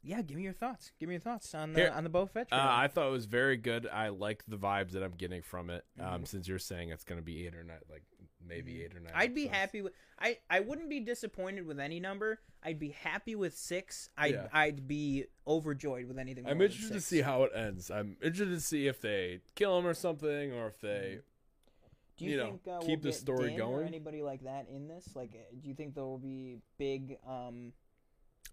yeah, 0.04 0.22
give 0.22 0.38
me 0.38 0.44
your 0.44 0.54
thoughts. 0.54 0.92
Give 1.00 1.10
me 1.10 1.16
your 1.16 1.22
thoughts 1.22 1.54
on 1.56 1.74
the 1.74 1.80
Here- 1.82 1.92
on 1.92 2.04
the 2.04 2.10
Boba 2.10 2.30
Fett 2.30 2.48
Uh, 2.52 2.58
trailer. 2.58 2.70
I 2.72 2.88
thought 2.88 3.08
it 3.08 3.12
was 3.12 3.26
very 3.26 3.58
good. 3.58 3.88
I 3.88 4.10
like 4.10 4.44
the 4.48 4.58
vibes 4.58 4.92
that 4.92 5.04
I'm 5.04 5.14
getting 5.16 5.42
from 5.42 5.70
it. 5.70 5.86
Um, 6.00 6.24
Mhm. 6.24 6.28
since 6.28 6.48
you're 6.48 6.60
saying 6.60 6.90
it's 6.90 7.04
going 7.04 7.20
to 7.20 7.26
be 7.26 7.46
eight 7.46 7.56
or 7.56 7.64
nine, 7.64 7.80
like 7.90 8.04
maybe 8.44 8.84
eight 8.84 8.96
or 8.96 9.00
nine. 9.00 9.14
I'd 9.16 9.36
be 9.36 9.44
episodes. 9.44 9.58
happy 9.60 9.82
with 9.84 9.94
I 10.18 10.38
I 10.50 10.60
wouldn't 10.62 10.90
be 10.90 11.00
disappointed 11.00 11.66
with 11.66 11.80
any 11.80 12.00
number. 12.00 12.40
I'd 12.64 12.80
be 12.80 12.90
happy 12.90 13.36
with 13.36 13.56
6. 13.56 14.10
I'd 14.18 14.34
Yeah. 14.34 14.48
I'd 14.52 14.88
be 14.88 15.26
overjoyed 15.48 16.06
with 16.08 16.18
anything 16.20 16.44
more 16.44 16.52
I'm 16.52 16.58
than 16.60 16.66
interested 16.68 16.94
to 16.94 17.00
six. 17.02 17.06
see 17.08 17.22
how 17.22 17.44
it 17.44 17.52
ends. 17.56 17.90
I'm 17.92 18.18
interested 18.22 18.54
to 18.54 18.60
see 18.62 18.88
if 18.88 19.02
they 19.02 19.42
kill 19.56 19.78
him 19.80 19.86
or 19.88 19.94
something, 19.94 20.52
or 20.54 20.68
if 20.68 20.80
they. 20.80 21.20
Do 22.18 22.26
you, 22.26 22.32
you 22.32 22.38
know, 22.38 22.50
think 22.52 22.68
uh, 22.68 22.80
keep 22.82 22.88
we'll 22.88 22.98
the 22.98 23.10
get 23.10 23.16
story 23.16 23.56
or 23.56 23.58
going? 23.58 23.88
anybody 23.88 24.22
like 24.22 24.44
that 24.44 24.68
in 24.70 24.88
this? 24.88 25.16
Like 25.16 25.34
uh, 25.34 25.56
do 25.60 25.68
you 25.70 25.74
think 25.74 25.96
there 25.96 26.04
will 26.04 26.20
be 26.20 26.60
big 26.78 27.18
um 27.26 27.74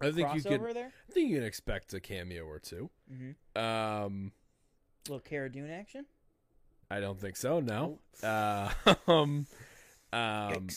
I 0.01 0.11
think 0.13 0.35
you 0.35 0.43
could. 0.43 0.61
there? 0.75 0.93
I 1.09 1.13
think 1.13 1.31
you 1.31 1.37
can 1.37 1.45
expect 1.47 1.93
a 1.95 2.01
cameo 2.01 2.45
or 2.45 2.59
two. 2.59 2.91
Mhm. 3.13 3.35
Um, 3.61 4.33
little 5.09 5.21
Cara 5.21 5.51
Dune 5.51 5.71
action? 5.71 6.07
I 6.91 7.01
don't 7.01 7.21
think 7.21 7.37
so. 7.37 7.61
No. 7.61 7.99
Uh, 8.23 8.73
um, 9.07 9.47
um, 10.13 10.69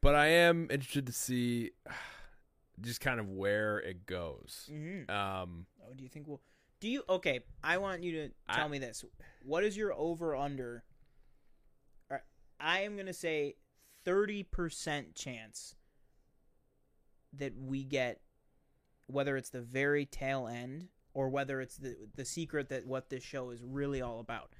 but 0.00 0.14
I 0.14 0.26
am 0.28 0.68
interested 0.70 1.06
to 1.06 1.12
see 1.12 1.72
just 2.80 3.00
kind 3.00 3.18
of 3.20 3.28
where 3.28 3.78
it 3.78 4.06
goes. 4.06 4.68
Mhm. 4.72 5.10
Um, 5.10 5.66
Oh, 5.86 5.94
do 5.94 6.02
you 6.02 6.08
think 6.08 6.26
we'll? 6.28 6.40
Do 6.80 6.88
you? 6.88 7.02
Okay, 7.08 7.40
I 7.64 7.78
want 7.78 8.02
you 8.02 8.12
to 8.12 8.28
tell 8.54 8.66
I- 8.66 8.68
me 8.68 8.78
this. 8.78 9.04
What 9.42 9.64
is 9.64 9.76
your 9.76 9.92
over 9.94 10.36
under? 10.36 10.84
I 12.60 12.80
am 12.80 12.96
gonna 12.96 13.12
say 13.12 13.54
thirty 14.04 14.42
percent 14.42 15.14
chance 15.14 15.76
that 17.32 17.56
we 17.56 17.84
get, 17.84 18.20
whether 19.08 19.36
it's 19.36 19.50
the 19.50 19.60
very 19.60 20.06
tail 20.06 20.46
end 20.46 20.88
or 21.12 21.28
whether 21.28 21.60
it's 21.60 21.76
the 21.76 21.96
the 22.14 22.24
secret 22.24 22.68
that 22.68 22.86
what 22.86 23.10
this 23.10 23.22
show 23.22 23.50
is 23.50 23.62
really 23.62 24.00
all 24.00 24.20
about. 24.20 24.50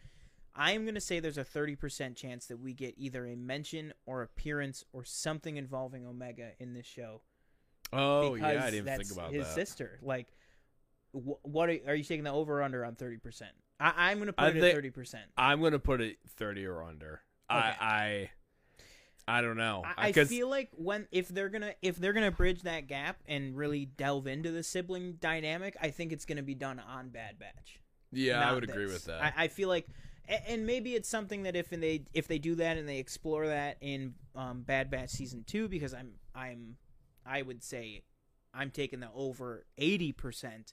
I 0.55 0.73
am 0.73 0.85
gonna 0.85 1.01
say 1.01 1.21
there's 1.21 1.39
a 1.39 1.45
thirty 1.45 1.77
percent 1.77 2.17
chance 2.17 2.47
that 2.47 2.59
we 2.59 2.75
get 2.75 2.95
either 2.99 3.25
a 3.27 3.37
mention 3.37 3.95
or 4.07 4.23
appearance 4.23 4.85
or 4.93 5.05
something 5.05 5.57
involving 5.57 6.05
Omega 6.05 6.51
in 6.59 6.75
this 6.75 6.87
show 6.87 7.23
oh 7.93 8.35
yeah, 8.35 8.65
I 8.65 8.71
didn't 8.71 8.87
that's 8.87 9.09
think 9.09 9.19
about 9.19 9.33
his 9.33 9.47
that. 9.47 9.55
sister. 9.55 9.99
Like, 10.03 10.29
wh- 11.13 11.45
what 11.45 11.69
are, 11.69 11.79
are 11.87 11.95
you 11.95 12.05
taking 12.05 12.25
the 12.25 12.33
over 12.33 12.61
or 12.61 12.63
under 12.63 12.85
on 12.85 12.95
thirty 12.95 13.19
percent? 13.19 13.53
I'm 13.81 14.19
gonna 14.19 14.33
put 14.33 14.45
I 14.45 14.49
it 14.49 14.57
at 14.57 14.75
thirty 14.75 14.91
percent. 14.91 15.25
I'm 15.37 15.63
gonna 15.63 15.79
put 15.79 16.01
it 16.01 16.19
thirty 16.37 16.67
or 16.67 16.83
under. 16.83 17.23
Okay. 17.51 17.61
I, 17.61 17.77
I, 17.81 18.31
I 19.29 19.43
don't 19.43 19.59
know. 19.59 19.83
I, 19.85 20.09
I 20.09 20.13
feel 20.13 20.49
like 20.49 20.71
when 20.75 21.07
if 21.13 21.29
they're 21.29 21.51
gonna 21.51 21.75
if 21.83 21.97
they're 21.97 22.15
gonna 22.15 22.31
bridge 22.31 22.63
that 22.63 22.87
gap 22.87 23.19
and 23.27 23.55
really 23.55 23.85
delve 23.85 24.27
into 24.27 24.51
the 24.51 24.63
sibling 24.63 25.19
dynamic, 25.21 25.77
I 25.81 25.91
think 25.91 26.13
it's 26.13 26.25
gonna 26.25 26.43
be 26.43 26.55
done 26.55 26.81
on 26.81 27.11
Bad 27.11 27.39
Batch. 27.39 27.81
yeah, 28.11 28.49
I 28.49 28.55
would 28.55 28.65
agree 28.65 28.87
with 28.87 29.05
that. 29.05 29.23
I, 29.23 29.45
I 29.45 29.49
feel 29.49 29.69
like, 29.69 29.87
and 30.47 30.67
maybe 30.67 30.95
it's 30.95 31.11
something 31.11 31.43
that 31.43 31.57
if 31.57 31.69
they 31.69 32.05
if 32.15 32.27
they 32.27 32.39
do 32.39 32.55
that 32.55 32.79
and 32.79 32.89
they 32.89 32.99
explore 32.99 33.47
that 33.49 33.77
in 33.83 34.15
um, 34.35 34.63
Bad 34.63 34.91
Batch 34.91 35.11
season 35.11 35.45
two, 35.47 35.69
because 35.69 35.93
I'm 35.93 36.13
I'm 36.35 36.77
I 37.27 37.43
would 37.43 37.63
say 37.63 38.05
I'm 38.55 38.71
taking 38.71 39.01
the 39.01 39.11
over 39.15 39.67
eighty 39.77 40.13
percent. 40.13 40.73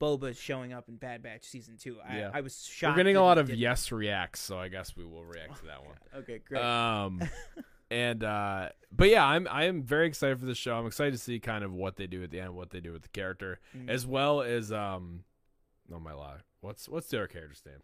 Boba 0.00 0.34
showing 0.34 0.72
up 0.72 0.88
in 0.88 0.96
Bad 0.96 1.22
Batch 1.22 1.44
season 1.44 1.76
two. 1.78 1.98
I, 2.02 2.16
Yeah. 2.20 2.30
I 2.32 2.40
was 2.40 2.64
shocked. 2.64 2.92
We're 2.94 3.00
getting 3.00 3.16
a 3.16 3.22
lot 3.22 3.36
of 3.36 3.48
didn't. 3.48 3.58
yes 3.58 3.92
reacts, 3.92 4.40
so 4.40 4.58
I 4.58 4.68
guess 4.68 4.96
we 4.96 5.04
will 5.04 5.26
react 5.26 5.58
to 5.60 5.66
that 5.66 5.84
one. 5.84 5.96
Okay, 6.22 6.40
great. 6.48 6.62
Um, 6.62 7.20
and 7.90 8.22
uh, 8.22 8.68
but 8.92 9.08
yeah, 9.08 9.24
I'm 9.24 9.48
I 9.50 9.64
am 9.64 9.82
very 9.82 10.06
excited 10.06 10.38
for 10.38 10.46
this 10.46 10.58
show. 10.58 10.74
I'm 10.76 10.86
excited 10.86 11.12
to 11.12 11.18
see 11.18 11.38
kind 11.40 11.64
of 11.64 11.72
what 11.72 11.96
they 11.96 12.06
do 12.06 12.22
at 12.22 12.30
the 12.30 12.40
end, 12.40 12.54
what 12.54 12.70
they 12.70 12.80
do 12.80 12.92
with 12.92 13.02
the 13.02 13.08
character, 13.08 13.60
Mhm. 13.76 13.88
as 13.88 14.06
well 14.06 14.42
as 14.42 14.70
um, 14.72 15.24
oh 15.92 15.98
my 16.00 16.12
lie, 16.12 16.38
what's 16.60 16.88
what's 16.88 17.08
their 17.08 17.26
character's 17.26 17.62
name? 17.66 17.82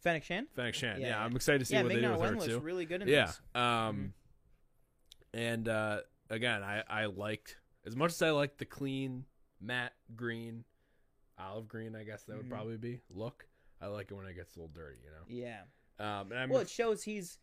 Fennec 0.00 0.22
Shand. 0.24 0.46
Fennec 0.54 0.74
Shand. 0.74 1.00
Yeah, 1.02 1.08
Yeah. 1.08 1.24
I'm 1.24 1.34
excited 1.36 1.58
to 1.60 1.64
see 1.64 1.74
Yeah, 1.74 1.82
what 1.82 1.88
they 1.88 1.94
Ming 1.96 2.02
do 2.04 2.08
Na 2.08 2.12
with 2.14 2.20
Wen 2.20 2.28
her 2.34 2.34
looks 2.40 2.46
too. 2.52 2.58
really 2.60 2.84
good 2.84 3.02
in 3.02 3.08
yeah. 3.08 3.26
this. 3.26 3.40
Um, 3.54 4.14
and 5.34 5.68
uh, 5.68 6.00
again, 6.30 6.62
I 6.62 6.82
I 6.88 7.06
liked 7.06 7.56
as 7.86 7.96
much 7.96 8.12
as 8.12 8.22
I 8.22 8.30
liked 8.30 8.58
the 8.58 8.64
clean 8.64 9.24
matte 9.60 9.92
green, 10.16 10.64
olive 11.38 11.68
green. 11.68 11.94
I 11.96 12.04
guess 12.04 12.24
that 12.24 12.36
would 12.36 12.46
Mhm. 12.46 12.50
probably 12.50 12.76
be 12.76 13.00
look. 13.10 13.46
I 13.80 13.86
like 13.86 14.10
it 14.10 14.14
when 14.14 14.26
it 14.26 14.34
gets 14.34 14.56
a 14.56 14.58
little 14.58 14.72
dirty. 14.74 14.98
You 15.04 15.10
know. 15.10 15.24
Yeah. 15.28 15.62
Um, 16.00 16.30
and 16.32 16.38
I'm 16.40 16.48
Well, 16.48 16.60
it 16.60 16.68
shows 16.68 17.02
he's 17.02 17.38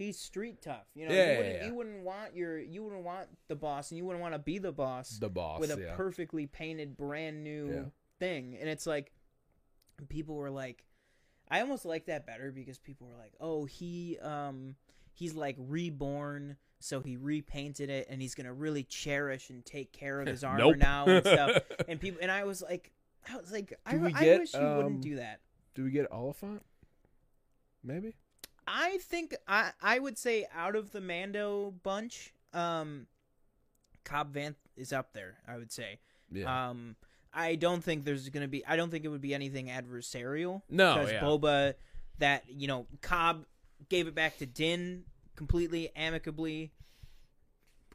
he's 0.00 0.18
street 0.18 0.62
tough. 0.62 0.86
You 0.94 1.08
know, 1.08 1.14
Yeah, 1.14 1.32
you, 1.32 1.38
wouldn't, 1.38 1.54
yeah. 1.54 1.66
you 1.66 1.74
wouldn't 1.74 2.04
want 2.04 2.34
your 2.34 2.58
you 2.58 2.82
wouldn't 2.82 3.04
want 3.04 3.28
the 3.48 3.56
boss, 3.56 3.90
and 3.90 3.98
you 3.98 4.04
wouldn't 4.04 4.22
want 4.22 4.34
to 4.34 4.38
be 4.38 4.58
the 4.58 4.72
boss 4.72 5.18
the 5.18 5.28
boss 5.28 5.60
with 5.60 5.70
a 5.70 5.94
perfectly 5.96 6.46
painted 6.46 6.96
brand 6.96 7.44
new 7.44 7.90
thing. 8.18 8.56
And 8.60 8.68
it's 8.68 8.86
like 8.86 9.12
people 10.08 10.34
were 10.34 10.50
like, 10.50 10.84
I 11.48 11.60
almost 11.60 11.84
like 11.84 12.06
that 12.06 12.26
better 12.26 12.50
because 12.50 12.78
people 12.78 13.06
were 13.08 13.16
like, 13.16 13.34
oh, 13.40 13.64
he 13.64 14.18
um 14.20 14.76
he's 15.12 15.34
like 15.34 15.56
reborn. 15.58 16.56
So 16.82 17.00
he 17.00 17.18
repainted 17.18 17.90
it, 17.90 18.06
and 18.08 18.22
he's 18.22 18.34
gonna 18.34 18.54
really 18.54 18.84
cherish 18.84 19.50
and 19.50 19.62
take 19.64 19.92
care 19.92 20.20
of 20.20 20.26
his 20.34 20.42
armor 20.42 20.58
Nope. 20.60 20.76
now 20.78 21.04
and 21.06 21.26
stuff. 21.26 21.62
And 21.88 22.00
people, 22.00 22.20
and 22.22 22.30
I 22.30 22.44
was 22.44 22.62
like, 22.62 22.90
I 23.30 23.36
was 23.36 23.52
like, 23.52 23.78
I, 23.84 23.96
Do 23.96 24.06
I 24.06 24.10
get, 24.24 24.40
wish 24.40 24.54
you 24.54 24.60
um, 24.60 24.76
wouldn't 24.78 25.00
do 25.02 25.16
that. 25.16 25.40
Do 25.74 25.84
we 25.84 25.90
get 25.90 26.06
Olyphant? 26.10 26.62
Maybe. 27.84 28.14
I 28.72 28.98
think 28.98 29.34
I 29.48 29.72
I 29.82 29.98
would 29.98 30.16
say 30.16 30.46
out 30.54 30.76
of 30.76 30.92
the 30.92 31.00
Mando 31.00 31.74
bunch, 31.82 32.32
um, 32.52 33.06
Cobb 34.04 34.32
Vanth 34.32 34.54
is 34.76 34.92
up 34.92 35.12
there. 35.12 35.38
I 35.48 35.56
would 35.56 35.72
say. 35.72 35.98
Yeah. 36.30 36.70
Um, 36.70 36.94
I 37.34 37.56
don't 37.56 37.82
think 37.82 38.04
there's 38.04 38.28
gonna 38.28 38.46
be. 38.48 38.64
I 38.64 38.76
don't 38.76 38.90
think 38.90 39.04
it 39.04 39.08
would 39.08 39.20
be 39.20 39.34
anything 39.34 39.66
adversarial. 39.66 40.62
No, 40.70 40.94
because 40.94 41.12
yeah. 41.12 41.20
Boba, 41.20 41.74
that 42.18 42.44
you 42.48 42.68
know, 42.68 42.86
Cobb 43.02 43.44
gave 43.88 44.06
it 44.06 44.14
back 44.14 44.38
to 44.38 44.46
Din 44.46 45.04
completely 45.34 45.90
amicably. 45.96 46.70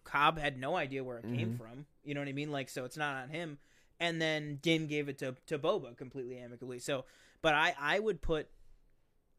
Cobb 0.04 0.38
had 0.38 0.60
no 0.60 0.76
idea 0.76 1.04
where 1.04 1.18
it 1.20 1.24
came 1.24 1.54
Mhm. 1.54 1.58
from. 1.58 1.86
You 2.04 2.14
know 2.14 2.22
what 2.22 2.28
I 2.30 2.34
mean? 2.34 2.52
Like, 2.52 2.70
so 2.70 2.86
it's 2.86 2.98
not 2.98 3.16
on 3.24 3.30
him. 3.30 3.58
And 4.00 4.22
then 4.22 4.58
Din 4.62 4.88
gave 4.88 5.08
it 5.10 5.18
to 5.20 5.36
to 5.48 5.58
Boba 5.58 5.96
completely 5.98 6.38
amicably. 6.38 6.80
So, 6.80 7.06
but 7.42 7.54
I 7.56 7.74
I 7.80 8.00
would 8.00 8.22
put, 8.22 8.50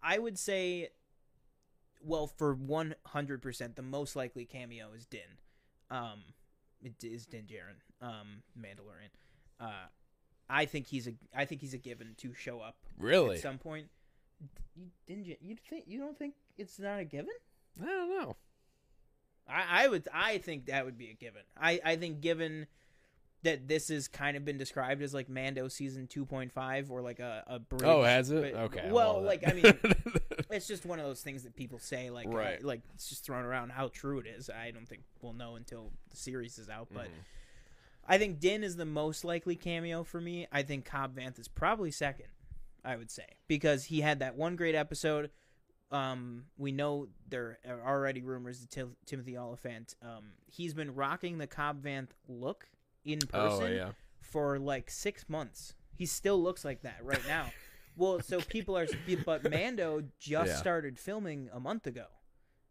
I 0.02 0.18
would 0.18 0.38
say, 0.38 0.90
well, 2.06 2.26
for 2.26 2.54
one 2.54 2.94
hundred 3.06 3.42
percent, 3.42 3.76
the 3.76 3.82
most 3.82 4.16
likely 4.16 4.44
cameo 4.44 4.88
is 4.96 5.06
Din. 5.06 5.20
Um, 5.90 6.22
it 6.82 7.02
is 7.02 7.26
Din 7.26 7.42
Djarin, 7.44 8.06
um, 8.06 8.42
Mandalorian. 8.58 9.10
Uh, 9.60 9.86
I 10.48 10.64
think 10.66 10.86
he's 10.86 11.08
a 11.08 11.14
I 11.34 11.44
think 11.44 11.60
he's 11.60 11.74
a 11.74 11.78
given 11.78 12.14
to 12.18 12.32
show 12.34 12.60
up 12.60 12.76
really? 12.98 13.36
at 13.36 13.42
some 13.42 13.58
point. 13.58 13.88
You 14.74 14.86
didn't 15.06 15.26
you, 15.26 15.36
you 15.40 15.56
think 15.68 15.84
you 15.86 15.98
don't 15.98 16.16
think 16.18 16.34
it's 16.58 16.78
not 16.78 17.00
a 17.00 17.04
given? 17.04 17.32
I 17.82 17.86
don't 17.86 18.08
know. 18.10 18.36
I, 19.48 19.84
I 19.84 19.88
would 19.88 20.06
I 20.12 20.38
think 20.38 20.66
that 20.66 20.84
would 20.84 20.98
be 20.98 21.10
a 21.10 21.14
given. 21.14 21.42
I, 21.58 21.80
I 21.84 21.96
think 21.96 22.20
given 22.20 22.66
that 23.42 23.68
this 23.68 23.88
has 23.88 24.08
kind 24.08 24.36
of 24.36 24.44
been 24.44 24.58
described 24.58 25.02
as 25.02 25.14
like 25.14 25.28
Mando 25.28 25.68
season 25.68 26.06
two 26.06 26.26
point 26.26 26.52
five 26.52 26.90
or 26.90 27.00
like 27.00 27.20
a, 27.20 27.44
a 27.46 27.58
bridge. 27.58 27.82
Oh, 27.84 28.02
has 28.02 28.30
it? 28.30 28.52
but- 28.54 28.60
Okay. 28.64 28.88
Well, 28.90 29.22
like 29.22 29.42
I 29.46 29.52
mean, 29.52 29.64
it's 30.50 30.66
just 30.66 30.86
one 30.86 30.98
of 30.98 31.06
those 31.06 31.22
things 31.22 31.42
that 31.44 31.56
people 31.56 31.78
say 31.78 32.10
like 32.10 32.28
Right. 32.28 32.62
like 32.64 32.82
it's 32.94 33.08
just 33.08 33.24
thrown 33.24 33.44
around. 33.44 33.70
How 33.70 33.88
true 33.88 34.18
it 34.18 34.26
is, 34.26 34.50
I 34.50 34.70
don't 34.70 34.88
think 34.88 35.02
we'll 35.22 35.32
know 35.32 35.56
until 35.56 35.92
the 36.10 36.16
series 36.16 36.58
is 36.58 36.68
out. 36.68 36.88
But 36.92 37.06
Mhm. 37.06 37.24
I 38.08 38.18
think 38.18 38.38
Din 38.38 38.62
is 38.62 38.76
the 38.76 38.84
most 38.84 39.24
likely 39.24 39.56
cameo 39.56 40.04
for 40.04 40.20
me. 40.20 40.46
I 40.52 40.62
think 40.62 40.84
Cobb 40.84 41.16
Vanth 41.16 41.38
is 41.38 41.48
probably 41.48 41.90
second. 41.90 42.26
I 42.84 42.94
would 42.96 43.10
say 43.10 43.26
because 43.48 43.86
he 43.86 44.00
had 44.00 44.20
that 44.20 44.36
one 44.36 44.54
great 44.54 44.76
episode. 44.76 45.30
Um, 45.90 46.46
we 46.56 46.72
know 46.72 47.08
there 47.28 47.58
are 47.68 47.80
already 47.80 48.22
rumors 48.22 48.60
that 48.60 48.70
Tim- 48.70 48.96
Timothy 49.06 49.36
Olyphant. 49.36 49.94
Um, 50.02 50.32
he's 50.46 50.72
been 50.74 50.94
rocking 50.94 51.38
the 51.38 51.46
Cobb 51.46 51.82
Vanth 51.82 52.10
look 52.28 52.68
in 53.04 53.18
oh 53.32 53.58
person 53.58 53.72
yeah. 53.74 53.90
for 54.20 54.58
like 54.58 54.90
six 54.90 55.28
months. 55.28 55.74
He 55.94 56.06
still 56.06 56.40
looks 56.42 56.64
like 56.64 56.82
that 56.82 56.98
right 57.04 57.26
now. 57.26 57.50
well, 57.96 58.20
so 58.20 58.40
people 58.42 58.76
are, 58.76 58.86
but 59.24 59.42
Mando 59.50 60.02
just 60.18 60.50
Yeah. 60.52 60.56
started 60.56 60.98
filming 60.98 61.48
a 61.52 61.58
month 61.60 61.86
ago, 61.86 62.06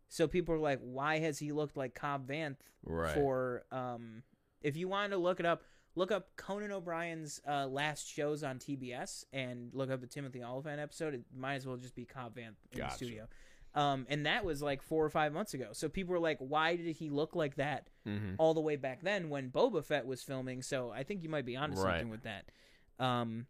so 0.07 0.27
people 0.27 0.55
are 0.55 0.59
like, 0.59 0.79
why 0.81 1.19
has 1.19 1.39
he 1.39 1.51
looked 1.51 1.75
like 1.75 1.93
Cobb 1.95 2.27
Vanth 2.27 2.57
Right. 2.83 3.13
for 3.13 3.63
um 3.71 4.21
if 4.61 4.77
you 4.77 4.87
want 4.87 5.11
to 5.11 5.17
look 5.17 5.39
it 5.39 5.45
up 5.45 5.63
look 5.95 6.11
up 6.11 6.35
conan 6.37 6.71
o'brien's 6.71 7.41
uh 7.47 7.65
last 7.65 8.07
shows 8.07 8.43
on 8.43 8.59
tbs 8.59 9.23
and 9.33 9.73
look 9.73 9.89
up 9.89 10.01
the 10.01 10.07
timothy 10.07 10.43
olyphant 10.43 10.79
episode 10.79 11.13
it 11.15 11.23
might 11.35 11.55
as 11.55 11.65
well 11.65 11.77
just 11.77 11.95
be 11.95 12.05
cobb 12.05 12.35
vanth 12.35 12.57
in 12.71 12.77
Gotcha. 12.79 12.89
the 12.91 12.95
studio 13.05 13.27
um 13.73 14.05
and 14.07 14.27
that 14.27 14.45
was 14.45 14.61
like 14.61 14.83
four 14.83 15.03
or 15.03 15.09
five 15.09 15.33
months 15.33 15.55
ago 15.55 15.69
so 15.71 15.89
people 15.89 16.13
were 16.13 16.19
like 16.19 16.37
why 16.39 16.75
did 16.75 16.95
he 16.95 17.09
look 17.09 17.35
like 17.35 17.55
that 17.55 17.89
Mm-hmm. 18.07 18.35
all 18.37 18.53
the 18.53 18.61
way 18.61 18.75
back 18.75 19.01
then 19.01 19.29
when 19.29 19.49
boba 19.49 19.83
fett 19.83 20.05
was 20.05 20.21
filming 20.21 20.61
so 20.61 20.91
i 20.91 21.01
think 21.01 21.23
you 21.23 21.29
might 21.29 21.45
be 21.45 21.55
onto 21.55 21.75
Right. 21.75 21.93
something 21.93 22.09
with 22.09 22.21
that 22.23 22.51
um 22.99 23.47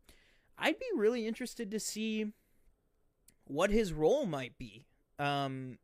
i'd 0.60 0.80
be 0.80 0.86
really 0.96 1.28
interested 1.28 1.72
to 1.72 1.80
see 1.80 2.32
what 3.46 3.70
his 3.70 3.94
role 3.94 4.26
might 4.26 4.58
be 4.58 4.86
um 5.20 5.78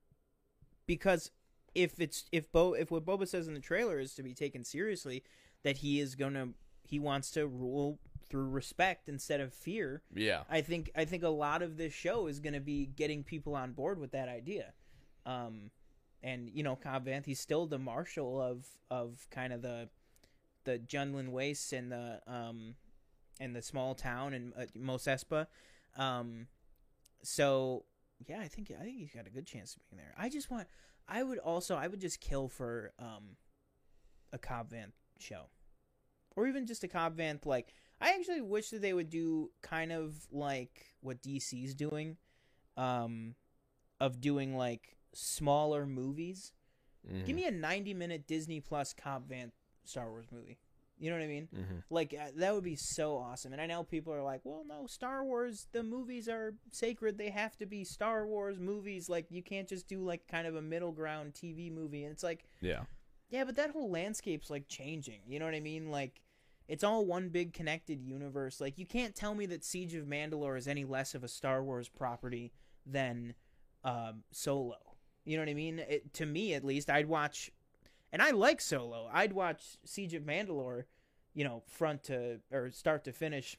because 0.86 1.32
if 1.74 2.00
it's 2.00 2.26
if 2.32 2.52
Bo 2.52 2.74
if 2.74 2.92
what 2.92 3.06
Boba 3.06 3.28
says 3.28 3.48
in 3.48 3.54
the 3.54 3.60
trailer 3.60 4.00
is 4.00 4.14
to 4.16 4.24
be 4.24 4.34
taken 4.34 4.64
seriously, 4.64 5.24
that 5.64 5.78
he 5.78 6.00
is 6.00 6.16
gonna 6.16 6.50
he 6.84 7.00
wants 7.00 7.32
to 7.32 7.48
rule 7.48 8.00
through 8.30 8.50
respect 8.50 9.10
instead 9.10 9.42
of 9.42 9.54
fear. 9.54 10.02
Yeah. 10.14 10.44
I 10.50 10.62
think 10.62 10.92
I 10.96 11.06
think 11.06 11.24
a 11.24 11.30
lot 11.30 11.62
of 11.62 11.78
this 11.78 11.94
show 11.94 12.28
is 12.28 12.40
gonna 12.40 12.60
be 12.60 12.86
getting 12.86 13.24
people 13.24 13.56
on 13.56 13.72
board 13.74 14.00
with 14.00 14.12
that 14.12 14.30
idea. 14.30 14.74
Um, 15.26 15.72
and 16.24 16.50
you 16.50 16.64
know, 16.64 16.76
Cobb 16.76 17.06
Vanth, 17.06 17.26
he's 17.26 17.40
still 17.40 17.66
the 17.66 17.80
marshal 17.80 18.42
of 18.42 18.66
of 18.90 19.28
kind 19.32 19.54
of 19.54 19.62
the 19.62 19.90
the 20.64 20.78
Jundland 20.78 21.30
Wastes 21.30 21.74
and 21.74 21.92
the 21.92 22.22
um 22.28 22.76
and 23.42 23.56
the 23.56 23.62
small 23.62 23.96
town 23.96 24.34
and 24.34 24.54
uh, 24.58 24.66
Mos 24.76 25.06
Espa. 25.06 25.48
Um, 25.98 26.48
so 27.24 27.86
yeah, 28.28 28.40
I 28.40 28.48
think 28.48 28.72
I 28.80 28.84
think 28.84 28.98
he's 28.98 29.14
got 29.14 29.28
a 29.28 29.32
good 29.32 29.48
chance 29.48 29.76
of 29.76 29.82
being 29.90 30.02
there. 30.02 30.14
I 30.18 30.30
just 30.30 30.50
want 30.50 30.68
I 31.08 31.24
would 31.24 31.40
also 31.40 31.76
I 31.76 31.88
would 31.88 32.00
just 32.00 32.22
kill 32.22 32.48
for 32.48 32.94
um 33.00 33.36
a 34.32 34.38
Cobb 34.38 34.72
Vanth 34.72 34.94
show. 35.20 35.50
Or 36.36 36.48
even 36.48 36.66
just 36.66 36.84
a 36.84 36.88
Cobb 36.88 37.18
Vanth 37.18 37.46
like 37.46 37.74
I 38.00 38.14
actually 38.14 38.42
wish 38.42 38.70
that 38.70 38.82
they 38.82 38.94
would 38.94 39.10
do 39.10 39.52
kind 39.62 39.92
of 39.92 40.16
like 40.32 40.94
what 41.02 41.22
DC's 41.22 41.74
doing 41.74 42.18
um 42.78 43.36
of 44.00 44.22
doing 44.22 44.56
like 44.56 44.96
smaller 45.14 45.86
movies. 45.86 46.54
Mm-hmm. 47.08 47.26
Give 47.26 47.36
me 47.36 47.46
a 47.46 47.52
90 47.52 47.94
minute 47.94 48.28
Disney 48.28 48.60
Plus 48.60 48.94
Cobb 48.94 49.30
Vanth 49.30 49.52
Star 49.84 50.10
Wars 50.10 50.28
movie. 50.32 50.58
You 51.02 51.10
know 51.10 51.18
what 51.18 51.24
I 51.24 51.28
mean? 51.28 51.48
Mm-hmm. 51.54 51.76
Like 51.90 52.14
uh, 52.18 52.28
that 52.36 52.54
would 52.54 52.64
be 52.64 52.76
so 52.78 53.18
awesome. 53.18 53.54
And 53.54 53.62
I 53.62 53.66
know 53.66 53.84
people 53.84 54.14
are 54.14 54.22
like, 54.22 54.42
"Well, 54.44 54.64
no, 54.68 54.86
Star 54.86 55.24
Wars, 55.24 55.66
the 55.72 55.82
movies 55.82 56.30
are 56.30 56.54
sacred. 56.72 57.18
They 57.18 57.32
have 57.32 57.58
to 57.58 57.66
be 57.66 57.84
Star 57.84 58.28
Wars 58.28 58.60
movies. 58.60 59.10
Like 59.10 59.26
you 59.32 59.42
can't 59.42 59.68
just 59.68 59.88
do 59.88 60.04
like 60.04 60.28
kind 60.28 60.46
of 60.46 60.56
a 60.56 60.62
middle 60.62 60.92
ground 60.92 61.34
TV 61.34 61.72
movie." 61.74 62.04
And 62.04 62.14
it's 62.14 62.22
like, 62.24 62.46
Yeah. 62.62 62.82
yeah, 63.32 63.44
but 63.46 63.56
that 63.56 63.72
whole 63.72 63.90
landscape's 63.90 64.52
like 64.52 64.68
changing. 64.68 65.22
You 65.28 65.40
know 65.40 65.46
what 65.46 65.56
I 65.56 65.60
mean? 65.60 65.90
Like 65.90 66.22
it's 66.68 66.84
all 66.84 67.04
one 67.04 67.30
big 67.30 67.52
connected 67.54 68.00
universe. 68.04 68.62
Like 68.62 68.78
you 68.78 68.86
can't 68.86 69.16
tell 69.16 69.34
me 69.34 69.48
that 69.48 69.66
Siege 69.66 69.96
of 69.96 70.06
Mandalore 70.06 70.56
is 70.58 70.68
any 70.68 70.86
less 70.86 71.16
of 71.16 71.24
a 71.24 71.28
Star 71.28 71.64
Wars 71.64 71.90
property 71.90 72.52
than 72.86 73.34
um, 73.84 74.24
Solo. 74.32 74.78
You 75.26 75.38
know 75.38 75.42
what 75.42 75.50
I 75.50 75.56
mean? 75.56 75.80
It, 75.80 76.14
to 76.16 76.26
me, 76.26 76.54
at 76.54 76.64
least, 76.64 76.90
I'd 76.90 77.08
watch, 77.08 77.52
and 78.12 78.22
I 78.22 78.32
like 78.32 78.62
Solo. 78.62 79.10
I'd 79.12 79.34
watch 79.34 79.78
Siege 79.86 80.14
of 80.14 80.24
Mandalore, 80.24 80.84
you 81.34 81.44
know, 81.44 81.64
front 81.68 82.04
to 82.06 82.40
or 82.52 82.72
start 82.72 83.04
to 83.06 83.12
finish, 83.12 83.58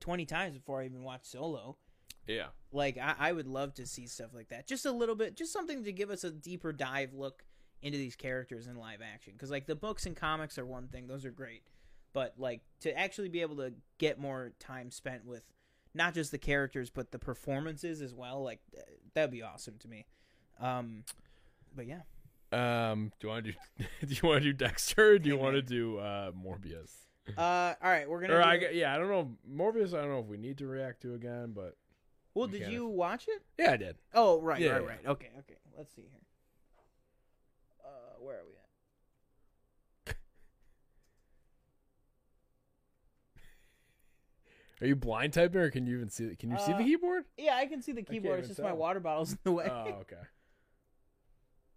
twenty 0.00 0.24
times 0.26 0.56
before 0.56 0.82
I 0.82 0.86
even 0.86 1.02
watch 1.02 1.24
Solo. 1.24 1.76
Yeah. 2.26 2.48
Like 2.72 2.98
I, 2.98 3.14
I 3.18 3.32
would 3.32 3.46
love 3.46 3.74
to 3.74 3.86
see 3.86 4.06
stuff 4.06 4.30
like 4.34 4.48
that. 4.48 4.66
Just 4.66 4.86
a 4.86 4.92
little 4.92 5.14
bit, 5.14 5.36
just 5.36 5.52
something 5.52 5.84
to 5.84 5.92
give 5.92 6.10
us 6.10 6.24
a 6.24 6.30
deeper 6.30 6.72
dive 6.72 7.12
look 7.12 7.44
into 7.82 7.98
these 7.98 8.16
characters 8.16 8.66
in 8.66 8.76
live 8.76 9.00
action. 9.02 9.34
Because 9.34 9.50
like 9.50 9.66
the 9.66 9.74
books 9.74 10.06
and 10.06 10.16
comics 10.16 10.58
are 10.58 10.66
one 10.66 10.88
thing; 10.88 11.06
those 11.06 11.24
are 11.24 11.30
great. 11.30 11.62
But 12.12 12.34
like 12.38 12.62
to 12.80 12.96
actually 12.98 13.28
be 13.28 13.42
able 13.42 13.56
to 13.56 13.74
get 13.98 14.18
more 14.18 14.52
time 14.58 14.90
spent 14.90 15.24
with 15.24 15.44
not 15.94 16.14
just 16.14 16.30
the 16.32 16.38
characters 16.38 16.90
but 16.90 17.12
the 17.12 17.18
performances 17.18 18.00
as 18.00 18.14
well, 18.14 18.42
like 18.42 18.60
th- 18.72 18.84
that'd 19.14 19.30
be 19.30 19.42
awesome 19.42 19.76
to 19.78 19.88
me. 19.88 20.06
Um, 20.60 21.04
but 21.74 21.86
yeah, 21.86 22.02
Um. 22.54 23.12
Do 23.20 23.26
you 23.26 23.32
want 23.32 23.44
to 23.46 23.52
do? 23.52 23.58
do 24.06 24.14
you 24.14 24.28
want 24.28 24.42
to 24.42 24.48
do 24.48 24.52
Dexter? 24.52 25.12
Or 25.12 25.18
do 25.18 25.28
you 25.28 25.36
want 25.36 25.54
to 25.56 25.62
do 25.62 25.98
uh 25.98 26.30
Morbius? 26.32 26.90
uh, 27.38 27.40
all 27.82 27.90
right, 27.90 28.08
we're 28.08 28.20
gonna. 28.20 28.34
Or 28.34 28.42
do- 28.42 28.66
I 28.66 28.70
yeah, 28.72 28.94
I 28.94 28.98
don't 28.98 29.08
know 29.08 29.30
Morbius. 29.50 29.94
I 29.94 30.00
don't 30.02 30.10
know 30.10 30.20
if 30.20 30.26
we 30.26 30.36
need 30.36 30.58
to 30.58 30.66
react 30.66 31.02
to 31.02 31.14
again, 31.14 31.52
but 31.54 31.76
well, 32.34 32.46
we 32.48 32.58
did 32.58 32.70
you 32.70 32.86
watch 32.86 33.26
it? 33.28 33.42
yeah, 33.58 33.72
I 33.72 33.76
did. 33.76 33.96
Oh, 34.12 34.40
right, 34.40 34.60
Yeah, 34.60 34.72
right, 34.72 34.82
yeah. 34.82 34.88
right. 34.88 35.06
Okay, 35.06 35.30
okay. 35.40 35.54
Let's 35.76 35.94
see 35.94 36.02
here. 36.02 36.20
Uh, 37.84 37.88
where 38.20 38.36
are 38.36 38.44
we 38.44 38.52
at? 40.10 40.16
Are 44.80 44.86
you 44.86 44.96
blind 44.96 45.32
typing, 45.32 45.60
or 45.60 45.70
can 45.70 45.86
you 45.86 45.96
even 45.96 46.10
see? 46.10 46.34
Can 46.36 46.50
you 46.50 46.58
see 46.58 46.72
the 46.72 46.78
Uh, 46.78 46.82
keyboard? 46.82 47.24
Yeah, 47.38 47.56
I 47.56 47.66
can 47.66 47.80
see 47.80 47.92
the 47.92 48.02
keyboard. 48.02 48.40
It's 48.40 48.48
just 48.48 48.60
my 48.60 48.72
water 48.72 49.00
bottle's 49.00 49.32
in 49.32 49.38
the 49.44 49.52
way. 49.52 49.68
Oh, 49.70 50.00
okay. 50.02 50.16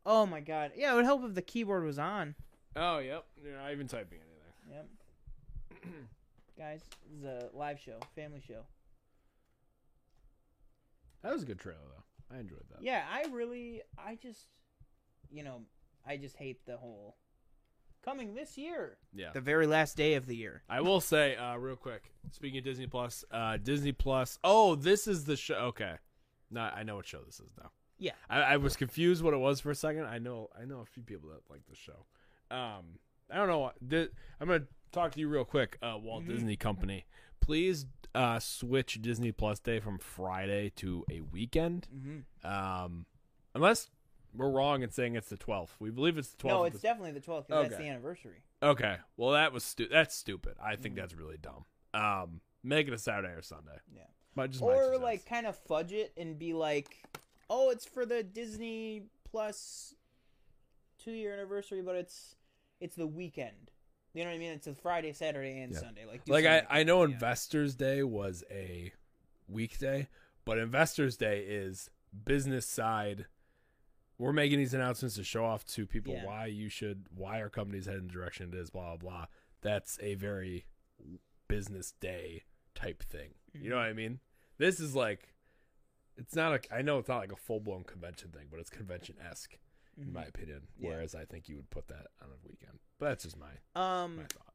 Oh 0.09 0.25
my 0.25 0.39
god. 0.39 0.71
Yeah, 0.77 0.93
it 0.93 0.95
would 0.95 1.03
help 1.05 1.23
if 1.25 1.35
the 1.35 1.41
keyboard 1.41 1.83
was 1.83 1.99
on. 1.99 2.33
Oh, 2.77 2.99
yep. 2.99 3.25
You're 3.43 3.57
not 3.57 3.71
even 3.73 3.87
typing 3.89 4.19
anything. 4.19 4.87
Yep. 5.83 5.93
Guys, 6.57 6.81
this 7.11 7.19
is 7.19 7.23
a 7.25 7.49
live 7.55 7.77
show, 7.77 7.99
family 8.15 8.41
show. 8.47 8.61
That 11.23 11.33
was 11.33 11.43
a 11.43 11.45
good 11.45 11.59
trailer, 11.59 11.79
though. 11.89 12.35
I 12.35 12.39
enjoyed 12.39 12.63
that. 12.71 12.81
Yeah, 12.81 13.03
I 13.11 13.25
really, 13.31 13.81
I 13.97 14.15
just, 14.15 14.45
you 15.29 15.43
know, 15.43 15.61
I 16.07 16.15
just 16.17 16.37
hate 16.37 16.65
the 16.65 16.77
whole 16.77 17.17
coming 18.03 18.33
this 18.33 18.57
year, 18.57 18.97
Yeah. 19.13 19.31
the 19.33 19.41
very 19.41 19.67
last 19.67 19.97
day 19.97 20.13
of 20.13 20.25
the 20.25 20.35
year. 20.37 20.63
I 20.69 20.79
will 20.81 21.01
say, 21.01 21.35
uh, 21.35 21.57
real 21.57 21.75
quick. 21.75 22.11
Speaking 22.31 22.59
of 22.59 22.63
Disney 22.63 22.87
Plus, 22.87 23.25
uh, 23.31 23.57
Disney 23.57 23.91
Plus. 23.91 24.39
Oh, 24.43 24.75
this 24.75 25.05
is 25.07 25.25
the 25.25 25.35
show. 25.35 25.55
Okay, 25.55 25.95
no, 26.49 26.61
I 26.61 26.83
know 26.83 26.95
what 26.95 27.07
show 27.07 27.19
this 27.25 27.41
is 27.41 27.51
now. 27.61 27.71
Yeah. 27.99 28.11
I, 28.29 28.41
I 28.41 28.57
was 28.57 28.75
confused 28.75 29.23
what 29.23 29.33
it 29.33 29.37
was 29.37 29.59
for 29.59 29.71
a 29.71 29.75
second. 29.75 30.05
I 30.05 30.19
know, 30.19 30.49
I 30.59 30.65
know 30.65 30.79
a 30.81 30.85
few 30.85 31.03
people 31.03 31.29
that 31.29 31.41
like 31.49 31.61
the 31.69 31.75
show. 31.75 32.05
Um, 32.51 32.99
I 33.31 33.35
don't 33.37 33.47
know. 33.47 33.71
I'm 34.39 34.47
gonna 34.47 34.63
talk 34.91 35.11
to 35.13 35.19
you 35.19 35.27
real 35.27 35.45
quick. 35.45 35.77
Uh, 35.81 35.97
Walt 36.01 36.23
Mm-hmm. 36.23 36.31
Disney 36.33 36.55
Company, 36.55 37.05
please 37.41 37.85
uh, 38.15 38.39
switch 38.39 39.01
Disney 39.01 39.31
Plus 39.31 39.59
Day 39.59 39.79
from 39.79 39.97
Friday 39.99 40.71
to 40.77 41.03
a 41.11 41.21
weekend. 41.21 41.87
Mm-hmm. 41.95 42.47
Um, 42.47 43.05
unless 43.53 43.89
we're 44.35 44.49
wrong 44.49 44.83
in 44.83 44.91
saying 44.91 45.15
it's 45.15 45.29
the 45.29 45.37
12th. 45.37 45.69
We 45.79 45.89
believe 45.89 46.17
it's 46.17 46.29
the 46.29 46.37
12th. 46.43 46.47
No, 46.49 46.63
it's 46.65 46.81
definitely 46.81 47.11
the 47.13 47.19
12th 47.21 47.47
because 47.47 47.63
that's 47.63 47.73
Okay. 47.75 47.83
the 47.83 47.89
anniversary. 47.89 48.43
Okay. 48.61 48.97
Well, 49.17 49.31
that 49.31 49.51
was 49.51 49.63
stu- 49.63 49.87
that's 49.91 50.15
stupid. 50.15 50.53
I 50.61 50.75
think 50.75 50.93
Mm-hmm. 50.95 51.01
that's 51.01 51.15
really 51.15 51.37
dumb. 51.37 51.65
Um, 51.93 52.41
make 52.63 52.87
it 52.87 52.93
a 52.93 52.97
Saturday 52.97 53.33
or 53.33 53.41
Sunday. 53.41 53.77
Yeah. 53.93 54.01
Might 54.35 54.51
just 54.51 54.61
Or 54.63 54.97
like 54.99 55.25
kind 55.25 55.47
of 55.47 55.57
fudge 55.57 55.91
it 55.91 56.13
and 56.17 56.37
be 56.37 56.53
like, 56.53 56.95
oh, 57.49 57.69
it's 57.69 57.85
for 57.85 58.05
the 58.05 58.23
Disney 58.23 59.03
Plus 59.29 59.93
two 60.97 61.11
year 61.11 61.33
anniversary, 61.33 61.81
but 61.81 61.95
it's 61.95 62.35
it's 62.79 62.95
the 62.95 63.07
weekend. 63.07 63.71
You 64.13 64.23
know 64.23 64.29
what 64.31 64.35
I 64.35 64.39
mean? 64.39 64.51
It's 64.51 64.67
a 64.67 64.73
Friday, 64.73 65.13
Saturday, 65.13 65.59
and 65.61 65.73
Yeah. 65.73 65.79
Sunday. 65.79 66.05
Like, 66.05 66.21
like 66.27 66.45
I, 66.45 66.65
I 66.69 66.83
know 66.83 67.03
yeah. 67.03 67.13
Investors 67.13 67.75
Day 67.75 68.01
was 68.03 68.43
a 68.49 68.91
weekday, 69.47 70.07
but 70.45 70.57
Investors 70.57 71.17
Day 71.17 71.41
is 71.47 71.89
business 72.25 72.65
side. 72.65 73.25
We're 74.17 74.33
making 74.33 74.57
these 74.57 74.73
announcements 74.73 75.15
to 75.17 75.23
show 75.23 75.45
off 75.45 75.65
to 75.65 75.85
people 75.85 76.13
Yeah. 76.15 76.25
why 76.25 76.45
you 76.47 76.69
should, 76.69 77.05
why 77.15 77.39
our 77.41 77.49
company's 77.49 77.85
heading 77.85 78.07
the 78.07 78.13
direction 78.13 78.49
it 78.53 78.57
is, 78.57 78.69
blah 78.71 78.95
blah 78.95 79.09
blah. 79.11 79.25
That's 79.61 79.99
a 80.01 80.15
very 80.15 80.65
business 81.47 81.91
day 81.99 82.43
type 82.75 83.03
thing. 83.03 83.35
You 83.53 83.69
know 83.69 83.75
Mm-hmm. 83.75 83.83
what 83.83 83.89
I 83.89 83.93
mean? 83.93 84.19
This 84.57 84.79
is 84.79 84.95
like, 84.95 85.35
it's 86.17 86.35
not 86.35 86.53
a. 86.53 86.75
I 86.75 86.81
know 86.81 86.97
it's 86.99 87.07
not 87.09 87.19
like 87.19 87.31
a 87.31 87.35
full 87.37 87.59
blown 87.59 87.83
convention 87.83 88.31
thing, 88.31 88.47
but 88.49 88.59
it's 88.59 88.69
convention 88.69 89.15
esque 89.29 89.57
in 90.01 90.13
my 90.13 90.23
opinion. 90.23 90.59
Mm-hmm. 90.59 90.83
Yeah. 90.85 90.89
Whereas 90.91 91.15
I 91.15 91.25
think 91.25 91.47
you 91.49 91.55
would 91.55 91.69
put 91.69 91.87
that 91.87 92.07
on 92.21 92.29
a 92.29 92.47
weekend. 92.47 92.79
But 92.99 93.09
that's 93.09 93.23
just 93.23 93.37
my 93.37 93.47
Um, 93.75 94.17
my 94.17 94.23
thought. 94.23 94.53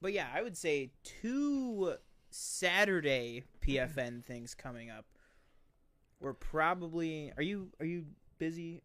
But 0.00 0.12
yeah, 0.12 0.28
I 0.32 0.42
would 0.42 0.56
say 0.56 0.92
two 1.02 1.94
Saturday 2.30 3.42
PFN 3.60 4.24
things 4.24 4.54
coming 4.54 4.90
up. 4.90 5.06
We're 6.20 6.34
probably 6.34 7.32
are 7.36 7.42
you 7.42 7.70
are 7.80 7.86
you 7.86 8.04
busy 8.38 8.82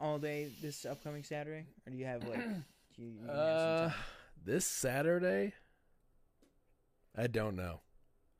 all 0.00 0.18
day 0.18 0.50
this 0.62 0.84
upcoming 0.86 1.22
Saturday, 1.24 1.66
or 1.86 1.90
do 1.92 1.96
you 1.98 2.06
have 2.06 2.24
like 2.26 2.42
do 2.96 3.02
you, 3.02 3.08
you 3.08 3.26
have 3.26 3.28
some 3.28 3.36
Uh, 3.36 3.88
time? 3.88 3.94
this 4.44 4.66
Saturday, 4.66 5.52
I 7.16 7.26
don't 7.26 7.56
know. 7.56 7.80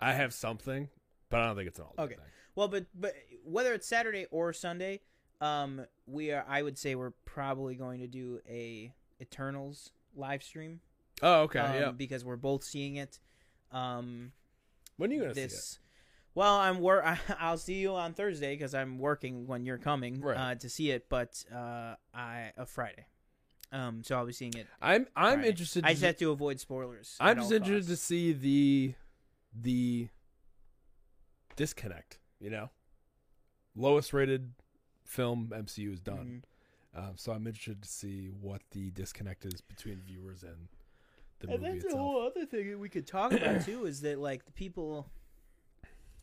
I 0.01 0.13
have 0.13 0.35
something, 0.35 0.89
but 1.35 1.43
I 1.43 1.47
don't 1.47 1.57
think 1.57 1.69
it's 1.69 1.79
an 1.79 1.85
all 1.87 1.95
day 1.97 2.03
Okay. 2.05 2.15
thing. 2.15 2.25
Well, 2.55 2.69
but 2.69 2.87
but 2.95 3.15
whether 3.45 3.75
it's 3.75 3.87
Saturday 3.87 4.27
or 4.31 4.53
Sunday, 4.53 5.01
um, 5.41 5.85
we 6.07 6.31
are. 6.31 6.45
I 6.49 6.63
would 6.63 6.79
say 6.79 6.95
we're 6.95 7.11
probably 7.25 7.75
going 7.75 7.99
to 8.01 8.07
do 8.07 8.41
a 8.49 8.93
Eternals 9.21 9.91
live 10.15 10.43
stream. 10.43 10.81
Oh, 11.23 11.43
okay, 11.43 11.59
um, 11.59 11.75
yeah. 11.75 11.91
Because 11.91 12.25
we're 12.25 12.37
both 12.37 12.63
seeing 12.63 12.97
it. 12.97 13.19
Um, 13.73 14.33
When 14.97 15.11
are 15.11 15.15
you 15.15 15.21
gonna 15.23 15.35
see 15.35 15.43
this. 15.43 15.79
Well, 16.37 16.55
I'm 16.57 16.79
wor- 16.81 17.05
I'll 17.41 17.59
see 17.59 17.75
you 17.75 17.95
on 17.95 18.15
Thursday 18.15 18.55
because 18.55 18.75
I'm 18.75 18.99
working 18.99 19.47
when 19.47 19.65
you're 19.67 19.79
coming 19.79 20.21
Right. 20.21 20.37
uh, 20.37 20.55
to 20.57 20.69
see 20.69 20.91
it. 20.91 21.09
But 21.09 21.45
uh, 21.53 21.95
I 22.15 22.53
a 22.57 22.67
Friday, 22.67 23.07
um, 23.73 24.03
so 24.05 24.17
I'll 24.17 24.27
be 24.27 24.33
seeing 24.33 24.55
it. 24.55 24.61
it? 24.61 24.67
I'm 24.81 25.07
I'm 25.17 25.35
Friday. 25.39 25.49
interested. 25.51 25.85
I 25.85 25.91
just 25.91 26.01
see- 26.01 26.07
have 26.07 26.17
to 26.19 26.31
avoid 26.31 26.61
spoilers. 26.61 27.17
I'm 27.19 27.37
just 27.39 27.51
interested 27.53 27.91
to 27.91 27.97
see 27.97 28.33
the 28.33 28.95
the 29.61 30.09
disconnect. 31.57 32.19
You 32.41 32.51
know, 32.51 32.71
lowest 33.75 34.13
rated 34.13 34.53
film 35.05 35.53
MCU 35.55 35.93
is 35.93 36.01
done. 36.01 36.43
Mm-hmm. 36.97 37.09
Um, 37.09 37.13
so 37.17 37.33
I'm 37.33 37.47
interested 37.47 37.83
to 37.83 37.89
see 37.89 38.29
what 38.41 38.63
the 38.71 38.91
disconnect 38.91 39.45
is 39.47 39.61
between 39.61 40.01
viewers 40.07 40.43
and 40.45 40.69
the 41.41 41.49
And 41.53 41.63
movie 41.63 41.81
that's 41.81 41.93
a 41.95 41.97
whole 41.99 42.25
other 42.25 42.47
thing 42.47 42.71
that 42.71 42.79
we 42.79 42.89
could 42.89 43.07
talk 43.07 43.33
about 43.33 43.63
too. 43.65 43.87
Is 43.87 44.01
that 44.03 44.19
like 44.21 44.45
the 44.45 44.53
people, 44.53 45.11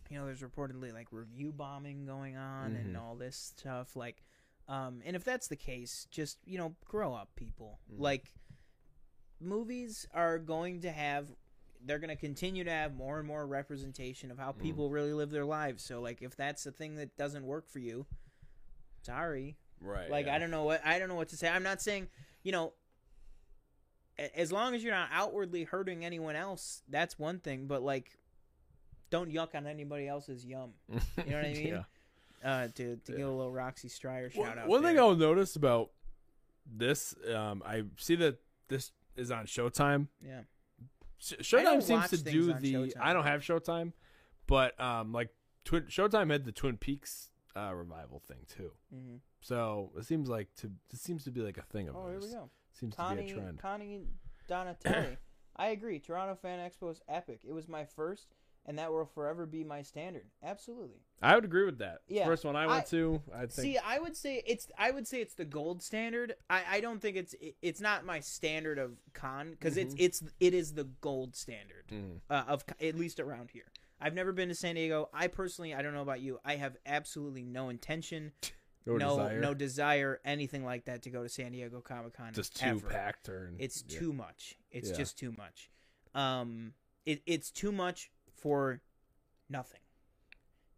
you 0.09 0.17
know, 0.17 0.25
there's 0.25 0.41
reportedly 0.41 0.93
like 0.93 1.07
review 1.11 1.51
bombing 1.51 2.05
going 2.05 2.37
on 2.37 2.75
and 2.75 2.95
Mhm. 2.95 3.01
all 3.01 3.15
this 3.15 3.35
stuff. 3.35 3.95
Like, 3.95 4.23
um, 4.69 5.01
and 5.05 5.15
if 5.15 5.23
that's 5.25 5.47
the 5.49 5.57
case, 5.57 6.07
just 6.09 6.37
you 6.45 6.57
know, 6.57 6.75
grow 6.85 7.13
up, 7.13 7.35
people. 7.35 7.79
Mhm. 7.91 7.99
Like, 7.99 8.33
movies 9.39 10.07
are 10.13 10.39
going 10.39 10.81
to 10.81 10.91
have. 10.91 11.27
They're 11.85 11.99
going 11.99 12.09
to 12.09 12.15
continue 12.15 12.63
to 12.63 12.69
have 12.71 12.95
more 12.95 13.17
and 13.17 13.27
more 13.27 13.45
representation 13.47 14.29
of 14.31 14.37
how 14.37 14.51
people 14.51 14.89
really 14.89 15.13
live 15.13 15.31
their 15.31 15.45
lives. 15.45 15.83
So, 15.83 15.99
like, 16.01 16.21
if 16.21 16.35
that's 16.35 16.63
the 16.63 16.71
thing 16.71 16.95
that 16.95 17.17
doesn't 17.17 17.43
work 17.45 17.69
for 17.69 17.79
you, 17.79 18.05
sorry, 19.03 19.57
Right. 19.79 20.09
like 20.11 20.27
yeah. 20.27 20.35
I 20.35 20.39
don't 20.39 20.51
know 20.51 20.63
what 20.63 20.85
I 20.85 20.99
don't 20.99 21.09
know 21.09 21.15
what 21.15 21.29
to 21.29 21.37
say. 21.37 21.49
I'm 21.49 21.63
not 21.63 21.81
saying, 21.81 22.07
you 22.43 22.51
know, 22.51 22.73
as 24.35 24.51
long 24.51 24.75
as 24.75 24.83
you're 24.83 24.93
not 24.93 25.09
outwardly 25.11 25.63
hurting 25.63 26.05
anyone 26.05 26.35
else, 26.35 26.83
that's 26.87 27.17
one 27.17 27.39
thing. 27.39 27.65
But 27.65 27.81
like, 27.81 28.17
don't 29.09 29.31
yuck 29.31 29.55
on 29.55 29.65
anybody 29.65 30.07
else's 30.07 30.45
yum. 30.45 30.73
You 30.89 31.31
know 31.31 31.37
what 31.37 31.45
I 31.45 31.53
mean? 31.53 31.67
yeah. 31.67 31.83
Uh, 32.43 32.67
to 32.75 32.95
to 32.97 33.11
give 33.11 33.27
a 33.27 33.31
little 33.31 33.51
Roxy 33.51 33.87
Stryer 33.87 34.31
shout 34.31 34.37
One- 34.47 34.59
out. 34.59 34.67
One 34.67 34.83
thing. 34.83 34.99
I'll 34.99 35.15
notice 35.15 35.55
about 35.55 35.91
this, 36.65 37.15
um, 37.33 37.61
I 37.65 37.83
see 37.97 38.15
that 38.15 38.37
this 38.67 38.91
is 39.15 39.31
on 39.31 39.45
Showtime. 39.45 40.07
yeah, 40.23 40.41
Sh- 40.41 40.41
I 40.41 40.41
don't 40.41 40.45
Showtime 41.21 41.83
seems 41.83 42.09
to 42.09 42.17
do 42.17 42.53
the. 42.53 42.73
Showtime. 42.73 42.93
I 42.99 43.13
don't 43.13 43.23
have 43.25 43.41
Showtime, 43.41 43.93
but 44.47 44.79
um, 44.79 45.13
like 45.13 45.29
Twin 45.65 45.83
Showtime 45.83 46.31
had 46.31 46.45
the 46.45 46.51
Twin 46.51 46.77
Peaks 46.77 47.29
uh, 47.55 47.71
revival 47.73 48.19
thing 48.27 48.39
too. 48.47 48.71
hmm 48.93 49.15
So 49.41 49.91
it 49.97 50.05
seems 50.05 50.29
like 50.29 50.47
to 50.57 50.71
it 50.91 50.99
seems 50.99 51.23
to 51.25 51.31
be 51.31 51.41
like 51.41 51.57
a 51.57 51.63
thing 51.63 51.87
of 51.89 51.95
Oh, 51.95 52.07
here 52.09 52.19
we 52.19 52.31
go. 52.31 52.49
Seems 52.73 52.95
to 52.95 53.15
be 53.15 53.31
a 53.31 53.33
trend. 53.33 53.59
Connie 53.59 54.01
Donatelli. 54.47 55.17
I 55.57 55.67
agree. 55.67 55.99
Toronto 55.99 56.35
Fan 56.35 56.59
Expo 56.59 56.89
is 56.89 57.01
epic. 57.07 57.41
It 57.47 57.53
was 57.53 57.67
my 57.67 57.85
first, 57.85 58.35
and 58.65 58.77
that 58.77 58.91
will 58.91 59.05
forever 59.05 59.45
be 59.45 59.63
my 59.63 59.81
standard. 59.81 60.25
Absolutely. 60.43 60.99
I 61.21 61.35
would 61.35 61.45
agree 61.45 61.65
with 61.65 61.79
that. 61.79 61.99
Yeah, 62.07 62.25
First 62.25 62.45
one 62.45 62.55
I 62.55 62.65
went 62.67 62.81
I- 62.81 62.89
to, 62.89 63.21
I 63.33 63.39
think. 63.41 63.51
See, 63.53 63.77
I 63.77 63.99
would 63.99 64.15
say 64.17 64.41
it's. 64.45 64.67
I 64.77 64.91
would 64.91 65.07
say 65.07 65.21
it's 65.21 65.33
the 65.35 65.45
gold 65.45 65.83
standard. 65.83 66.35
I, 66.49 66.63
I 66.69 66.79
don't 66.81 66.99
think 67.01 67.15
it's. 67.17 67.33
It, 67.35 67.55
it's 67.61 67.81
not 67.81 68.05
my 68.05 68.19
standard 68.19 68.79
of 68.79 68.93
con 69.13 69.51
because 69.51 69.77
it's 69.77 69.95
it's 69.97 70.23
it 70.39 70.53
is 70.53 70.73
the 70.73 70.85
gold 71.01 71.35
standard 71.35 71.85
Mm. 71.91 72.21
uh, 72.29 72.43
of 72.47 72.63
at 72.81 72.95
least 72.95 73.19
around 73.19 73.51
here. 73.51 73.65
I've 73.99 74.15
never 74.15 74.31
been 74.31 74.49
to 74.49 74.55
San 74.55 74.75
Diego. 74.75 75.09
I 75.13 75.27
personally, 75.27 75.75
I 75.75 75.81
don't 75.83 75.93
know 75.93 76.01
about 76.01 76.21
you. 76.21 76.39
I 76.43 76.55
have 76.55 76.75
absolutely 76.87 77.43
no 77.43 77.69
intention, 77.69 78.31
no, 78.87 78.97
no 78.97 79.09
desire. 79.09 79.39
no 79.41 79.53
desire, 79.53 80.19
anything 80.25 80.65
like 80.65 80.85
that 80.85 81.03
to 81.03 81.11
go 81.11 81.21
to 81.21 81.29
San 81.29 81.51
Diego 81.51 81.81
Comic 81.81 82.13
Con. 82.17 82.33
just 82.33 82.55
too 82.59 82.65
ever. 82.65 82.87
packed 82.89 83.29
or 83.29 83.53
It's 83.59 83.83
yeah. 83.87 83.99
too 83.99 84.11
much. 84.13 84.55
It's 84.71 84.89
Yeah. 84.89 84.97
just 84.97 85.19
too 85.19 85.33
much. 85.37 85.69
Um, 86.15 86.73
it, 87.05 87.21
it's 87.27 87.51
too 87.51 87.71
much 87.71 88.09
for 88.41 88.81
nothing. 89.49 89.79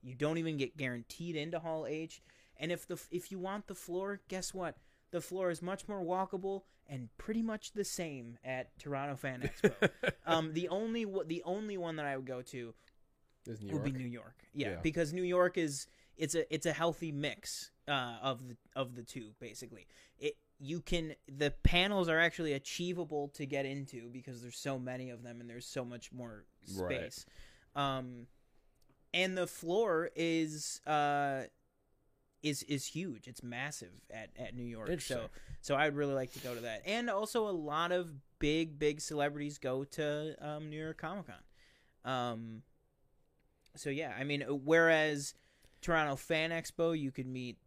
You 0.01 0.15
don't 0.15 0.37
even 0.37 0.57
get 0.57 0.77
guaranteed 0.77 1.35
into 1.35 1.59
Hall 1.59 1.85
H. 1.87 2.21
And 2.57 2.71
if 2.71 2.85
the 2.87 2.99
if 3.09 3.31
you 3.31 3.39
want 3.39 3.67
the 3.67 3.75
floor, 3.75 4.21
guess 4.27 4.53
what? 4.53 4.77
The 5.11 5.21
floor 5.21 5.49
is 5.49 5.61
much 5.61 5.87
more 5.87 6.03
walkable 6.03 6.63
and 6.87 7.07
pretty 7.17 7.41
much 7.41 7.71
the 7.71 7.83
same 7.85 8.37
at 8.43 8.77
Toronto 8.79 9.15
Fan 9.15 9.41
Expo. 9.63 9.89
um, 10.25 10.53
the 10.53 10.67
only 10.69 11.05
the 11.25 11.41
only 11.45 11.77
one 11.77 11.95
that 11.95 12.05
I 12.05 12.17
would 12.17 12.25
go 12.25 12.41
to 12.41 12.73
Is 13.47 13.61
New 13.61 13.67
would 13.73 13.73
York. 13.73 13.83
be 13.85 13.91
New 13.91 14.09
York. 14.09 14.35
Yeah, 14.53 14.71
Yeah. 14.71 14.75
because 14.83 15.13
New 15.13 15.23
York 15.23 15.57
is 15.57 15.87
it's 16.17 16.35
a 16.35 16.53
it's 16.53 16.65
a 16.65 16.73
healthy 16.73 17.11
mix 17.11 17.71
uh, 17.87 18.17
of 18.21 18.47
the 18.47 18.57
of 18.75 18.95
the 18.95 19.03
two 19.03 19.31
basically. 19.39 19.87
It 20.19 20.35
you 20.59 20.81
can 20.81 21.15
the 21.27 21.51
panels 21.63 22.09
are 22.09 22.19
actually 22.19 22.53
achievable 22.53 23.29
to 23.29 23.45
get 23.45 23.65
into 23.65 24.09
because 24.09 24.41
there's 24.41 24.57
so 24.57 24.77
many 24.77 25.09
of 25.09 25.23
them 25.23 25.39
and 25.41 25.49
there's 25.49 25.65
so 25.65 25.85
much 25.85 26.11
more 26.11 26.45
Right. 26.77 27.25
Um 27.75 28.27
and 29.13 29.37
the 29.37 29.47
floor 29.47 30.09
is 30.15 30.81
uh 30.87 31.43
is 32.41 32.63
is 32.63 32.85
huge. 32.87 33.27
It's 33.27 33.41
massive 33.43 33.93
at 34.11 34.29
at 34.37 34.55
New 34.55 34.63
York. 34.65 34.89
So 35.01 35.29
so 35.61 35.75
I'd 35.75 35.95
really 35.95 36.13
like 36.13 36.33
to 36.33 36.39
go 36.39 36.53
to 36.53 36.61
that. 36.61 36.81
And 36.85 37.09
also 37.09 37.47
a 37.47 37.51
lot 37.51 37.91
of 37.91 38.11
big 38.39 38.77
big 38.77 38.99
celebrities 38.99 39.57
go 39.57 39.83
to 39.85 40.35
um, 40.41 40.69
New 40.69 40.81
York 40.81 40.97
Comic 40.97 41.25
Con. 41.27 41.35
Um, 42.13 42.61
so 43.75 43.89
yeah, 43.89 44.13
I 44.19 44.23
mean, 44.25 44.41
whereas 44.41 45.33
Toronto 45.81 46.15
Fan 46.17 46.51
Expo, 46.51 46.97
you 46.99 47.11
could 47.11 47.27
meet 47.27 47.57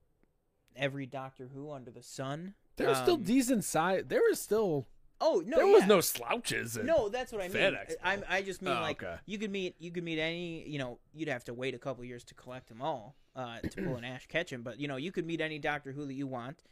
every 0.76 1.06
Doctor 1.06 1.48
Who 1.54 1.70
under 1.72 1.90
the 1.90 2.02
sun. 2.02 2.54
There 2.76 2.88
was 2.88 2.98
still 2.98 3.14
Um, 3.14 3.22
decent 3.22 3.64
size. 3.64 4.04
There 4.06 4.20
was 4.28 4.38
still. 4.40 4.86
Oh 5.20 5.42
no, 5.46 5.56
there 5.56 5.66
was 5.66 5.86
no 5.86 6.00
slouches. 6.00 6.76
No, 6.82 7.08
that's 7.08 7.32
what 7.32 7.40
I 7.42 7.48
mean. 7.48 7.76
I 8.04 8.18
I 8.28 8.42
just 8.42 8.60
mean 8.62 8.76
Oh, 8.76 8.80
like 8.82 9.02
okay. 9.02 9.16
you 9.26 9.38
could 9.38 9.50
meet 9.50 9.74
you 9.78 9.90
could 9.90 10.04
meet 10.04 10.18
any 10.18 10.68
you 10.68 10.78
know 10.78 10.98
you'd 11.14 11.28
have 11.28 11.44
to 11.44 11.54
wait 11.54 11.74
a 11.74 11.78
couple 11.78 12.04
years 12.04 12.22
to 12.24 12.34
collect 12.34 12.68
them 12.68 12.82
all 12.82 13.16
uh, 13.34 13.58
to 13.60 13.82
pull 13.82 13.96
an 13.96 14.04
Ash 14.14 14.26
Ketchum, 14.26 14.62
but 14.62 14.78
you 14.78 14.88
know 14.88 14.96
you 14.96 15.12
could 15.12 15.26
meet 15.26 15.40
any 15.40 15.58
Doctor 15.58 15.92
Who 15.92 16.04
that 16.06 16.14
you 16.14 16.26
want, 16.26 16.62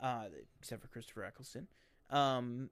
uh, 0.00 0.24
except 0.58 0.80
for 0.82 0.88
Christopher 0.88 1.24
Eccleston. 1.24 1.66
Um, 2.08 2.70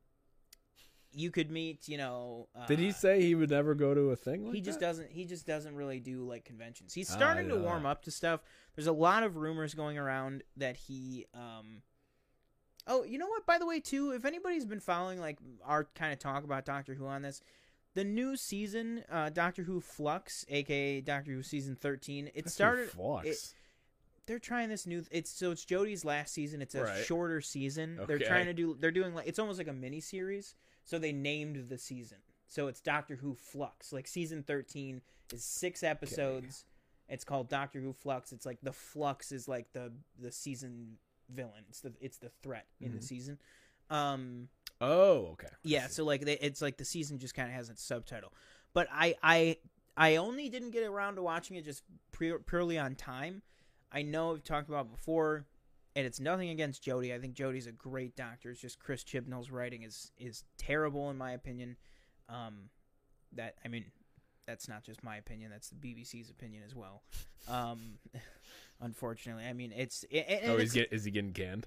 you 1.12 1.30
could 1.30 1.50
meet 1.50 1.88
you 1.88 1.96
know. 1.98 2.48
Uh, 2.54 2.66
Did 2.66 2.78
he 2.78 2.92
say 2.92 3.20
he 3.22 3.34
would 3.34 3.50
never 3.50 3.74
go 3.74 3.94
to 3.94 4.10
a 4.10 4.16
thing 4.16 4.46
like 4.46 4.54
he 4.54 4.60
just 4.60 4.80
that? 4.80 4.86
doesn't 4.86 5.10
he 5.10 5.24
just 5.24 5.46
doesn't 5.46 5.74
really 5.74 6.00
do 6.00 6.22
like 6.28 6.44
conventions 6.44 6.92
he's 6.94 7.10
Ah, 7.10 7.14
starting 7.16 7.48
to 7.48 7.56
warm 7.56 7.86
up 7.86 8.02
to 8.04 8.10
stuff 8.10 8.40
there's 8.76 8.86
a 8.86 8.92
lot 8.92 9.22
of 9.22 9.36
rumors 9.36 9.72
going 9.74 9.96
around 9.98 10.42
that 10.58 10.76
he 10.76 11.24
um 11.34 11.82
oh 12.88 13.04
you 13.04 13.18
know 13.18 13.28
what? 13.28 13.46
By 13.46 13.58
the 13.58 13.66
way 13.66 13.78
too 13.80 14.10
if 14.12 14.24
anybody's 14.24 14.64
been 14.64 14.80
following 14.80 15.20
like 15.20 15.38
our 15.64 15.84
kind 15.94 16.12
of 16.12 16.18
talk 16.18 16.42
about 16.44 16.64
doctor 16.64 16.94
who 16.94 17.06
on 17.06 17.22
this 17.22 17.40
the 17.94 18.04
new 18.04 18.36
season 18.36 19.02
uh 19.10 19.28
doctor 19.30 19.62
who 19.62 19.80
flux 19.80 20.44
aka 20.48 21.00
doctor 21.00 21.32
who 21.32 21.42
season 21.42 21.76
13 21.80 22.28
it 22.28 22.44
That's 22.44 22.54
started 22.54 22.90
Flux. 22.90 23.26
it- 23.26 23.54
they're 24.26 24.38
trying 24.38 24.68
this 24.68 24.86
new 24.86 25.02
it's 25.10 25.30
so 25.30 25.52
it's 25.52 25.64
Jodie's 25.64 26.04
last 26.04 26.34
season. 26.34 26.60
It's 26.60 26.74
a 26.74 26.82
Right. 26.84 27.04
shorter 27.06 27.40
season. 27.40 27.98
They're 28.06 28.18
trying 28.18 28.44
to 28.44 28.52
do 28.52 28.76
they're 28.78 28.90
doing 28.90 29.14
like 29.14 29.26
it's 29.26 29.38
almost 29.38 29.56
like 29.58 29.68
a 29.68 29.72
mini 29.72 30.00
series 30.00 30.54
so 30.84 30.98
they 30.98 31.12
named 31.12 31.68
the 31.70 31.78
season. 31.78 32.18
So 32.46 32.66
it's 32.68 32.80
Doctor 32.82 33.16
Who 33.16 33.34
Flux. 33.34 33.90
Like 33.92 34.06
season 34.06 34.42
13 34.42 35.00
is 35.32 35.44
6 35.44 35.82
episodes. 35.82 36.66
It's 37.08 37.24
called 37.24 37.48
Doctor 37.48 37.80
Who 37.80 37.94
Flux. 37.94 38.32
It's 38.32 38.44
like 38.44 38.58
the 38.62 38.72
flux 38.74 39.32
is 39.32 39.48
like 39.48 39.72
the 39.72 39.92
the 40.20 40.30
season 40.30 40.98
villain 41.30 41.64
it's 41.68 41.80
the 41.80 41.92
it's 42.00 42.18
the 42.18 42.30
threat 42.42 42.66
in 42.80 42.92
the 42.92 42.98
Mhm. 42.98 43.04
season 43.04 43.38
um 43.90 44.48
oh, 44.80 45.28
okay. 45.32 45.48
Yeah, 45.64 45.86
so 45.88 46.04
like 46.04 46.20
they, 46.24 46.34
it's 46.38 46.60
like 46.62 46.76
the 46.76 46.84
season 46.84 47.18
just 47.18 47.34
kind 47.34 47.48
of 47.48 47.54
has 47.54 47.68
its 47.70 47.82
subtitle. 47.82 48.32
But 48.74 48.86
I 48.92 49.14
I 49.22 49.56
I 49.96 50.16
only 50.16 50.48
didn't 50.50 50.70
get 50.70 50.84
around 50.84 51.16
to 51.16 51.22
watching 51.22 51.56
it 51.56 51.64
just 51.64 51.82
pure, 52.12 52.38
purely 52.38 52.78
on 52.78 52.94
time. 52.94 53.42
I 53.90 54.02
know 54.02 54.34
I've 54.34 54.44
talked 54.44 54.68
about 54.68 54.86
it 54.86 54.92
before, 54.92 55.46
and 55.96 56.06
it's 56.06 56.20
nothing 56.20 56.50
against 56.50 56.84
Jodie. 56.84 57.14
I 57.14 57.18
think 57.18 57.34
Jodie's 57.34 57.66
a 57.66 57.72
great 57.72 58.14
doctor. 58.14 58.50
It's 58.50 58.60
just 58.60 58.78
Chris 58.78 59.02
Chibnall's 59.02 59.50
writing 59.50 59.82
is 59.82 60.12
is 60.18 60.44
terrible 60.58 61.08
in 61.10 61.16
my 61.16 61.32
opinion. 61.32 61.76
Um, 62.28 62.68
that 63.32 63.54
I 63.64 63.68
mean, 63.68 63.86
that's 64.46 64.68
not 64.68 64.84
just 64.84 65.02
my 65.02 65.16
opinion. 65.16 65.50
That's 65.50 65.70
the 65.70 65.76
BBC's 65.76 66.28
opinion 66.30 66.62
as 66.64 66.74
well. 66.74 67.02
Um, 67.48 67.98
unfortunately, 68.80 69.44
I 69.44 69.52
mean 69.52 69.72
it's 69.74 70.04
it, 70.10 70.26
and 70.28 70.50
oh, 70.52 70.54
it's- 70.54 70.72
get, 70.72 70.92
is 70.92 71.04
he 71.04 71.10
getting 71.10 71.32
canned? 71.32 71.66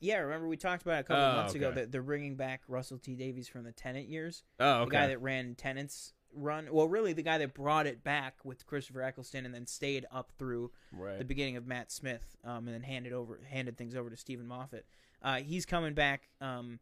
yeah. 0.00 0.18
Remember 0.18 0.48
we 0.48 0.56
talked 0.56 0.82
about 0.82 0.96
it 0.96 1.00
a 1.00 1.04
couple 1.04 1.22
of 1.22 1.34
Oh, 1.34 1.36
months 1.38 1.54
ago 1.54 1.70
that 1.72 1.92
they're 1.92 2.02
bringing 2.02 2.34
back 2.36 2.62
Russell 2.68 2.98
T 2.98 3.14
Davies 3.14 3.48
from 3.48 3.64
the 3.64 3.72
Tennant 3.72 4.08
years 4.08 4.42
Oh, 4.58 4.80
okay. 4.80 4.84
the 4.86 4.90
guy 4.90 5.06
that 5.08 5.22
ran 5.22 5.54
Tennant's 5.54 6.12
run. 6.34 6.66
Well, 6.72 6.88
really, 6.88 7.12
the 7.12 7.22
guy 7.22 7.38
that 7.38 7.54
brought 7.54 7.86
it 7.86 8.02
back 8.02 8.36
with 8.44 8.66
Christopher 8.66 9.02
Eccleston 9.02 9.44
and 9.46 9.54
then 9.54 9.66
stayed 9.66 10.06
up 10.10 10.32
through 10.38 10.72
right. 10.92 11.18
the 11.18 11.24
beginning 11.24 11.56
of 11.56 11.66
Matt 11.66 11.92
Smith, 11.92 12.36
um, 12.44 12.66
and 12.66 12.68
then 12.68 12.82
handed 12.82 13.12
over 13.12 13.40
handed 13.48 13.76
things 13.76 13.94
over 13.94 14.10
to 14.10 14.16
Steven 14.16 14.46
Moffat. 14.46 14.86
Uh, 15.22 15.36
he's 15.36 15.64
coming 15.66 15.94
back. 15.94 16.30
Um, 16.40 16.80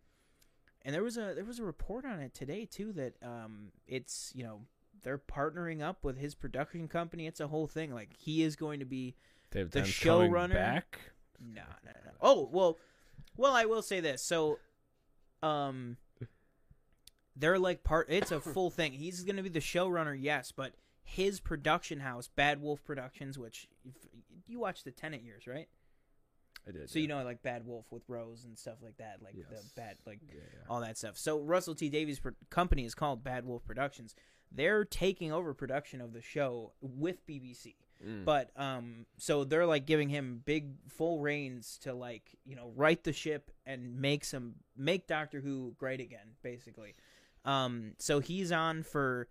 and 0.83 0.95
there 0.95 1.03
was 1.03 1.19
a 1.19 1.33
there 1.35 1.45
was 1.45 1.59
a 1.59 1.65
report 1.65 2.07
on 2.07 2.21
it 2.21 2.33
today 2.33 2.65
too 2.65 2.93
that 2.95 3.15
um, 3.23 3.73
it's 3.87 4.33
you 4.35 4.43
know 4.45 4.63
they're 5.03 5.19
partnering 5.19 5.83
up 5.83 6.05
with 6.05 6.17
his 6.17 6.35
production 6.35 6.89
company. 6.89 7.27
It's 7.27 7.41
a 7.41 7.49
whole 7.49 7.67
thing. 7.67 7.93
Like 7.93 8.15
he 8.17 8.43
is 8.43 8.57
going 8.57 8.81
to 8.81 8.87
be 8.87 9.15
David 9.51 9.73
the 9.73 9.81
showrunner- 9.81 10.53
back. 10.55 10.99
no, 11.41 11.63
no, 11.85 11.91
no. 12.05 12.11
Oh 12.21 12.49
well, 12.53 12.79
well 13.37 13.53
I 13.55 13.65
will 13.65 13.83
say 13.83 14.01
this. 14.01 14.23
So, 14.23 14.59
um, 15.43 15.97
they're 17.37 17.59
like 17.59 17.83
part. 17.85 18.07
It's 18.11 18.31
a 18.33 18.41
full 18.41 18.71
thing. 18.71 18.93
He's 18.93 19.23
going 19.25 19.37
to 19.37 19.43
be 19.43 19.49
the 19.49 19.61
showrunner, 19.61 20.17
yes, 20.21 20.53
but 20.53 20.73
his 21.03 21.41
production 21.41 22.01
house, 22.01 22.29
Bad 22.29 22.61
Wolf 22.61 22.85
Productions, 22.85 23.39
which 23.39 23.67
if, 23.85 23.95
you 24.47 24.59
watch 24.61 24.85
the 24.85 24.91
Tennant 24.91 25.23
years, 25.23 25.47
right? 25.47 25.69
I 26.69 26.73
did. 26.73 26.91
So 26.91 26.99
you 26.99 27.09
know 27.09 27.23
like 27.25 27.43
Bad 27.43 27.67
Wolf 27.67 27.87
with 27.91 28.03
Rose 28.07 28.45
and 28.45 28.59
stuff 28.59 28.77
like 28.83 28.99
that, 28.99 29.19
like 29.23 29.35
Yes. 29.35 29.47
the 29.49 29.81
bad 29.81 29.97
like 30.07 30.19
Yeah, 30.29 30.35
yeah. 30.41 30.59
all 30.69 30.81
that 30.83 30.99
stuff. 30.99 31.17
So 31.17 31.41
Russell 31.41 31.75
T 31.75 31.89
Davies' 31.89 32.21
pro- 32.21 32.33
company 32.51 32.85
is 32.85 32.95
called 32.95 33.25
Bad 33.25 33.47
Wolf 33.47 33.65
Productions. 33.65 34.15
They're 34.53 34.85
taking 34.85 35.33
over 35.33 35.55
production 35.55 36.01
of 36.03 36.13
the 36.13 36.21
show 36.21 36.73
with 36.83 37.27
BBC. 37.27 37.77
Mm. 38.07 38.25
But 38.25 38.51
um 38.57 39.07
so 39.19 39.45
they're 39.45 39.67
like 39.67 39.87
giving 39.87 40.09
him 40.09 40.43
big 40.45 40.73
full 40.89 41.21
reins 41.21 41.79
to 41.83 41.93
like, 41.93 42.37
you 42.45 42.57
know, 42.57 42.73
right 42.77 43.03
the 43.03 43.13
ship 43.13 43.51
and 43.67 44.01
make 44.01 44.25
some 44.25 44.55
make 44.77 45.07
Doctor 45.07 45.41
Who 45.41 45.75
great 45.79 46.01
again, 46.01 46.35
basically. 46.43 46.95
Um 47.45 47.93
so 47.99 48.21
he's 48.21 48.53
on 48.53 48.83
for 48.83 49.29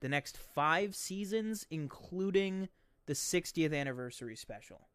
the 0.00 0.08
next 0.08 0.36
5 0.36 0.94
seasons 0.94 1.66
including 1.70 2.68
the 3.06 3.14
60th 3.14 3.74
anniversary 3.74 4.36
special. 4.36 4.88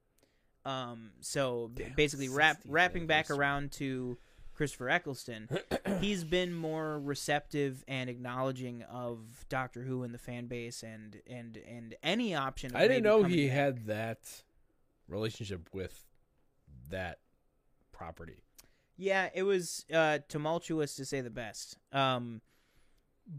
Um 0.66 1.12
so 1.20 1.72
Damn, 1.74 1.94
basically 1.94 2.30
wrap 2.30 2.62
wrapping 2.66 3.08
back 3.08 3.30
around 3.30 3.72
to 3.74 4.18
Christopher 4.62 4.90
Eccleston 4.92 5.50
he's 6.02 6.24
been 6.24 6.54
more 6.54 7.00
receptive 7.00 7.84
and 7.88 8.12
acknowledging 8.12 8.84
of 8.84 9.18
Doctor 9.50 9.82
Who 9.82 10.04
and 10.04 10.14
the 10.14 10.20
fan 10.20 10.46
base 10.46 10.84
and 10.84 11.20
and 11.26 11.58
and 11.68 11.96
any 12.04 12.36
option. 12.36 12.76
I 12.76 12.88
didn't 12.88 13.02
know 13.02 13.24
he 13.24 13.48
back. 13.48 13.56
had 13.56 13.86
that 13.88 14.44
relationship 15.08 15.68
with 15.74 16.06
that 16.92 17.18
property. 17.92 18.44
Yeah, 18.98 19.30
it 19.34 19.42
was 19.42 19.84
uh, 19.92 20.20
tumultuous 20.28 20.94
to 20.98 21.06
say 21.06 21.22
the 21.22 21.32
best. 21.32 21.80
Um, 21.92 22.42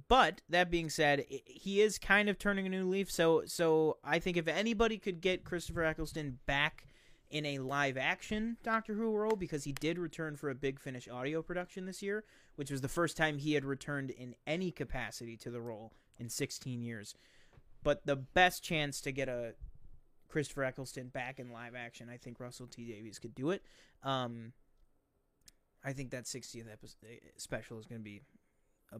but 0.08 0.42
that 0.48 0.72
being 0.72 0.90
said, 0.90 1.24
he 1.28 1.80
is 1.80 2.00
kind 2.00 2.28
of 2.28 2.36
turning 2.36 2.66
a 2.66 2.68
new 2.68 2.88
leaf. 2.88 3.12
So 3.12 3.44
so 3.46 3.98
I 4.02 4.18
think 4.18 4.36
if 4.36 4.48
anybody 4.48 4.98
could 4.98 5.20
get 5.20 5.44
Christopher 5.44 5.84
Eccleston 5.84 6.40
back 6.46 6.88
in 7.32 7.44
a 7.46 7.58
live 7.58 7.96
action 7.96 8.56
Doctor 8.62 8.94
Who 8.94 9.10
role, 9.16 9.34
because 9.36 9.64
he 9.64 9.72
did 9.72 9.98
return 9.98 10.36
for 10.36 10.50
a 10.50 10.54
Big 10.54 10.78
Finish 10.78 11.08
audio 11.08 11.42
production 11.42 11.86
this 11.86 12.02
year, 12.02 12.24
which 12.56 12.70
was 12.70 12.80
the 12.82 12.88
first 12.88 13.16
time 13.16 13.38
he 13.38 13.54
had 13.54 13.64
returned 13.64 14.10
in 14.10 14.34
any 14.46 14.70
capacity 14.70 15.36
to 15.38 15.50
the 15.50 15.60
role 15.60 15.92
in 16.18 16.28
16 16.28 16.82
years. 16.82 17.14
But 17.82 18.06
the 18.06 18.16
best 18.16 18.62
chance 18.62 19.00
to 19.00 19.10
get 19.12 19.28
a 19.28 19.54
Christopher 20.28 20.64
Eccleston 20.64 21.08
back 21.08 21.40
in 21.40 21.50
live 21.50 21.74
action, 21.74 22.08
I 22.08 22.16
think 22.18 22.38
Russell 22.38 22.66
T 22.66 22.84
Davies 22.84 23.18
could 23.18 23.34
do 23.34 23.50
it. 23.50 23.62
Um, 24.04 24.52
I 25.84 25.92
think 25.92 26.10
that 26.10 26.24
60th 26.24 26.70
episode 26.72 26.96
special 27.38 27.78
is 27.80 27.86
going 27.86 28.00
to 28.00 28.04
be 28.04 28.22
a, 28.92 28.98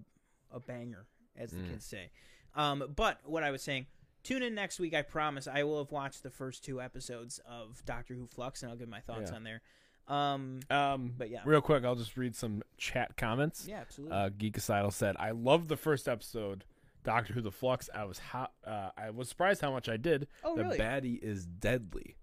a 0.57 0.59
banger, 0.61 1.07
as 1.37 1.53
the 1.53 1.59
Mm. 1.59 1.71
kids 1.71 1.85
say. 1.85 2.11
Um, 2.57 2.93
but 2.97 3.21
what 3.25 3.43
I 3.45 3.51
was 3.51 3.63
saying, 3.63 3.87
tune 4.23 4.43
in 4.43 4.55
next 4.55 4.79
week. 4.81 4.95
I 4.95 5.03
promise 5.03 5.47
I 5.49 5.63
will 5.65 5.79
have 5.79 5.91
watched 5.93 6.23
the 6.23 6.31
first 6.31 6.65
two 6.65 6.81
episodes 6.81 7.41
of 7.49 7.83
Doctor 7.85 8.15
Who 8.15 8.27
Flux, 8.27 8.63
and 8.63 8.71
I'll 8.71 8.77
give 8.79 8.89
my 8.89 9.01
thoughts 9.01 9.31
Yeah. 9.31 9.37
on 9.37 9.45
there. 9.45 9.61
Um, 10.09 10.61
Um, 10.71 11.15
but 11.17 11.31
yeah, 11.31 11.43
real 11.45 11.61
quick, 11.61 11.85
I'll 11.85 11.95
just 11.95 12.17
read 12.17 12.35
some 12.35 12.63
chat 12.77 13.17
comments. 13.17 13.67
yeah, 13.69 13.81
absolutely. 13.81 14.17
Uh, 14.17 14.31
Geekicidal 14.31 14.93
said, 14.93 15.17
"I 15.19 15.31
loved 15.31 15.69
the 15.69 15.77
first 15.77 16.09
episode, 16.09 16.65
Doctor 17.05 17.33
Who: 17.35 17.41
The 17.41 17.53
Flux. 17.53 17.89
I 17.95 18.05
was 18.05 18.19
ho- 18.19 18.49
uh, 18.67 18.91
I 18.97 19.11
was 19.11 19.29
surprised 19.29 19.61
how 19.61 19.71
much 19.71 19.89
I 19.89 19.97
did. 19.97 20.27
oh, 20.43 20.57
the 20.57 20.65
really? 20.65 20.79
baddie 20.79 21.19
is 21.23 21.47
deadly. 21.47 22.17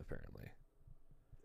Apparently, 0.00 0.48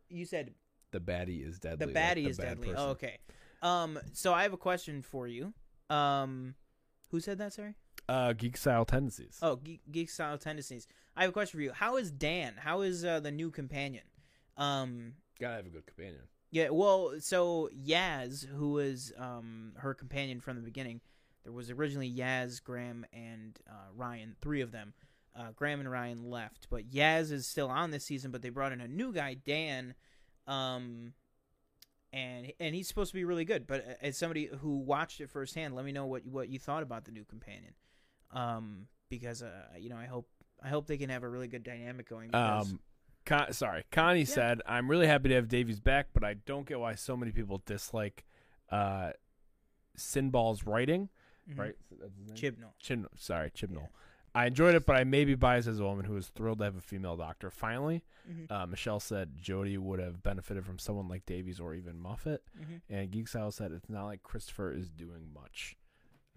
you 0.10 0.26
said 0.26 0.56
the 0.91 0.99
baddie 0.99 1.45
is 1.48 1.60
deadly. 1.60 1.86
the 1.86 1.94
like 1.94 1.95
baddie 1.95 2.23
the 2.23 2.30
is 2.30 2.38
bad 2.38 2.45
deadly. 2.45 2.68
person. 2.69 2.82
Oh, 2.84 2.90
okay. 2.91 3.18
Um, 3.61 3.99
so 4.14 4.34
I 4.34 4.44
have 4.44 4.53
a 4.53 4.57
question 4.57 5.02
for 5.02 5.27
you. 5.27 5.53
Um, 5.90 6.56
who 7.11 7.19
said 7.19 7.38
that? 7.38 7.53
Sorry. 7.53 7.76
Uh, 8.07 8.34
geek 8.34 8.56
style 8.57 8.86
tendencies. 8.86 9.40
Oh, 9.41 9.56
geek, 9.56 9.82
geek 9.91 10.10
style 10.10 10.38
tendencies. 10.38 10.88
I 11.15 11.22
have 11.22 11.30
a 11.30 11.34
question 11.34 11.57
for 11.57 11.64
you. 11.64 11.72
How 11.72 11.98
is 11.98 12.11
Dan? 12.11 12.53
How 12.57 12.82
is 12.82 13.03
uh, 13.03 13.19
the 13.19 13.32
new 13.32 13.49
companion? 13.49 14.03
Um, 14.57 15.14
Gotta 15.40 15.56
have 15.56 15.65
a 15.65 15.69
good 15.69 15.86
companion. 15.88 16.22
yeah. 16.52 16.69
Well, 16.69 17.15
so 17.19 17.69
Yaz, 17.76 18.45
who 18.48 18.72
was 18.73 19.11
um 19.18 19.73
her 19.77 19.94
companion 19.94 20.40
from 20.40 20.56
the 20.57 20.61
beginning, 20.61 21.02
there 21.44 21.52
was 21.53 21.72
originally 21.72 22.11
Yaz, 22.14 22.64
Graham, 22.64 23.06
and 23.11 23.60
uh, 23.69 23.90
Ryan. 23.95 24.36
Three 24.41 24.61
of 24.61 24.72
them. 24.72 24.94
Uh, 25.36 25.52
Graham 25.53 25.82
and 25.82 25.91
Ryan 25.91 26.30
left, 26.30 26.68
but 26.69 26.90
Yaz 26.90 27.30
is 27.32 27.45
still 27.45 27.68
on 27.68 27.91
this 27.91 28.06
season. 28.06 28.32
But 28.32 28.41
they 28.41 28.49
brought 28.49 28.72
in 28.72 28.80
a 28.82 28.88
new 28.88 29.11
guy, 29.11 29.34
Dan. 29.34 29.94
Um, 30.48 31.14
and 32.14 32.53
and 32.60 32.73
he's 32.76 32.88
supposed 32.88 33.11
to 33.11 33.15
be 33.15 33.26
really 33.26 33.45
good. 33.45 33.68
But 33.68 33.82
uh, 33.82 33.94
as 34.02 34.15
somebody 34.18 34.45
who 34.61 34.77
watched 34.77 35.19
it 35.19 35.30
firsthand, 35.30 35.76
let 35.76 35.84
me 35.86 35.91
know 35.91 36.06
what 36.06 36.26
what 36.26 36.49
you 36.49 36.60
thought 36.60 36.84
about 36.84 37.03
the 37.06 37.11
new 37.11 37.26
companion. 37.26 37.73
Um, 38.36 38.88
because 39.10 39.41
uh, 39.44 39.49
you 39.80 39.90
know, 39.90 39.98
I 39.98 40.06
hope 40.06 40.28
I 40.62 40.70
hope 40.70 40.88
they 40.88 40.98
can 40.98 41.10
have 41.10 41.24
a 41.24 41.30
really 41.30 41.48
good 41.48 41.64
dynamic 41.64 42.10
going. 42.10 42.28
Because, 42.28 42.72
Um, 42.72 42.80
Con- 43.26 43.53
sorry, 43.53 43.84
Connie 43.91 44.26
said, 44.26 44.62
"I'm 44.68 44.90
really 44.90 45.07
happy 45.07 45.30
to 45.30 45.36
have 45.36 45.48
Davies 45.48 45.80
back, 45.80 46.07
but 46.14 46.24
I 46.24 46.36
don't 46.36 46.68
get 46.68 46.80
why 46.80 46.95
so 46.95 47.16
many 47.18 47.32
people 47.32 47.62
dislike 47.66 48.26
uh, 48.70 49.12
Sinball's 49.98 50.66
writing." 50.66 51.10
Mhm. 51.49 51.60
Right? 51.60 51.76
That's 51.91 52.16
his 52.18 52.28
name? 52.28 52.36
Chibnall. 52.36 52.74
Chibnall. 52.82 53.20
Sorry, 53.20 53.52
Chibnall. 53.52 53.90
I 54.34 54.48
enjoyed 54.48 54.76
it, 54.76 54.86
but 54.86 54.98
I 54.98 55.06
may 55.06 55.24
be 55.24 55.36
biased 55.36 55.68
as 55.68 55.80
a 55.80 55.84
woman 55.86 56.03
who 56.06 56.14
was 56.16 56.28
thrilled 56.30 56.57
to 56.57 56.66
have 56.66 56.76
a 56.76 56.82
female 56.82 57.16
doctor. 57.16 57.49
Finally, 57.49 58.03
Mhm. 58.30 58.52
uh, 58.52 58.66
Michelle 58.68 58.99
said 58.99 59.38
Jodie 59.38 59.78
would 59.78 59.99
have 59.99 60.22
benefited 60.24 60.66
from 60.66 60.78
someone 60.78 61.07
like 61.07 61.26
Davies 61.26 61.60
or 61.60 61.74
even 61.74 61.98
Moffat. 61.99 62.44
Mhm. 62.60 62.82
And 62.90 63.12
Geek 63.12 63.28
Style 63.30 63.52
said 63.52 63.72
it's 63.72 63.90
not 63.90 64.06
like 64.06 64.24
Christopher 64.24 64.74
is 64.74 64.90
doing 64.90 65.32
much. 65.32 65.78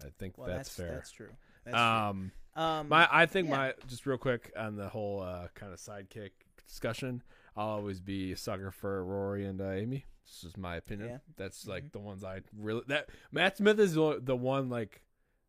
I 0.01 0.09
think 0.11 0.37
Well, 0.37 0.47
that's, 0.47 0.69
that's 0.69 0.75
fair. 0.77 0.95
That's 0.95 1.11
true. 1.11 1.35
Um. 1.73 2.31
Um, 2.55 2.89
my 2.89 3.07
I 3.11 3.25
think 3.25 3.47
yeah. 3.47 3.55
my 3.57 3.73
just 3.87 4.05
real 4.05 4.17
quick 4.17 4.51
on 4.57 4.75
the 4.75 4.89
whole 4.89 5.21
uh, 5.21 5.47
kind 5.55 5.71
of 5.71 5.79
sidekick 5.79 6.31
discussion. 6.67 7.23
I'll 7.55 7.67
always 7.69 7.99
be 7.99 8.33
a 8.33 8.37
sucker 8.37 8.71
for 8.71 9.03
Rory 9.03 9.45
and 9.45 9.61
uh, 9.61 9.71
Amy. 9.71 10.05
This 10.25 10.43
is 10.51 10.57
my 10.57 10.75
opinion. 10.75 11.09
Yeah. 11.09 11.17
That's 11.37 11.67
like 11.67 11.85
Mhm. 11.85 11.91
the 11.93 11.99
ones 11.99 12.23
I 12.23 12.41
really 12.57 12.83
that 12.87 13.09
Matt 13.31 13.57
Smith 13.57 13.79
is 13.79 13.93
the, 13.93 14.35
one 14.35 14.69
like 14.69 15.01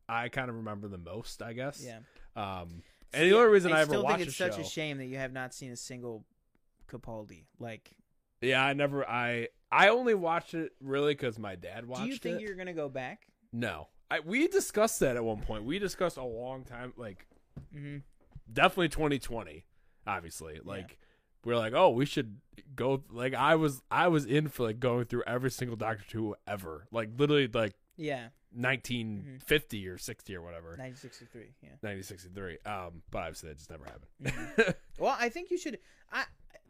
I 0.08 0.28
kind 0.28 0.48
of 0.48 0.56
remember 0.56 0.88
the 0.88 0.98
most. 0.98 1.42
I 1.42 1.52
guess. 1.52 1.84
yeah. 1.84 2.00
Um, 2.36 2.82
See, 3.12 3.20
and 3.20 3.30
the 3.30 3.36
only 3.36 3.50
reason 3.50 3.72
I, 3.72 3.80
ever 3.80 3.90
still 3.90 4.04
watched 4.04 4.18
think 4.18 4.28
it's 4.28 4.36
such 4.36 4.54
show, 4.54 4.60
a 4.60 4.64
shame 4.64 4.98
that 4.98 5.06
you 5.06 5.16
have 5.16 5.32
not 5.32 5.52
seen 5.52 5.72
a 5.72 5.76
single 5.76 6.24
Capaldi. 6.88 7.44
Like, 7.58 7.90
yeah, 8.40 8.64
I 8.64 8.72
never, 8.72 9.08
I, 9.08 9.48
I 9.70 9.88
only 9.88 10.14
watched 10.14 10.54
it 10.54 10.72
really 10.80 11.14
because 11.14 11.38
my 11.38 11.56
dad 11.56 11.86
watched 11.86 12.02
it. 12.02 12.04
do 12.04 12.10
you 12.12 12.18
think 12.18 12.40
it. 12.40 12.44
you're 12.46 12.56
gonna 12.56 12.72
go 12.72 12.88
back? 12.88 13.26
No, 13.52 13.88
I 14.10 14.20
we 14.20 14.48
discussed 14.48 15.00
that 15.00 15.16
at 15.16 15.24
one 15.24 15.40
point. 15.40 15.64
We 15.64 15.78
discussed 15.78 16.16
a 16.16 16.24
long 16.24 16.64
time, 16.64 16.92
like 16.96 17.26
Mm-hmm. 17.74 17.98
definitely 18.52 18.88
2020. 18.88 19.64
Obviously, 20.06 20.60
like 20.64 20.98
we're 21.44 21.56
like, 21.56 21.72
oh, 21.74 21.90
we 21.90 22.04
should 22.06 22.36
go. 22.74 23.02
Like 23.10 23.34
I 23.34 23.54
was, 23.54 23.82
I 23.90 24.08
was 24.08 24.24
in 24.26 24.48
for 24.48 24.64
like 24.64 24.80
going 24.80 25.04
through 25.04 25.22
every 25.26 25.50
single 25.50 25.76
Doctor 25.76 26.04
Who 26.12 26.34
ever, 26.46 26.86
like 26.90 27.10
literally 27.18 27.48
like 27.52 27.74
Yeah, 27.96 28.28
1950 28.52 29.88
or 29.88 29.98
60 29.98 30.36
or 30.36 30.42
whatever, 30.42 30.68
1963. 30.76 31.42
Yeah. 31.62 31.68
1963. 31.80 32.58
Um, 32.66 33.02
but 33.10 33.18
obviously 33.20 33.48
that 33.50 33.58
just 33.58 33.70
never 33.70 33.84
happened. 33.84 34.06
Mm-hmm. 34.22 34.70
Well, 35.02 35.16
I 35.18 35.30
think 35.30 35.50
you 35.50 35.56
should. 35.56 35.78
I 36.12 36.24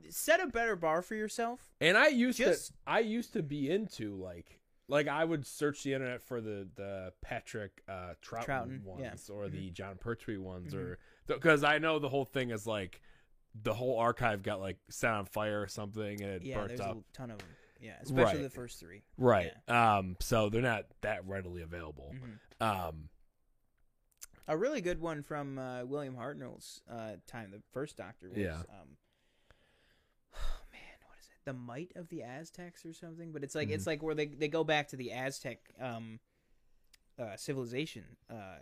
set 0.09 0.41
a 0.41 0.47
better 0.47 0.77
bar 0.77 1.03
for 1.03 1.17
yourself. 1.17 1.73
And 1.81 1.99
I 1.99 2.07
used 2.09 2.39
Just- 2.39 2.69
to 2.69 2.75
I 2.87 3.01
used 3.01 3.33
to 3.33 3.43
be 3.43 3.69
into 3.71 4.15
like 4.15 4.60
like 4.91 5.09
I 5.09 5.25
would 5.25 5.47
search 5.47 5.83
the 5.83 5.95
internet 5.95 6.23
for 6.23 6.41
the 6.41 6.69
the 6.75 7.13
Patrick 7.23 7.83
uh 7.89 8.15
Troughton, 8.23 8.45
Troughton, 8.47 8.85
ones 8.85 9.01
yeah. 9.03 9.11
Mm-hmm. 9.13 9.33
or 9.33 9.49
the 9.49 9.71
Jon 9.71 9.97
Pertwee 9.99 10.37
ones 10.39 10.75
or 10.75 10.99
because 11.27 11.65
I 11.65 11.79
know 11.79 11.99
the 11.99 12.09
whole 12.09 12.25
thing 12.25 12.51
is 12.51 12.67
like 12.67 13.01
the 13.63 13.75
whole 13.75 13.99
archive 13.99 14.43
got 14.43 14.61
like 14.61 14.79
set 14.91 15.13
on 15.13 15.25
fire 15.27 15.61
or 15.63 15.67
something 15.69 16.21
and 16.23 16.31
it 16.33 16.43
Yeah, 16.43 16.57
burnt 16.59 16.69
there's 16.69 16.81
up. 16.81 16.97
a 16.99 17.17
ton 17.17 17.31
of 17.31 17.39
them. 17.39 17.49
Yeah, 17.81 17.93
especially 18.03 18.35
Right. 18.35 18.43
the 18.43 18.51
first 18.51 18.79
three. 18.81 19.03
Right. 19.17 19.53
Um 19.69 20.17
so 20.21 20.51
they're 20.51 20.61
not 20.63 20.85
that 21.01 21.27
readily 21.27 21.63
available. 21.63 22.15
Mhm. 22.15 22.65
Um 22.65 23.09
A 24.49 24.57
really 24.57 24.81
good 24.81 25.01
one 25.01 25.23
from 25.23 25.59
uh, 25.59 25.85
William 25.85 26.17
Hartnell's 26.17 26.83
uh, 26.91 27.13
time, 27.29 27.53
the 27.53 27.63
first 27.73 27.97
Doctor 27.97 28.29
was. 28.29 28.39
Yeah. 28.39 28.55
Um, 28.57 28.97
oh 30.35 30.61
man, 30.73 30.99
what 31.07 31.17
is 31.21 31.27
it? 31.27 31.30
The 31.45 31.53
Might 31.53 31.93
of 31.97 32.09
the 32.09 32.23
Aztecs 32.23 32.85
or 32.85 32.93
something? 32.93 33.33
But 33.33 33.43
it's 33.45 33.55
like 33.55 33.69
Mm-hmm. 33.69 33.75
it's 33.75 33.87
like 33.87 34.03
where 34.03 34.15
they 34.15 34.27
they 34.27 34.49
go 34.49 34.65
back 34.65 34.89
to 34.89 34.97
the 34.97 35.13
Aztec 35.13 35.59
um, 35.81 36.21
uh, 37.19 37.37
civilization. 37.37 38.05
Uh, 38.29 38.59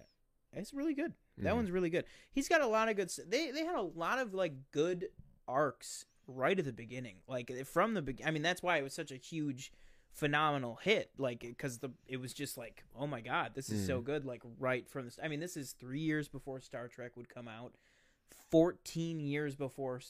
it's 0.52 0.72
really 0.72 0.94
good. 0.94 1.12
That 1.38 1.52
Mhm. 1.52 1.56
one's 1.56 1.70
really 1.70 1.90
good. 1.90 2.04
He's 2.30 2.48
got 2.48 2.60
a 2.60 2.66
lot 2.66 2.88
of 2.88 2.96
good. 2.96 3.10
They 3.28 3.50
they 3.50 3.64
had 3.64 3.76
a 3.76 3.82
lot 3.82 4.18
of 4.18 4.34
like 4.34 4.54
good 4.72 5.08
arcs 5.46 6.04
right 6.26 6.58
at 6.58 6.64
the 6.64 6.72
beginning, 6.72 7.16
like 7.26 7.50
from 7.66 7.94
the 7.94 8.02
beginning. 8.02 8.28
I 8.28 8.30
mean, 8.32 8.42
that's 8.42 8.62
why 8.62 8.78
it 8.78 8.82
was 8.82 8.92
such 8.94 9.10
a 9.12 9.16
huge, 9.16 9.72
phenomenal 10.12 10.76
hit. 10.82 11.10
Like 11.18 11.40
because 11.40 11.78
the 11.78 11.90
it 12.06 12.16
was 12.18 12.32
just 12.32 12.56
like, 12.56 12.84
oh 12.96 13.06
my 13.06 13.20
god, 13.20 13.52
this 13.54 13.70
is 13.70 13.86
so 13.86 14.00
good. 14.00 14.24
Like 14.24 14.42
right 14.58 14.88
from 14.88 15.04
this. 15.04 15.18
I 15.22 15.28
mean, 15.28 15.40
this 15.40 15.56
is 15.56 15.72
three 15.72 16.00
years 16.00 16.28
before 16.28 16.60
Star 16.60 16.88
Trek 16.88 17.16
would 17.16 17.28
come 17.28 17.48
out, 17.48 17.74
fourteen 18.50 19.20
years 19.20 19.54
before 19.56 20.00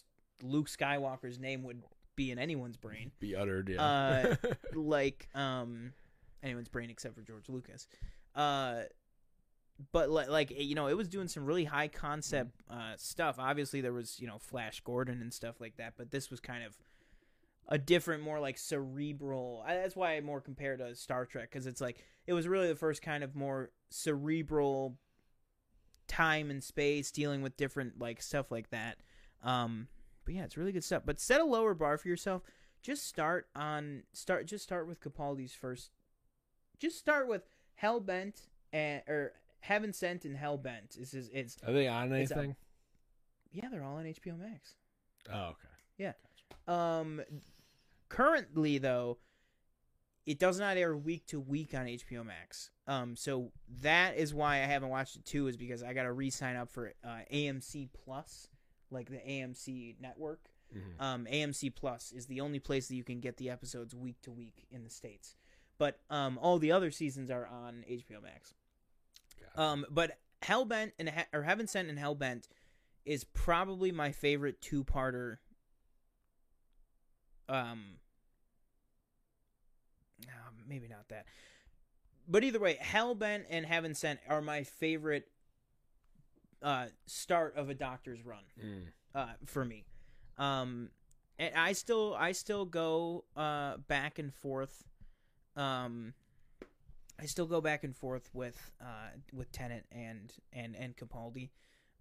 Luke 0.43 0.69
Skywalker's 0.69 1.39
name 1.39 1.62
would 1.65 1.82
be 2.19 2.32
in 2.32 2.39
anyone's 2.39 2.77
brain 2.77 3.12
be 3.20 3.36
uttered, 3.36 3.69
yeah. 3.69 3.81
uh, 3.82 4.36
like 4.74 5.28
um 5.35 5.93
anyone's 6.43 6.69
brain 6.69 6.90
except 6.90 7.15
for 7.15 7.23
George 7.23 7.49
Lucas. 7.49 7.86
Uh 8.35 8.82
but 9.93 10.11
like, 10.11 10.28
like 10.28 10.51
you 10.51 10.74
know, 10.74 10.89
it 10.89 10.97
was 10.97 11.07
doing 11.09 11.28
some 11.28 11.45
really 11.47 11.65
high 11.65 11.86
concept 11.86 12.51
uh 12.69 12.95
stuff. 12.97 13.36
Obviously 13.39 13.81
there 13.81 13.93
was, 13.93 14.19
you 14.19 14.27
know, 14.27 14.39
Flash 14.39 14.81
Gordon 14.81 15.23
and 15.23 15.32
stuff 15.32 15.61
like 15.61 15.77
that, 15.77 15.95
but 15.97 16.11
this 16.11 16.28
was 16.31 16.40
kind 16.40 16.65
of 16.65 16.77
a 17.69 17.78
different 17.78 18.23
more 18.24 18.40
like 18.40 18.59
cerebral. 18.59 19.62
I- 19.65 19.74
That's 19.77 19.95
why 19.95 20.16
I 20.16 20.20
more 20.20 20.40
compared 20.40 20.81
to 20.81 20.97
Star 20.97 21.24
Trek 21.24 21.53
cuz 21.53 21.66
it's 21.66 21.81
like 21.81 22.05
it 22.27 22.32
was 22.32 22.49
really 22.49 22.66
the 22.69 22.74
first 22.77 23.01
kind 23.01 23.23
of 23.23 23.36
more 23.36 23.70
cerebral 23.90 24.99
time 26.09 26.51
and 26.51 26.65
space 26.65 27.12
dealing 27.12 27.43
with 27.43 27.57
different 27.57 28.01
like 28.01 28.20
stuff 28.23 28.51
like 28.51 28.70
that. 28.70 28.97
Um 29.45 29.86
but 30.28 30.34
yeah, 30.34 30.44
it's 30.44 30.59
really 30.59 30.72
good 30.72 30.84
stuff. 30.84 31.05
But 31.06 31.18
set 31.18 31.40
a 31.40 31.44
lower 31.44 31.72
bar 31.72 31.96
for 31.96 32.06
yourself 32.09 32.42
just 32.82 33.06
start 33.06 33.48
on 33.56 34.02
start 34.12 34.46
just 34.46 34.62
start 34.62 34.86
with 34.86 35.00
Capaldi's 35.00 35.55
first 35.55 35.90
just 36.78 36.98
start 36.98 37.26
with 37.26 37.42
Hellbent 37.82 38.42
and 38.74 39.02
or 39.09 39.32
Heaven 39.60 39.94
Sent 39.94 40.26
and 40.26 40.36
Hellbent 40.36 40.98
is 41.00 41.14
is 41.14 41.30
it's 41.32 41.56
Are 41.66 41.72
they 41.72 41.88
on 41.88 42.12
It's 42.12 42.30
a- 42.30 42.34
anything? 42.36 42.56
yeah 43.52 43.68
they're 43.70 43.82
all 43.82 43.96
on 43.96 44.05
HBO 44.05 44.38
Max. 44.38 44.74
oh, 45.32 45.55
okay. 45.55 45.56
Yeah. 45.96 46.12
Um 46.68 47.22
currently 48.10 48.76
though 48.78 49.18
it 50.26 50.38
does 50.38 50.60
not 50.60 50.76
air 50.76 50.94
week 50.94 51.26
to 51.28 51.40
week 51.40 51.74
on 51.74 51.86
HBO 51.86 52.24
Max. 52.24 52.70
Um 52.86 53.16
so 53.16 53.50
that 53.80 54.16
is 54.18 54.34
why 54.34 54.56
I 54.56 54.66
haven't 54.66 54.90
watched 54.90 55.16
it 55.16 55.24
too 55.24 55.48
is 55.48 55.56
because 55.56 55.82
I 55.82 55.94
got 55.94 56.02
to 56.05 56.12
re-sign 56.12 56.55
up 56.56 56.70
for 56.70 56.92
uh, 57.02 57.20
AMC 57.32 57.88
Plus 58.05 58.46
like 58.90 59.10
the 59.10 59.19
AMC 59.19 59.97
network. 60.01 60.51
Mhm. 60.74 61.01
Um, 61.01 61.27
AMC 61.27 61.70
Plus 61.74 62.12
is 62.12 62.27
the 62.27 62.40
only 62.43 62.59
place 62.59 62.89
that 62.89 62.94
you 62.97 63.05
can 63.05 63.20
get 63.20 63.36
the 63.39 63.48
episodes 63.48 63.94
week 63.94 64.20
to 64.23 64.31
week 64.31 64.66
in 64.70 64.85
the 64.85 64.90
states, 64.90 65.35
but 65.78 66.01
um, 66.10 66.39
all 66.39 66.59
the 66.59 66.73
other 66.73 66.90
seasons 66.90 67.31
are 67.31 67.47
on 67.47 67.85
HBO 67.89 68.20
Max. 68.23 68.52
Gotcha. 69.40 69.60
Um, 69.60 69.86
but 69.90 70.19
Hellbent 70.43 70.93
and 70.98 71.10
or 71.32 71.43
Heaven 71.43 71.66
Sent 71.66 71.89
and 71.89 71.98
Hellbent 71.98 72.48
is 73.06 73.24
probably 73.24 73.90
my 73.93 74.12
favorite 74.12 74.60
two 74.60 74.85
parter. 74.85 75.39
Um, 77.48 77.98
no, 80.27 80.32
maybe 80.66 80.86
not 80.89 81.09
that, 81.09 81.24
but 82.28 82.44
either 82.44 82.60
way, 82.60 82.77
Hellbent 82.77 83.44
and 83.48 83.65
Heaven 83.65 83.94
Sent 83.94 84.20
are 84.28 84.43
my 84.43 84.65
favorite. 84.65 85.31
Uh, 86.62 86.86
start 87.06 87.55
of 87.56 87.70
a 87.70 87.74
Doctor's 87.74 88.24
run 88.24 88.43
Mm. 88.62 88.82
uh, 89.14 89.32
for 89.47 89.64
me. 89.64 89.85
Um, 90.36 90.90
and 91.39 91.55
I 91.55 91.72
still 91.72 92.14
I 92.18 92.32
still 92.32 92.64
go 92.64 93.24
uh, 93.36 93.76
back 93.76 94.18
and 94.18 94.35
forth. 94.35 94.82
Um, 95.56 96.14
I 97.20 97.26
still 97.26 97.47
go 97.47 97.60
back 97.60 97.85
and 97.85 97.97
forth 97.97 98.28
with 98.32 98.72
uh, 98.80 99.10
with 99.32 99.51
Tennant 99.52 99.86
and 99.93 100.32
and 100.52 100.74
and 100.76 100.97
Capaldi 100.97 101.51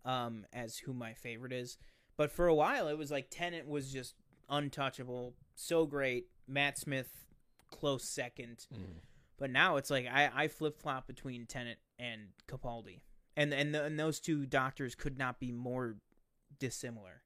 um, 0.06 0.46
as 0.54 0.78
who 0.80 0.94
my 0.94 1.14
favorite 1.14 1.54
is. 1.54 1.78
But 2.18 2.32
for 2.32 2.48
a 2.48 2.56
while, 2.56 2.88
it 2.88 2.98
was 2.98 3.12
like 3.12 3.28
Tennant 3.30 3.68
was 3.68 3.92
just 3.92 4.16
untouchable, 4.50 5.36
so 5.56 5.86
great. 5.86 6.28
Matt 6.48 6.78
Smith 6.80 7.26
close 7.70 8.04
second. 8.06 8.66
Mm. 8.74 9.02
But 9.38 9.52
now 9.52 9.76
it's 9.78 9.92
like 9.92 10.08
I, 10.08 10.32
I 10.34 10.48
flip 10.48 10.80
flop 10.82 11.06
between 11.06 11.46
Tennant 11.46 11.78
and 12.00 12.30
Capaldi, 12.48 13.02
and 13.38 13.54
and, 13.54 13.74
the, 13.74 13.84
and 13.86 13.98
those 13.98 14.20
two 14.20 14.46
doctors 14.46 14.96
could 14.96 15.18
not 15.18 15.40
be 15.40 15.52
more 15.54 15.96
dissimilar 16.60 17.22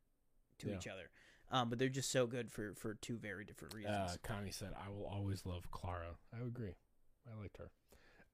to 0.60 0.70
Yeah. 0.70 0.76
each 0.76 0.88
other. 0.88 1.10
Um, 1.50 1.70
but 1.70 1.80
they're 1.80 1.90
just 1.90 2.12
so 2.12 2.28
good 2.28 2.52
for 2.52 2.74
for 2.76 2.94
two 2.96 3.18
very 3.18 3.44
different 3.44 3.74
reasons. 3.74 3.96
Uh, 3.96 4.16
Connie 4.24 4.52
said, 4.52 4.74
"I 4.78 4.90
will 4.90 5.06
always 5.06 5.46
love 5.46 5.70
Clara." 5.72 6.16
I 6.34 6.42
agree. 6.46 6.76
I 7.28 7.40
liked 7.42 7.58
her. 7.58 7.72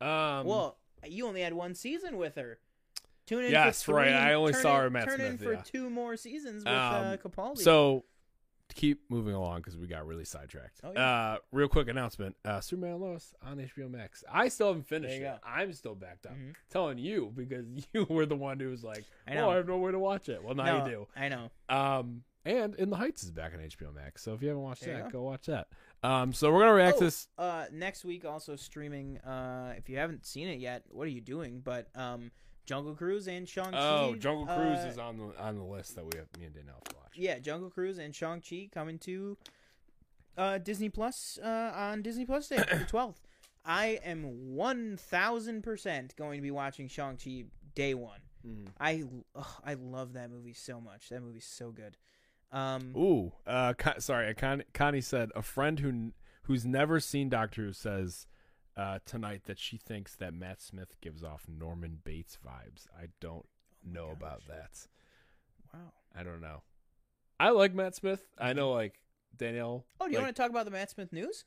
Um, 0.06 0.46
well, 0.46 0.78
you 1.08 1.26
only 1.28 1.42
had 1.42 1.54
one 1.54 1.74
season 1.74 2.18
with 2.18 2.36
her. 2.36 2.60
Tune 3.26 3.44
in 3.46 3.52
Yes, 3.52 3.82
for 3.84 3.96
right, 3.96 4.14
I 4.14 4.34
only 4.36 4.54
turn 4.54 4.62
saw 4.62 4.76
in- 4.78 4.82
her 4.84 4.90
Matt 4.92 5.06
Turn 5.06 5.20
in 5.22 5.38
for 5.38 5.54
yeah. 5.54 5.62
two 5.62 5.90
more 5.90 6.16
seasons 6.16 6.64
with 6.64 6.68
Um, 6.74 7.06
uh, 7.06 7.18
Capaldi. 7.18 7.58
So 7.58 8.06
keep 8.78 9.02
moving 9.10 9.34
along 9.34 9.58
because 9.58 9.76
we 9.76 9.88
got 9.88 10.08
really 10.08 10.24
sidetracked. 10.24 10.80
Oh, 10.84 10.92
yeah. 10.94 11.02
Uh, 11.34 11.38
real 11.52 11.68
quick 11.68 11.90
announcement: 11.90 12.36
uh, 12.46 12.62
Superman 12.62 13.02
Lois 13.02 13.34
on 13.46 13.58
HBO 13.58 13.90
Max. 13.92 14.24
I 14.32 14.48
still 14.48 14.68
haven't 14.68 14.88
finished 14.88 15.16
it. 15.16 15.20
go. 15.22 15.36
I'm 15.46 15.74
still 15.74 15.96
backed 15.96 16.26
up. 16.26 16.34
Mhm. 16.34 16.54
Telling 16.70 16.98
you 16.98 17.34
because 17.36 17.66
you 17.94 18.06
were 18.10 18.26
the 18.26 18.36
one 18.38 18.60
who 18.60 18.70
was 18.70 18.84
like, 18.84 19.04
I 19.28 19.36
"Oh. 19.38 19.50
I 19.50 19.56
have 19.56 19.68
no 19.68 19.78
way 19.78 19.92
to 19.92 20.00
watch 20.00 20.30
it." 20.30 20.42
Well, 20.44 20.56
now 20.56 20.66
no, 20.80 20.86
you 20.86 20.92
do. 20.92 21.08
I 21.16 21.28
know. 21.28 21.50
Um, 21.68 22.24
And 22.46 22.76
In 22.76 22.90
the 22.90 22.96
Heights 22.96 23.24
is 23.24 23.32
back 23.32 23.54
on 23.54 23.60
HBO 23.60 23.94
Max. 23.94 24.22
So 24.24 24.34
if 24.34 24.42
you 24.42 24.48
haven't 24.48 24.64
watched 24.64 24.84
There 24.86 24.94
that, 24.96 25.12
go. 25.12 25.20
go 25.20 25.24
watch 25.24 25.48
that. 25.48 25.68
Um, 26.02 26.32
so 26.32 26.54
we're 26.54 26.60
gonna 26.62 26.74
react 26.74 26.96
Oh, 26.96 27.00
to 27.00 27.06
this. 27.06 27.28
uh, 27.38 27.66
next 27.74 28.06
week 28.06 28.24
also 28.24 28.56
streaming. 28.56 29.18
Uh, 29.18 29.74
if 29.78 29.90
you 29.90 29.98
haven't 29.98 30.26
seen 30.26 30.48
it 30.48 30.60
yet, 30.60 30.84
what 30.90 31.04
are 31.08 31.12
you 31.12 31.20
doing? 31.20 31.60
But 31.60 31.90
um, 31.96 32.32
Jungle 32.66 32.94
Cruise 32.96 33.28
and 33.28 33.50
Shang. 33.50 33.74
Oh, 33.74 34.16
Jungle 34.16 34.46
Cruise 34.46 34.80
uh, 34.86 34.90
is 34.92 34.98
on 34.98 35.18
the 35.18 35.42
on 35.42 35.58
the 35.58 35.64
list 35.64 35.96
that 35.96 36.06
we 36.06 36.18
have 36.20 36.28
me 36.40 36.46
and 36.46 36.54
Danielle 36.54 36.82
watch. 36.96 37.07
Yeah, 37.18 37.40
Jungle 37.40 37.70
Cruise 37.70 37.98
and 37.98 38.16
Shang 38.16 38.42
Chi 38.48 38.70
coming 38.74 39.00
to 39.00 39.38
uh, 40.38 40.58
Disney 40.60 40.90
Plus 40.90 41.40
uh, 41.44 41.72
on 41.76 42.02
Disney 42.02 42.26
Plus 42.26 42.48
Day, 42.48 42.58
the 42.58 42.86
twelfth. 42.88 43.22
I 43.66 44.00
am 44.04 44.56
one 44.56 44.98
thousand 44.98 45.64
percent 45.64 46.16
going 46.16 46.38
to 46.38 46.42
be 46.44 46.52
watching 46.52 46.88
Shang 46.88 47.18
Chi 47.18 47.46
day 47.76 47.94
one. 47.94 48.20
Mm. 48.48 48.68
I 48.80 49.04
ugh, 49.36 49.62
I 49.66 49.74
love 49.74 50.14
that 50.14 50.30
movie 50.32 50.54
so 50.54 50.80
much. 50.80 51.10
That 51.10 51.22
movie's 51.22 51.46
so 51.46 51.72
good. 51.72 51.98
Um, 52.52 52.94
Ooh, 52.96 53.34
uh, 53.46 53.74
Con- 53.78 54.00
sorry, 54.00 54.34
Con- 54.36 54.64
Connie 54.74 55.02
said 55.02 55.32
a 55.36 55.42
friend 55.42 55.80
who 55.80 56.12
who's 56.44 56.66
never 56.66 57.00
seen 57.02 57.28
Doctor 57.30 57.64
Who 57.66 57.74
says 57.74 58.26
uh, 58.78 59.00
tonight 59.06 59.42
that 59.48 59.60
she 59.60 59.76
thinks 59.78 60.16
that 60.16 60.34
Matt 60.34 60.62
Smith 60.62 60.96
gives 61.02 61.24
off 61.24 61.46
Norman 61.50 62.00
Bates 62.06 62.38
vibes. 62.46 62.86
I 62.98 63.08
don't 63.20 63.46
know 63.84 64.10
Oh 64.12 64.16
gosh. 64.16 64.18
about 64.20 64.42
that. 64.48 64.88
wow. 65.74 65.92
I 66.16 66.24
don't 66.24 66.40
know. 66.40 66.62
I 67.40 67.50
like 67.52 67.74
Matt 67.74 67.96
Smith. 67.96 68.26
I 68.38 68.54
know, 68.54 68.72
like 68.72 69.00
Danielle. 69.36 69.86
Oh, 70.00 70.06
do 70.06 70.12
you 70.12 70.18
like- 70.18 70.26
want 70.26 70.36
to 70.36 70.42
talk 70.42 70.50
about 70.52 70.66
the 70.66 70.72
Matt 70.72 70.90
Smith 70.90 71.12
news? 71.14 71.46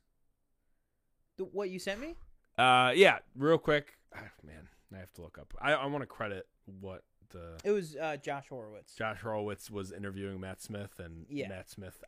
The, 1.36 1.44
what 1.44 1.70
you 1.70 1.78
sent 1.78 2.00
me? 2.00 2.14
Uh, 2.58 2.92
yeah, 2.94 3.18
real 3.36 3.58
quick. 3.58 3.94
Ah, 4.14 4.20
man, 4.44 4.68
I 4.94 4.98
have 4.98 5.12
to 5.14 5.22
look 5.22 5.38
up. 5.38 5.54
I, 5.60 5.72
I 5.72 5.86
want 5.86 6.02
to 6.02 6.06
credit 6.06 6.46
what 6.80 7.04
the 7.30 7.58
It 7.64 7.70
was 7.70 7.96
uh, 7.96 8.16
Josh 8.18 8.48
Horowitz. 8.48 8.94
Josh 8.94 9.20
Horowitz 9.22 9.70
was 9.70 9.92
interviewing 9.92 10.40
Matt 10.40 10.60
Smith, 10.60 10.98
and 10.98 11.26
Yeah. 11.28 11.48
Matt 11.48 11.70
Smith 11.70 12.02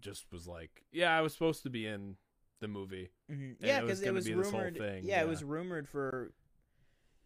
just 0.00 0.30
was 0.32 0.46
like, 0.46 0.84
"Yeah, 0.92 1.16
I 1.16 1.20
was 1.20 1.32
supposed 1.32 1.62
to 1.64 1.70
be 1.70 1.86
in 1.86 2.16
the 2.60 2.68
movie." 2.68 3.10
hmm 3.28 3.34
And 3.34 3.56
Yeah, 3.60 3.80
because 3.80 4.00
it 4.02 4.14
was 4.14 4.24
be 4.26 4.34
rumored. 4.34 4.76
thing, 4.78 5.04
yeah, 5.04 5.16
yeah. 5.16 5.22
it 5.22 5.28
was 5.28 5.42
rumored 5.44 5.88
for 5.88 6.32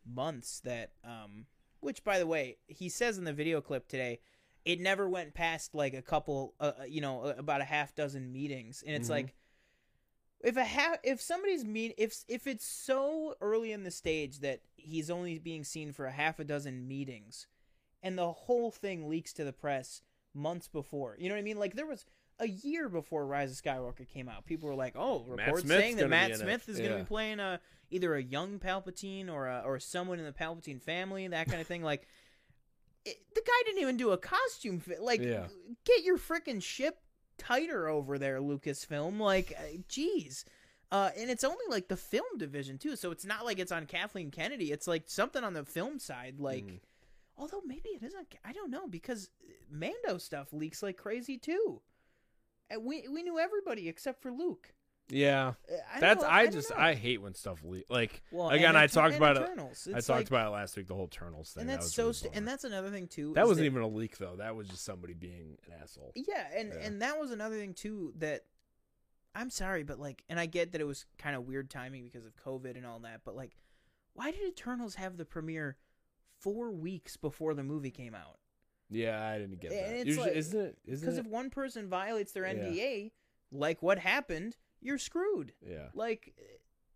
months 0.07 0.61
that. 0.65 0.93
Um, 1.05 1.47
which, 1.81 2.05
by 2.05 2.19
the 2.19 2.27
way, 2.27 2.59
he 2.69 2.89
says 2.89 3.19
in 3.19 3.25
the 3.25 3.33
video 3.33 3.61
clip 3.61 3.89
today, 3.89 4.21
it 4.65 4.81
never 4.81 5.09
went 5.09 5.35
past 5.35 5.75
like 5.75 5.95
a 5.95 6.03
couple, 6.03 6.55
uh, 6.61 6.73
uh, 6.81 6.85
you 6.85 7.01
know, 7.01 7.23
uh, 7.23 7.35
about 7.37 7.61
a 7.61 7.65
half 7.65 7.95
dozen 7.95 8.33
meetings, 8.33 8.83
and 8.87 8.95
it's 8.97 9.09
Mhm. 9.09 9.11
like. 9.11 9.35
If 10.45 10.57
a 10.57 10.65
ha- 10.65 10.99
if 11.05 11.21
somebody's 11.21 11.65
meet 11.65 11.95
if 11.99 12.25
if 12.27 12.49
it's 12.49 12.65
so 12.67 13.37
early 13.41 13.71
in 13.71 13.85
the 13.85 13.93
stage 13.93 14.41
that 14.41 14.63
he's 14.75 15.09
only 15.09 15.39
being 15.39 15.63
seen 15.63 15.93
for 15.93 16.07
a 16.07 16.11
half 16.11 16.41
a 16.41 16.45
dozen 16.45 16.89
meetings, 16.89 17.47
and 18.03 18.19
the 18.19 18.33
whole 18.33 18.73
thing 18.73 19.09
leaks 19.09 19.33
to 19.35 19.45
the 19.45 19.53
press 19.53 20.03
months 20.35 20.67
before, 20.67 21.17
you 21.21 21.29
know 21.29 21.37
what 21.37 21.41
I 21.41 21.43
mean? 21.45 21.61
Like 21.61 21.77
there 21.77 21.87
was 21.87 22.05
a 22.41 22.49
year 22.49 22.89
before 22.89 23.25
Rise 23.25 23.53
of 23.53 23.65
Skywalker 23.65 24.09
came 24.09 24.29
out, 24.29 24.45
people 24.45 24.69
were 24.69 24.75
like, 24.75 24.95
"Oh, 24.97 25.23
reports 25.23 25.63
saying 25.69 25.97
that 25.97 26.09
Matt. 26.09 26.31
Smith 26.37 26.69
is 26.69 26.79
going 26.79 26.91
to 26.91 26.97
be 27.05 27.05
playing 27.05 27.39
a 27.39 27.61
either 27.91 28.17
a 28.17 28.23
young 28.23 28.59
Palpatine 28.59 29.31
or 29.31 29.47
a, 29.47 29.61
or 29.65 29.79
someone 29.79 30.19
in 30.19 30.25
the 30.25 30.33
Palpatine 30.33 30.83
family, 30.83 31.29
that 31.29 31.47
kind 31.47 31.61
of 31.61 31.69
thing." 31.69 31.85
Like, 31.85 32.09
it, 33.05 33.16
the 33.35 33.43
guy 33.45 33.53
didn't 33.65 33.83
even 33.83 33.97
do 33.97 34.11
a 34.11 34.19
costume 34.19 34.81
fit. 34.81 35.01
Like, 35.03 35.20
Yeah. 35.20 35.47
get 35.85 36.03
your 36.05 36.19
freaking 36.19 36.62
ship 36.62 36.99
tighter 37.39 37.89
over 37.89 38.19
there, 38.19 38.41
Lucasfilm. 38.41 39.19
Like, 39.19 39.53
uh, 39.59 39.79
jeez. 39.89 40.45
Uh, 40.91 41.11
and 41.16 41.31
it's 41.31 41.43
only 41.45 41.65
like 41.70 41.89
the 41.89 41.97
film 41.97 42.37
division 42.37 42.77
too, 42.79 42.97
so 42.97 43.11
it's 43.11 43.24
not 43.24 43.45
like 43.47 43.59
it's 43.59 43.73
on 43.73 43.87
Kathleen 43.87 44.31
Kennedy. 44.31 44.70
It's 44.73 44.87
like 44.87 45.05
something 45.07 45.43
on 45.43 45.55
the 45.55 45.65
film 45.65 45.99
side, 45.99 46.39
like. 46.39 46.65
Mm. 46.66 46.81
Although 47.39 47.62
maybe 47.65 47.89
it 47.89 48.03
isn't. 48.03 48.35
I 48.45 48.53
don't 48.53 48.70
know 48.70 48.87
because 48.87 49.31
Mando 49.70 50.19
stuff 50.19 50.53
leaks 50.53 50.83
like 50.83 50.99
crazy 50.99 51.39
too. 51.39 51.81
And 52.69 52.85
we 52.85 53.09
we 53.09 53.23
knew 53.23 53.39
everybody 53.39 53.89
except 53.89 54.20
for 54.20 54.31
Luke. 54.31 54.74
Yeah, 55.15 55.49
Uh, 55.71 55.75
I 55.95 56.01
that's 56.01 56.23
know- 56.23 56.29
I, 56.29 56.43
don't 56.45 56.53
just 56.53 56.71
know. 56.71 56.77
I 56.79 56.95
hate 56.95 57.21
when 57.21 57.35
stuff 57.35 57.61
le- 57.63 57.83
like 57.91 58.23
Well, 58.31 58.49
again. 58.49 58.77
I 58.77 58.87
talked 58.87 59.15
about 59.15 59.37
it. 59.37 59.43
Eternals. 59.43 59.87
I 59.89 60.01
talked 60.01 60.09
like- 60.09 60.27
about 60.29 60.47
it 60.47 60.51
last 60.51 60.77
week. 60.77 60.89
The 60.89 60.95
whole 60.95 61.09
Turtles 61.09 61.53
thing. 61.53 61.63
and 61.63 61.71
that's 61.71 61.85
was 61.85 61.95
so. 61.95 62.03
really 62.05 62.13
St- 62.15 62.35
and 62.37 62.49
that's 62.49 62.65
another 62.65 62.91
thing 62.91 63.09
too. 63.09 63.35
That 63.35 63.47
wasn't 63.47 63.67
even 63.67 63.83
a 63.83 63.89
leak 63.89 64.17
though. 64.17 64.37
That 64.37 64.57
was 64.57 64.69
just 64.69 64.85
somebody 64.85 65.13
being 65.13 65.59
an 65.67 65.75
asshole. 65.83 66.13
Yeah, 66.15 66.49
and 66.55 66.71
Yeah. 66.73 66.81
and 66.81 67.03
that 67.03 67.19
was 67.19 67.31
another 67.31 67.57
thing 67.57 67.75
too 67.75 68.15
that 68.17 68.47
I'm 69.35 69.51
sorry, 69.51 69.83
but 69.83 69.99
like, 69.99 70.25
and 70.31 70.41
I 70.41 70.47
get 70.47 70.73
that 70.73 70.81
it 70.81 70.85
was 70.85 71.05
kind 71.19 71.37
of 71.37 71.47
weird 71.47 71.69
timing 71.71 72.05
because 72.05 72.25
of 72.25 72.35
COVID 72.37 72.77
and 72.77 72.87
all 72.87 72.99
that, 73.01 73.21
but 73.25 73.37
like, 73.37 73.57
why 74.15 74.31
did 74.31 74.41
Eternals 74.43 74.95
have 74.95 75.17
the 75.19 75.25
premiere 75.27 75.77
four 76.39 76.71
weeks 76.71 77.17
before 77.19 77.53
the 77.55 77.63
movie 77.63 77.91
came 77.91 78.15
out? 78.15 78.39
Yeah, 78.91 79.27
I 79.27 79.39
didn't 79.39 79.61
get 79.61 79.71
that. 79.73 80.07
Usually, 80.07 80.29
like- 80.29 80.37
isn't 80.37 80.59
it? 80.61 80.79
Because 80.87 81.19
if 81.19 81.27
one 81.27 81.51
person 81.51 81.89
violates 81.89 82.33
their 82.33 82.47
Yeah. 82.47 82.53
NDA, 82.65 83.13
like 83.51 83.83
what 83.83 83.99
happened, 83.99 84.57
you're 84.83 84.99
screwed. 84.99 85.53
yeah, 85.67 85.87
Like, 85.95 86.35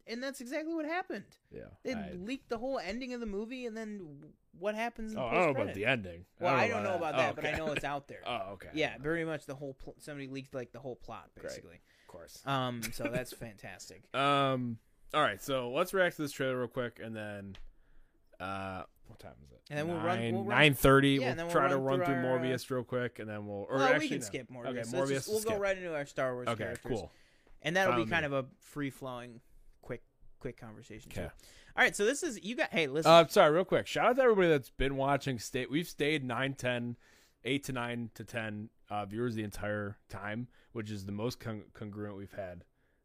and 0.07 0.23
that's 0.23 0.41
exactly 0.41 0.75
what 0.75 0.85
happened. 0.87 1.25
yeah. 1.51 1.63
They 1.85 1.95
I, 1.95 2.13
leaked 2.13 2.49
the 2.49 2.59
whole 2.59 2.79
ending 2.79 3.13
of 3.15 3.21
the 3.21 3.27
movie, 3.27 3.67
and 3.67 3.77
then 3.77 4.01
what 4.59 4.75
happens? 4.75 5.13
In 5.13 5.19
oh, 5.19 5.23
the 5.23 5.29
I 5.29 5.35
don't 5.35 5.55
know 5.55 5.63
about 5.63 5.75
the 5.75 5.85
ending. 5.87 6.25
Well, 6.41 6.55
I 6.55 6.69
don't 6.69 6.83
know 6.83 6.95
about 6.97 7.17
that, 7.17 7.31
Oh, 7.33 7.35
but 7.35 7.47
I 7.47 7.53
know 7.53 7.73
it's 7.73 7.85
out 7.85 8.09
there. 8.09 8.21
oh, 8.27 8.53
okay. 8.55 8.69
yeah, 8.75 8.97
very 9.01 9.25
much 9.25 9.47
the 9.47 9.55
whole. 9.55 9.75
Pl- 9.75 9.97
somebody 9.99 10.29
leaked 10.29 10.55
like 10.55 10.73
the 10.73 10.79
whole 10.81 10.97
plot, 10.97 11.31
Great. 11.39 11.49
basically. 11.49 11.81
of 12.03 12.09
course. 12.09 12.43
Um, 12.47 12.83
so 12.93 13.05
that's 13.13 13.33
fantastic. 13.33 14.03
Um. 14.15 14.79
All 15.15 15.23
right, 15.23 15.41
so 15.43 15.71
let's 15.71 15.95
react 15.95 16.17
to 16.17 16.23
this 16.23 16.33
trailer 16.33 16.59
real 16.59 16.67
quick, 16.69 17.01
and 17.03 17.15
then, 17.15 17.57
uh, 18.41 18.83
what 19.07 19.19
time 19.21 19.33
is 19.45 19.53
it? 19.53 19.61
And 19.71 19.79
then 19.79 19.89
we'll 19.89 20.01
run- 20.05 20.33
we'll 20.33 20.45
Nine 20.45 20.75
thirty. 20.75 21.11
Yeah, 21.11 21.35
we'll 21.35 21.47
we'll 21.47 21.53
try 21.53 21.69
to 21.69 21.77
run 21.77 21.99
through 21.99 22.07
through 22.07 22.15
our, 22.29 22.39
Morbius 22.39 22.69
real 22.71 22.83
quick, 22.85 23.19
and 23.21 23.29
then 23.29 23.47
we'll. 23.47 23.67
Or 23.71 23.77
well, 23.77 23.85
actually, 23.87 24.01
we 24.01 24.09
can 24.09 24.19
no. 24.19 24.25
skip 24.25 24.51
Morbius. 24.51 24.67
Okay, 24.67 24.81
Morbius. 24.99 25.09
just- 25.09 25.29
we'll 25.29 25.43
go 25.43 25.59
right 25.59 25.77
into 25.77 25.95
our 25.95 26.07
Star 26.07 26.35
Wars 26.35 26.49
Okay, 26.49 26.65
characters, 26.65 26.91
cool. 26.91 27.13
And 27.63 27.77
that'll 27.77 27.97
be 28.05 28.11
kind 28.11 28.23
me. 28.23 28.27
of 28.37 28.45
a 28.45 28.49
free 28.61 28.91
flowing, 28.91 29.41
quick, 29.83 30.03
quick 30.41 30.59
conversation. 30.61 31.11
too. 31.11 31.21
Okay. 31.21 31.31
All 31.77 31.85
right, 31.85 31.95
so 31.95 32.05
this 32.05 32.23
is 32.23 32.43
you 32.43 32.57
got. 32.57 32.71
Hey, 32.71 32.87
listen. 32.87 33.11
Uh, 33.11 33.27
sorry, 33.29 33.51
real 33.51 33.65
quick. 33.65 33.87
Shout 33.87 34.07
out 34.07 34.17
to 34.17 34.23
everybody 34.23 34.49
that's 34.49 34.71
been 34.71 34.97
watching. 34.97 35.39
Stay. 35.39 35.67
We've 35.71 35.89
stayed 35.89 36.25
9, 36.25 36.55
10, 36.55 36.97
8 37.45 37.65
to 37.65 37.73
nine 37.73 38.11
to 38.15 38.25
ten 38.25 38.71
uh, 38.89 39.05
viewers 39.05 39.35
the 39.35 39.45
entire 39.45 39.99
time, 40.09 40.49
which 40.73 40.91
is 40.91 41.05
the 41.05 41.13
most 41.13 41.39
con- 41.39 41.65
congruent 41.75 42.17
we've 42.17 42.33
had 42.33 42.65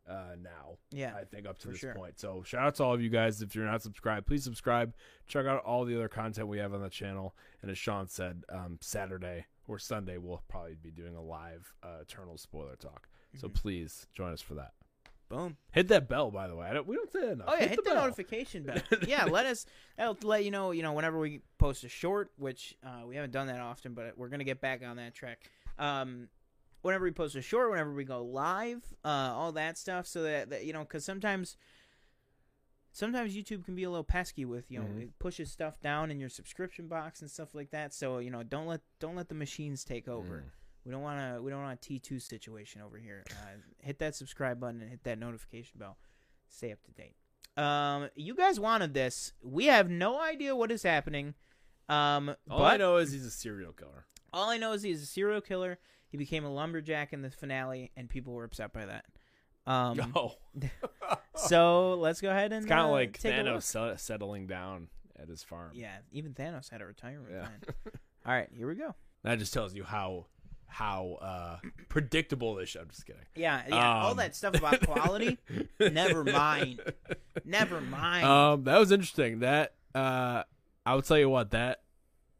uh, 0.10 0.36
now. 0.41 0.78
yeah, 0.91 1.14
I 1.15 1.23
think 1.23 1.48
up 1.48 1.60
to 1.60 1.69
this 1.69 1.80
sure. 1.80 1.94
point. 1.94 2.19
So 2.19 2.44
shout 2.44 2.65
out 2.65 2.76
to 2.76 2.84
all 2.84 2.94
of 2.94 3.02
you 3.02 3.10
guys. 3.10 3.41
If 3.41 3.56
you're 3.56 3.65
not 3.65 3.82
subscribed, 3.82 4.28
please 4.28 4.44
subscribe. 4.44 4.94
Check 5.28 5.45
out 5.45 5.64
all 5.64 5.86
the 5.86 5.95
other 5.95 6.07
content 6.07 6.48
we 6.48 6.57
have 6.60 6.73
on 6.73 6.82
the 6.82 6.90
channel. 6.90 7.36
And 7.61 7.69
as 7.72 7.78
Sean 7.78 8.07
said, 8.07 8.44
um, 8.49 8.78
Saturday 8.82 9.45
or 9.68 9.80
Sunday 9.80 10.18
we'll 10.18 10.41
probably 10.49 10.76
be 10.82 10.91
doing 10.91 11.15
a 11.15 11.22
live 11.22 11.73
uh, 11.84 12.02
Eternal 12.02 12.38
spoiler 12.38 12.76
talk. 12.76 13.07
So 13.38 13.48
Mhm. 13.49 13.53
please 13.53 14.08
join 14.14 14.32
us 14.34 14.41
for 14.41 14.56
that. 14.56 14.74
boom. 15.30 15.56
Hit 15.72 15.88
that 15.88 16.10
bell, 16.10 16.30
by 16.30 16.49
the 16.49 16.56
way. 16.58 16.68
I 16.68 16.74
don't, 16.74 16.86
we 16.86 16.98
don't 16.98 17.10
say 17.10 17.22
that 17.22 17.32
enough. 17.32 17.48
Oh 17.49 17.56
yeah, 17.56 17.68
hit, 17.68 17.78
the, 17.78 17.91
bell. 17.91 18.03
notification 18.03 18.64
bell. 18.64 18.82
yeah, 19.08 19.24
let 19.24 19.45
us. 19.45 19.66
That'll 19.95 20.18
let 20.24 20.44
you 20.44 20.52
know. 20.52 20.72
You 20.72 20.84
know, 20.84 20.91
whenever 20.91 21.18
we 21.18 21.40
post 21.58 21.86
a 21.86 21.90
short, 21.90 22.32
which 22.38 22.76
uh, 22.84 23.06
we 23.08 23.16
haven't 23.16 23.32
done 23.32 23.48
that 23.48 23.62
often, 23.62 23.94
but 23.94 24.18
we're 24.18 24.28
gonna 24.28 24.44
get 24.44 24.60
back 24.60 24.84
on 24.86 24.98
that 24.98 25.14
track. 25.16 25.49
Um, 25.80 26.28
whenever 26.82 27.06
we 27.06 27.12
post 27.12 27.36
a 27.36 27.41
short, 27.41 27.70
whenever 27.72 27.94
we 27.94 28.03
go 28.03 28.24
live, 28.26 28.84
uh, 29.06 29.08
all 29.08 29.53
that 29.53 29.78
stuff, 29.78 30.06
so 30.06 30.24
that, 30.24 30.49
that 30.49 30.66
you 30.66 30.74
know, 30.74 30.82
because 30.82 31.06
sometimes. 31.06 31.56
Sometimes 32.94 33.34
YouTube 33.34 33.64
can 33.64 33.74
be 33.74 33.84
a 33.84 33.90
little 33.90 34.03
pesky 34.03 34.44
with 34.44 34.70
you 34.70 34.78
know 34.80 34.86
Mhm. 34.86 35.03
it 35.03 35.18
pushes 35.18 35.49
stuff 35.49 35.80
down 35.80 36.12
in 36.12 36.20
your 36.20 36.28
subscription 36.28 36.90
box 36.90 37.22
and 37.22 37.32
stuff 37.32 37.56
like 37.56 37.70
that. 37.72 37.94
So 37.94 38.18
you 38.18 38.30
know 38.30 38.44
don't 38.44 38.68
let 38.68 38.82
don't 38.99 39.16
let 39.16 39.30
the 39.30 39.36
machines 39.36 39.86
take 39.86 40.10
over. 40.10 40.40
Mm. 40.45 40.49
We 40.86 40.91
don't 40.91 41.02
want 41.02 41.20
to. 41.20 41.41
We 41.41 41.52
don't 41.52 41.62
want 41.62 41.80
a 41.80 41.82
T 41.82 41.99
two 41.99 42.20
situation 42.20 42.82
over 42.82 42.98
here. 42.98 43.24
Uh, 43.30 43.58
hit 43.80 43.99
that 43.99 44.16
subscribe 44.16 44.60
button 44.60 44.82
and 44.82 44.90
hit 44.90 45.03
that 45.03 45.20
notification 45.20 45.78
bell. 45.80 45.98
Stay 46.49 46.72
up 46.72 46.80
to 46.84 46.91
date. 46.91 47.16
Um, 47.58 48.10
you 48.16 48.34
guys 48.36 48.60
wanted 48.60 48.94
this. 48.94 49.34
We 49.44 49.66
have 49.66 49.90
no 49.90 50.20
idea 50.22 50.56
what 50.56 50.72
is 50.72 50.84
happening. 50.84 51.36
Um, 51.90 52.30
All 52.49 52.60
but 52.60 52.74
I 52.74 52.78
know 52.78 52.98
is 52.98 53.12
he's 53.12 53.26
a 53.26 53.32
serial 53.32 53.74
killer. 53.74 54.06
all 54.34 54.49
I 54.49 54.58
know 54.58 54.72
is 54.72 54.82
he's 54.82 55.03
a 55.03 55.06
serial 55.06 55.41
killer. 55.41 55.78
He 56.08 56.18
became 56.18 56.45
a 56.45 56.49
lumberjack 56.53 57.12
in 57.14 57.22
the 57.22 57.30
finale, 57.30 57.91
and 57.98 58.10
people 58.10 58.34
were 58.34 58.44
upset 58.45 58.72
by 58.74 58.86
that. 58.86 59.06
Um, 59.68 60.12
oh, 60.16 60.36
so 61.36 61.95
let's 61.95 62.22
go 62.22 62.30
ahead 62.30 62.53
and 62.53 62.68
kind 62.68 62.82
of 62.82 62.88
uh, 62.88 62.91
like. 62.91 63.20
Thanos 63.20 63.99
settling 63.99 64.48
down 64.48 64.88
at 65.20 65.28
his 65.28 65.44
farm. 65.44 65.72
Yeah, 65.74 65.98
even 66.12 66.34
Thanos 66.34 66.70
had 66.70 66.82
a 66.82 66.86
retirement 66.86 67.32
Yeah. 67.32 67.41
plan. 67.41 67.60
All 68.26 68.34
right, 68.34 68.49
here 68.56 68.68
we 68.68 68.76
go. 68.76 68.95
That 69.24 69.40
just 69.40 69.53
tells 69.53 69.74
you 69.76 69.84
how 69.84 70.26
how 70.72 71.18
uh, 71.22 71.57
predictable 71.89 72.56
this. 72.56 72.76
I'm 72.76 72.88
just 72.89 73.06
kidding. 73.06 73.22
Yeah, 73.35 73.61
yeah. 73.68 73.99
all 74.03 74.11
Um, 74.11 74.18
that 74.18 74.35
stuff 74.35 74.56
about 74.56 74.81
quality. 74.81 75.38
never 75.80 76.23
mind. 76.23 76.80
Never 77.45 77.81
mind. 77.81 78.26
Um, 78.26 78.64
that 78.64 78.80
was 78.80 78.91
interesting. 78.91 79.39
That 79.39 79.73
uh, 79.93 80.43
I 80.85 80.95
will 80.95 81.02
tell 81.02 81.18
you 81.19 81.30
what 81.30 81.52
that 81.52 81.81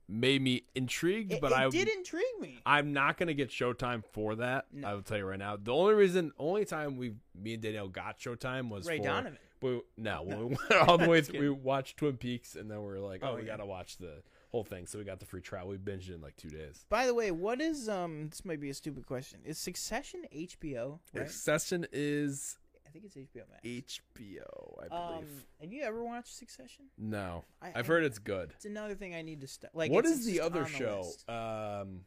made 0.08 0.42
me 0.42 0.64
intrigued, 0.76 1.34
it, 1.34 1.42
but 1.42 1.52
it 1.52 1.58
I 1.58 1.70
did 1.70 1.88
intrigue 1.90 2.24
me. 2.40 2.60
I'm 2.66 2.94
not 2.94 3.18
gonna 3.18 3.34
get 3.34 3.50
Showtime 3.50 4.04
for 4.14 4.36
that. 4.36 4.66
No. 4.72 4.88
I 4.88 4.94
will 4.94 5.02
tell 5.02 5.18
you 5.18 5.26
right 5.26 5.40
now. 5.40 5.58
The 5.62 5.74
only 5.74 5.94
reason, 5.94 6.32
only 6.40 6.66
time 6.66 6.98
we 6.98 7.14
me 7.36 7.54
and 7.56 7.62
Danielle 7.64 7.88
got 7.90 8.20
Showtime 8.20 8.70
was 8.70 8.86
Ray 8.88 8.98
for 8.98 9.04
Donovan. 9.06 9.38
We, 9.62 9.82
no, 9.98 10.24
when 10.24 10.40
we 10.40 10.46
went 10.46 10.72
all 10.90 10.98
the 10.98 11.08
way 11.10 11.22
through, 11.22 11.40
we 11.40 11.50
watched 11.50 11.98
Twin 11.98 12.18
Peaks, 12.18 12.56
and 12.56 12.70
then 12.72 12.80
we 12.80 12.86
were 12.86 13.00
like, 13.00 13.22
oh, 13.24 13.32
Oh, 13.32 13.36
we 13.36 13.42
yeah. 13.42 13.48
gotta 13.48 13.66
watch 13.66 13.98
the 13.98 14.24
whole 14.52 14.64
thing. 14.64 14.86
So 14.86 14.98
we 15.00 15.06
got 15.06 15.20
the 15.20 15.26
free 15.26 15.42
trial. 15.42 15.68
We 15.68 15.78
binged 15.78 16.10
it 16.10 16.16
in 16.16 16.22
like 16.22 16.36
two 16.38 16.50
days. 16.50 16.86
By 16.90 17.06
the 17.06 17.14
way, 17.14 17.32
what 17.32 17.62
is 17.62 17.88
um? 17.90 18.30
This 18.30 18.44
might 18.46 18.60
be 18.60 18.70
a 18.70 18.74
stupid 18.74 19.06
question. 19.06 19.40
Is 19.46 19.58
Succession 19.58 20.24
HBO? 20.36 21.00
Right? 21.14 21.28
Succession 21.30 21.86
is 21.92 22.58
I 22.86 22.90
think 22.90 23.06
it's 23.06 23.16
HBO 23.16 23.44
Max. 23.50 23.62
HBO, 23.66 24.84
I 24.84 24.96
Um, 24.96 25.14
believe. 25.22 25.46
have 25.62 25.72
you 25.74 25.82
ever 25.84 26.04
watched 26.04 26.36
Succession? 26.36 26.86
no, 26.98 27.46
I- 27.62 27.70
I've 27.70 27.86
I- 27.86 27.88
heard 27.88 28.04
it's 28.04 28.20
good. 28.20 28.52
It's 28.56 28.66
another 28.66 28.96
thing 28.96 29.16
I 29.16 29.22
need 29.22 29.42
to 29.42 29.48
start. 29.48 29.74
Like, 29.74 29.92
what 29.92 30.06
it's 30.06 30.20
is 30.20 30.26
the 30.26 30.42
other 30.42 30.66
show? 30.66 31.00
list. 31.04 31.30
Um, 31.30 32.02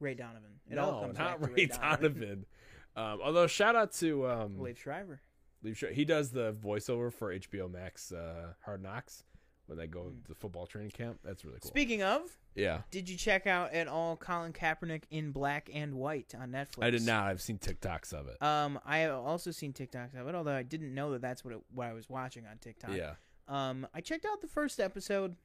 Ray 0.00 0.14
Donovan. 0.14 0.60
It 0.70 0.78
all 0.78 0.92
no, 0.92 1.00
comes 1.06 1.18
not 1.18 1.40
back 1.40 1.48
to 1.50 1.54
Ray 1.54 1.66
Donovan. 1.66 2.46
um, 2.96 3.20
although 3.22 3.46
shout 3.46 3.76
out 3.76 3.92
to 3.92 4.26
um, 4.26 4.56
Liev 4.56 4.76
Schreiber. 4.78 5.20
Liev 5.64 5.76
Schreiber. 5.76 5.94
he 5.94 6.04
does 6.06 6.30
the 6.30 6.52
voiceover 6.54 7.12
for 7.12 7.32
HBO 7.34 7.70
Max 7.70 8.10
uh, 8.12 8.54
Hard 8.64 8.82
Knocks 8.82 9.24
when 9.66 9.76
they 9.78 9.86
go 9.86 10.04
Hmm. 10.04 10.22
to 10.28 10.34
football 10.34 10.66
training 10.66 10.90
camp. 10.92 11.18
That's 11.24 11.44
really 11.44 11.58
cool. 11.60 11.68
Speaking 11.70 12.02
of, 12.02 12.38
yeah, 12.54 12.82
did 12.90 13.08
you 13.08 13.16
check 13.16 13.46
out 13.46 13.72
at 13.72 13.88
all 13.88 14.16
Colin 14.16 14.52
Kaepernick 14.52 15.02
in 15.10 15.32
black 15.32 15.68
and 15.72 15.94
white 15.94 16.34
on 16.38 16.50
Netflix? 16.52 16.82
I 16.84 16.90
did 16.90 17.02
not. 17.02 17.24
I've 17.28 17.42
seen 17.42 17.58
TikToks 17.58 18.12
of 18.12 18.28
it. 18.28 18.40
Um, 18.42 18.78
I 18.84 18.98
have 18.98 19.14
also 19.14 19.50
seen 19.50 19.72
TikToks 19.72 20.18
of 20.18 20.26
it, 20.28 20.34
although 20.34 20.54
I 20.54 20.62
didn't 20.62 20.94
know 20.94 21.10
that 21.12 21.20
that's 21.20 21.44
what 21.44 21.54
it, 21.54 21.60
what 21.74 21.86
I 21.88 21.92
was 21.92 22.08
watching 22.08 22.46
on 22.46 22.58
TikTok. 22.58 22.92
yeah, 22.94 23.14
Um, 23.48 23.86
I 23.94 24.00
checked 24.00 24.24
out 24.24 24.40
the 24.40 24.46
first 24.48 24.78
episode. 24.80 25.36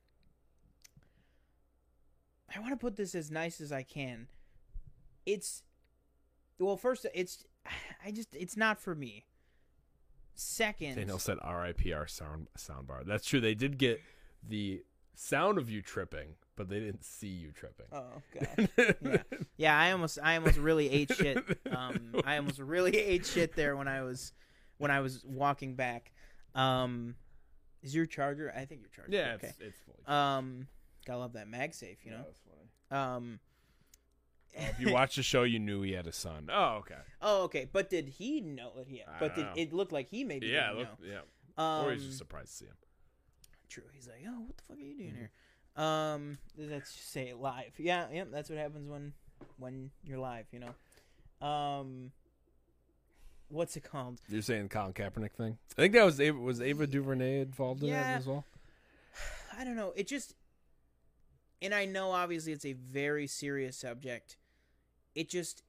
I 2.56 2.60
want 2.60 2.72
to 2.72 2.78
put 2.78 2.96
this 2.98 3.16
as 3.16 3.32
nice 3.32 3.62
as 3.62 3.72
I 3.72 3.84
can. 3.84 4.28
It's 5.26 5.64
well, 6.60 6.78
first 6.78 7.06
it's 7.14 7.46
I 8.06 8.12
just 8.12 8.36
it's 8.36 8.58
not 8.58 8.80
for 8.80 8.94
me. 8.96 9.26
Second, 10.34 10.96
Daniel 10.96 11.20
said 11.20 11.38
R.I.P. 11.42 11.94
our 11.94 12.08
sound 12.08 12.48
soundbar. 12.58 13.06
That's 13.06 13.26
true. 13.26 13.40
They 13.42 13.54
did 13.56 13.78
get 13.78 14.02
the 14.48 14.84
sound 15.14 15.58
of 15.58 15.70
you 15.70 15.82
tripping, 15.82 16.36
but 16.56 16.70
they 16.70 16.80
didn't 16.80 17.04
see 17.04 17.28
you 17.28 17.52
tripping. 17.52 17.86
Oh 17.92 18.22
god. 18.58 18.98
yeah. 19.04 19.18
Yeah, 19.58 19.78
I 19.80 19.92
almost 19.92 20.18
I 20.22 20.36
almost 20.38 20.58
really 20.58 20.90
ate 20.90 21.14
shit. 21.14 21.44
Um 21.70 22.16
I 22.26 22.38
almost 22.38 22.60
really 22.60 22.98
ate 22.98 23.26
shit 23.26 23.56
there 23.56 23.76
when 23.76 23.88
I 23.88 24.02
was 24.02 24.34
when 24.78 24.90
I 24.92 25.02
was 25.02 25.24
walking 25.26 25.76
back. 25.76 26.12
Um 26.56 27.16
is 27.84 27.94
your 27.96 28.06
charger? 28.06 28.52
I 28.56 28.66
think 28.66 28.82
your 28.82 28.90
charger. 28.90 29.12
yeah, 29.12 29.34
okay. 29.36 29.48
it's, 29.48 29.60
it's 29.60 29.80
fully. 29.86 30.06
Um 30.18 30.68
gotta 31.06 31.20
love 31.20 31.34
that 31.34 31.48
MagSafe, 31.50 31.98
you 32.04 32.12
know. 32.12 32.98
Um 32.98 33.40
if 34.54 34.80
you 34.80 34.92
watched 34.94 35.16
the 35.16 35.24
show, 35.24 35.44
you 35.44 35.60
knew 35.60 35.82
he 35.82 35.94
had 35.94 36.08
a 36.08 36.12
son. 36.12 36.50
Oh, 36.52 36.76
okay. 36.80 36.96
Oh, 37.22 37.44
okay. 37.44 37.68
But 37.72 37.90
did 37.90 38.08
he 38.10 38.42
know 38.42 38.72
that 38.78 38.88
he 38.88 38.98
had? 38.98 39.08
I 39.10 39.20
But 39.20 39.36
did 39.36 39.44
don't 39.46 39.56
know. 39.56 39.62
it 39.62 39.74
looked 39.74 39.92
like 39.92 40.10
he 40.10 40.24
maybe 40.24 40.48
yeah, 40.48 40.68
didn't 40.70 40.78
look, 40.80 40.88
know. 41.02 41.08
yeah. 41.08 41.20
Um, 41.80 41.86
or 41.86 41.94
he's 41.94 42.06
just 42.06 42.18
surprised 42.18 42.50
to 42.52 42.56
see 42.58 42.66
him. 42.66 42.76
true. 43.70 43.84
He's 43.94 44.08
like, 44.08 44.24
oh, 44.28 44.42
what 44.48 44.58
the 44.58 44.64
fuck 44.68 44.78
are 44.78 44.82
you 44.82 44.94
Mm-hmm. 44.94 45.00
doing 45.04 45.16
here? 45.16 45.32
Um, 45.84 46.38
let's 46.58 46.94
just 46.94 47.12
say 47.12 47.30
it 47.30 47.38
live. 47.38 47.72
Yeah, 47.78 48.08
yeah. 48.12 48.26
That's 48.30 48.50
what 48.50 48.60
happens 48.60 48.90
when 48.90 49.14
when 49.58 49.92
you're 50.04 50.20
live. 50.20 50.46
You 50.52 50.60
know. 50.60 51.48
Um, 51.48 52.12
what's 53.50 53.76
it 53.78 53.84
called? 53.84 54.20
You're 54.28 54.42
saying 54.42 54.64
the 54.64 54.70
Colin 54.70 54.94
Kaepernick 54.94 55.32
thing? 55.32 55.58
I 55.78 55.82
think 55.82 55.94
that 55.94 56.04
was 56.06 56.20
Ava, 56.20 56.38
was 56.38 56.62
Ava 56.62 56.88
DuVernay 56.88 57.42
involved 57.42 57.84
in 57.84 57.90
Yeah. 57.90 58.16
it 58.16 58.18
as 58.20 58.28
well. 58.28 58.46
I 59.58 59.64
don't 59.64 59.76
know. 59.76 59.94
It 59.96 60.08
just, 60.08 60.36
and 61.62 61.74
I 61.74 61.86
know 61.86 62.12
obviously 62.12 62.52
it's 62.54 62.66
a 62.66 62.74
very 62.74 63.26
serious 63.28 63.78
subject. 63.78 64.38
It 65.16 65.30
just, 65.30 65.64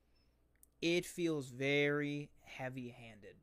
it 0.80 1.04
feels 1.06 1.48
very 1.50 2.30
heavy-handed. 2.44 3.36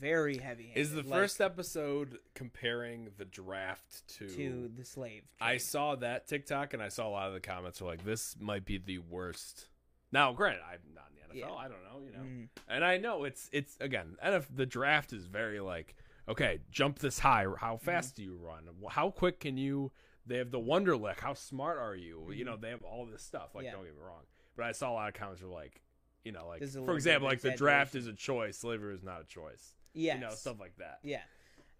Very 0.00 0.38
heavy-handed. 0.38 0.80
Is 0.80 0.92
the 0.92 1.02
like, 1.02 1.10
first 1.10 1.40
episode 1.40 2.18
comparing 2.34 3.08
the 3.18 3.24
draft 3.24 4.06
to? 4.18 4.28
to 4.28 4.70
the 4.74 4.84
slave? 4.84 5.24
I 5.40 5.56
saw 5.58 5.96
that 5.96 6.26
TikTok 6.28 6.72
and 6.72 6.82
I 6.82 6.88
saw 6.88 7.08
a 7.08 7.10
lot 7.10 7.28
of 7.28 7.34
the 7.34 7.40
comments 7.40 7.80
were 7.82 7.88
like, 7.88 8.04
"This 8.04 8.36
might 8.40 8.64
be 8.64 8.78
the 8.78 8.98
worst." 8.98 9.66
Now, 10.12 10.32
granted, 10.32 10.62
I'm 10.64 10.94
not 10.94 11.08
in 11.10 11.16
the 11.40 11.44
NFL. 11.44 11.48
Yeah. 11.50 11.54
I 11.54 11.68
don't 11.68 11.82
know, 11.82 12.00
you 12.06 12.12
know, 12.12 12.24
Mhm. 12.24 12.48
and 12.68 12.84
I 12.84 12.96
know 12.96 13.24
it's 13.24 13.50
it's 13.52 13.76
again, 13.80 14.16
and 14.22 14.34
if 14.36 14.48
the 14.54 14.66
draft 14.66 15.12
is 15.12 15.26
very 15.26 15.60
like, 15.60 15.94
okay, 16.28 16.60
jump 16.70 17.00
this 17.00 17.18
high. 17.18 17.44
How 17.58 17.74
Mm-hmm. 17.74 17.84
fast 17.84 18.14
do 18.16 18.22
you 18.22 18.36
run? 18.36 18.68
How 18.88 19.10
quick 19.10 19.40
can 19.40 19.56
you? 19.58 19.90
They 20.26 20.38
have 20.38 20.52
the 20.52 20.60
Wonderlic. 20.60 21.18
How 21.20 21.34
smart 21.34 21.76
are 21.78 21.96
you? 21.96 22.30
You 22.30 22.44
know, 22.44 22.56
they 22.56 22.70
have 22.70 22.84
all 22.84 23.04
this 23.04 23.22
stuff. 23.24 23.54
Like, 23.54 23.64
Mm-hmm. 23.64 23.66
Yeah. 23.66 23.72
don't 23.72 23.84
get 23.84 23.94
me 23.96 24.00
wrong, 24.00 24.22
but 24.60 24.68
I 24.68 24.72
saw 24.72 24.90
a 24.90 24.92
lot 24.92 25.08
of 25.08 25.14
comments 25.14 25.40
were 25.42 25.48
like, 25.48 25.80
you 26.22 26.32
know, 26.32 26.46
like 26.46 26.60
This 26.60 26.70
is 26.70 26.76
a 26.76 26.82
for 26.84 26.92
example, 26.94 27.26
like 27.26 27.40
the 27.40 27.52
draft 27.52 27.94
is 27.94 28.06
a 28.06 28.12
choice, 28.12 28.58
slavery 28.58 28.94
is 28.94 29.02
not 29.02 29.22
a 29.22 29.24
choice. 29.24 29.72
Yeah, 29.94 30.16
You 30.16 30.20
know, 30.20 30.30
stuff 30.30 30.60
like 30.60 30.76
that. 30.76 30.98
Yeah. 31.02 31.22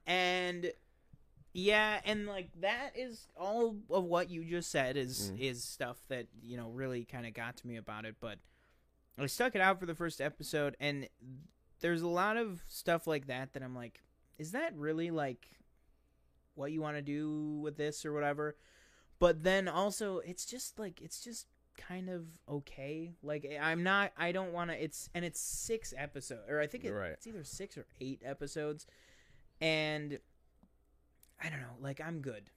And 0.07 0.73
yeah, 1.53 2.01
and 2.07 2.27
like 2.27 2.49
that 2.61 2.93
is 2.97 3.29
all 3.37 3.77
of 3.91 4.05
what 4.05 4.31
you 4.31 4.45
just 4.45 4.71
said 4.71 4.97
is 4.97 5.31
Mm. 5.31 5.41
is 5.41 5.63
stuff 5.63 5.99
that, 6.09 6.27
you 6.43 6.57
know, 6.57 6.71
really 6.71 7.05
kind 7.05 7.27
of 7.27 7.35
got 7.35 7.59
to 7.59 7.67
me 7.67 7.77
about 7.77 8.07
it, 8.07 8.17
but 8.19 8.39
I 9.19 9.27
stuck 9.27 9.55
it 9.55 9.61
out 9.61 9.79
for 9.79 9.85
the 9.85 9.95
first 9.95 10.23
episode 10.23 10.75
and 10.81 11.07
there's 11.81 12.01
a 12.01 12.09
lot 12.09 12.39
of 12.39 12.63
stuff 12.67 13.07
like 13.07 13.27
that 13.27 13.53
that 13.53 13.63
I'm 13.63 13.75
like, 13.75 14.01
is 14.39 14.53
that 14.53 14.75
really 14.75 15.11
like 15.11 15.49
what 16.55 16.73
you 16.73 16.81
want 16.81 16.97
to 16.97 17.03
do 17.03 17.61
with 17.63 17.77
this 17.77 18.07
or 18.07 18.15
whatever? 18.15 18.57
But 19.19 19.43
then 19.43 19.69
also 19.69 20.21
it's 20.21 20.47
just 20.47 20.79
like 20.79 21.03
it's 21.03 21.23
just 21.23 21.47
kind 21.89 22.09
of 22.11 22.25
okay. 22.49 23.13
Like 23.23 23.51
I'm 23.61 23.83
not 23.83 24.13
I 24.17 24.33
don't 24.33 24.53
want 24.53 24.71
to 24.71 24.83
it's 24.83 25.09
and 25.15 25.25
it's 25.25 25.41
6 25.41 25.95
episodes 25.97 26.43
or 26.49 26.61
I 26.61 26.67
think 26.67 26.85
it, 26.85 26.93
Right. 26.93 27.11
it's 27.13 27.27
either 27.27 27.45
6 27.45 27.79
or 27.79 27.87
8 28.01 28.23
episodes 28.25 28.87
and 29.61 30.19
I 31.43 31.49
don't 31.49 31.61
know, 31.61 31.77
like 31.81 32.01
I'm 32.01 32.21
good. 32.21 32.51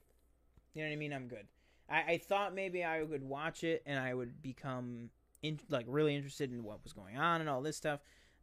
You 0.74 0.82
know 0.82 0.88
what 0.88 0.94
I 0.94 0.96
mean? 0.96 1.12
I'm 1.12 1.28
good. 1.28 1.46
I, 1.88 2.02
I 2.14 2.18
thought 2.18 2.54
maybe 2.54 2.82
I 2.84 3.02
would 3.02 3.22
watch 3.22 3.64
it 3.64 3.82
and 3.86 3.98
I 3.98 4.12
would 4.14 4.42
become 4.42 5.10
in, 5.42 5.60
like 5.68 5.86
really 5.88 6.14
interested 6.16 6.50
in 6.52 6.62
what 6.64 6.82
was 6.82 6.92
going 6.92 7.16
on 7.16 7.40
and 7.40 7.48
all 7.50 7.62
this 7.62 7.76
stuff. 7.76 8.00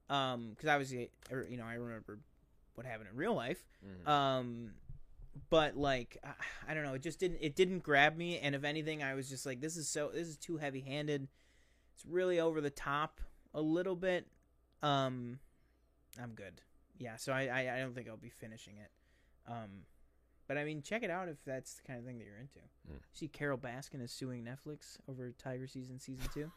Um, 0.09 0.49
because 0.51 0.69
obviously, 0.69 1.09
or, 1.31 1.45
you 1.49 1.57
know, 1.57 1.65
I 1.65 1.75
remember 1.75 2.19
what 2.75 2.85
happened 2.85 3.09
in 3.11 3.17
real 3.17 3.33
life. 3.35 3.63
Um, 4.05 4.71
but 5.49 5.75
like 5.75 6.17
I, 6.67 6.73
don't 6.73 6.83
know, 6.83 6.93
it 6.93 7.01
just 7.01 7.19
didn't 7.19 7.39
it 7.41 7.55
didn't 7.55 7.79
grab 7.79 8.17
me. 8.17 8.39
And 8.39 8.55
if 8.55 8.63
anything, 8.63 9.03
I 9.03 9.13
was 9.13 9.29
just 9.29 9.45
like, 9.45 9.61
this 9.61 9.77
is 9.77 9.87
so 9.87 10.09
this 10.13 10.27
is 10.27 10.37
too 10.37 10.57
heavy 10.57 10.81
handed. 10.81 11.27
It's 11.95 12.05
really 12.05 12.39
over 12.39 12.61
the 12.61 12.69
top 12.69 13.21
a 13.53 13.61
little 13.61 13.95
bit. 13.95 14.27
Um, 14.81 15.39
I'm 16.21 16.31
good. 16.31 16.61
Yeah, 16.97 17.15
so 17.15 17.31
I, 17.31 17.47
I 17.47 17.75
I 17.75 17.79
don't 17.79 17.95
think 17.95 18.07
I'll 18.07 18.17
be 18.17 18.29
finishing 18.29 18.75
it. 18.77 18.91
Um, 19.47 19.85
but 20.47 20.57
I 20.57 20.65
mean, 20.65 20.81
check 20.81 21.03
it 21.03 21.09
out 21.09 21.29
if 21.29 21.37
that's 21.45 21.75
the 21.75 21.83
kind 21.83 21.97
of 21.97 22.05
thing 22.05 22.17
that 22.17 22.25
you're 22.25 22.37
into. 22.37 22.59
Mm. 22.91 22.99
See, 23.13 23.27
Carole 23.27 23.57
Baskin 23.57 24.01
is 24.01 24.11
suing 24.11 24.43
Netflix 24.43 24.97
over 25.07 25.31
Tiger 25.37 25.67
season 25.67 25.99
season 25.99 26.27
two. 26.33 26.51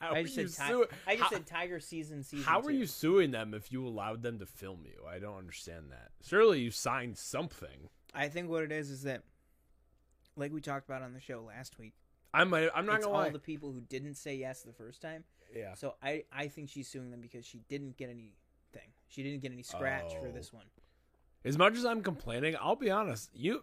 How 0.00 0.12
I 0.14 0.22
just 0.24 0.34
said 0.54 0.68
ti- 0.68 0.84
I 1.06 1.16
just 1.16 1.22
how- 1.22 1.30
said 1.30 1.46
Tiger 1.46 1.80
season 1.80 2.22
season. 2.22 2.44
How 2.44 2.60
two. 2.60 2.68
are 2.68 2.72
you 2.72 2.86
suing 2.86 3.30
them 3.30 3.54
if 3.54 3.72
you 3.72 3.86
allowed 3.86 4.22
them 4.22 4.38
to 4.40 4.46
film 4.46 4.84
you? 4.84 5.04
I 5.08 5.18
don't 5.18 5.38
understand 5.38 5.90
that. 5.90 6.10
Surely 6.22 6.60
you 6.60 6.70
signed 6.70 7.16
something. 7.16 7.88
I 8.14 8.28
think 8.28 8.48
what 8.50 8.62
it 8.62 8.72
is 8.72 8.90
is 8.90 9.02
that, 9.04 9.22
like 10.36 10.52
we 10.52 10.60
talked 10.60 10.86
about 10.88 11.02
on 11.02 11.12
the 11.14 11.20
show 11.20 11.40
last 11.42 11.78
week, 11.78 11.94
I 12.34 12.44
might. 12.44 12.68
I'm 12.74 12.84
not 12.84 12.96
it's 12.96 13.06
gonna 13.06 13.16
all 13.16 13.22
lie. 13.24 13.30
the 13.30 13.38
people 13.38 13.72
who 13.72 13.80
didn't 13.80 14.14
say 14.16 14.34
yes 14.36 14.62
the 14.62 14.72
first 14.72 15.00
time. 15.00 15.24
yeah. 15.54 15.74
So 15.74 15.94
I 16.02 16.24
I 16.30 16.48
think 16.48 16.68
she's 16.68 16.88
suing 16.88 17.10
them 17.10 17.20
because 17.20 17.46
she 17.46 17.60
didn't 17.68 17.96
get 17.96 18.10
anything. 18.10 18.32
She 19.08 19.22
didn't 19.22 19.40
get 19.40 19.52
any 19.52 19.62
scratch 19.62 20.12
for 20.20 20.28
Oh. 20.28 20.32
this 20.32 20.52
one. 20.52 20.66
As 21.44 21.56
much 21.56 21.76
as 21.76 21.84
I'm 21.86 22.02
complaining, 22.02 22.56
I'll 22.60 22.74
be 22.76 22.90
honest. 22.90 23.30
You 23.32 23.62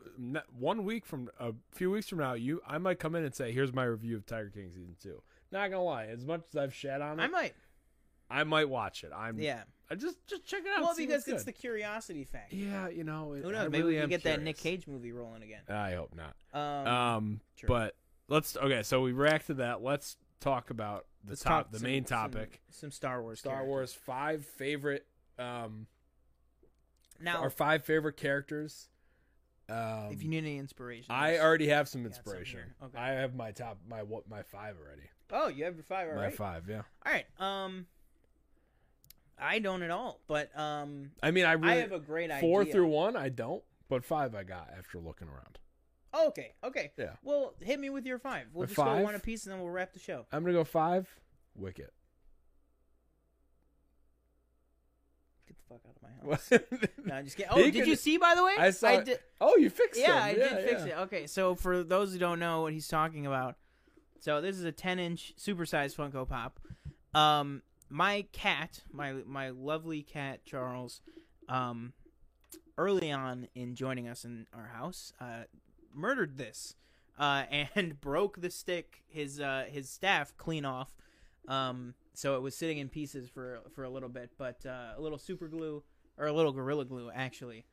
one 0.58 0.86
week 0.86 1.06
from 1.06 1.30
a 1.40 1.54
few 1.72 1.92
weeks 1.92 2.08
from 2.08 2.20
now, 2.20 2.34
you 2.34 2.62
I 2.66 2.78
might 2.80 2.98
come 2.98 3.14
in 3.14 3.24
and 3.24 3.36
say, 3.36 3.52
"Here's 3.52 3.74
my 3.74 3.84
review 3.84 4.16
of 4.16 4.26
Tiger 4.26 4.50
King 4.50 4.72
season 4.72 4.96
2. 5.00 5.22
Not 5.54 5.70
gonna 5.70 5.84
lie. 5.84 6.06
As 6.08 6.26
much 6.26 6.42
as 6.50 6.58
I've 6.58 6.74
shat 6.74 7.02
on 7.02 7.20
it, 7.20 7.24
I 7.24 7.28
might. 7.28 7.54
I 8.30 8.44
might 8.44 8.68
watch 8.68 9.04
it. 9.04 9.12
I'm. 9.16 9.38
Yeah. 9.40 9.62
I 9.92 9.96
just 9.96 10.26
just 10.26 10.44
check 10.48 10.62
it 10.66 10.72
out. 10.76 10.82
Well, 10.82 10.96
because 10.98 11.28
it's 11.28 11.44
the 11.44 11.52
curiosity 11.52 12.24
factor. 12.24 12.56
Yeah, 12.56 12.90
you 12.90 13.04
know. 13.04 13.34
It, 13.34 13.44
Who 13.44 13.56
I? 13.56 13.68
Maybe 13.68 13.78
really 13.84 13.94
we 13.96 14.00
can 14.02 14.10
get 14.10 14.24
that 14.24 14.42
Nick. 14.42 14.58
Cage 14.58 14.88
movie 14.88 15.12
rolling 15.12 15.44
again. 15.44 15.62
I 15.70 15.94
hope 15.94 16.14
not. 16.16 16.36
Um, 16.60 16.88
Um, 16.88 17.42
True. 17.56 17.68
but 17.68 17.96
let's 18.28 18.58
okay. 18.58 18.82
So 18.82 19.02
we 19.02 19.12
reacted 19.12 19.48
to 19.48 19.54
that. 19.56 19.84
Let's 19.84 20.18
talk 20.40 20.72
about 20.72 21.06
the 21.24 21.32
let's 21.34 21.44
top, 21.44 21.72
the 21.72 21.78
some- 21.78 21.88
main 21.88 22.04
topic. 22.04 22.60
Some, 22.72 22.90
Star 22.90 23.22
Wars. 23.22 23.40
Star 23.40 23.54
characters. 23.54 23.70
Wars 23.70 23.94
five 23.94 24.44
favorite 24.46 25.06
um 25.38 25.86
Now, 27.22 27.42
our 27.42 27.52
five 27.52 27.86
favorite 27.86 28.18
characters. 28.18 28.90
Um, 29.70 30.10
if 30.12 30.24
you 30.24 30.30
need 30.30 30.40
any 30.40 30.58
inspiration, 30.58 31.06
I 31.14 31.38
already 31.38 31.68
have 31.68 31.88
some 31.88 32.02
got 32.04 32.14
some 32.16 32.20
inspiration. 32.20 32.60
Okay. 32.84 32.98
I 32.98 33.10
have 33.12 33.36
my 33.36 33.52
top 33.52 33.78
my 33.88 34.02
what 34.02 34.28
my 34.28 34.42
five 34.42 34.76
already. 34.84 35.04
Oh, 35.32 35.48
you 35.48 35.66
have 35.66 35.76
your 35.76 35.84
five. 35.84 36.08
All 36.10 36.16
my 36.16 36.26
right. 36.26 36.34
five, 36.36 36.64
yeah. 36.70 36.82
All 37.06 37.12
right. 37.12 37.26
Um, 37.40 37.88
I 39.40 39.60
don't 39.60 39.82
at 39.84 39.90
all, 39.92 40.20
but 40.28 40.58
um, 40.58 41.12
I 41.22 41.32
mean, 41.32 41.46
I 41.46 41.54
really 41.54 41.74
I 41.74 41.76
have 41.78 41.92
a 41.92 42.00
great 42.00 42.30
idea. 42.30 42.42
four 42.42 42.66
through 42.66 42.88
one. 42.88 43.16
I 43.16 43.30
don't, 43.30 43.64
but 43.90 44.04
five 44.06 44.36
I 44.36 44.44
got 44.44 44.70
after 44.78 45.00
looking 45.00 45.28
around. 45.28 45.60
Oh, 46.14 46.28
okay. 46.28 46.54
Okay. 46.64 46.92
Yeah. 46.98 47.14
Well, 47.24 47.56
hit 47.60 47.80
me 47.80 47.90
with 47.90 48.06
your 48.06 48.20
five. 48.20 48.46
We'll 48.54 48.64
My 48.64 48.68
just 48.68 48.78
go 48.78 49.02
one 49.02 49.16
a 49.16 49.20
piece, 49.20 49.46
and 49.46 49.54
then 49.54 49.62
we'll 49.62 49.72
wrap 49.72 49.94
the 49.94 50.00
show. 50.00 50.26
I'm 50.32 50.44
gonna 50.44 50.54
go 50.54 50.64
five. 50.64 51.08
Wicket. 51.56 51.92
Get 55.48 55.58
the 55.58 55.64
fuck 55.68 55.82
out 55.88 55.96
of 55.96 56.02
my 56.02 56.32
house. 56.32 56.52
No, 57.04 57.16
I'm 57.16 57.26
just 57.26 57.38
kidding. 57.38 57.52
Oh, 57.52 57.58
He 57.58 57.72
did 57.72 57.80
could- 57.80 57.88
you 57.88 57.96
see? 57.96 58.18
By 58.18 58.36
the 58.36 58.44
way, 58.44 58.54
I 58.60 58.70
saw. 58.70 59.00
did. 59.02 59.20
Oh, 59.42 59.58
you 59.58 59.70
fixed 59.70 60.00
it. 60.00 60.04
Yeah, 60.04 60.14
them. 60.20 60.24
I 60.24 60.34
did 60.34 60.70
fix 60.70 60.86
yeah. 60.86 61.00
it. 61.00 61.04
Okay, 61.04 61.28
so 61.28 61.56
for 61.56 61.84
those 61.84 62.14
who 62.14 62.20
don't 62.20 62.40
know 62.40 62.62
what 62.62 62.74
he's 62.74 62.88
talking 62.88 63.26
about, 63.26 63.56
so 64.24 64.40
this 64.40 64.58
is 64.58 64.64
a 64.64 64.72
10 64.72 65.00
inch 65.00 65.34
supersized 65.38 65.98
Funko 65.98 66.26
Pop. 66.26 66.58
Um, 67.14 67.62
my 67.90 68.26
cat, 68.32 68.80
my 68.90 69.12
my 69.28 69.50
lovely 69.50 70.02
cat 70.02 70.46
Charles, 70.46 71.02
um, 71.50 71.92
early 72.78 73.12
on 73.12 73.50
in 73.54 73.76
joining 73.76 74.08
us 74.08 74.24
in 74.24 74.48
our 74.54 74.72
house, 74.74 75.12
uh, 75.20 75.44
murdered 75.94 76.38
this, 76.38 76.76
uh, 77.20 77.44
and 77.76 78.00
broke 78.00 78.40
the 78.40 78.50
stick 78.50 79.04
his 79.10 79.42
uh 79.42 79.66
his 79.70 79.90
staff 79.90 80.34
clean 80.38 80.64
off. 80.64 80.96
Um, 81.50 81.94
so 82.14 82.38
it 82.38 82.42
was 82.42 82.56
sitting 82.56 82.78
in 82.78 82.88
pieces 82.88 83.28
for 83.28 83.60
for 83.76 83.84
a 83.84 83.90
little 83.90 84.08
bit, 84.08 84.32
but 84.38 84.66
uh, 84.66 84.94
a 84.98 85.02
little 85.02 85.18
super 85.20 85.50
glue 85.50 85.84
or 86.18 86.28
a 86.28 86.34
little 86.34 86.54
gorilla 86.54 86.86
glue 86.86 87.12
actually, 87.14 87.66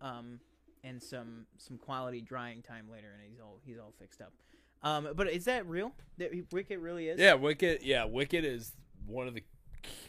um, 0.00 0.38
and 0.84 1.02
some 1.02 1.46
some 1.58 1.78
quality 1.78 2.20
drying 2.20 2.62
time 2.62 2.86
later, 2.88 3.08
and 3.12 3.28
he's 3.28 3.40
all 3.40 3.58
he's 3.66 3.76
all 3.76 3.92
fixed 3.98 4.20
up. 4.20 4.32
Um, 4.82 5.08
but 5.14 5.28
is 5.28 5.44
that 5.46 5.66
real? 5.66 5.92
That 6.18 6.30
really 6.80 7.08
is? 7.08 7.18
Yeah, 7.20 7.34
Wicket. 7.34 7.82
Yeah, 7.82 8.04
Wicket 8.04 8.44
is 8.44 8.72
one 9.06 9.26
of 9.28 9.34
the 9.34 9.42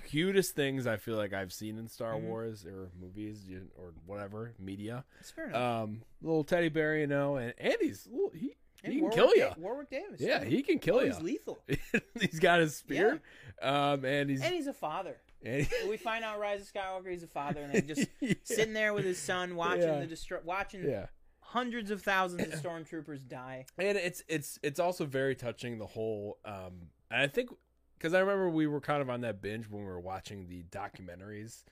cutest 0.06 0.56
things 0.56 0.88
I 0.88 0.98
feel 0.98 1.18
like 1.18 1.34
I've 1.34 1.52
seen 1.52 1.78
in 1.78 1.88
Star 1.88 2.14
Mhm. 2.14 2.22
Wars 2.24 2.66
or 2.66 2.90
movies 3.00 3.46
or 3.78 3.94
whatever 4.06 4.54
media. 4.60 5.04
it's 5.20 5.32
fair 5.32 5.48
enough. 5.50 5.84
Um, 5.84 6.02
little 6.22 6.44
teddy 6.44 6.70
bear, 6.70 6.98
you 6.98 7.08
know, 7.08 7.36
and 7.38 7.54
Andy's 7.60 8.08
little, 8.08 8.30
he 8.32 8.56
And 8.84 8.94
he 8.94 9.00
can 9.00 9.10
Warwick 9.10 9.16
kill 9.18 9.28
Da- 9.36 9.56
you. 9.58 9.62
Warwick 9.62 9.90
Davis. 9.90 10.22
Yeah, 10.22 10.44
he 10.46 10.62
can 10.64 10.80
kill 10.80 10.98
Oh, 10.98 11.00
you. 11.02 11.08
He's 11.08 11.22
lethal, 11.22 11.60
he's 12.22 12.40
got 12.40 12.60
his 12.62 12.76
spear. 12.76 13.22
Um, 13.62 14.06
and 14.06 14.30
he's 14.30 14.42
and 14.42 14.54
he's 14.54 14.68
a 14.68 14.74
father. 14.74 15.18
and 15.44 15.68
we 15.90 15.98
find 15.98 16.24
out 16.24 16.40
Rise 16.40 16.62
of 16.62 16.72
Skywalker 16.74 17.12
he's 17.12 17.24
a 17.24 17.28
father, 17.28 17.62
and 17.62 17.74
they 17.74 17.82
just 17.82 18.08
Yeah. 18.22 18.34
sitting 18.44 18.74
there 18.74 18.94
with 18.94 19.04
his 19.04 19.18
son, 19.20 19.56
watching 19.56 19.82
Yeah. 19.84 20.00
the 20.06 20.08
destru- 20.08 20.44
watching 20.44 20.84
yeah. 20.88 21.08
Hundreds 21.52 21.92
of 21.92 22.02
thousands 22.02 22.44
of 22.54 22.62
stormtroopers 22.64 23.26
die. 23.28 23.66
and 23.78 23.98
it's 23.98 24.22
it's 24.28 24.60
it's 24.64 24.80
also 24.80 25.06
very 25.06 25.34
touching 25.34 25.78
the 25.78 25.86
whole 25.86 26.38
um 26.44 26.90
and 27.10 27.22
i 27.22 27.28
think 27.28 27.50
because 27.98 28.14
i 28.14 28.20
remember 28.20 28.50
we 28.50 28.68
were 28.68 28.82
kind 28.82 29.02
of 29.02 29.10
on 29.10 29.22
that 29.22 29.42
binge 29.42 29.70
when 29.70 29.82
we 29.82 29.88
were 29.88 30.00
watching 30.00 30.48
the 30.48 30.64
documentaries 30.72 31.64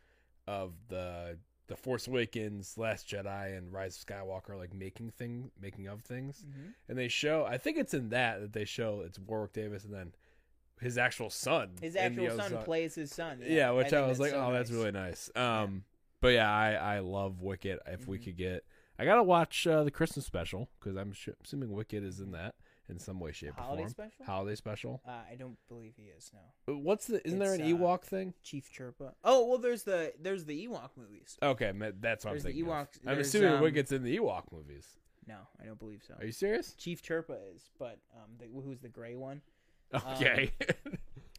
of 0.48 0.72
the 0.88 1.38
the 1.68 1.76
force 1.76 2.08
awakens 2.08 2.78
last 2.78 3.06
jedi 3.08 3.58
and 3.58 3.74
rise 3.74 3.98
of 3.98 4.06
skywalker 4.06 4.58
like 4.58 4.74
making 4.74 5.10
thing 5.10 5.52
making 5.60 5.88
of 5.88 6.02
things 6.04 6.46
Mhm. 6.48 6.74
and 6.88 6.98
they 6.98 7.10
show 7.10 7.44
i 7.46 7.58
think 7.58 7.78
it's 7.78 7.94
in 7.94 8.10
that 8.10 8.40
that 8.40 8.54
they 8.54 8.66
show 8.66 9.02
it's 9.06 9.20
warwick 9.20 9.52
davis 9.52 9.84
and 9.84 9.94
then 9.94 10.14
his 10.80 10.98
actual 10.98 11.30
son 11.30 11.72
His 11.82 11.96
actual 11.98 12.30
son 12.30 12.40
Ozark- 12.52 12.66
plays 12.66 12.96
his 12.96 13.10
son. 13.12 13.40
yeah, 13.46 13.72
which 13.72 13.88
I, 13.88 13.90
think 13.92 14.08
was 14.10 14.20
like, 14.20 14.32
so 14.32 14.46
oh, 14.46 14.52
that's 14.52 14.70
really 14.72 14.92
nice. 14.92 15.30
Um, 15.34 15.86
but 16.20 16.30
yeah, 16.34 16.52
I 16.52 16.74
I 16.74 17.00
love 17.00 17.42
Wicket. 17.42 17.80
If 17.88 18.08
we 18.10 18.20
Mhm. 18.20 18.24
could 18.26 18.36
get, 18.38 18.66
I 18.98 19.06
gotta 19.06 19.24
watch 19.24 19.68
uh, 19.68 19.84
the 19.84 19.92
Christmas 19.92 20.26
special 20.26 20.70
because 20.80 20.96
I'm 20.98 21.12
sh- 21.14 21.30
assuming 21.44 21.72
Wicket 21.72 22.04
is 22.04 22.20
in 22.20 22.32
that 22.32 22.56
in 22.88 23.00
some 23.00 23.20
way, 23.20 23.32
shape, 23.32 23.54
Holiday 23.58 23.84
or 23.84 23.88
form. 23.90 23.96
Holiday 23.96 24.10
special? 24.10 24.26
Holiday 24.26 24.56
special. 24.56 25.02
Uh, 25.08 25.12
I 25.32 25.36
don't 25.36 25.58
believe 25.68 25.94
he 25.98 26.04
is. 26.04 26.32
No, 26.68 26.76
What's 26.76 27.08
the? 27.08 27.26
Isn't 27.26 27.40
there 27.40 27.54
an 27.54 27.62
It's, 27.62 27.74
uh, 27.74 27.78
Ewok 27.78 28.02
thing? 28.04 28.34
Chief 28.44 28.70
Chirpa. 28.72 29.14
Oh 29.24 29.46
well, 29.48 29.58
there's 29.58 29.84
the 29.84 30.14
there's 30.22 30.46
the 30.46 30.68
Ewok 30.68 30.90
movies. 30.98 31.38
Okay, 31.42 31.72
ma- 31.72 31.90
that's 32.00 32.24
what 32.26 32.32
there's 32.32 32.46
I'm 32.46 32.52
the 32.52 32.58
thinking. 32.58 32.72
of. 32.72 32.88
Ewoks- 32.88 33.00
I'm 33.08 33.16
there's, 33.16 33.28
assuming 33.28 33.54
um, 33.54 33.62
Wicket's 33.62 33.92
in 33.92 34.04
the 34.04 34.18
Ewok 34.18 34.44
movies. 34.52 34.88
No, 35.28 35.38
I 35.62 35.66
don't 35.66 35.80
believe 35.80 36.04
so. 36.08 36.14
Are 36.20 36.26
you 36.26 36.32
serious? 36.32 36.74
Chief 36.76 37.02
Chirpa 37.02 37.38
is, 37.56 37.72
but 37.80 37.98
um, 38.16 38.30
the, 38.38 38.46
who's 38.64 38.80
the 38.80 38.90
gray 38.90 39.16
one? 39.16 39.42
Okay. 39.94 40.52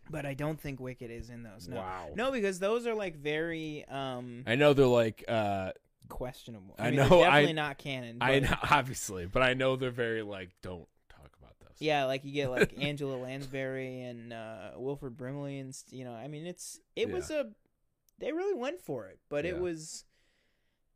But 0.08 0.24
I 0.24 0.34
don't 0.34 0.60
think 0.60 0.78
Wicket 0.78 1.10
is 1.10 1.30
in 1.30 1.42
those. 1.42 1.66
No, 1.66 1.78
Wow. 1.78 2.10
no, 2.14 2.30
because 2.30 2.60
those 2.60 2.86
are 2.86 2.94
like 2.94 3.16
very 3.16 3.84
um 3.88 4.44
I 4.46 4.54
know 4.54 4.72
they're 4.72 4.86
like. 4.86 5.24
uh 5.26 5.72
questionable. 6.08 6.74
I 6.78 6.86
mean, 6.90 6.96
know, 6.96 7.08
they're 7.08 7.18
I- 7.28 7.30
definitely 7.42 7.52
not 7.54 7.78
canon. 7.78 8.18
I 8.20 8.40
know, 8.40 8.54
obviously, 8.70 9.26
but 9.26 9.42
I 9.42 9.54
know 9.54 9.76
they're 9.76 9.90
very 9.90 10.22
like. 10.22 10.50
Don't 10.62 10.86
talk 11.08 11.30
about 11.38 11.58
those. 11.60 11.76
Yeah, 11.78 12.04
like 12.04 12.24
you 12.24 12.32
get 12.32 12.50
like 12.50 12.74
Angela 12.80 13.16
Lansbury 13.16 14.02
and 14.02 14.32
uh, 14.32 14.70
Wilford 14.76 15.16
Brimley, 15.16 15.58
and 15.58 15.76
you 15.90 16.04
know, 16.04 16.12
I 16.14 16.28
mean, 16.28 16.46
it's 16.46 16.80
it 16.94 17.08
Yeah. 17.08 17.14
was 17.14 17.30
a 17.30 17.46
they 18.18 18.32
really 18.32 18.58
went 18.58 18.80
for 18.80 19.06
it, 19.06 19.18
but 19.28 19.44
it 19.44 19.58
was 19.58 20.04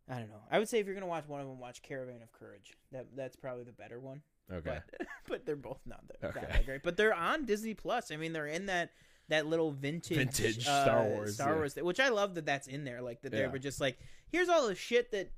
I 0.09 0.19
don't 0.19 0.31
know. 0.31 0.43
I 0.51 0.59
would 0.59 0.69
say 0.69 0.81
if 0.81 0.87
you're 0.87 0.95
gonna 0.95 1.07
watch 1.07 1.29
one 1.29 1.41
of 1.41 1.47
them, 1.47 1.61
watch 1.61 1.83
Caravan 1.83 2.23
of 2.23 2.33
Courage. 2.33 2.77
That 2.93 3.07
that's 3.15 3.37
probably 3.37 3.65
the 3.65 3.73
better 3.73 4.01
one. 4.01 4.23
Okay. 4.53 4.79
But 4.99 5.07
but 5.29 5.47
they're 5.47 5.55
both 5.57 5.81
not 5.87 6.07
that, 6.09 6.21
that, 6.21 6.37
Okay. 6.37 6.47
that 6.51 6.67
great. 6.67 6.83
But 6.83 6.97
they're 6.97 7.15
on 7.15 7.45
Disney 7.45 7.75
Plus. 7.75 8.11
I 8.11 8.17
mean, 8.17 8.33
they're 8.33 8.47
in 8.49 8.67
that 8.67 8.91
that 9.31 9.47
little 9.47 9.73
vintage 9.73 10.17
Vintage 10.17 10.59
uh, 10.67 10.83
Star 10.83 11.05
Wars, 11.05 11.35
Star 11.35 11.49
yeah. 11.49 11.55
Wars, 11.55 11.75
thing, 11.75 11.85
which 11.85 11.99
I 12.01 12.09
love 12.11 12.35
that 12.37 12.47
that's 12.47 12.67
in 12.69 12.85
there. 12.85 13.01
Like 13.03 13.23
that 13.23 13.33
they 13.33 13.41
Yeah. 13.41 13.49
were 13.49 13.59
just 13.59 13.81
like, 13.81 13.99
here's 14.31 14.49
all 14.49 14.69
the 14.69 14.75
shit 14.75 15.11
that 15.13 15.31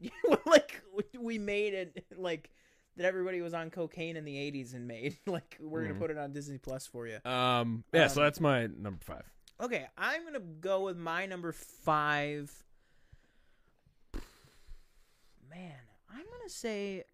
like 0.46 0.80
we 1.20 1.38
made 1.38 1.74
it 1.74 2.04
like 2.16 2.50
that 2.96 3.04
everybody 3.06 3.40
was 3.40 3.54
on 3.54 3.70
cocaine 3.70 4.16
in 4.16 4.24
the 4.24 4.34
80s 4.34 4.74
and 4.74 4.88
made 4.88 5.18
like 5.26 5.56
we're 5.60 5.82
Mhm. 5.82 5.88
gonna 5.88 5.98
put 6.00 6.10
it 6.10 6.18
on 6.18 6.32
disney 6.32 6.58
plus 6.58 6.86
for 6.86 7.06
you 7.06 7.18
Um. 7.24 7.84
Yeah. 7.92 8.06
so 8.08 8.20
Um, 8.20 8.24
that's 8.26 8.40
my 8.40 8.66
number 8.66 9.00
five. 9.04 9.24
okay 9.60 9.86
i'm 9.98 10.24
gonna 10.24 10.40
go 10.40 10.84
with 10.84 10.96
my 10.96 11.26
number 11.26 11.52
five 11.52 12.50
man 15.50 15.76
i'm 16.10 16.24
gonna 16.24 16.48
say 16.48 17.04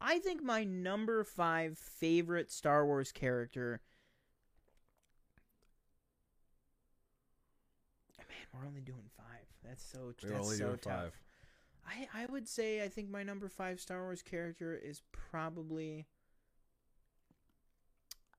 i 0.00 0.18
think 0.20 0.42
my 0.42 0.62
number 0.64 1.22
five 1.24 1.76
favorite 1.78 2.50
star 2.52 2.86
wars 2.86 3.10
character 3.12 3.80
man 8.18 8.45
we're 8.56 8.66
only 8.66 8.80
doing 8.80 9.08
five 9.16 9.46
that's 9.64 9.84
so 9.84 10.14
We're 10.22 10.30
that's 10.30 10.58
so 10.58 10.76
tough 10.76 11.12
I 11.86 12.08
I 12.22 12.26
would 12.26 12.48
say 12.48 12.82
I 12.82 12.88
think 12.88 13.10
my 13.10 13.22
number 13.22 13.48
five 13.48 13.80
Star 13.80 14.02
Wars 14.02 14.22
character 14.22 14.74
is 14.74 15.02
probably. 15.12 16.06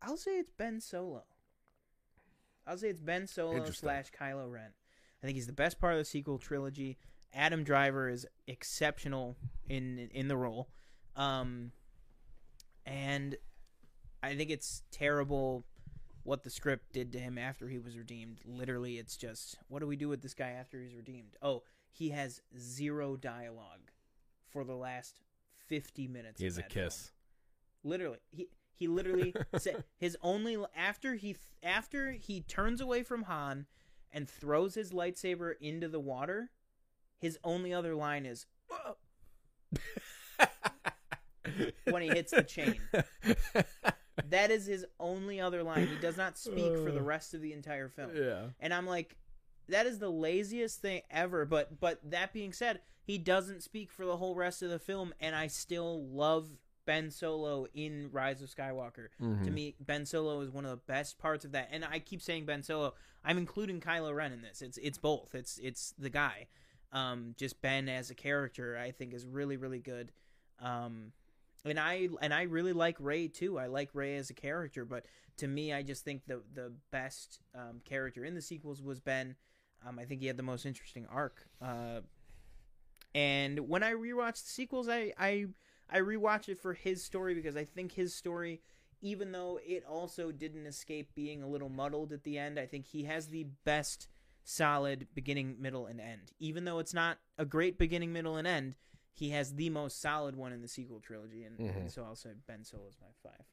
I'll 0.01 0.17
say 0.17 0.37
it's 0.37 0.51
Ben 0.51 0.79
Solo. 0.79 1.23
I'll 2.65 2.77
say 2.77 2.89
it's 2.89 2.99
Ben 2.99 3.27
Solo 3.27 3.69
slash 3.71 4.11
Kylo 4.11 4.51
Ren. 4.51 4.71
I 5.21 5.25
think 5.25 5.35
he's 5.35 5.47
the 5.47 5.53
best 5.53 5.79
part 5.79 5.93
of 5.93 5.99
the 5.99 6.05
sequel 6.05 6.37
trilogy. 6.37 6.97
Adam 7.33 7.63
Driver 7.63 8.09
is 8.09 8.25
exceptional 8.47 9.37
in 9.67 10.09
in 10.13 10.27
the 10.27 10.37
role, 10.37 10.69
um, 11.15 11.71
and 12.85 13.35
I 14.21 14.35
think 14.35 14.49
it's 14.49 14.83
terrible 14.91 15.65
what 16.27 16.43
the 16.43 16.49
script 16.49 16.91
did 16.91 17.13
to 17.13 17.19
him 17.19 17.37
after 17.37 17.69
he 17.69 17.79
was 17.79 17.97
redeemed. 17.97 18.41
Literally, 18.45 18.97
it's 18.97 19.15
just 19.15 19.57
what 19.69 19.79
do 19.79 19.87
we 19.87 19.95
do 19.95 20.09
with 20.09 20.21
this 20.21 20.33
guy 20.33 20.49
after 20.49 20.81
he's 20.81 20.93
redeemed? 20.93 21.37
Oh, 21.41 21.63
he 21.89 22.09
has 22.09 22.41
zero 22.59 23.15
dialogue 23.15 23.91
for 24.49 24.65
the 24.65 24.75
last 24.75 25.21
fifty 25.67 26.05
minutes. 26.05 26.41
He 26.41 26.45
of 26.45 26.51
has 26.51 26.57
a 26.57 26.61
that 26.63 26.73
film. 26.73 26.85
kiss. 26.87 27.11
Literally, 27.81 28.17
he 28.29 28.49
he 28.73 28.89
literally 28.89 29.33
said 29.57 29.85
his 29.97 30.17
only 30.21 30.57
after 30.75 31.15
he 31.15 31.37
after 31.63 32.11
he 32.11 32.41
turns 32.41 32.81
away 32.81 33.03
from 33.03 33.23
Han 33.23 33.65
and 34.11 34.29
throws 34.29 34.75
his 34.75 34.91
lightsaber 34.91 35.53
into 35.61 35.87
the 35.87 36.01
water. 36.01 36.49
His 37.19 37.39
only 37.41 37.73
other 37.73 37.95
line 37.95 38.25
is 38.25 38.45
when 41.85 42.01
he 42.01 42.09
hits 42.09 42.31
the 42.31 42.43
chain. 42.43 42.75
That 44.29 44.51
is 44.51 44.65
his 44.65 44.85
only 44.99 45.39
other 45.39 45.63
line. 45.63 45.87
He 45.87 45.95
does 45.97 46.17
not 46.17 46.37
speak 46.37 46.77
for 46.77 46.91
the 46.91 47.01
rest 47.01 47.33
of 47.33 47.41
the 47.41 47.53
entire 47.53 47.89
film. 47.89 48.11
yeah. 48.15 48.47
And 48.59 48.73
I'm 48.73 48.87
like, 48.87 49.15
that 49.69 49.85
is 49.85 49.99
the 49.99 50.09
laziest 50.09 50.81
thing 50.81 51.01
ever. 51.11 51.45
But 51.45 51.79
but 51.79 51.99
that 52.09 52.33
being 52.33 52.53
said, 52.53 52.81
he 53.03 53.17
doesn't 53.17 53.63
speak 53.63 53.91
for 53.91 54.05
the 54.05 54.17
whole 54.17 54.35
rest 54.35 54.61
of 54.61 54.69
the 54.69 54.79
film, 54.79 55.13
and 55.19 55.35
I 55.35 55.47
still 55.47 56.05
love 56.07 56.47
Ben 56.85 57.11
Solo 57.11 57.67
in 57.73 58.09
Rise 58.11 58.41
of 58.41 58.49
Skywalker. 58.49 59.09
Mm-hmm. 59.21 59.43
To 59.43 59.51
me, 59.51 59.75
Ben 59.79 60.05
Solo 60.05 60.39
is 60.41 60.49
one 60.49 60.65
of 60.65 60.71
the 60.71 60.77
best 60.77 61.19
parts 61.19 61.45
of 61.45 61.51
that. 61.51 61.69
And 61.71 61.85
I 61.85 61.99
keep 61.99 62.21
saying 62.21 62.45
Ben 62.45 62.63
Solo. 62.63 62.93
I'm 63.23 63.37
including 63.37 63.81
Kylo 63.81 64.15
Ren 64.15 64.31
in 64.31 64.41
this. 64.41 64.61
It's 64.61 64.77
it's 64.77 64.97
both. 64.97 65.35
It's 65.35 65.59
it's 65.61 65.93
the 65.99 66.09
guy. 66.09 66.47
Um, 66.93 67.35
just 67.37 67.61
Ben 67.61 67.89
as 67.89 68.09
a 68.09 68.15
character, 68.15 68.77
I 68.77 68.91
think 68.91 69.13
is 69.13 69.25
really 69.25 69.57
really 69.57 69.79
good. 69.79 70.11
Um, 70.59 71.11
and 71.67 71.79
I 71.79 72.09
and 72.21 72.33
I 72.33 72.43
really 72.43 72.73
like 72.73 72.97
Rey 72.99 73.27
too. 73.27 73.57
I 73.59 73.67
like 73.67 73.89
Rey 73.93 74.17
as 74.17 74.29
a 74.29 74.33
character, 74.33 74.85
but 74.85 75.05
to 75.37 75.47
me, 75.47 75.73
I 75.73 75.83
just 75.83 76.03
think 76.03 76.25
the 76.25 76.41
the 76.53 76.73
best 76.91 77.39
um, 77.55 77.81
character 77.85 78.25
in 78.25 78.35
the 78.35 78.41
sequels 78.41 78.81
was 78.81 78.99
Ben. 78.99 79.35
Um, 79.87 79.99
I 79.99 80.05
think 80.05 80.21
he 80.21 80.27
had 80.27 80.37
the 80.37 80.43
most 80.43 80.65
interesting 80.65 81.05
arc. 81.11 81.45
Uh, 81.61 82.01
and 83.13 83.67
when 83.69 83.83
I 83.83 83.93
rewatch 83.93 84.43
the 84.43 84.49
sequels, 84.49 84.89
I 84.89 85.13
I 85.17 85.45
I 85.89 85.99
rewatch 85.99 86.49
it 86.49 86.59
for 86.59 86.73
his 86.73 87.03
story 87.03 87.33
because 87.33 87.55
I 87.55 87.65
think 87.65 87.91
his 87.91 88.13
story, 88.13 88.61
even 89.01 89.31
though 89.31 89.59
it 89.65 89.83
also 89.85 90.31
didn't 90.31 90.65
escape 90.65 91.15
being 91.15 91.41
a 91.41 91.47
little 91.47 91.69
muddled 91.69 92.11
at 92.11 92.23
the 92.23 92.37
end, 92.37 92.59
I 92.59 92.65
think 92.65 92.85
he 92.85 93.03
has 93.03 93.27
the 93.27 93.45
best 93.63 94.07
solid 94.43 95.07
beginning, 95.13 95.57
middle, 95.59 95.85
and 95.85 95.99
end. 95.99 96.31
Even 96.39 96.65
though 96.65 96.79
it's 96.79 96.93
not 96.93 97.17
a 97.37 97.45
great 97.45 97.77
beginning, 97.77 98.13
middle, 98.13 98.37
and 98.37 98.47
end, 98.47 98.75
he 99.17 99.31
has 99.31 99.55
the 99.55 99.69
most 99.69 99.99
solid 100.01 100.35
one 100.35 100.53
in 100.53 100.61
the 100.61 100.67
sequel 100.67 100.99
trilogy, 100.99 101.43
and, 101.43 101.59
and 101.59 101.87
Mhm. 101.87 101.91
so 101.91 102.03
I'll 102.03 102.15
say 102.15 102.29
Ben 102.45 102.63
Solo 102.63 102.87
is 102.87 102.97
my 103.01 103.07
five. 103.23 103.45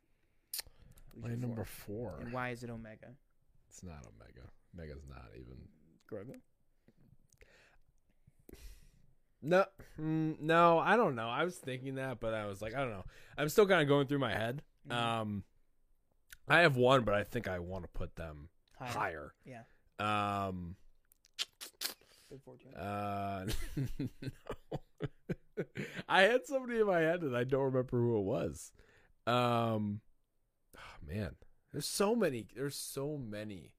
My 1.16 1.35
number 1.35 1.65
four? 1.65 2.19
And 2.20 2.32
why 2.32 2.51
is 2.51 2.62
it 2.62 2.70
Omega? 2.70 3.15
It's 3.69 3.82
not 3.82 4.05
Omega. 4.07 4.51
Omega's 4.77 5.07
not 5.09 5.31
even. 5.35 5.69
Grogu. 6.11 6.41
No, 9.43 9.66
mm, 10.01 10.41
no, 10.41 10.78
I 10.78 10.97
don't 10.97 11.15
know. 11.15 11.28
I 11.28 11.45
was 11.45 11.57
thinking 11.57 11.97
that, 11.97 12.19
but 12.19 12.32
I 12.35 12.47
was 12.47 12.62
like, 12.62 12.74
I 12.74 12.78
don't 12.81 12.91
know. 12.91 13.05
I'm 13.36 13.49
still 13.51 13.66
kind 13.66 13.82
of 13.82 13.89
going 13.89 14.07
through 14.07 14.19
my 14.20 14.32
head. 14.32 14.62
Mhm. 14.89 14.93
Um, 14.95 15.45
I 16.49 16.61
have 16.61 16.77
one, 16.77 17.05
but 17.05 17.15
I 17.15 17.24
think 17.24 17.47
I 17.49 17.59
want 17.59 17.85
to 17.85 17.89
put 17.89 18.16
them 18.16 18.49
Higher. 18.78 18.91
higher. 18.93 19.35
Yeah. 19.45 19.62
Um, 19.99 20.77
uh, 22.77 23.47
no. 23.99 24.09
I 26.09 26.22
had 26.22 26.47
somebody 26.47 26.81
in 26.81 26.86
my 26.86 27.01
head 27.01 27.22
and 27.22 27.36
I 27.36 27.44
don't 27.44 27.64
remember 27.64 27.98
who 27.98 28.18
it 28.18 28.24
was. 28.24 28.72
Um, 29.26 30.01
oh, 30.76 31.06
man, 31.06 31.35
there's 31.72 31.86
so 31.86 32.14
many. 32.14 32.47
There's 32.55 32.76
so 32.76 33.16
many 33.18 33.72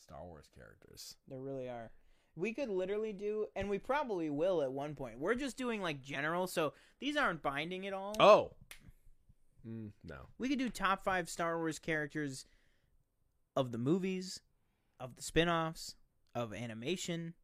Star 0.00 0.24
Wars 0.24 0.48
characters. 0.54 1.16
There 1.28 1.40
really 1.40 1.68
are. 1.68 1.90
We 2.34 2.54
could 2.54 2.70
literally 2.70 3.12
do, 3.12 3.46
and 3.54 3.68
we 3.68 3.78
probably 3.78 4.30
will 4.30 4.62
at 4.62 4.72
one 4.72 4.94
point. 4.94 5.18
We're 5.18 5.34
just 5.34 5.56
doing 5.56 5.82
like 5.82 6.00
general, 6.00 6.46
so 6.46 6.72
these 6.98 7.16
aren't 7.16 7.42
binding 7.42 7.86
at 7.86 7.92
all. 7.92 8.14
Oh, 8.18 8.52
mm, 9.68 9.90
no. 10.02 10.28
We 10.38 10.48
could 10.48 10.58
do 10.58 10.70
top 10.70 11.04
five 11.04 11.28
Star 11.28 11.58
Wars 11.58 11.78
characters 11.78 12.46
of 13.54 13.70
the 13.70 13.78
movies, 13.78 14.40
of 14.98 15.16
the 15.16 15.22
spin 15.22 15.48
offs, 15.48 15.94
of 16.34 16.54
animation, 16.54 17.34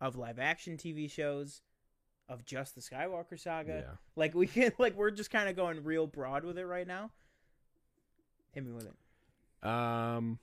of 0.00 0.16
live 0.16 0.38
action 0.38 0.76
TV 0.76 1.10
shows, 1.10 1.62
of 2.28 2.44
just 2.44 2.74
the 2.74 2.80
Skywalker 2.80 3.38
saga. 3.38 3.84
Yeah. 3.86 3.94
Like 4.16 4.34
we 4.34 4.46
can 4.46 4.72
like 4.78 4.96
we're 4.96 5.10
just 5.10 5.30
kinda 5.30 5.52
going 5.52 5.84
real 5.84 6.06
broad 6.06 6.44
with 6.44 6.58
it 6.58 6.66
right 6.66 6.86
now. 6.86 7.10
Hit 8.52 8.64
me 8.64 8.72
with 8.72 8.86
it. 8.86 9.68
Um, 9.68 10.38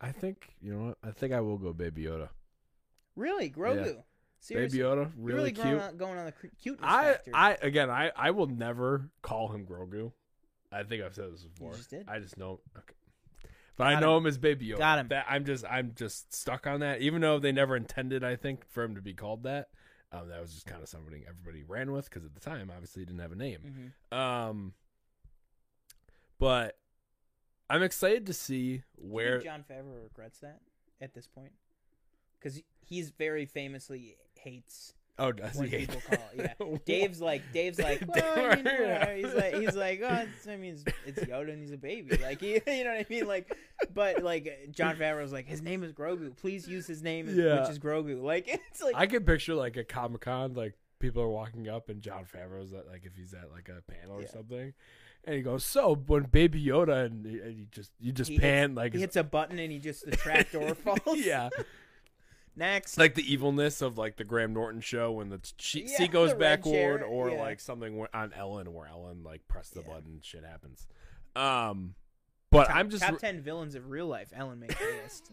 I 0.00 0.12
think 0.12 0.54
you 0.60 0.72
know 0.72 0.86
what? 0.86 0.98
I 1.02 1.12
think 1.12 1.32
I 1.32 1.40
will 1.40 1.58
go 1.58 1.72
Baby 1.72 2.04
Yoda. 2.04 2.28
Really? 3.16 3.50
Grogu. 3.50 4.02
Seriously. 4.40 4.78
Baby 4.78 4.90
Yoda, 4.90 5.12
really, 5.16 5.36
really 5.36 5.52
cute. 5.52 5.64
going 5.64 5.80
on, 5.80 5.96
going 5.96 6.18
on 6.18 6.26
the 6.26 6.32
cu- 6.32 6.50
cuteness 6.60 6.90
I, 6.90 7.12
factor. 7.12 7.30
I 7.32 7.58
again, 7.62 7.90
I, 7.90 8.10
I 8.16 8.32
will 8.32 8.48
never 8.48 9.08
call 9.22 9.48
him 9.48 9.64
Grogu. 9.64 10.10
I 10.72 10.82
think 10.82 11.04
I've 11.04 11.14
said 11.14 11.32
this 11.32 11.44
before. 11.44 11.74
just 11.74 11.90
did. 11.90 12.08
I 12.08 12.18
just 12.18 12.36
know. 12.36 12.58
Okay. 12.76 12.94
But 13.76 13.86
I 13.86 14.00
know 14.00 14.16
him. 14.16 14.24
him 14.24 14.26
as 14.28 14.38
Baby 14.38 14.68
Yoda. 14.68 14.78
Got 14.78 14.98
him. 14.98 15.08
That 15.08 15.26
I'm 15.28 15.44
just, 15.44 15.64
I'm 15.70 15.92
just 15.94 16.34
stuck 16.34 16.66
on 16.66 16.80
that. 16.80 17.00
Even 17.02 17.20
though 17.20 17.38
they 17.38 17.52
never 17.52 17.76
intended, 17.76 18.24
I 18.24 18.36
think, 18.36 18.68
for 18.68 18.82
him 18.82 18.96
to 18.96 19.00
be 19.00 19.14
called 19.14 19.44
that. 19.44 19.68
Um, 20.12 20.28
that 20.28 20.40
was 20.40 20.52
just 20.52 20.66
kind 20.66 20.82
of 20.82 20.88
something 20.88 21.24
everybody 21.26 21.62
ran 21.62 21.90
with 21.90 22.04
because 22.10 22.24
at 22.24 22.34
the 22.34 22.40
time, 22.40 22.70
obviously, 22.70 23.04
didn't 23.04 23.20
have 23.20 23.32
a 23.32 23.36
name. 23.36 23.92
Mhm. 24.12 24.16
Um, 24.16 24.74
but 26.38 26.78
I'm 27.70 27.82
excited 27.82 28.26
to 28.26 28.34
see 28.34 28.82
where. 28.96 29.40
Jon 29.40 29.64
Favreau 29.64 30.02
regrets 30.02 30.40
that 30.40 30.60
at 31.00 31.14
this 31.14 31.26
point? 31.26 31.52
Because 32.38 32.60
he's 32.80 33.10
very 33.10 33.46
famously 33.46 34.16
hates 34.34 34.94
oh, 35.18 35.32
does 35.32 35.56
when 35.56 35.68
he? 35.68 35.78
people 35.78 36.00
call 36.08 36.18
it. 36.34 36.50
Yeah, 36.60 36.76
Dave's 36.84 37.20
like 37.20 37.42
Dave's 37.52 37.78
like, 37.78 38.02
well, 38.06 38.56
you 38.56 38.62
know, 38.64 39.12
he's 39.16 39.34
like 39.34 39.54
he's 39.54 39.76
like, 39.76 40.00
oh, 40.04 40.24
it's, 40.36 40.46
I 40.48 40.56
mean, 40.56 40.74
it's, 40.74 40.84
it's 41.06 41.20
Yoda 41.30 41.52
and 41.52 41.60
he's 41.60 41.72
a 41.72 41.76
baby, 41.76 42.16
like 42.22 42.40
he, 42.40 42.54
you 42.66 42.84
know 42.84 42.90
what 42.90 43.00
I 43.00 43.06
mean, 43.08 43.26
like, 43.26 43.56
but 43.94 44.22
like 44.22 44.68
Jon 44.70 44.96
Favreau's 44.96 45.32
like, 45.32 45.46
his 45.46 45.62
name 45.62 45.82
is 45.84 45.92
Grogu, 45.92 46.36
please 46.36 46.66
use 46.68 46.86
his 46.86 47.02
name, 47.02 47.28
Yeah. 47.28 47.60
which 47.60 47.70
is 47.70 47.78
Grogu, 47.78 48.22
like 48.22 48.48
it's 48.48 48.82
like 48.82 48.94
I 48.96 49.06
can 49.06 49.24
picture 49.24 49.54
like 49.54 49.76
a 49.76 49.84
Comic 49.84 50.22
Con, 50.22 50.54
like 50.54 50.74
people 50.98 51.22
are 51.22 51.28
walking 51.28 51.68
up 51.68 51.88
and 51.88 52.00
Jon 52.00 52.24
Favreau's 52.24 52.72
at 52.72 52.86
like 52.88 53.04
if 53.04 53.16
he's 53.16 53.34
at 53.34 53.50
like 53.52 53.68
a 53.68 53.82
panel 53.90 54.16
or 54.18 54.22
Yeah. 54.22 54.30
something, 54.30 54.72
and 55.24 55.36
he 55.36 55.42
goes, 55.42 55.64
"So 55.64 55.94
when 56.06 56.24
Baby 56.24 56.64
Yoda 56.64 57.06
and 57.06 57.24
he, 57.26 57.38
and 57.38 57.56
he 57.58 57.66
just 57.70 57.90
you 58.00 58.12
just 58.12 58.30
He 58.30 58.38
pan 58.38 58.70
hits, 58.70 58.76
like 58.76 58.92
he 58.94 59.00
hits 59.00 59.16
a 59.16 59.22
button 59.24 59.58
and 59.58 59.70
he 59.72 59.78
just 59.78 60.04
the 60.08 60.16
trap 60.16 60.50
door 60.52 60.74
falls. 60.74 60.98
yeah, 61.16 61.48
next, 62.56 62.98
like 62.98 63.14
the 63.14 63.32
evilness 63.32 63.82
of 63.82 63.98
like 63.98 64.16
the 64.16 64.24
Graham 64.24 64.52
Norton 64.52 64.80
show 64.80 65.12
when 65.12 65.28
the 65.28 65.40
she, 65.58 65.82
Yeah, 65.82 65.96
seat 65.98 66.10
goes 66.12 66.30
the 66.30 66.36
backward, 66.36 67.02
or 67.02 67.30
yeah. 67.30 67.40
like 67.40 67.60
something 67.60 68.06
on 68.12 68.32
Ellen 68.34 68.72
where 68.72 68.86
Ellen 68.86 69.22
like 69.22 69.46
press 69.48 69.70
the 69.70 69.80
Yeah. 69.80 69.86
button, 69.94 70.20
shit 70.22 70.44
happens. 70.44 70.86
Um, 71.36 71.94
but 72.50 72.66
top, 72.66 72.76
I'm 72.76 72.90
just 72.90 73.02
top 73.02 73.18
ten 73.18 73.40
villains 73.40 73.74
of 73.74 73.88
real 73.88 74.06
life. 74.06 74.30
Ellen 74.34 74.60
made 74.60 74.70
the 74.70 75.02
list. 75.02 75.32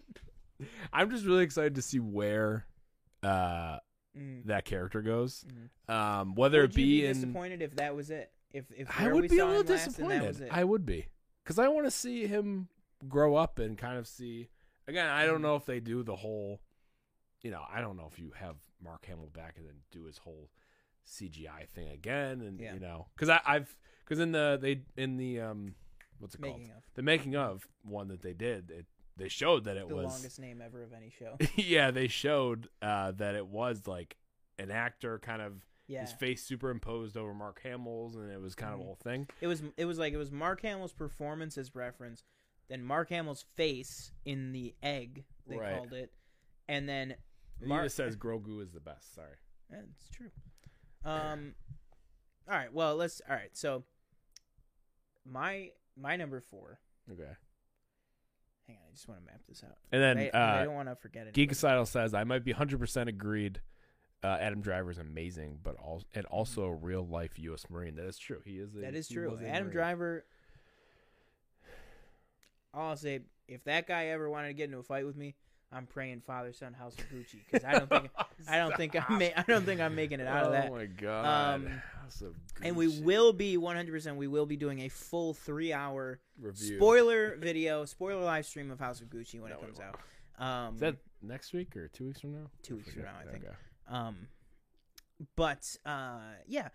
I'm 0.94 1.10
just 1.10 1.26
really 1.26 1.44
excited 1.44 1.76
to 1.76 1.82
see 1.82 2.00
where 2.00 2.66
uh 3.24 3.80
Mm. 4.18 4.46
that 4.46 4.66
character 4.66 5.04
goes. 5.04 5.46
Mhm. 5.88 5.94
Um, 5.94 6.34
whether 6.34 6.62
Would 6.62 6.72
it 6.72 6.76
be 6.76 6.82
you 6.82 7.02
be 7.04 7.06
in 7.08 7.14
disappointed 7.14 7.62
if 7.62 7.76
that 7.76 7.96
was 7.96 8.10
it? 8.10 8.32
If 8.52 8.66
if 8.76 8.90
I 9.00 9.12
would 9.14 9.30
be 9.30 9.38
a 9.38 9.46
little 9.46 9.62
him 9.62 9.68
last 9.68 10.00
and 10.00 10.10
that 10.10 10.24
was 10.26 10.38
disappointed. 10.38 10.52
I 10.60 10.64
would 10.64 10.84
be 10.84 11.06
because 11.44 11.60
I 11.60 11.68
want 11.68 11.86
to 11.86 11.92
see 11.92 12.26
him 12.26 12.70
grow 13.08 13.36
up 13.36 13.60
and 13.60 13.78
kind 13.78 14.00
of 14.00 14.08
see. 14.08 14.50
Again, 14.88 15.08
I 15.08 15.22
Mm-hmm. 15.22 15.32
don't 15.32 15.42
know 15.44 15.56
if 15.58 15.66
they 15.68 15.80
do 15.80 16.02
the 16.02 16.16
whole. 16.16 16.60
You 17.42 17.52
know, 17.52 17.64
I 17.72 17.82
don't 17.82 17.96
know 17.98 18.10
if 18.12 18.20
you 18.20 18.32
have 18.38 18.56
Mark 18.84 19.06
Hamill 19.06 19.30
back 19.34 19.56
and 19.58 19.66
then 19.66 19.76
do 19.92 20.04
his 20.06 20.18
whole 20.20 20.50
CGI 21.08 21.68
thing 21.68 21.90
again, 21.90 22.42
and 22.42 22.60
Yeah. 22.60 22.74
you 22.74 22.80
know, 22.80 23.08
because 23.16 23.30
I've 23.46 23.76
because 24.04 24.20
in 24.20 24.32
the 24.32 24.58
they 24.62 24.82
in 25.02 25.18
the 25.18 25.40
um 25.42 25.76
what's 26.20 26.36
it 26.36 26.42
Making 26.42 26.68
called 26.68 26.78
of. 26.78 26.84
the 26.96 27.02
making 27.02 27.36
of 27.36 27.68
one 27.84 28.08
that 28.10 28.22
they 28.22 28.34
did 28.34 28.70
it 28.72 28.86
they 29.16 29.30
showed 29.30 29.64
that 29.66 29.78
it 29.78 29.88
the 29.88 29.96
was 29.96 30.06
longest 30.06 30.40
name 30.40 30.62
ever 30.62 30.84
of 30.84 30.92
any 30.94 31.10
show. 31.10 31.38
yeah 31.56 31.92
they 31.92 32.08
showed 32.08 32.68
uh 32.82 33.12
that 33.14 33.36
it 33.36 33.48
was 33.48 33.88
like 33.88 34.18
an 34.58 34.70
actor 34.72 35.18
kind 35.20 35.42
of 35.42 35.66
Yeah, 35.88 36.02
his 36.02 36.12
face 36.12 36.44
superimposed 36.44 37.16
over 37.16 37.34
Mark 37.34 37.62
Hamill's 37.64 38.16
and 38.16 38.30
it 38.32 38.42
was 38.42 38.54
kind 38.56 38.74
of 38.74 38.80
a 38.80 38.84
Mhm. 38.84 38.86
whole 38.86 38.96
thing. 39.02 39.28
it 39.42 39.48
was 39.48 39.64
it 39.78 39.86
was 39.86 39.98
like 39.98 40.14
it 40.14 40.18
was 40.18 40.32
Mark 40.32 40.62
Hamill's 40.62 40.94
performance 40.94 41.58
as 41.58 41.74
reference, 41.74 42.24
then 42.68 42.84
Mark 42.84 43.10
Hamill's 43.10 43.46
face 43.56 44.12
in 44.26 44.52
the 44.52 44.76
egg 44.84 45.24
they 45.48 45.58
Right. 45.58 45.74
called 45.78 45.94
it, 45.94 46.12
and 46.68 46.88
then 46.90 47.16
He 47.62 47.68
just 47.68 47.96
says 47.96 48.16
Grogu 48.16 48.62
is 48.62 48.72
the 48.72 48.80
best. 48.80 49.14
Sorry. 49.16 49.36
Yeah, 49.72 49.80
it's 49.98 50.10
true. 50.10 50.32
Um, 51.06 51.54
all 52.50 52.56
right. 52.56 52.74
Well, 52.74 52.96
let's. 52.96 53.22
All 53.30 53.36
right. 53.36 53.56
So, 53.56 53.84
my 55.26 55.70
my 55.98 56.16
number 56.16 56.42
four. 56.42 56.80
Okay. 57.12 57.32
Hang 58.68 58.78
on, 58.78 58.84
I 58.88 58.94
just 58.94 59.08
want 59.08 59.20
to 59.22 59.26
map 59.26 59.42
this 59.48 59.64
out. 59.64 59.78
And 59.92 60.02
then 60.02 60.18
I, 60.20 60.38
I 60.38 60.62
uh, 60.62 60.64
don't 60.66 60.76
want 60.76 60.90
to 60.90 60.96
forget 60.96 61.26
it. 61.26 61.34
Geekocidal 61.34 61.88
says 61.88 62.14
I 62.14 62.24
might 62.24 62.44
be 62.44 62.54
100% 62.54 63.08
agreed. 63.08 63.62
Uh, 64.24 64.38
Adam 64.40 64.62
Driver 64.62 64.92
is 64.92 65.00
amazing, 65.00 65.58
but 65.64 65.76
also 65.78 66.06
and 66.14 66.26
also 66.28 66.64
a 66.64 66.74
real 66.74 67.08
life 67.08 67.40
U.S. 67.40 67.66
Marine. 67.70 67.96
That 67.96 68.06
is 68.06 68.20
true. 68.20 68.42
He 68.46 68.58
is. 68.58 68.76
A, 68.76 68.82
That 68.82 68.94
is 68.94 69.08
true. 69.08 69.40
Adam 69.44 69.64
Marine. 69.64 69.70
Driver. 69.72 70.26
I'll 72.74 72.98
say 72.98 73.22
if 73.48 73.64
that 73.64 73.88
guy 73.88 74.08
ever 74.08 74.30
wanted 74.30 74.50
to 74.50 74.54
get 74.54 74.66
into 74.66 74.78
a 74.78 74.84
fight 74.84 75.06
with 75.06 75.16
me, 75.16 75.36
I'm 75.72 75.86
praying 75.86 76.22
father 76.22 76.52
son 76.52 76.74
house 76.74 76.96
of 76.98 77.10
Gucci 77.10 77.40
because 77.46 77.64
I 77.64 77.74
don't 77.74 77.90
think 77.90 78.10
I 78.50 78.58
don't 78.58 78.76
think 78.76 78.96
I'm 78.96 79.22
I 79.22 79.44
don't 79.48 79.66
think 79.66 79.82
I'm 79.82 79.96
making 79.96 80.20
it 80.20 80.28
out 80.28 80.46
of 80.46 80.52
that. 80.54 80.70
Oh 80.70 80.76
my 80.76 80.86
god. 80.86 81.56
Um, 81.56 81.68
House 82.02 82.22
of 82.22 82.36
And 82.62 82.76
we 82.76 82.88
will 83.02 83.34
be 83.34 83.58
100%. 83.58 84.16
We 84.16 84.28
will 84.28 84.48
be 84.48 84.58
doing 84.58 84.82
a 84.82 84.90
full 84.90 85.34
three 85.34 85.72
hour 85.72 86.20
review. 86.40 86.78
spoiler 86.78 87.36
video, 87.36 87.86
spoiler 87.86 88.24
live 88.24 88.46
stream 88.46 88.72
of 88.72 88.80
House 88.80 89.02
of 89.02 89.10
Gucci 89.10 89.40
when 89.40 89.52
No, 89.52 89.58
it 89.58 89.62
comes 89.62 89.80
out. 89.80 90.00
Um, 90.44 90.76
Is 90.76 90.80
that 90.82 90.96
next 91.22 91.54
week 91.54 91.76
or 91.76 91.88
two 91.90 92.06
weeks 92.06 92.22
from 92.22 92.32
now? 92.32 92.50
Two 92.64 92.78
weeks 92.78 92.94
from 92.94 93.04
now, 93.04 93.16
I 93.22 93.30
think. 93.32 93.44
Okay. 93.44 93.54
Um, 93.88 94.16
but 95.36 95.76
uh, 95.86 96.20
yeah. 96.48 96.70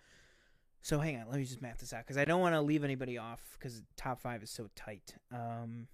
So 0.82 1.00
hang 1.00 1.16
on, 1.18 1.28
let 1.30 1.38
me 1.38 1.44
just 1.44 1.62
map 1.62 1.78
this 1.78 1.92
out 1.94 2.02
because 2.04 2.18
I 2.18 2.26
don't 2.26 2.40
want 2.42 2.54
to 2.54 2.60
leave 2.60 2.84
anybody 2.84 3.16
off 3.16 3.40
because 3.58 3.82
top 3.96 4.20
five 4.20 4.42
is 4.42 4.50
so 4.50 4.68
tight. 4.76 5.14
Um. 5.32 5.88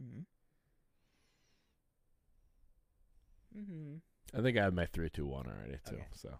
Hmm 0.00 0.20
hmm 3.54 3.96
I 4.36 4.42
think 4.42 4.58
I 4.58 4.62
have 4.62 4.74
my 4.74 4.86
three, 4.86 5.10
two, 5.10 5.26
one 5.26 5.46
already 5.46 5.78
too. 5.88 5.94
Okay. 5.94 6.06
So 6.12 6.38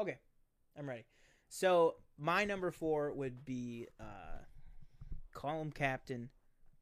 Okay, 0.00 0.18
I'm 0.78 0.88
ready. 0.88 1.04
So 1.50 1.96
my 2.18 2.44
number 2.46 2.70
four 2.70 3.12
would 3.12 3.44
be 3.44 3.86
uh, 4.00 4.44
call 5.34 5.60
him 5.60 5.70
captain, 5.72 6.30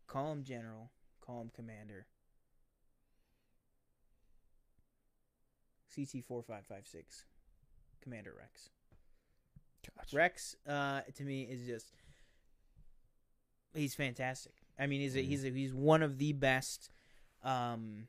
call 0.07 0.31
him 0.31 0.45
general, 0.45 0.93
call 1.20 1.40
him 1.40 1.51
commander. 1.53 2.07
CT 6.07 6.25
four 6.25 6.43
five 6.43 6.65
five 6.66 6.87
six, 6.87 7.25
Commander 8.03 8.33
Rex. 8.39 8.70
gotcha. 9.97 10.16
Rex, 10.16 10.57
uh, 10.66 11.01
to 11.16 11.25
me, 11.25 11.43
is 11.43 11.66
just 11.66 11.93
he's 13.75 13.95
fantastic. 13.95 14.53
I 14.79 14.87
mean, 14.87 15.01
he's 15.01 15.16
a, 15.16 15.20
Mhm. 15.20 15.27
he's 15.27 15.45
a, 15.45 15.51
he's 15.51 15.75
one 15.75 16.03
of 16.03 16.19
the 16.19 16.33
best. 16.33 16.91
Um, 17.43 18.09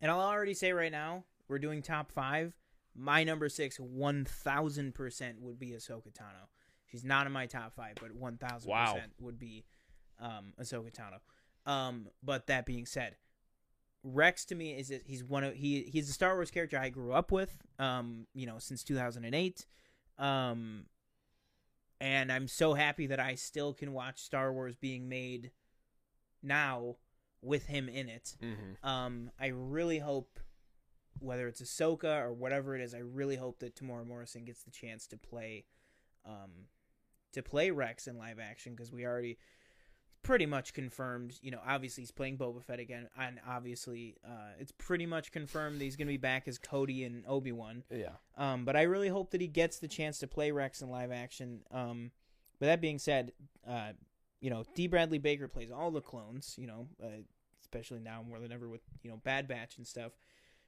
and 0.00 0.10
I'll 0.10 0.20
already 0.20 0.54
say 0.54 0.72
right 0.72 0.92
now, 0.92 1.24
we're 1.48 1.58
doing 1.58 1.82
top 1.82 2.10
five. 2.12 2.54
My 2.94 3.24
number 3.24 3.48
six, 3.48 3.78
one 3.80 4.24
thousand 4.24 4.94
percent, 4.94 5.40
would 5.40 5.58
be 5.58 5.70
Ahsoka 5.70 6.12
Tano. 6.12 6.48
She's 6.86 7.04
not 7.04 7.26
in 7.26 7.32
my 7.32 7.46
top 7.46 7.74
five, 7.74 7.94
but 8.00 8.12
one 8.14 8.36
thousand 8.36 8.70
percent 8.72 9.12
would 9.18 9.38
be 9.38 9.64
um, 10.20 10.52
Ahsoka 10.60 10.92
Tano. 10.92 11.18
Um, 11.70 12.08
but 12.22 12.46
that 12.46 12.66
being 12.66 12.86
said, 12.86 13.16
Rex 14.04 14.44
to 14.46 14.54
me 14.54 14.72
is 14.72 14.92
he's 15.06 15.24
one 15.24 15.44
of 15.44 15.54
he 15.54 15.82
he's 15.82 16.10
a 16.10 16.12
Star 16.12 16.34
Wars 16.34 16.50
character 16.50 16.78
I 16.78 16.90
grew 16.90 17.12
up 17.12 17.32
with, 17.32 17.56
um, 17.78 18.26
you 18.34 18.46
know, 18.46 18.58
since 18.58 18.84
2008, 18.84 19.66
um, 20.18 20.84
and 22.00 22.30
I'm 22.30 22.46
so 22.46 22.74
happy 22.74 23.06
that 23.06 23.18
I 23.18 23.34
still 23.34 23.72
can 23.72 23.94
watch 23.94 24.20
Star 24.20 24.52
Wars 24.52 24.76
being 24.76 25.08
made 25.08 25.52
now 26.42 26.96
with 27.40 27.66
him 27.66 27.88
in 27.88 28.10
it. 28.10 28.36
Mm-hmm. 28.42 28.86
Um, 28.86 29.30
I 29.40 29.46
really 29.48 29.98
hope, 29.98 30.38
whether 31.18 31.48
it's 31.48 31.62
Ahsoka 31.62 32.22
or 32.22 32.32
whatever 32.32 32.74
it 32.76 32.82
is, 32.82 32.94
I 32.94 32.98
really 32.98 33.36
hope 33.36 33.60
that 33.60 33.74
Temuera 33.74 34.06
Morrison 34.06 34.44
gets 34.44 34.64
the 34.64 34.70
chance 34.70 35.06
to 35.08 35.16
play, 35.16 35.64
um, 36.26 36.68
to 37.32 37.42
play 37.42 37.70
Rex 37.70 38.06
in 38.06 38.18
live 38.18 38.38
action 38.38 38.74
because 38.74 38.92
we 38.92 39.06
already 39.06 39.38
pretty 40.24 40.46
much 40.46 40.74
confirmed. 40.74 41.38
You 41.40 41.52
know, 41.52 41.60
obviously 41.64 42.02
he's 42.02 42.10
playing 42.10 42.38
Boba 42.38 42.64
Fett 42.64 42.80
again, 42.80 43.08
and 43.16 43.38
obviously, 43.48 44.16
uh, 44.26 44.54
it's 44.58 44.72
pretty 44.72 45.06
much 45.06 45.30
confirmed 45.30 45.80
that 45.80 45.84
he's 45.84 45.94
going 45.94 46.08
to 46.08 46.12
be 46.12 46.18
back 46.18 46.48
as 46.48 46.58
Cody 46.58 47.04
and 47.04 47.24
Obi 47.28 47.52
Wan. 47.52 47.84
Yeah. 47.90 48.08
Um, 48.36 48.64
but 48.64 48.74
I 48.74 48.82
really 48.82 49.08
hope 49.08 49.30
that 49.30 49.40
he 49.40 49.46
gets 49.46 49.78
the 49.78 49.86
chance 49.86 50.18
to 50.18 50.26
play 50.26 50.50
Rex 50.50 50.82
in 50.82 50.90
live 50.90 51.12
action. 51.12 51.60
Um, 51.70 52.10
but 52.58 52.66
that 52.66 52.80
being 52.80 52.98
said, 52.98 53.32
uh, 53.68 53.92
you 54.40 54.50
know, 54.50 54.64
D. 54.74 54.88
Bradley 54.88 55.18
Baker 55.18 55.46
plays 55.46 55.70
all 55.70 55.92
the 55.92 56.00
clones. 56.00 56.56
You 56.58 56.66
know, 56.66 56.88
uh, 57.02 57.22
especially 57.62 58.00
now 58.00 58.24
more 58.26 58.40
than 58.40 58.50
ever 58.50 58.68
with 58.68 58.80
you 59.02 59.10
know 59.10 59.20
Bad 59.22 59.46
Batch 59.46 59.76
and 59.76 59.86
stuff, 59.86 60.12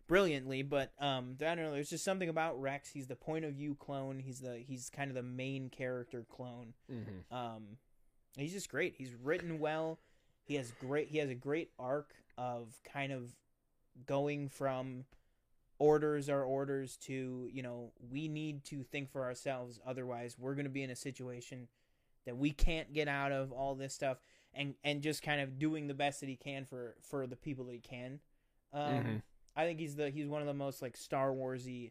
brilliantly. 0.07 0.63
But 0.63 0.93
um, 1.01 1.37
I 1.41 1.55
don't 1.55 1.65
know. 1.65 1.73
There's 1.73 1.91
just 1.91 2.05
something 2.05 2.29
about 2.29 2.61
Rex. 2.61 2.91
He's 2.91 3.07
the 3.07 3.17
point 3.17 3.45
of 3.45 3.55
view 3.55 3.75
clone. 3.75 4.21
He's 4.21 4.41
the 4.41 4.59
he's 4.59 4.91
kind 4.91 5.11
of 5.11 5.15
the 5.15 5.23
main 5.23 5.71
character 5.71 6.25
clone. 6.31 6.75
Mm-hmm. 6.93 7.35
Um, 7.35 7.63
he's 8.37 8.53
just 8.53 8.69
great. 8.71 8.95
He's 8.97 9.15
written 9.15 9.59
well. 9.59 9.99
He 10.45 10.55
has 10.57 10.73
great. 10.81 11.09
He 11.09 11.19
has 11.19 11.31
a 11.31 11.35
great 11.35 11.71
arc 11.79 12.15
of 12.39 12.81
kind 12.85 13.13
of 13.13 13.35
going 14.07 14.49
from 14.49 15.05
orders 15.79 16.29
are 16.31 16.43
orders 16.43 16.97
to 16.97 17.49
you 17.53 17.63
know 17.63 17.93
we 18.11 18.29
need 18.29 18.65
to 18.65 18.83
think 18.83 19.11
for 19.11 19.25
ourselves 19.25 19.79
otherwise 19.87 20.37
we're 20.39 20.55
going 20.55 20.65
to 20.65 20.71
be 20.71 20.83
in 20.83 20.89
a 20.91 20.97
situation 20.97 21.69
that 22.25 22.37
we 22.37 22.51
can't 22.51 22.95
get 22.95 23.09
out 23.09 23.31
of 23.31 23.53
all 23.53 23.75
this 23.75 23.93
stuff 23.95 24.19
and 24.55 24.75
and 24.85 25.03
just 25.03 25.23
kind 25.23 25.41
of 25.41 25.59
doing 25.59 25.87
the 25.87 25.93
best 25.95 26.21
that 26.21 26.29
he 26.31 26.37
can 26.37 26.65
for 26.65 26.95
for 27.03 27.27
the 27.27 27.37
people 27.37 27.65
that 27.67 27.75
he 27.75 27.81
can 27.81 28.21
um 28.73 28.83
Mhm. 28.83 29.23
i 29.55 29.65
think 29.67 29.79
he's 29.79 29.97
the 29.97 30.09
he's 30.09 30.27
one 30.27 30.41
of 30.41 30.47
the 30.47 30.55
most 30.55 30.81
like 30.81 30.97
star 30.97 31.31
warsy 31.31 31.91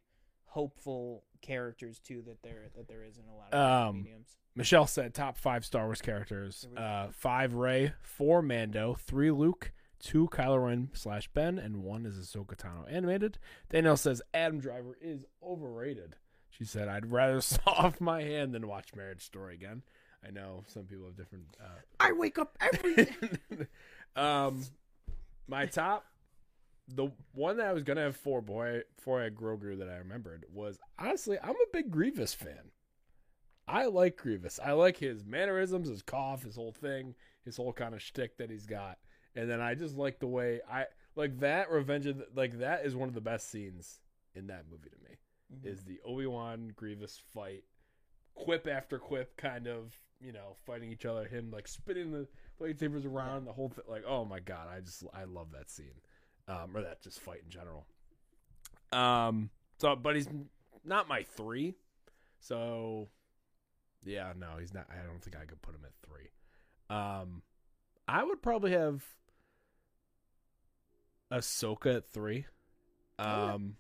hopeful 0.56 1.24
characters 1.42 2.00
too 2.00 2.24
that 2.26 2.42
there 2.42 2.70
that 2.78 2.88
there 2.88 3.04
is 3.04 3.18
in 3.18 3.26
a 3.28 3.36
lot 3.36 3.54
of 3.54 3.90
Um, 3.90 3.98
mediums 3.98 4.38
Michelle 4.56 4.88
said 4.88 5.14
top 5.14 5.38
five 5.38 5.66
Star 5.66 5.84
Wars 5.86 6.02
characters: 6.02 6.62
Here 6.62 6.70
we 6.70 6.78
go. 6.78 6.82
uh, 6.82 7.08
five 7.12 7.54
Rey, 7.56 7.92
four 8.02 8.42
Mando, 8.42 8.94
three 8.96 9.30
Luke, 9.30 9.74
two 10.00 10.30
Kylo 10.32 10.66
Ren 10.66 10.90
slash 10.94 11.28
Ben, 11.34 11.60
and 11.60 11.84
one 11.84 12.06
is 12.06 12.16
Ahsoka 12.18 12.56
Tano 12.56 12.90
animated. 12.90 13.38
Danielle 13.70 13.98
says 13.98 14.22
Adam 14.34 14.60
Driver 14.62 14.98
is 15.02 15.26
overrated. 15.44 16.16
She 16.50 16.64
said 16.64 16.88
I'd 16.88 17.12
rather 17.12 17.42
saw 17.54 17.70
off 17.70 18.00
my 18.00 18.22
hand 18.22 18.56
than 18.56 18.66
watch 18.66 18.96
Marriage 18.96 19.26
Story 19.26 19.56
again. 19.56 19.84
I 20.26 20.32
know 20.32 20.64
some 20.68 20.86
people 20.86 21.06
have 21.06 21.18
different. 21.18 21.44
Uh, 21.62 21.80
i 22.00 22.14
wake 22.14 22.40
up 22.40 22.58
every 22.62 23.10
um, 24.16 24.64
my 25.50 25.66
top, 25.66 26.06
the 26.88 27.10
one 27.34 27.58
that 27.58 27.68
I 27.68 27.74
was 27.74 27.84
gonna 27.84 28.02
have 28.02 28.16
for 28.16 28.42
boy 28.42 28.82
before 28.96 29.22
I 29.22 29.26
had 29.26 29.36
Grogu 29.36 29.78
that 29.80 29.90
I 29.90 29.98
remembered 29.98 30.46
was 30.52 30.80
honestly 31.00 31.38
I'm 31.42 31.52
a 31.52 31.74
big 31.74 31.92
Grievous 31.92 32.34
fan. 32.34 32.72
I 33.68 33.86
like 33.86 34.18
Grievous. 34.18 34.60
I 34.64 34.74
like 34.74 34.98
his 34.98 35.26
mannerisms, 35.26 35.90
his 35.90 36.04
cough, 36.04 36.44
his 36.44 36.56
whole 36.56 36.72
thing, 36.72 37.16
his 37.44 37.58
whole 37.58 37.74
kind 37.74 37.96
of 37.96 38.02
shtick 38.02 38.38
that 38.38 38.52
he's 38.52 38.68
got, 38.68 39.00
and 39.36 39.50
then 39.50 39.62
I 39.62 39.74
just 39.76 39.96
like 39.96 40.20
the 40.20 40.28
way 40.28 40.62
I 40.72 40.86
like 41.16 41.40
that 41.40 41.72
Revenge 41.72 42.06
of 42.06 42.18
the, 42.18 42.28
like 42.36 42.60
that 42.60 42.86
is 42.86 42.96
one 42.96 43.10
of 43.10 43.16
the 43.16 43.22
best 43.22 43.50
scenes 43.50 44.00
in 44.36 44.48
that 44.48 44.66
movie 44.70 44.90
to 44.90 45.10
me. 45.10 45.18
Mm-hmm. 45.54 45.68
Is 45.68 45.84
the 45.84 46.00
Obi 46.06 46.28
Wan 46.28 46.72
Grievous 46.76 47.22
fight, 47.34 47.64
quip 48.36 48.68
after 48.68 49.00
quip, 49.00 49.36
kind 49.38 49.68
of 49.68 49.98
you 50.20 50.32
know 50.32 50.56
fighting 50.66 50.92
each 50.92 51.06
other. 51.06 51.26
Him 51.26 51.52
like 51.52 51.68
spinning 51.68 52.12
the 52.12 52.28
lightsabers 52.62 53.06
around 53.06 53.46
the 53.46 53.54
whole 53.54 53.70
thing. 53.70 53.86
Like 53.88 54.04
oh 54.08 54.26
my 54.26 54.40
god, 54.40 54.68
I 54.76 54.80
just 54.82 55.04
I 55.14 55.24
love 55.24 55.48
that 55.54 55.70
scene, 55.70 56.02
um, 56.48 56.76
or 56.76 56.82
that 56.82 57.02
just 57.02 57.20
fight 57.20 57.42
in 57.44 57.50
general. 57.50 57.86
Um. 58.92 59.50
So, 59.80 59.96
but 59.96 60.16
he's 60.16 60.30
not 60.86 61.08
my 61.08 61.24
three. 61.24 61.76
So, 62.40 63.10
yeah, 64.06 64.32
no, 64.38 64.48
he's 64.60 64.74
not. 64.74 64.86
I 64.90 65.06
don't 65.06 65.22
think 65.22 65.36
I 65.36 65.46
could 65.46 65.62
put 65.62 65.76
him 65.76 65.82
at 65.84 65.92
three. 66.08 66.30
Um, 66.96 67.42
I 68.08 68.24
would 68.24 68.42
probably 68.42 68.72
have 68.72 69.04
Ahsoka 71.32 71.98
at 71.98 72.10
three. 72.10 72.46
Um, 73.18 73.78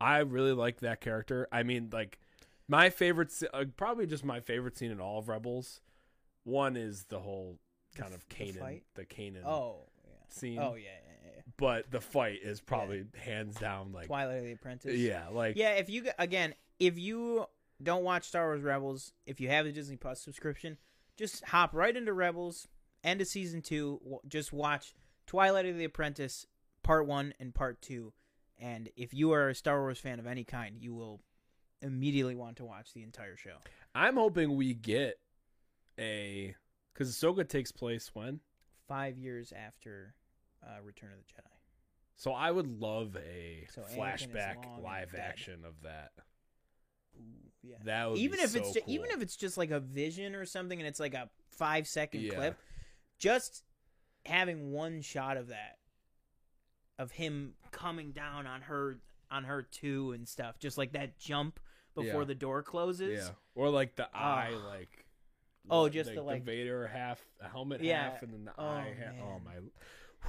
I 0.00 0.18
really 0.18 0.52
like 0.52 0.80
that 0.80 1.00
character. 1.00 1.48
I 1.50 1.62
mean, 1.62 1.90
like 1.92 2.18
my 2.68 2.90
favorite, 2.90 3.32
uh, 3.52 3.64
probably 3.76 4.06
just 4.06 4.24
my 4.24 4.40
favorite 4.40 4.76
scene 4.76 4.90
in 4.90 5.00
all 5.00 5.18
of 5.18 5.28
Rebels. 5.28 5.80
One 6.44 6.76
is 6.76 7.04
the 7.04 7.18
whole 7.20 7.58
kind 7.96 8.14
of 8.14 8.24
the 8.28 8.34
Kanan, 8.34 8.58
fight? 8.58 8.82
the 8.94 9.04
Kanan 9.04 9.44
oh 9.46 9.86
yeah 10.04 10.10
scene. 10.28 10.58
oh 10.58 10.74
yeah 10.74 10.82
yeah, 10.82 10.88
yeah. 11.03 11.03
But 11.56 11.90
the 11.90 12.00
fight 12.00 12.40
is 12.42 12.60
probably 12.60 13.04
hands 13.16 13.56
down 13.56 13.92
like 13.92 14.06
twilight 14.06 14.38
of 14.38 14.44
the 14.44 14.52
apprentice 14.52 14.96
yeah, 14.96 15.28
like 15.32 15.56
Yeah, 15.56 15.70
if 15.70 15.88
you 15.88 16.06
again, 16.18 16.54
if 16.78 16.98
you 16.98 17.46
don't 17.82 18.04
watch 18.04 18.24
Star 18.24 18.46
Wars 18.46 18.62
Rebels, 18.62 19.12
if 19.26 19.40
you 19.40 19.48
have 19.48 19.64
the 19.64 19.72
Disney 19.72 19.96
Plus 19.96 20.20
subscription, 20.20 20.78
just 21.16 21.44
hop 21.44 21.74
right 21.74 21.96
into 21.96 22.12
Rebels, 22.12 22.68
end 23.02 23.20
of 23.20 23.26
season 23.26 23.62
two. 23.62 24.00
Just 24.26 24.52
watch 24.52 24.94
Twilight 25.26 25.66
of 25.66 25.76
the 25.76 25.84
Apprentice 25.84 26.46
part 26.82 27.06
one 27.06 27.34
and 27.38 27.54
part 27.54 27.80
two, 27.80 28.12
and 28.58 28.88
if 28.96 29.14
you 29.14 29.32
are 29.32 29.48
a 29.48 29.54
Star 29.54 29.80
Wars 29.80 29.98
fan 29.98 30.18
of 30.18 30.26
any 30.26 30.44
kind, 30.44 30.76
you 30.78 30.94
will 30.94 31.20
immediately 31.82 32.34
want 32.34 32.56
to 32.56 32.64
watch 32.64 32.92
the 32.94 33.02
entire 33.02 33.36
show. 33.36 33.56
I'm 33.94 34.16
hoping 34.16 34.56
we 34.56 34.74
get 34.74 35.18
a 35.98 36.54
because 36.92 37.14
Ahsoka 37.14 37.48
takes 37.48 37.72
place 37.72 38.10
when. 38.14 38.40
Five 38.86 39.16
years 39.16 39.52
after 39.52 40.14
uh, 40.66 40.82
Return 40.82 41.10
of 41.12 41.18
the 41.18 41.24
Jedi. 41.24 41.46
So 42.16 42.32
I 42.32 42.50
would 42.50 42.80
love 42.80 43.16
a 43.16 43.66
So 43.74 43.82
Anakin 43.82 43.86
is 43.90 43.96
flashback 43.96 44.64
and 44.74 44.82
live 44.82 45.12
dead. 45.12 45.20
action 45.20 45.64
of 45.66 45.74
that. 45.82 46.12
Ooh, 47.16 47.50
yeah. 47.62 47.76
That 47.84 48.10
would 48.10 48.18
even 48.18 48.38
be 48.38 48.44
if 48.44 48.56
it's 48.56 48.68
so 48.68 48.74
ju- 48.74 48.80
even 48.86 49.06
cool. 49.06 49.16
if 49.16 49.22
it's 49.22 49.36
just 49.36 49.56
like 49.58 49.70
a 49.70 49.80
vision 49.80 50.34
or 50.34 50.44
something 50.44 50.78
and 50.78 50.86
it's 50.86 51.00
like 51.00 51.14
a 51.14 51.28
five 51.50 51.86
second 51.88 52.22
Yeah. 52.22 52.34
clip 52.34 52.58
just 53.18 53.62
having 54.26 54.72
one 54.72 55.00
shot 55.02 55.36
of 55.36 55.48
that 55.48 55.78
of 56.98 57.10
him 57.12 57.54
coming 57.72 58.12
down 58.12 58.46
on 58.46 58.62
her 58.62 58.98
on 59.30 59.44
her 59.44 59.62
too 59.62 60.12
and 60.12 60.26
stuff 60.28 60.58
just 60.58 60.78
like 60.78 60.92
that 60.92 61.18
jump 61.18 61.58
before 61.94 62.20
Yeah. 62.22 62.26
the 62.26 62.34
door 62.34 62.62
closes 62.62 63.24
yeah, 63.26 63.34
or 63.54 63.68
like 63.70 63.96
the 63.96 64.04
eye, 64.16 64.52
Ah. 64.54 64.66
like 64.68 65.00
Oh, 65.70 65.82
like- 65.84 65.92
just 65.92 66.12
the, 66.14 66.22
like- 66.22 66.42
Vader 66.44 66.86
half 66.86 67.24
helmet 67.40 67.80
Yeah. 67.82 68.10
half, 68.10 68.22
and 68.22 68.32
then 68.34 68.44
the 68.44 68.52
Oh, 68.58 68.66
eye. 68.66 68.94
half. 68.98 69.14
Oh 69.22 69.38
man. 69.40 69.44
my, 69.44 69.54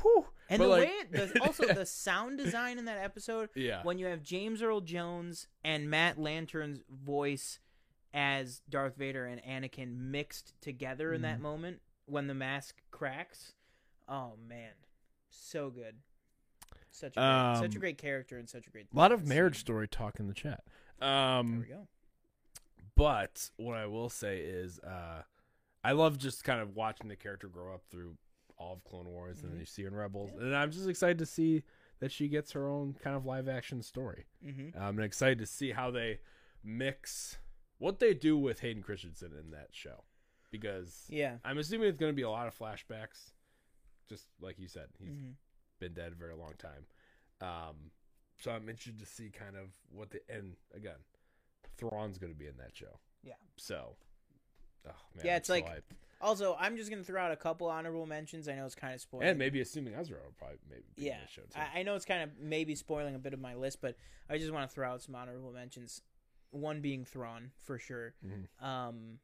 whew. 0.01 0.26
and 0.49 0.59
But, 0.59 0.63
the 0.65 0.69
like- 0.69 0.88
way 0.88 0.93
it 0.93 1.11
does 1.11 1.31
also 1.41 1.65
the 1.73 1.85
sound 1.85 2.38
design 2.38 2.77
in 2.80 2.85
that 2.85 2.97
episode 3.03 3.49
yeah, 3.55 3.81
when 3.84 3.97
you 3.97 4.05
have 4.07 4.22
James 4.23 4.61
Earl 4.61 4.81
Jones 4.81 5.47
and 5.63 5.89
Matt 5.89 6.17
Lanter's 6.19 6.80
voice 6.89 7.59
as 8.13 8.61
Darth 8.69 8.95
Vader 8.95 9.26
and 9.26 9.41
Anakin 9.43 9.97
mixed 9.97 10.53
together 10.61 11.09
in 11.13 11.22
Mm-hmm. 11.22 11.23
that 11.23 11.39
moment 11.41 11.81
when 12.05 12.27
the 12.27 12.34
mask 12.34 12.76
cracks. 12.91 13.53
Oh 14.07 14.34
man, 14.47 14.72
so 15.30 15.69
good. 15.69 15.95
Such 16.91 17.17
a 17.17 17.19
great, 17.19 17.55
such 17.65 17.73
a 17.73 17.77
Um, 17.77 17.81
great 17.81 17.97
character 17.97 18.38
and 18.38 18.47
such 18.49 18.67
a 18.67 18.69
great. 18.69 18.88
a 18.93 18.95
lot 18.97 19.11
of 19.11 19.27
marriage 19.27 19.57
story 19.59 19.88
talk 19.88 20.19
in 20.19 20.27
the 20.27 20.34
chat. 20.34 20.63
There 20.99 21.09
Um, 21.09 21.59
we 21.59 21.65
go. 21.65 21.88
But 22.95 23.49
what 23.57 23.76
I 23.77 23.85
will 23.88 24.09
say 24.09 24.39
is, 24.39 24.80
uh, 24.80 25.23
I 25.84 25.91
love 25.91 26.17
just 26.17 26.43
kind 26.45 26.61
of 26.61 26.76
watching 26.76 27.09
the 27.09 27.15
character 27.17 27.47
grow 27.49 27.73
up 27.73 27.81
through 27.89 28.15
of 28.60 28.84
Clone 28.84 29.07
Wars, 29.07 29.41
and 29.41 29.52
then 29.52 29.60
you 29.60 29.65
see 29.65 29.82
her 29.84 29.88
in 29.90 29.95
Rebels, 29.95 30.32
and 30.40 30.56
I'm 30.56 30.72
just 30.72 30.88
excited 30.88 31.18
to 31.19 31.26
see 31.26 31.64
that 31.99 32.11
she 32.11 32.27
gets 32.27 32.52
her 32.53 32.68
own 32.68 32.94
kind 33.02 33.15
of 33.15 33.26
live 33.26 33.48
action 33.48 33.82
story. 33.82 34.26
Mm-hmm. 34.45 34.77
I'm 34.80 34.99
excited 34.99 35.40
to 35.40 35.45
see 35.45 35.72
how 35.72 35.91
they 35.91 36.19
mix 36.64 37.38
what 37.77 37.99
they 37.99 38.14
do 38.14 38.38
with 38.38 38.60
Hayden 38.61 38.82
Christensen 38.84 39.32
in 39.40 39.52
that 39.52 39.69
show, 39.72 40.03
because 40.52 41.06
Yeah. 41.10 41.38
I'm 41.44 41.57
assuming 41.57 41.88
it's 41.90 41.98
going 41.98 42.11
to 42.11 42.15
be 42.15 42.22
a 42.22 42.30
lot 42.30 42.48
of 42.48 42.57
flashbacks, 42.57 43.32
just 44.07 44.27
like 44.40 44.57
you 44.60 44.68
said, 44.68 44.90
he's 44.99 45.10
Mhm. 45.18 45.36
been 45.80 45.94
dead 45.94 46.11
a 46.11 46.15
very 46.15 46.36
long 46.36 46.53
time. 46.57 46.86
Um, 47.41 47.91
so 48.40 48.52
I'm 48.52 48.68
interested 48.69 48.99
to 48.99 49.06
see 49.06 49.30
kind 49.30 49.56
of 49.56 49.69
what 49.90 50.10
the 50.11 50.22
and 50.30 50.56
again, 50.73 50.99
Thrawn's 51.77 52.18
going 52.18 52.32
to 52.34 52.38
be 52.40 52.48
in 52.48 52.57
that 52.57 52.76
show. 52.76 52.99
Yeah. 53.23 53.34
So, 53.57 53.98
oh 54.87 54.91
man, 55.15 55.25
Yeah, 55.25 55.37
it's 55.37 55.49
like-. 55.49 55.67
Also, 56.21 56.55
I'm 56.59 56.77
just 56.77 56.89
gonna 56.89 57.03
throw 57.03 57.21
out 57.21 57.31
a 57.31 57.35
couple 57.35 57.67
honorable 57.67 58.05
mentions. 58.05 58.47
I 58.47 58.55
know 58.55 58.65
it's 58.65 58.73
kind 58.73 58.93
of 58.93 59.01
spoiling. 59.01 59.27
and 59.27 59.37
maybe 59.37 59.61
assuming 59.61 59.93
Ezra 59.93 60.17
will 60.23 60.33
probably 60.37 60.57
maybe 60.69 60.83
be 60.95 61.01
in 61.03 61.07
yeah, 61.07 61.17
show 61.29 61.41
too. 61.41 61.59
I, 61.59 61.79
I 61.79 61.83
know 61.83 61.95
it's 61.95 62.05
kind 62.05 62.23
of 62.23 62.29
maybe 62.39 62.73
spoiling 62.73 63.15
a 63.15 63.19
bit 63.19 63.33
of 63.33 63.39
my 63.39 63.53
list, 63.53 63.81
but 63.81 63.95
I 64.29 64.37
just 64.37 64.51
want 64.51 64.67
to 64.69 64.73
throw 64.73 64.89
out 64.89 65.03
some 65.03 65.13
honorable 65.13 65.51
mentions. 65.51 66.01
One 66.51 66.79
being 66.81 67.03
Thrawn 67.03 67.51
for 67.61 67.77
sure. 67.77 68.15
Mhm. 68.25 68.65
Um, 68.65 69.19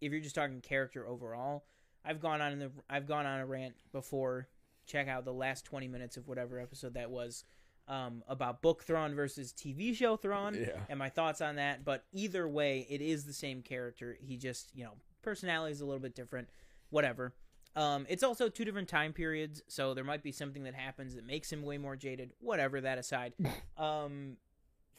if 0.00 0.12
you're 0.12 0.20
just 0.20 0.36
talking 0.36 0.60
character 0.60 1.06
overall, 1.06 1.64
I've 2.04 2.20
gone 2.20 2.40
on 2.40 2.52
in 2.52 2.58
the 2.58 2.70
I've 2.88 3.06
gone 3.06 3.26
on 3.26 3.40
a 3.40 3.46
rant 3.46 3.74
before 3.92 4.48
check 4.86 5.08
out 5.08 5.24
the 5.24 5.32
last 5.32 5.64
20 5.64 5.88
minutes 5.88 6.16
of 6.16 6.28
whatever 6.28 6.60
episode 6.60 6.94
that 6.94 7.10
was 7.10 7.44
um, 7.88 8.22
about 8.28 8.62
book 8.62 8.82
Thrawn 8.84 9.14
versus 9.14 9.52
TV 9.52 9.94
show 9.94 10.16
Thrawn 10.16 10.54
Yeah. 10.54 10.80
and 10.88 10.98
my 10.98 11.08
thoughts 11.10 11.40
on 11.40 11.56
that. 11.56 11.84
But 11.84 12.04
either 12.12 12.48
way, 12.48 12.86
it 12.88 13.00
is 13.00 13.24
the 13.24 13.32
same 13.32 13.62
character. 13.62 14.16
He 14.20 14.36
just, 14.36 14.70
you 14.74 14.84
know, 14.84 14.92
personality 15.22 15.72
is 15.72 15.80
a 15.80 15.84
little 15.86 16.00
bit 16.00 16.14
different. 16.14 16.48
Whatever. 16.90 17.34
Um, 17.76 18.06
it's 18.08 18.22
also 18.22 18.48
two 18.48 18.64
different 18.64 18.88
time 18.88 19.12
periods, 19.12 19.60
so 19.66 19.94
there 19.94 20.04
might 20.04 20.22
be 20.22 20.30
something 20.30 20.62
that 20.62 20.74
happens 20.74 21.16
that 21.16 21.26
makes 21.26 21.52
him 21.52 21.62
way 21.62 21.76
more 21.76 21.96
jaded. 21.96 22.32
Whatever. 22.40 22.80
That 22.80 22.98
aside, 22.98 23.32
um, 23.76 24.36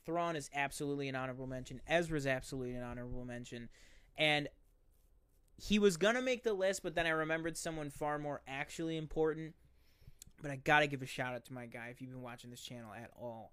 Thrawn 0.05 0.35
is 0.35 0.49
absolutely 0.53 1.07
an 1.07 1.15
honorable 1.15 1.47
mention. 1.47 1.79
Ezra's 1.87 2.27
absolutely 2.27 2.75
an 2.75 2.83
honorable 2.83 3.23
mention, 3.23 3.69
and 4.17 4.49
he 5.57 5.79
was 5.79 5.95
gonna 5.95 6.21
make 6.21 6.43
the 6.43 6.53
list, 6.53 6.83
but 6.83 6.95
then 6.95 7.05
I 7.07 7.11
remembered 7.11 7.55
someone 7.57 7.89
far 7.89 8.19
more 8.19 8.41
actually 8.45 8.97
important. 8.97 9.55
But 10.41 10.51
I 10.51 10.57
gotta 10.57 10.87
give 10.87 11.01
a 11.01 11.05
shout 11.05 11.33
out 11.33 11.45
to 11.45 11.53
my 11.53 11.65
guy 11.65 11.87
if 11.91 12.01
you've 12.01 12.11
been 12.11 12.21
watching 12.21 12.49
this 12.49 12.61
channel 12.61 12.91
at 12.93 13.09
all, 13.19 13.51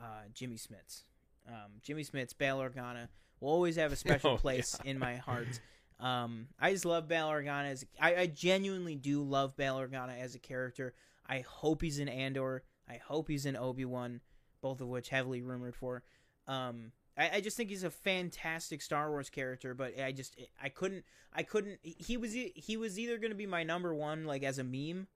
uh, 0.00 0.22
Jimmy 0.34 0.56
Smits. 0.56 1.02
Um, 1.48 1.72
Jimmy 1.82 2.04
Smits, 2.04 2.36
Bail 2.36 2.58
Organa 2.58 3.08
will 3.40 3.48
always 3.50 3.76
have 3.76 3.92
a 3.92 3.96
special 4.04 4.32
Oh, 4.32 4.36
place 4.36 4.78
in 4.84 4.98
my 4.98 5.16
heart. 5.16 5.60
Um, 6.00 6.48
I 6.60 6.72
just 6.72 6.84
love 6.84 7.08
Bail 7.08 7.28
Organa 7.28 7.70
as 7.70 7.84
I, 8.00 8.14
I 8.16 8.26
genuinely 8.26 8.94
do 8.94 9.22
love 9.22 9.56
Bail 9.56 9.76
Organa 9.78 10.20
as 10.20 10.34
a 10.34 10.38
character. 10.38 10.94
I 11.26 11.40
hope 11.40 11.82
he's 11.82 11.98
in 11.98 12.08
Andor. 12.08 12.62
I 12.88 12.96
hope 13.04 13.28
he's 13.28 13.46
in 13.46 13.56
Obi 13.56 13.84
Wan, 13.84 14.20
both 14.60 14.80
of 14.80 14.88
which 14.88 15.08
heavily 15.08 15.42
rumored 15.42 15.74
for. 15.74 16.02
Um, 16.46 16.92
I, 17.16 17.30
I 17.36 17.40
just 17.40 17.56
think 17.56 17.68
he's 17.70 17.84
a 17.84 17.90
fantastic 17.90 18.80
Star 18.80 19.10
Wars 19.10 19.28
character, 19.28 19.74
but 19.74 19.98
I 20.00 20.12
just 20.12 20.36
I 20.62 20.68
couldn't 20.68 21.04
I 21.32 21.42
couldn't 21.42 21.78
he 21.82 22.16
was 22.16 22.32
he 22.32 22.76
was 22.76 22.98
either 22.98 23.18
going 23.18 23.30
to 23.32 23.36
be 23.36 23.46
my 23.46 23.62
number 23.64 23.94
one 23.94 24.24
like 24.24 24.42
as 24.42 24.58
a 24.58 24.64
meme, 24.64 25.08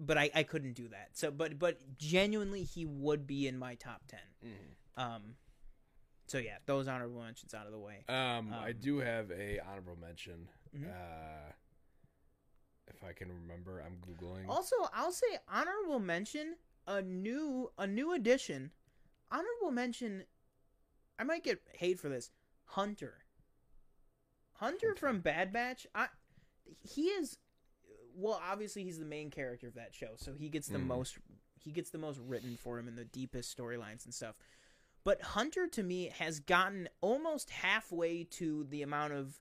but 0.00 0.18
I, 0.18 0.30
I 0.34 0.42
couldn't 0.42 0.72
do 0.74 0.88
that. 0.88 1.10
So 1.12 1.30
but 1.30 1.58
but 1.58 1.78
genuinely 1.98 2.64
he 2.64 2.84
would 2.86 3.26
be 3.26 3.46
in 3.48 3.58
my 3.58 3.74
top 3.76 4.02
10 4.08 4.20
Um, 4.96 5.22
so 6.26 6.38
yeah, 6.38 6.56
those 6.66 6.88
honorable 6.88 7.20
mentions 7.22 7.52
out 7.54 7.66
of 7.66 7.72
the 7.72 7.78
way. 7.78 8.04
Um, 8.08 8.52
I 8.52 8.70
Um, 8.70 8.74
do 8.80 8.98
have 8.98 9.30
a 9.30 9.58
honorable 9.60 9.96
mention. 9.96 10.48
Mhm. 10.74 10.88
Uh, 10.90 11.52
if 12.88 13.02
I 13.04 13.12
can 13.12 13.28
remember, 13.28 13.80
I'm 13.80 13.96
googling. 13.98 14.48
Also, 14.48 14.76
I'll 14.92 15.12
say 15.12 15.38
honorable 15.48 15.98
mention 16.00 16.56
a 16.86 17.00
new 17.02 17.70
a 17.78 17.86
new 17.86 18.12
addition. 18.14 18.70
Honorable 19.30 19.70
mention. 19.70 20.24
I 21.18 21.24
might 21.24 21.44
get 21.44 21.62
hate 21.74 21.98
for 22.00 22.08
this. 22.08 22.30
Hunter. 22.64 23.24
Hunter 24.54 24.94
from 24.94 25.20
Bad 25.20 25.52
Batch. 25.52 25.86
I 25.94 26.08
he 26.80 27.08
is 27.08 27.38
well, 28.14 28.40
obviously 28.50 28.84
he's 28.84 28.98
the 28.98 29.04
main 29.06 29.30
character 29.30 29.68
of 29.68 29.74
that 29.74 29.94
show, 29.94 30.10
so 30.16 30.32
he 30.34 30.48
gets 30.48 30.68
the 30.68 30.78
Mhm. 30.78 30.86
most 30.86 31.18
he 31.58 31.70
gets 31.70 31.90
the 31.90 31.98
most 31.98 32.18
written 32.18 32.56
for 32.56 32.78
him 32.78 32.88
and 32.88 32.98
the 32.98 33.04
deepest 33.04 33.56
storylines 33.56 34.04
and 34.04 34.12
stuff. 34.12 34.34
But 35.04 35.22
Hunter 35.22 35.68
to 35.68 35.82
me 35.84 36.06
has 36.18 36.40
gotten 36.40 36.88
almost 37.00 37.50
halfway 37.50 38.24
to 38.24 38.64
the 38.64 38.82
amount 38.82 39.12
of 39.12 39.40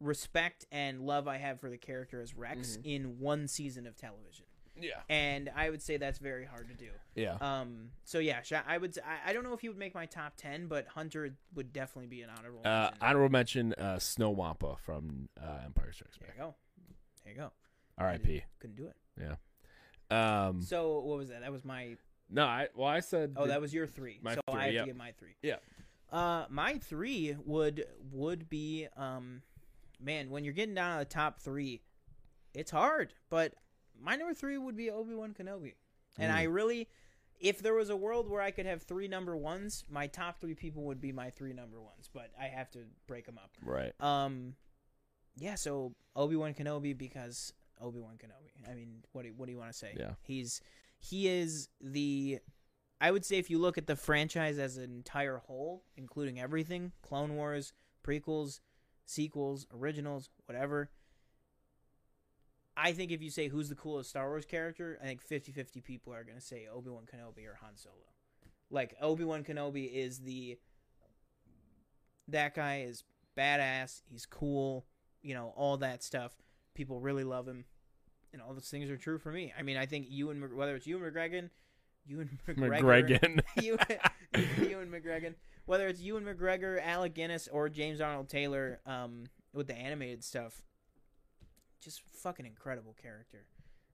respect 0.00 0.66
and 0.72 1.00
love 1.02 1.28
I 1.28 1.36
have 1.38 1.60
for 1.60 1.70
the 1.70 1.78
character 1.78 2.20
as 2.20 2.34
Rex 2.34 2.78
in 2.84 3.18
one 3.18 3.46
season 3.48 3.86
of 3.86 3.96
television. 3.96 4.46
yeah, 4.74 5.02
And 5.08 5.50
I 5.54 5.68
would 5.70 5.82
say 5.82 5.98
that's 5.98 6.18
very 6.18 6.44
hard 6.46 6.68
to 6.68 6.74
do. 6.74 6.90
yeah. 7.14 7.34
Um, 7.40 7.90
so 8.04 8.18
yeah, 8.18 8.40
I 8.66 8.78
would. 8.78 8.98
I, 9.04 9.30
I 9.30 9.32
don't 9.34 9.44
know 9.44 9.52
if 9.52 9.60
he 9.60 9.68
would 9.68 9.76
make 9.78 9.94
my 9.94 10.06
top 10.06 10.34
ten, 10.36 10.66
but 10.66 10.86
Hunter 10.88 11.36
would 11.54 11.72
definitely 11.74 12.08
be 12.08 12.22
an 12.22 12.30
honorable. 12.30 12.60
Uh, 12.64 12.84
mention. 12.84 12.98
honorable 13.02 13.28
mention: 13.30 13.72
uh, 13.74 13.98
Snow 13.98 14.30
Wampa 14.30 14.76
from 14.76 15.28
uh, 15.40 15.58
Empire 15.66 15.92
Strikes 15.92 16.16
Back. 16.16 16.28
there 16.28 16.28
Back. 16.28 16.36
you 16.38 16.42
go. 16.42 16.54
There 17.24 17.32
you 17.34 17.38
go. 17.38 17.52
R.I.P. 18.02 18.42
Couldn't 18.60 18.76
do 18.76 18.86
it. 18.86 18.96
Yeah. 19.20 20.46
Um, 20.48 20.62
So 20.62 21.00
what 21.00 21.18
was 21.18 21.28
that? 21.30 21.40
That 21.40 21.52
was 21.52 21.64
my. 21.64 21.96
no, 22.30 22.44
I 22.44 22.68
well, 22.74 22.88
I 22.88 23.00
said. 23.00 23.34
Oh, 23.36 23.46
that 23.46 23.60
was 23.60 23.72
your 23.72 23.86
three. 23.86 24.18
My 24.22 24.34
so 24.34 24.40
three, 24.50 24.60
I 24.60 24.64
have 24.66 24.74
yeah. 24.74 24.80
to 24.82 24.86
give 24.86 24.96
my 24.96 25.12
three. 25.12 25.36
Yeah. 25.42 25.56
Uh, 26.10 26.44
my 26.50 26.74
three 26.78 27.34
would 27.46 27.86
would 28.10 28.50
be 28.50 28.86
um, 28.96 29.42
man, 30.00 30.28
when 30.30 30.44
you're 30.44 30.52
getting 30.54 30.74
down 30.74 30.98
to 30.98 31.04
the 31.04 31.10
top 31.10 31.40
three, 31.40 31.80
it's 32.54 32.70
hard. 32.70 33.14
But 33.30 33.54
my 33.98 34.16
number 34.16 34.34
three 34.34 34.58
would 34.58 34.76
be 34.76 34.90
Obi 34.90 35.14
Wan 35.14 35.32
Kenobi, 35.38 35.74
and 36.18 36.30
Mm. 36.30 36.36
I 36.36 36.42
really, 36.44 36.88
if 37.40 37.62
there 37.62 37.72
was 37.72 37.88
a 37.88 37.96
world 37.96 38.28
where 38.28 38.42
I 38.42 38.50
could 38.50 38.66
have 38.66 38.82
three 38.82 39.08
number 39.08 39.34
ones, 39.36 39.84
my 39.88 40.06
top 40.06 40.38
three 40.40 40.54
people 40.54 40.82
would 40.84 41.00
be 41.00 41.12
my 41.12 41.30
three 41.30 41.54
number 41.54 41.80
ones. 41.80 42.10
But 42.12 42.30
I 42.38 42.46
have 42.46 42.70
to 42.72 42.80
break 43.06 43.24
them 43.24 43.38
up. 43.38 43.50
right. 43.64 43.92
Um, 44.00 44.54
yeah. 45.38 45.54
So 45.54 45.94
Obi 46.14 46.36
Wan 46.36 46.52
Kenobi 46.52 46.96
because 46.96 47.54
Obi 47.80 48.00
Wan 48.00 48.14
Kenobi. 48.14 48.70
I 48.70 48.74
mean, 48.74 49.02
what 49.12 49.24
do 49.24 49.32
what 49.36 49.46
do 49.46 49.52
you 49.52 49.58
want 49.58 49.72
to 49.72 49.78
say? 49.78 49.94
Yeah. 49.98 50.12
He's 50.22 50.60
he 50.98 51.28
is 51.28 51.68
the. 51.80 52.38
I 53.00 53.10
would 53.10 53.24
say 53.24 53.38
if 53.38 53.50
you 53.50 53.58
look 53.58 53.78
at 53.78 53.88
the 53.88 53.96
franchise 53.96 54.58
as 54.58 54.76
an 54.76 54.84
entire 54.84 55.38
whole, 55.38 55.82
including 55.96 56.38
everything, 56.38 56.92
Clone 57.02 57.34
Wars, 57.34 57.72
prequels, 58.06 58.60
sequels, 59.06 59.66
originals, 59.74 60.30
whatever. 60.46 60.90
I 62.76 62.92
think 62.92 63.10
if 63.10 63.20
you 63.20 63.30
say 63.30 63.48
who's 63.48 63.68
the 63.68 63.74
coolest 63.74 64.10
Star 64.10 64.28
Wars 64.28 64.46
character, 64.46 64.98
I 65.02 65.06
think 65.06 65.26
50-50 65.26 65.82
people 65.84 66.14
are 66.14 66.24
going 66.24 66.38
to 66.38 66.44
say 66.44 66.66
Obi-Wan 66.72 67.02
Kenobi 67.02 67.46
or 67.46 67.58
Han 67.60 67.76
Solo. 67.76 67.96
Like 68.70 68.94
Obi-Wan 69.00 69.44
Kenobi 69.44 69.92
is 69.92 70.20
the 70.20 70.58
that 72.28 72.54
guy 72.54 72.84
is 72.86 73.04
badass, 73.36 74.02
he's 74.08 74.26
cool, 74.26 74.86
you 75.22 75.34
know, 75.34 75.52
all 75.56 75.76
that 75.78 76.02
stuff. 76.02 76.32
People 76.74 77.00
really 77.00 77.24
love 77.24 77.46
him. 77.46 77.64
And 78.32 78.40
all 78.40 78.54
those 78.54 78.68
things 78.70 78.88
are 78.90 78.96
true 78.96 79.18
for 79.18 79.30
me. 79.30 79.52
I 79.58 79.62
mean, 79.62 79.76
I 79.76 79.84
think 79.86 80.06
you 80.08 80.30
and 80.30 80.54
whether 80.54 80.74
it's 80.74 80.86
Ewan 80.86 81.02
McGregor, 81.10 81.50
you 82.06 82.20
and 82.20 82.30
McGregor, 82.48 82.82
McGregor. 82.82 83.40
you, 83.62 83.78
Ewan 84.68 84.88
McGregor, 84.90 85.34
whether 85.66 85.86
it's 85.88 86.00
Ewan 86.00 86.24
McGregor, 86.24 86.82
Alec 86.82 87.12
Guinness, 87.14 87.46
or 87.52 87.68
James 87.68 88.00
Arnold 88.00 88.28
Taylor, 88.30 88.80
um, 88.86 89.24
with 89.52 89.66
the 89.66 89.74
animated 89.76 90.24
stuff, 90.24 90.62
just 91.82 92.00
fucking 92.22 92.46
incredible 92.46 92.96
character. 93.02 93.44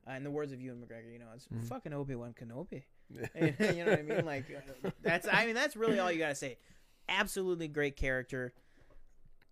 Uh, 0.09 0.13
in 0.13 0.23
the 0.25 0.31
words 0.31 0.53
of 0.53 0.61
Ewan 0.61 0.79
McGregor, 0.79 1.13
you 1.13 1.19
know, 1.19 1.27
it's 1.35 1.47
Mhm. 1.49 1.65
fucking 1.69 1.93
Obi 1.93 2.15
Wan 2.15 2.33
Kenobi. 2.33 2.85
you 3.11 3.85
know 3.85 3.91
what 3.91 3.99
I 3.99 4.03
mean? 4.03 4.25
Like 4.25 4.45
uh, 4.85 4.91
that's 5.03 5.27
I 5.31 5.47
mean 5.47 5.55
that's 5.55 5.75
really 5.77 5.99
all 5.99 6.13
you 6.13 6.19
gotta 6.19 6.35
say. 6.35 6.59
Absolutely 7.09 7.67
great 7.69 7.97
character. 7.97 8.53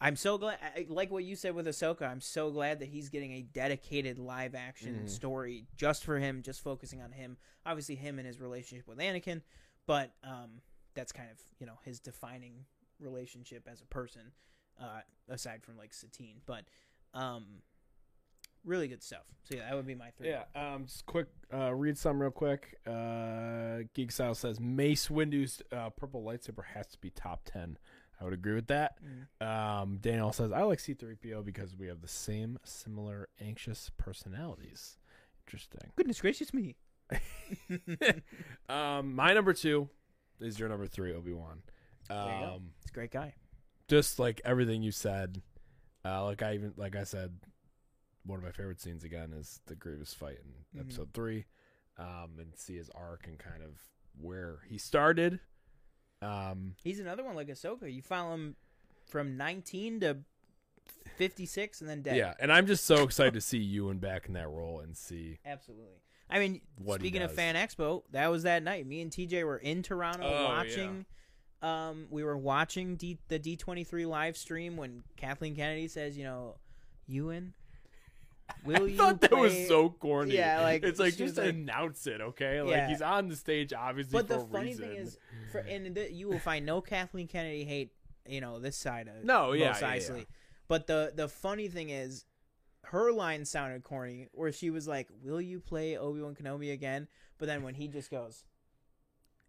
I'm 0.01 0.16
so 0.16 0.36
glad, 0.36 0.59
like 0.89 1.10
what 1.10 1.24
you 1.24 1.36
said 1.36 1.55
with 1.55 1.66
Ahsoka. 1.66 2.02
I'm 2.02 2.20
so 2.20 2.51
glad 2.51 2.81
that 2.81 2.89
he's 2.89 3.09
getting 3.09 3.32
a 3.32 3.43
dedicated 3.43 4.18
live 4.18 4.55
action 4.55 5.05
Mhm. 5.05 5.09
story 5.09 5.66
just 5.74 6.05
for 6.05 6.18
him, 6.18 6.43
just 6.43 6.60
focusing 6.60 7.01
on 7.01 7.12
him. 7.12 7.39
Obviously, 7.64 7.94
him 7.94 8.18
and 8.18 8.27
his 8.27 8.39
relationship 8.39 8.86
with 8.86 8.98
Anakin, 8.98 9.43
but 9.86 10.14
um, 10.23 10.60
that's 10.94 11.12
kind 11.12 11.31
of 11.31 11.40
you 11.59 11.66
know 11.66 11.78
his 11.82 11.98
defining 11.98 12.66
relationship 12.98 13.66
as 13.66 13.81
a 13.81 13.86
person, 13.86 14.32
uh, 14.78 15.01
aside 15.28 15.62
from 15.62 15.78
like 15.78 15.94
Satine. 15.94 16.43
But 16.44 16.66
um, 17.14 17.62
really 18.64 18.89
good 18.89 19.02
stuff. 19.02 19.24
So 19.44 19.56
yeah, 19.56 19.66
that 19.68 19.77
would 19.77 19.86
be 19.86 19.94
my 19.94 20.10
three. 20.10 20.28
Yeah, 20.28 20.44
um, 20.55 20.85
just 20.85 21.06
quick, 21.06 21.28
uh, 21.55 21.74
read 21.74 21.97
some 21.97 22.20
real 22.20 22.31
quick. 22.31 22.78
Uh, 22.86 23.78
Geek 23.94 24.12
Style 24.12 24.35
says 24.35 24.60
Mace 24.60 25.09
Windu's 25.10 25.62
uh, 25.73 25.89
purple 25.89 26.23
lightsaber 26.23 26.64
has 26.74 26.86
to 26.89 26.98
be 26.98 27.09
top 27.09 27.47
ten. 27.47 27.78
I 28.20 28.24
would 28.24 28.32
agree 28.32 28.55
with 28.55 28.68
that. 28.68 28.97
Mm. 29.40 29.47
Um, 29.47 29.98
Daniel 29.98 30.32
says 30.32 30.51
I 30.52 30.62
like 30.62 30.80
C-3PO 30.80 31.44
because 31.44 31.76
we 31.76 31.86
have 31.88 32.01
the 32.01 32.09
same 32.09 32.59
similar 32.64 33.28
anxious 33.40 33.90
personalities. 33.98 34.97
Interesting. 35.47 35.90
Goodness 35.97 36.20
gracious 36.20 36.52
me. 36.55 36.76
um, 38.68 39.14
my 39.14 39.32
number 39.34 39.52
two 39.52 39.88
is 40.40 40.59
your 40.59 40.68
number 40.68 40.86
three, 40.86 41.14
Obi 41.14 41.32
Wan. 41.32 41.62
Um, 42.10 42.70
It's 42.82 42.90
a 42.90 42.94
great 42.94 43.10
guy. 43.10 43.34
just 43.88 44.18
like 44.18 44.40
everything 44.44 44.82
you 44.82 44.93
said. 44.93 45.43
Uh, 46.05 46.24
like 46.24 46.43
I 46.43 46.55
even 46.55 46.72
like 46.76 46.94
I 46.97 47.05
said, 47.05 47.36
one 48.24 48.38
of 48.38 48.44
my 48.44 48.51
favorite 48.52 48.80
scenes 48.80 49.05
again 49.05 49.32
is 49.32 49.60
the 49.66 49.74
Grievous 49.74 50.14
fight 50.14 50.38
in 50.74 50.78
Mhm. 50.80 50.84
episode 50.84 51.12
three, 51.12 51.47
um, 51.98 52.36
and 52.38 52.55
see 52.56 52.76
his 52.76 52.90
arc 52.90 53.26
and 53.26 53.38
kind 53.38 53.62
of 53.62 53.80
where 54.20 54.60
he 54.68 54.78
started. 54.78 55.40
Um, 56.26 56.74
He's 56.82 56.98
another 57.00 57.24
one 57.24 57.34
like 57.36 57.48
Ahsoka. 57.48 57.92
You 57.92 58.02
follow 58.02 58.34
him 58.34 58.56
from 59.06 59.36
19 59.36 60.00
to 60.00 60.18
56 61.16 61.80
and 61.80 61.88
then 61.90 62.02
dead. 62.02 62.16
yeah, 62.16 62.34
and 62.40 62.52
I'm 62.52 62.66
just 62.66 62.84
so 62.84 63.02
excited 63.02 63.34
to 63.34 63.40
see 63.40 63.58
Ewan 63.58 63.98
back 63.98 64.26
in 64.26 64.34
that 64.34 64.48
role 64.48 64.80
and 64.80 64.96
see. 64.96 65.38
Absolutely. 65.44 66.00
I 66.28 66.38
mean, 66.40 66.60
What 66.82 67.00
speaking 67.00 67.22
of. 67.22 67.32
Fan 67.32 67.54
Expo, 67.54 68.02
that 68.10 68.30
was 68.30 68.42
that 68.42 68.62
night. 68.62 68.86
Me 68.86 69.00
and 69.00 69.10
TJ 69.10 69.44
were 69.44 69.58
in 69.58 69.82
Toronto 69.82 70.24
Oh, 70.26 70.44
watching. 70.46 71.06
Um, 71.62 72.06
we 72.10 72.22
were 72.24 72.36
watching 72.36 72.96
D- 72.96 73.18
the 73.28 73.38
D23 73.38 74.06
live 74.06 74.36
stream 74.36 74.76
when 74.76 75.04
Kathleen 75.16 75.54
Kennedy 75.56 75.88
says, 75.88 76.18
you 76.18 76.24
know, 76.24 76.56
Ewan, 77.06 77.54
will 78.64 78.77
I 78.82 78.86
you 78.86 78.97
thought 78.97 79.20
that 79.23 79.32
was 79.36 79.66
so 79.68 79.90
corny. 79.90 80.35
Yeah, 80.36 80.60
like, 80.62 80.82
it's 80.85 80.98
like 81.01 81.16
just 81.16 81.36
like- 81.36 81.51
announce 81.51 82.06
it, 82.06 82.20
okay? 82.20 82.62
Like 82.62 82.70
Yeah. 82.73 82.89
he's 82.89 83.02
on 83.02 83.28
the 83.28 83.36
stage, 83.36 83.73
obviously. 83.73 84.12
But 84.12 84.28
for 84.28 84.35
the 84.40 84.47
funny 84.47 84.68
reason. 84.68 84.89
thing 84.89 84.97
is, 84.97 85.18
for 85.52 85.59
and 85.59 85.94
the, 85.94 86.12
you 86.12 86.28
will 86.28 86.39
find 86.39 86.64
no 86.66 86.81
Kathleen 86.81 87.27
Kennedy 87.28 87.64
hate. 87.64 87.93
You 88.28 88.40
know 88.40 88.59
this 88.59 88.77
side 88.77 89.06
of 89.06 89.23
No, 89.24 89.52
yeah, 89.52 89.68
Mos 89.70 89.81
yeah, 89.81 89.94
yeah. 90.16 90.23
But 90.66 90.89
the 90.89 91.12
the 91.14 91.28
funny 91.28 91.68
thing 91.68 91.90
is, 91.90 92.24
her 92.86 93.12
line 93.12 93.44
sounded 93.44 93.85
corny, 93.85 94.28
where 94.32 94.51
she 94.51 94.68
was 94.70 94.89
like, 94.89 95.09
"Will 95.23 95.40
you 95.40 95.60
play 95.60 95.97
Obi 95.97 96.20
Wan 96.20 96.35
Kenobi 96.35 96.73
again?" 96.73 97.06
But 97.39 97.47
then 97.47 97.62
when 97.62 97.74
he 97.74 97.86
just 97.86 98.10
goes, 98.10 98.43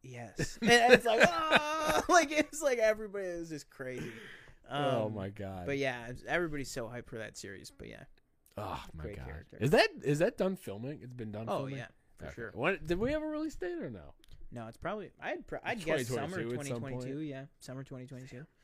"Yes," 0.03 0.59
and 0.61 0.93
it's 0.93 1.05
like, 1.05 1.21
ah, 1.25 2.03
like 2.09 2.31
it's 2.31 2.61
like 2.61 2.77
everybody 2.77 3.25
is 3.25 3.49
just 3.49 3.69
crazy. 3.69 4.11
oh 4.69 5.05
Um, 5.07 5.15
my 5.15 5.29
god. 5.29 5.65
But 5.65 5.77
yeah, 5.79 6.11
everybody's 6.27 6.69
so 6.69 6.85
hyped 6.85 7.07
for 7.07 7.17
that 7.17 7.35
series. 7.37 7.71
But 7.75 7.87
yeah, 7.89 8.03
Oh 8.57 8.81
my 8.95 9.03
Great 9.03 9.17
god. 9.17 9.25
character. 9.25 9.57
Is 9.59 9.69
that 9.71 9.87
is 10.03 10.19
that 10.19 10.37
done 10.37 10.55
filming? 10.55 10.99
It's 11.03 11.13
been 11.13 11.31
done. 11.31 11.45
oh 11.47 11.59
filming? 11.59 11.77
yeah, 11.77 11.87
for 12.17 12.25
Okay. 12.25 12.33
sure. 12.35 12.51
When, 12.53 12.79
did 12.85 12.97
we 12.99 13.11
have 13.11 13.21
a 13.21 13.27
release 13.27 13.55
date 13.55 13.77
or 13.81 13.89
no? 13.89 14.13
No, 14.51 14.67
it's 14.67 14.77
probably 14.77 15.11
I'd 15.21 15.45
pr- 15.45 15.57
I'd 15.63 15.83
guess 15.83 16.07
summer 16.07 16.37
2022 16.41 16.59
at 16.59 16.65
some 16.67 16.77
2022. 16.79 17.13
point. 17.15 17.27
Yeah, 17.27 17.43
summer 17.59 17.83
2022. 17.83 18.45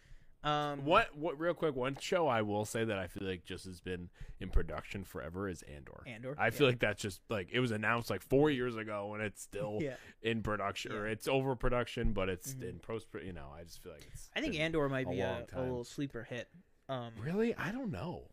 Um, 0.45 0.84
What 0.84 1.15
what 1.18 1.40
real 1.40 1.53
quick 1.53 1.74
one 1.74 1.95
show 2.02 2.28
I 2.28 2.41
will 2.41 2.65
say 2.65 2.84
that 2.84 2.98
I 2.99 3.07
feel 3.07 3.26
like 3.26 3.45
just 3.45 3.64
has 3.64 3.80
been 3.80 4.10
in 4.41 4.49
production 4.49 5.06
forever 5.06 5.48
is 5.48 5.61
Andor. 5.74 6.03
Andor, 6.06 6.36
I 6.38 6.49
feel 6.49 6.68
yeah. 6.68 6.72
like 6.72 6.80
that's 6.80 7.02
just 7.02 7.22
like 7.30 7.48
it 7.53 7.61
was 7.61 7.72
announced 7.72 8.10
like 8.10 8.22
four 8.22 8.49
years 8.49 8.76
ago 8.76 9.14
and 9.14 9.24
it's 9.24 9.41
still 9.41 9.78
Yeah. 9.82 9.95
in 10.22 10.44
production 10.44 10.91
or 10.91 11.07
it's 11.07 11.30
over 11.30 11.56
production 11.56 12.11
but 12.11 12.28
it's 12.28 12.56
Mhm. 12.56 12.72
in 12.72 12.80
post. 12.80 13.07
You 13.26 13.32
know, 13.32 13.48
I 13.57 13.64
just 13.64 13.82
feel 13.82 13.94
like 13.94 14.06
it's. 14.11 14.30
I 14.36 14.41
think 14.41 14.60
Andor 14.60 14.90
might 14.90 15.07
a 15.07 15.11
be 15.11 15.22
a, 15.22 15.45
a 15.53 15.61
little 15.61 15.86
sleeper 15.86 16.24
hit. 16.30 16.49
Um, 16.90 17.14
Really, 17.22 17.56
I 17.56 17.72
don't 17.72 17.91
know. 17.91 18.28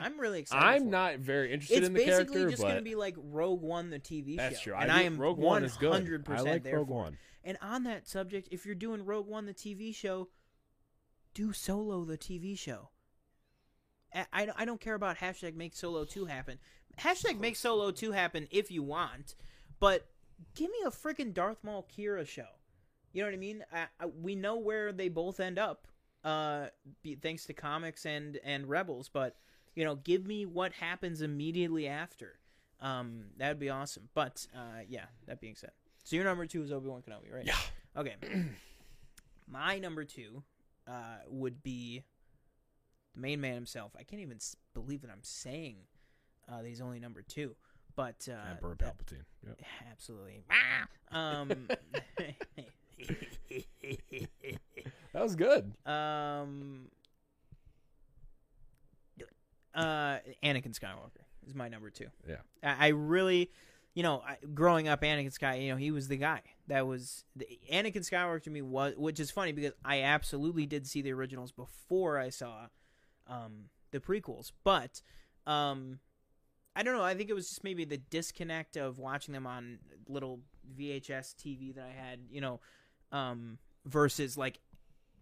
I'm 0.00 0.18
really 0.18 0.40
excited. 0.40 0.64
I'm 0.64 0.90
not 0.90 1.18
very 1.18 1.52
interested 1.52 1.78
It's 1.78 1.86
in 1.86 1.92
the 1.92 2.04
character. 2.04 2.22
It's 2.22 2.30
basically 2.30 2.50
just 2.50 2.62
going 2.62 2.76
to 2.76 2.82
be 2.82 2.94
like 2.94 3.16
Rogue 3.18 3.62
One, 3.62 3.90
the 3.90 3.98
TV 3.98 4.36
that's 4.36 4.58
show, 4.60 4.72
true. 4.72 4.80
and 4.80 4.90
I, 4.90 5.00
I, 5.00 5.02
am 5.02 5.18
Rogue 5.18 5.38
One 5.38 5.64
is 5.64 5.76
good. 5.76 5.90
100 5.90 6.22
I 6.22 6.24
percent 6.24 6.48
like 6.48 6.62
there 6.62 6.78
Rogue. 6.78 6.88
One. 6.88 7.16
And 7.44 7.58
on 7.60 7.84
that 7.84 8.08
subject, 8.08 8.48
if 8.50 8.64
you're 8.64 8.74
doing 8.74 9.04
Rogue 9.04 9.26
One, 9.26 9.46
the 9.46 9.54
TV 9.54 9.94
show, 9.94 10.28
do 11.34 11.52
Solo, 11.52 12.04
the 12.04 12.16
TV 12.16 12.58
show. 12.58 12.90
I, 14.14 14.26
I, 14.32 14.48
I 14.58 14.64
don't 14.64 14.80
care 14.80 14.94
about 14.94 15.18
hashtag 15.18 15.54
make 15.54 15.74
Solo 15.74 16.04
2 16.04 16.26
happen. 16.26 16.58
Hashtag 16.98 17.40
make 17.40 17.56
Solo 17.56 17.90
2 17.90 18.12
happen 18.12 18.46
if 18.50 18.70
you 18.70 18.82
want, 18.82 19.34
but 19.80 20.06
give 20.54 20.70
me 20.70 20.78
a 20.86 20.90
freaking 20.90 21.34
Darth 21.34 21.58
Maul 21.62 21.86
Qi'ra 21.96 22.26
show. 22.26 22.46
You 23.12 23.22
know 23.22 23.28
what 23.28 23.34
I 23.34 23.38
mean? 23.38 23.64
I, 23.72 23.86
I, 24.00 24.06
we 24.06 24.34
know 24.34 24.56
where 24.56 24.92
they 24.92 25.08
both 25.08 25.40
end 25.40 25.58
up, 25.58 25.86
uh, 26.24 26.66
be, 27.02 27.16
thanks 27.16 27.44
to 27.46 27.52
comics 27.52 28.06
and, 28.06 28.38
and 28.44 28.68
Rebels, 28.68 29.10
but, 29.12 29.36
you 29.74 29.84
know, 29.84 29.96
give 29.96 30.26
me 30.26 30.46
what 30.46 30.72
happens 30.72 31.22
immediately 31.22 31.86
after. 31.88 32.38
Um, 32.80 33.24
that'd 33.38 33.58
be 33.58 33.70
awesome. 33.70 34.08
But, 34.14 34.46
uh, 34.54 34.82
yeah, 34.88 35.06
that 35.26 35.40
being 35.40 35.56
said. 35.56 35.70
So 36.04 36.16
your 36.16 36.24
number 36.24 36.46
two 36.46 36.62
is 36.62 36.70
Obi 36.72 36.88
Wan 36.88 37.02
Kenobi, 37.02 37.32
right? 37.32 37.46
Yeah. 37.46 37.56
Okay. 37.96 38.14
My 39.48 39.78
number 39.78 40.04
two 40.04 40.42
uh, 40.86 41.18
would 41.28 41.62
be 41.62 42.02
the 43.14 43.20
main 43.20 43.40
man 43.40 43.54
himself. 43.54 43.92
I 43.98 44.02
can't 44.02 44.20
even 44.22 44.38
believe 44.74 45.02
that 45.02 45.10
I'm 45.10 45.22
saying 45.22 45.76
uh, 46.50 46.62
that 46.62 46.68
he's 46.68 46.80
only 46.80 47.00
number 47.00 47.22
two, 47.22 47.54
but 47.96 48.28
uh, 48.30 48.50
Emperor 48.50 48.76
that- 48.78 48.98
Palpatine. 48.98 49.24
Yep. 49.46 49.60
absolutely. 49.90 50.44
um, 51.12 51.68
That 55.12 55.22
was 55.22 55.36
good. 55.36 55.72
um, 55.86 56.86
uh, 59.74 60.18
Anakin 60.42 60.78
Skywalker 60.78 61.24
is 61.46 61.54
my 61.54 61.68
number 61.68 61.90
two. 61.90 62.06
Yeah. 62.28 62.36
I, 62.62 62.86
I 62.86 62.88
really, 62.88 63.50
you 63.94 64.02
know, 64.02 64.22
I, 64.26 64.36
growing 64.54 64.88
up, 64.88 65.02
Anakin 65.02 65.32
Sky, 65.32 65.56
you 65.56 65.70
know, 65.70 65.76
he 65.76 65.90
was 65.90 66.08
the 66.08 66.16
guy 66.16 66.40
that 66.68 66.86
was 66.86 67.24
the, 67.36 67.46
Anakin 67.72 68.08
Skywalker 68.08 68.42
to 68.44 68.50
me 68.50 68.62
was, 68.62 68.94
which 68.96 69.20
is 69.20 69.30
funny 69.30 69.52
because 69.52 69.72
I 69.84 70.02
absolutely 70.02 70.66
did 70.66 70.86
see 70.86 71.02
the 71.02 71.12
originals 71.12 71.52
before 71.52 72.18
I 72.18 72.30
saw 72.30 72.66
um, 73.26 73.66
the 73.90 74.00
prequels, 74.00 74.52
but 74.64 75.02
um, 75.46 75.98
I 76.76 76.82
don't 76.82 76.96
know. 76.96 77.04
I 77.04 77.14
think 77.14 77.30
it 77.30 77.34
was 77.34 77.48
just 77.48 77.64
maybe 77.64 77.84
the 77.84 77.98
disconnect 77.98 78.76
of 78.76 78.98
watching 78.98 79.32
them 79.32 79.46
on 79.46 79.78
little 80.08 80.40
VHS 80.78 81.34
TV 81.36 81.74
that 81.74 81.84
I 81.84 82.08
had, 82.08 82.20
you 82.30 82.40
know, 82.40 82.60
um, 83.12 83.58
versus 83.86 84.36
like 84.36 84.58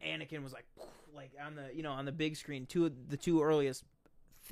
Anakin 0.05 0.43
was 0.43 0.53
like 0.53 0.67
like 1.15 1.33
on 1.45 1.55
the 1.55 1.71
you 1.75 1.83
know 1.83 1.93
on 1.93 2.05
the 2.05 2.13
big 2.13 2.37
screen. 2.37 2.67
Two 2.67 2.87
of 2.87 3.09
the 3.09 3.17
two 3.17 3.43
earliest 3.43 3.85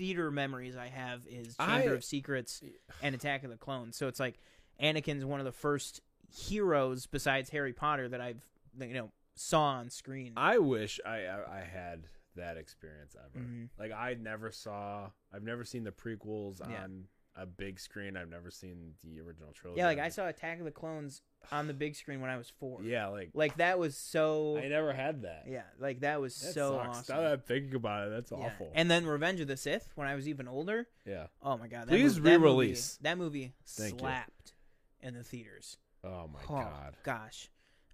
theater 0.00 0.30
memories 0.30 0.76
I 0.78 0.86
have 0.88 1.26
is 1.28 1.54
Chamber 1.58 1.90
I- 1.90 1.94
of 1.94 2.02
Secrets 2.02 2.62
and 3.02 3.14
Attack 3.14 3.44
of 3.44 3.50
the 3.50 3.58
Clones. 3.58 3.98
So 3.98 4.08
it's 4.08 4.18
like 4.18 4.38
Anakin's 4.82 5.26
one 5.26 5.40
of 5.40 5.44
the 5.44 5.52
first 5.52 6.00
heroes 6.34 7.04
besides 7.06 7.50
Harry 7.50 7.74
Potter 7.74 8.08
that 8.08 8.20
I've 8.20 8.40
you 8.80 8.94
know 8.94 9.12
saw 9.34 9.62
on 9.64 9.90
screen. 9.90 10.32
I 10.38 10.56
wish 10.58 10.98
I 11.04 11.26
I, 11.26 11.58
I 11.58 11.64
had 11.64 12.04
that 12.36 12.56
experience 12.56 13.14
ever. 13.18 13.44
Mhm. 13.44 13.68
Like 13.78 13.92
I 13.92 14.14
never 14.14 14.50
saw. 14.52 15.10
I've 15.34 15.42
never 15.42 15.64
seen 15.64 15.84
the 15.84 15.90
prequels 15.92 16.60
Yeah. 16.60 16.84
on 16.84 17.08
a 17.36 17.46
big 17.46 17.78
screen. 17.80 18.16
I've 18.16 18.28
never 18.28 18.50
seen 18.50 18.94
the 19.04 19.20
original 19.20 19.52
trilogy. 19.52 19.78
yeah, 19.80 19.86
like 19.86 19.98
I 19.98 20.08
saw 20.08 20.26
Attack 20.28 20.58
of 20.58 20.64
the 20.64 20.70
Clones 20.70 21.22
on 21.52 21.66
the 21.68 21.72
big 21.74 21.94
screen 21.96 22.20
when 22.20 22.28
I 22.30 22.36
was 22.36 22.50
four. 22.58 22.80
Yeah, 22.82 23.06
like 23.08 23.30
like 23.34 23.56
that 23.58 23.78
was 23.78 23.96
so. 23.96 24.58
I 24.58 24.68
never 24.68 24.92
had 24.92 25.22
that. 25.22 25.44
Yeah, 25.48 25.62
like 25.78 26.00
that 26.00 26.20
was 26.20 26.38
That 26.40 26.52
so 26.54 26.72
sucks. 26.82 26.98
awesome. 26.98 27.16
Now 27.16 27.22
that 27.22 27.32
I'm 27.32 27.40
thinking 27.40 27.74
about 27.76 28.08
it, 28.08 28.10
that's 28.10 28.30
Yeah. 28.32 28.38
awful. 28.38 28.70
And 28.74 28.90
then 28.90 29.06
Revenge 29.06 29.40
of 29.40 29.48
the 29.48 29.56
Sith 29.56 29.88
when 29.94 30.06
I 30.08 30.14
was 30.16 30.28
even 30.28 30.48
older. 30.48 30.86
yeah. 31.06 31.26
Oh 31.42 31.56
my 31.56 31.68
god! 31.68 31.82
That 31.82 31.88
Please 31.88 32.18
mov- 32.18 32.22
that 32.24 32.30
movie- 32.32 32.36
re-release. 32.38 32.98
That 33.02 33.16
movie 33.18 33.54
Thank 33.66 33.92
you. 33.94 33.98
slapped 34.00 34.52
in 35.00 35.14
the 35.14 35.22
theaters. 35.24 35.76
Oh 36.04 36.28
my 36.28 36.40
oh 36.48 36.54
god. 36.62 36.96
gosh. 37.04 37.48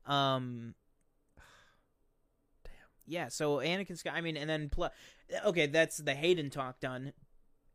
Um. 0.06 0.74
Damn. 2.64 2.72
Yeah. 3.06 3.28
So 3.28 3.56
Anakin 3.58 3.96
Sky. 3.98 4.10
I 4.14 4.20
mean, 4.20 4.36
and 4.36 4.48
then 4.48 4.68
plus, 4.68 4.92
okay, 5.44 5.66
that's 5.66 5.98
the 5.98 6.14
Hayden 6.14 6.50
talk 6.50 6.80
done. 6.80 7.12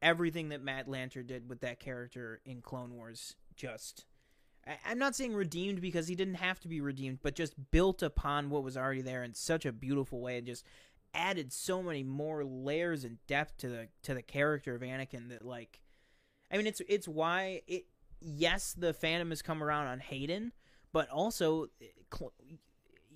Everything 0.01 0.49
that 0.49 0.63
Matt 0.63 0.87
Lanter 0.87 1.25
did 1.25 1.49
with 1.49 1.61
that 1.61 1.79
character 1.79 2.41
in 2.45 2.61
Clone 2.61 2.95
Wars, 2.95 3.35
just. 3.55 4.05
I'm 4.85 4.99
not 4.99 5.15
saying 5.15 5.33
redeemed 5.33 5.81
because 5.81 6.07
he 6.07 6.15
didn't 6.15 6.35
have 6.35 6.59
to 6.59 6.67
be 6.67 6.81
redeemed, 6.81 7.19
but 7.23 7.35
just 7.35 7.53
built 7.71 8.03
upon 8.03 8.49
what 8.49 8.63
was 8.63 8.77
already 8.77 9.01
there 9.01 9.23
in 9.23 9.33
such 9.33 9.65
a 9.65 9.71
beautiful 9.71 10.21
way, 10.21 10.37
and 10.37 10.45
just 10.45 10.65
added 11.13 11.51
so 11.51 11.81
many 11.83 12.03
more 12.03 12.43
layers 12.43 13.03
and 13.03 13.17
depth 13.27 13.57
to 13.57 13.67
the 13.67 13.87
to 14.03 14.13
the 14.13 14.21
character 14.21 14.75
of 14.75 14.81
Anakin 14.81 15.29
that 15.29 15.43
like 15.45 15.81
I 16.51 16.57
mean 16.57 16.67
it's 16.67 16.81
it's 16.87 17.07
why 17.07 17.61
it 17.67 17.85
yes 18.21 18.73
the 18.77 18.93
fandom 18.93 19.29
has 19.29 19.41
come 19.41 19.61
around 19.63 19.87
on 19.87 19.99
Hayden 19.99 20.53
but 20.93 21.09
also 21.09 21.67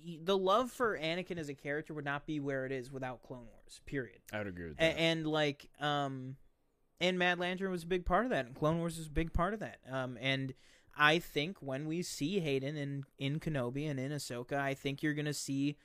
the 0.04 0.36
love 0.36 0.70
for 0.70 0.98
Anakin 0.98 1.38
as 1.38 1.48
a 1.48 1.54
character 1.54 1.94
would 1.94 2.04
not 2.04 2.26
be 2.26 2.38
where 2.38 2.66
it 2.66 2.72
is 2.72 2.90
without 2.92 3.22
Clone 3.22 3.46
Wars 3.46 3.80
period 3.86 4.18
I 4.32 4.38
would 4.38 4.48
agree 4.48 4.68
with 4.68 4.76
that. 4.78 4.98
and 4.98 5.26
like 5.26 5.70
um 5.80 6.36
and 7.00 7.18
Matt 7.18 7.38
Lanter 7.38 7.70
was 7.70 7.82
a 7.82 7.86
big 7.86 8.04
part 8.06 8.24
of 8.24 8.30
that 8.30 8.46
and 8.46 8.54
Clone 8.54 8.78
Wars 8.78 8.96
was 8.98 9.06
a 9.06 9.10
big 9.10 9.32
part 9.32 9.54
of 9.54 9.60
that 9.60 9.78
um 9.90 10.16
and 10.20 10.54
I 10.98 11.18
think 11.18 11.58
when 11.60 11.86
we 11.86 12.02
see 12.02 12.40
Hayden 12.40 12.76
in 12.76 13.04
in 13.18 13.38
Kenobi 13.40 13.88
and 13.90 14.00
in 14.00 14.12
Ahsoka 14.12 14.54
I 14.58 14.74
think 14.74 15.02
you're 15.02 15.14
gonna 15.14 15.34
see 15.34 15.76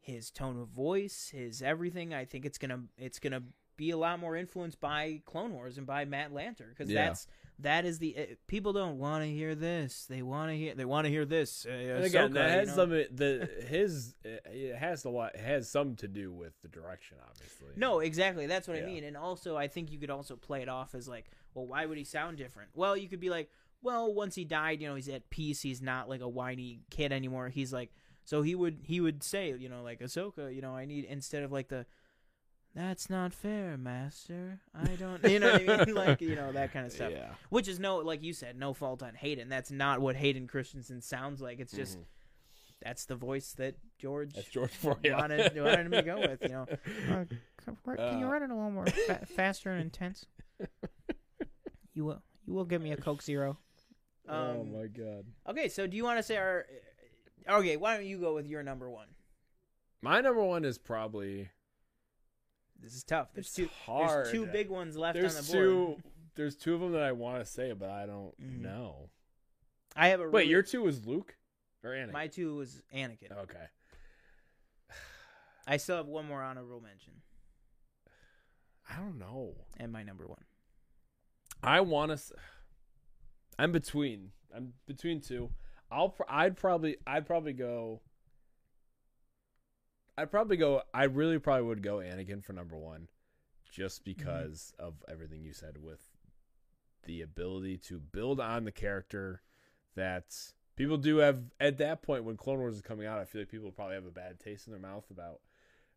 his 0.00 0.30
tone 0.30 0.60
of 0.60 0.68
voice 0.68 1.30
his 1.32 1.62
everything 1.62 2.12
I 2.12 2.24
think 2.24 2.44
it's 2.44 2.58
gonna 2.58 2.80
it's 2.98 3.18
gonna 3.18 3.42
be 3.76 3.90
a 3.90 3.96
lot 3.96 4.20
more 4.20 4.36
influenced 4.36 4.80
by 4.80 5.20
Clone 5.26 5.52
Wars 5.52 5.78
and 5.78 5.86
by 5.86 6.04
Matt 6.04 6.32
Lanter 6.32 6.68
because 6.68 6.90
Yeah. 6.90 7.06
that's 7.06 7.26
that 7.58 7.84
is 7.84 7.98
the 7.98 8.16
uh, 8.18 8.22
people 8.46 8.72
don't 8.72 8.98
want 8.98 9.22
to 9.22 9.30
hear 9.30 9.54
this 9.54 10.06
they 10.06 10.22
want 10.22 10.50
to 10.50 10.56
hear 10.56 10.74
they 10.74 10.84
want 10.84 11.04
to 11.04 11.10
hear 11.10 11.24
this 11.24 11.66
uh, 11.68 11.72
and 11.72 12.04
again, 12.04 12.30
Ahsoka, 12.30 12.34
that 12.34 12.50
you 12.50 12.58
has 12.58 12.68
know? 12.68 12.74
some 12.74 12.90
the 12.90 13.50
his 13.68 14.14
it 14.24 14.76
has 14.76 15.04
a 15.04 15.10
lot 15.10 15.36
has 15.36 15.70
some 15.70 15.94
to 15.96 16.08
do 16.08 16.32
with 16.32 16.52
the 16.62 16.68
direction, 16.68 17.16
obviously. 17.28 17.68
No, 17.76 18.00
exactly. 18.00 18.46
That's 18.46 18.66
what 18.66 18.76
I 18.76 18.82
mean. 18.82 19.04
And 19.04 19.16
also, 19.16 19.56
I 19.56 19.68
think 19.68 19.90
you 19.92 19.98
could 19.98 20.10
also 20.10 20.36
play 20.36 20.62
it 20.62 20.68
off 20.68 20.94
as 20.94 21.08
like, 21.08 21.26
well, 21.54 21.66
why 21.66 21.86
would 21.86 21.98
he 21.98 22.04
sound 22.04 22.36
different? 22.38 22.70
Well, 22.74 22.96
you 22.96 23.08
could 23.08 23.20
be 23.20 23.30
like, 23.30 23.50
well, 23.82 24.12
once 24.12 24.34
he 24.34 24.44
died, 24.44 24.80
you 24.80 24.88
know, 24.88 24.94
he's 24.94 25.08
at 25.08 25.30
peace. 25.30 25.62
He's 25.62 25.82
not 25.82 26.08
like 26.08 26.20
a 26.20 26.28
whiny 26.28 26.80
kid 26.90 27.12
anymore. 27.12 27.48
He's 27.48 27.72
like, 27.72 27.90
so 28.24 28.42
he 28.42 28.54
would 28.54 28.80
he 28.82 29.00
would 29.00 29.22
say, 29.22 29.54
you 29.56 29.68
know, 29.68 29.82
like 29.82 30.00
Ahsoka, 30.00 30.54
you 30.54 30.62
know, 30.62 30.74
I 30.74 30.84
need 30.86 31.04
instead 31.04 31.42
of 31.42 31.52
like 31.52 31.68
the, 31.68 31.86
that's 32.74 33.08
not 33.08 33.32
fair, 33.32 33.76
Master. 33.76 34.60
I 34.74 34.86
don't, 34.96 35.22
you 35.30 35.38
know 35.38 35.52
what 35.52 35.68
I 35.70 35.84
mean? 35.86 35.94
Like, 35.94 36.20
you 36.20 36.34
know, 36.36 36.52
that 36.52 36.72
kind 36.72 36.86
of 36.86 36.92
stuff. 36.92 37.12
Yeah. 37.12 37.30
Which 37.50 37.68
is 37.68 37.78
no, 37.78 37.98
like 37.98 38.22
you 38.22 38.32
said, 38.32 38.58
no 38.58 38.72
fault 38.74 39.02
on 39.02 39.14
Hayden. 39.14 39.48
That's 39.48 39.70
not 39.70 40.00
what 40.00 40.16
Hayden 40.16 40.46
Christensen 40.46 41.00
sounds 41.00 41.40
like. 41.40 41.60
It's 41.60 41.72
just 41.72 41.98
Mhm. 41.98 42.04
that's 42.82 43.04
the 43.06 43.16
voice 43.16 43.52
that 43.54 43.76
George 43.98 44.34
That's 44.34 44.48
George 44.48 44.72
Floyd. 44.72 44.98
wanted 45.10 45.56
wanted 45.56 45.86
him 45.86 45.92
to 45.92 46.02
go 46.02 46.20
with. 46.20 46.42
You 46.42 46.48
know, 46.48 46.66
uh, 47.10 47.24
can 47.96 48.18
you 48.18 48.26
Uh, 48.26 48.30
run 48.30 48.42
it 48.42 48.50
a 48.50 48.54
little 48.54 48.70
more 48.70 48.86
fa- 48.86 49.24
faster 49.26 49.70
and 49.70 49.80
intense? 49.82 50.26
You 51.92 52.04
will. 52.04 52.22
You 52.46 52.52
will 52.54 52.64
give 52.64 52.82
me 52.82 52.92
a 52.92 52.96
Coke 52.96 53.22
Zero. 53.22 53.58
oh 54.28 54.60
Um, 54.60 54.72
my 54.72 54.86
god. 54.88 55.24
Okay, 55.48 55.68
so 55.68 55.86
do 55.86 55.96
you 55.96 56.04
want 56.04 56.18
to 56.18 56.22
say 56.22 56.36
our? 56.36 56.66
Okay, 57.48 57.76
why 57.76 57.96
don't 57.96 58.06
you 58.06 58.18
go 58.18 58.34
with 58.34 58.46
your 58.46 58.62
number 58.62 58.90
one? 58.90 59.08
My 60.02 60.20
number 60.20 60.42
one 60.42 60.64
is 60.64 60.76
probably 60.76 61.50
This 62.84 62.94
is 62.94 63.02
tough. 63.02 63.28
There's 63.32 63.46
It's 63.46 63.54
two. 63.56 63.68
hard. 63.86 64.26
There's 64.26 64.30
two 64.30 64.46
big 64.46 64.68
ones 64.68 64.94
left 64.96 65.18
there's 65.18 65.36
on 65.36 65.42
the 65.44 65.52
board. 65.52 65.98
two 66.02 66.10
there's 66.36 66.56
two 66.56 66.74
of 66.74 66.80
them 66.80 66.92
that 66.92 67.02
I 67.02 67.12
want 67.12 67.38
to 67.38 67.44
say, 67.50 67.72
but 67.72 67.88
I 67.90 68.04
don't 68.06 68.38
Mhm. 68.40 68.60
know. 68.60 69.08
I 69.96 70.08
have 70.08 70.20
a. 70.20 70.28
Wait, 70.28 70.48
your 70.48 70.62
two 70.62 70.82
was 70.82 71.06
Luke 71.06 71.36
or 71.82 71.90
Anakin? 71.90 72.12
My 72.12 72.26
two 72.28 72.56
was 72.56 72.82
Anakin. 72.92 73.32
okay. 73.32 73.66
I 75.66 75.78
still 75.78 75.96
have 75.96 76.06
one 76.06 76.26
more 76.26 76.42
honorable 76.42 76.80
mention. 76.80 77.22
I 78.90 78.96
don't 78.96 79.18
know. 79.18 79.54
and 79.78 79.90
my 79.92 80.02
number 80.02 80.26
one. 80.26 80.44
I 81.62 81.80
want 81.80 82.12
to. 82.12 82.34
I'm 83.58 83.72
between. 83.72 84.32
I'm 84.54 84.74
between 84.86 85.20
two. 85.22 85.52
I'll. 85.90 86.14
I'd 86.28 86.56
probably. 86.58 86.98
I'd 87.06 87.24
probably 87.26 87.54
go. 87.54 88.02
I'd 90.16 90.30
probably 90.30 90.56
go. 90.56 90.82
I 90.92 91.04
really 91.04 91.38
probably 91.38 91.66
would 91.66 91.82
go 91.82 91.96
Anakin 91.96 92.44
for 92.44 92.52
number 92.52 92.76
one, 92.76 93.08
just 93.70 94.00
mm-hmm. 94.00 94.18
because 94.18 94.72
of 94.78 94.94
everything 95.08 95.42
you 95.42 95.52
said 95.52 95.78
with 95.82 96.00
the 97.04 97.22
ability 97.22 97.76
to 97.76 97.98
build 97.98 98.40
on 98.40 98.64
the 98.64 98.72
character 98.72 99.42
that 99.94 100.34
people 100.76 100.96
do 100.96 101.18
have 101.18 101.40
at 101.60 101.78
that 101.78 102.02
point 102.02 102.24
when 102.24 102.36
Clone 102.36 102.58
Wars 102.58 102.76
is 102.76 102.82
coming 102.82 103.06
out. 103.06 103.18
I 103.18 103.24
feel 103.24 103.42
like 103.42 103.50
people 103.50 103.70
probably 103.70 103.94
have 103.94 104.06
a 104.06 104.10
bad 104.10 104.40
taste 104.40 104.66
in 104.66 104.72
their 104.72 104.80
mouth 104.80 105.04
about. 105.10 105.40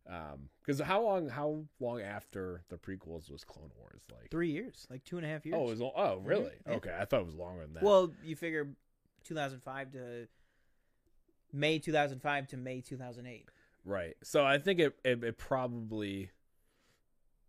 Um, 0.08 0.48
because 0.60 0.80
how 0.80 1.02
long? 1.02 1.28
How 1.28 1.64
long 1.80 2.00
after 2.00 2.62
the 2.70 2.76
prequels 2.76 3.30
was 3.30 3.44
Clone 3.44 3.70
Wars? 3.78 4.02
Like 4.10 4.30
Three 4.30 4.50
years, 4.50 4.86
like 4.90 5.04
two 5.04 5.18
and 5.18 5.26
a 5.26 5.28
half 5.28 5.44
years. 5.44 5.56
Oh, 5.58 5.66
it 5.66 5.78
was, 5.78 5.80
oh, 5.82 6.20
really? 6.24 6.52
Yeah. 6.66 6.74
Okay, 6.74 6.96
I 6.98 7.04
thought 7.04 7.20
it 7.20 7.26
was 7.26 7.34
longer 7.34 7.62
than 7.62 7.74
that. 7.74 7.82
well, 7.82 8.10
you 8.24 8.34
figure 8.34 8.68
2005 9.24 9.92
to 9.92 10.28
May 11.52 11.78
2005 11.78 12.48
to 12.48 12.56
May 12.56 12.80
2008. 12.80 13.48
Right. 13.84 14.16
So 14.22 14.44
I 14.44 14.58
think 14.58 14.80
it 14.80 14.96
it, 15.04 15.22
it 15.24 15.38
probably. 15.38 16.30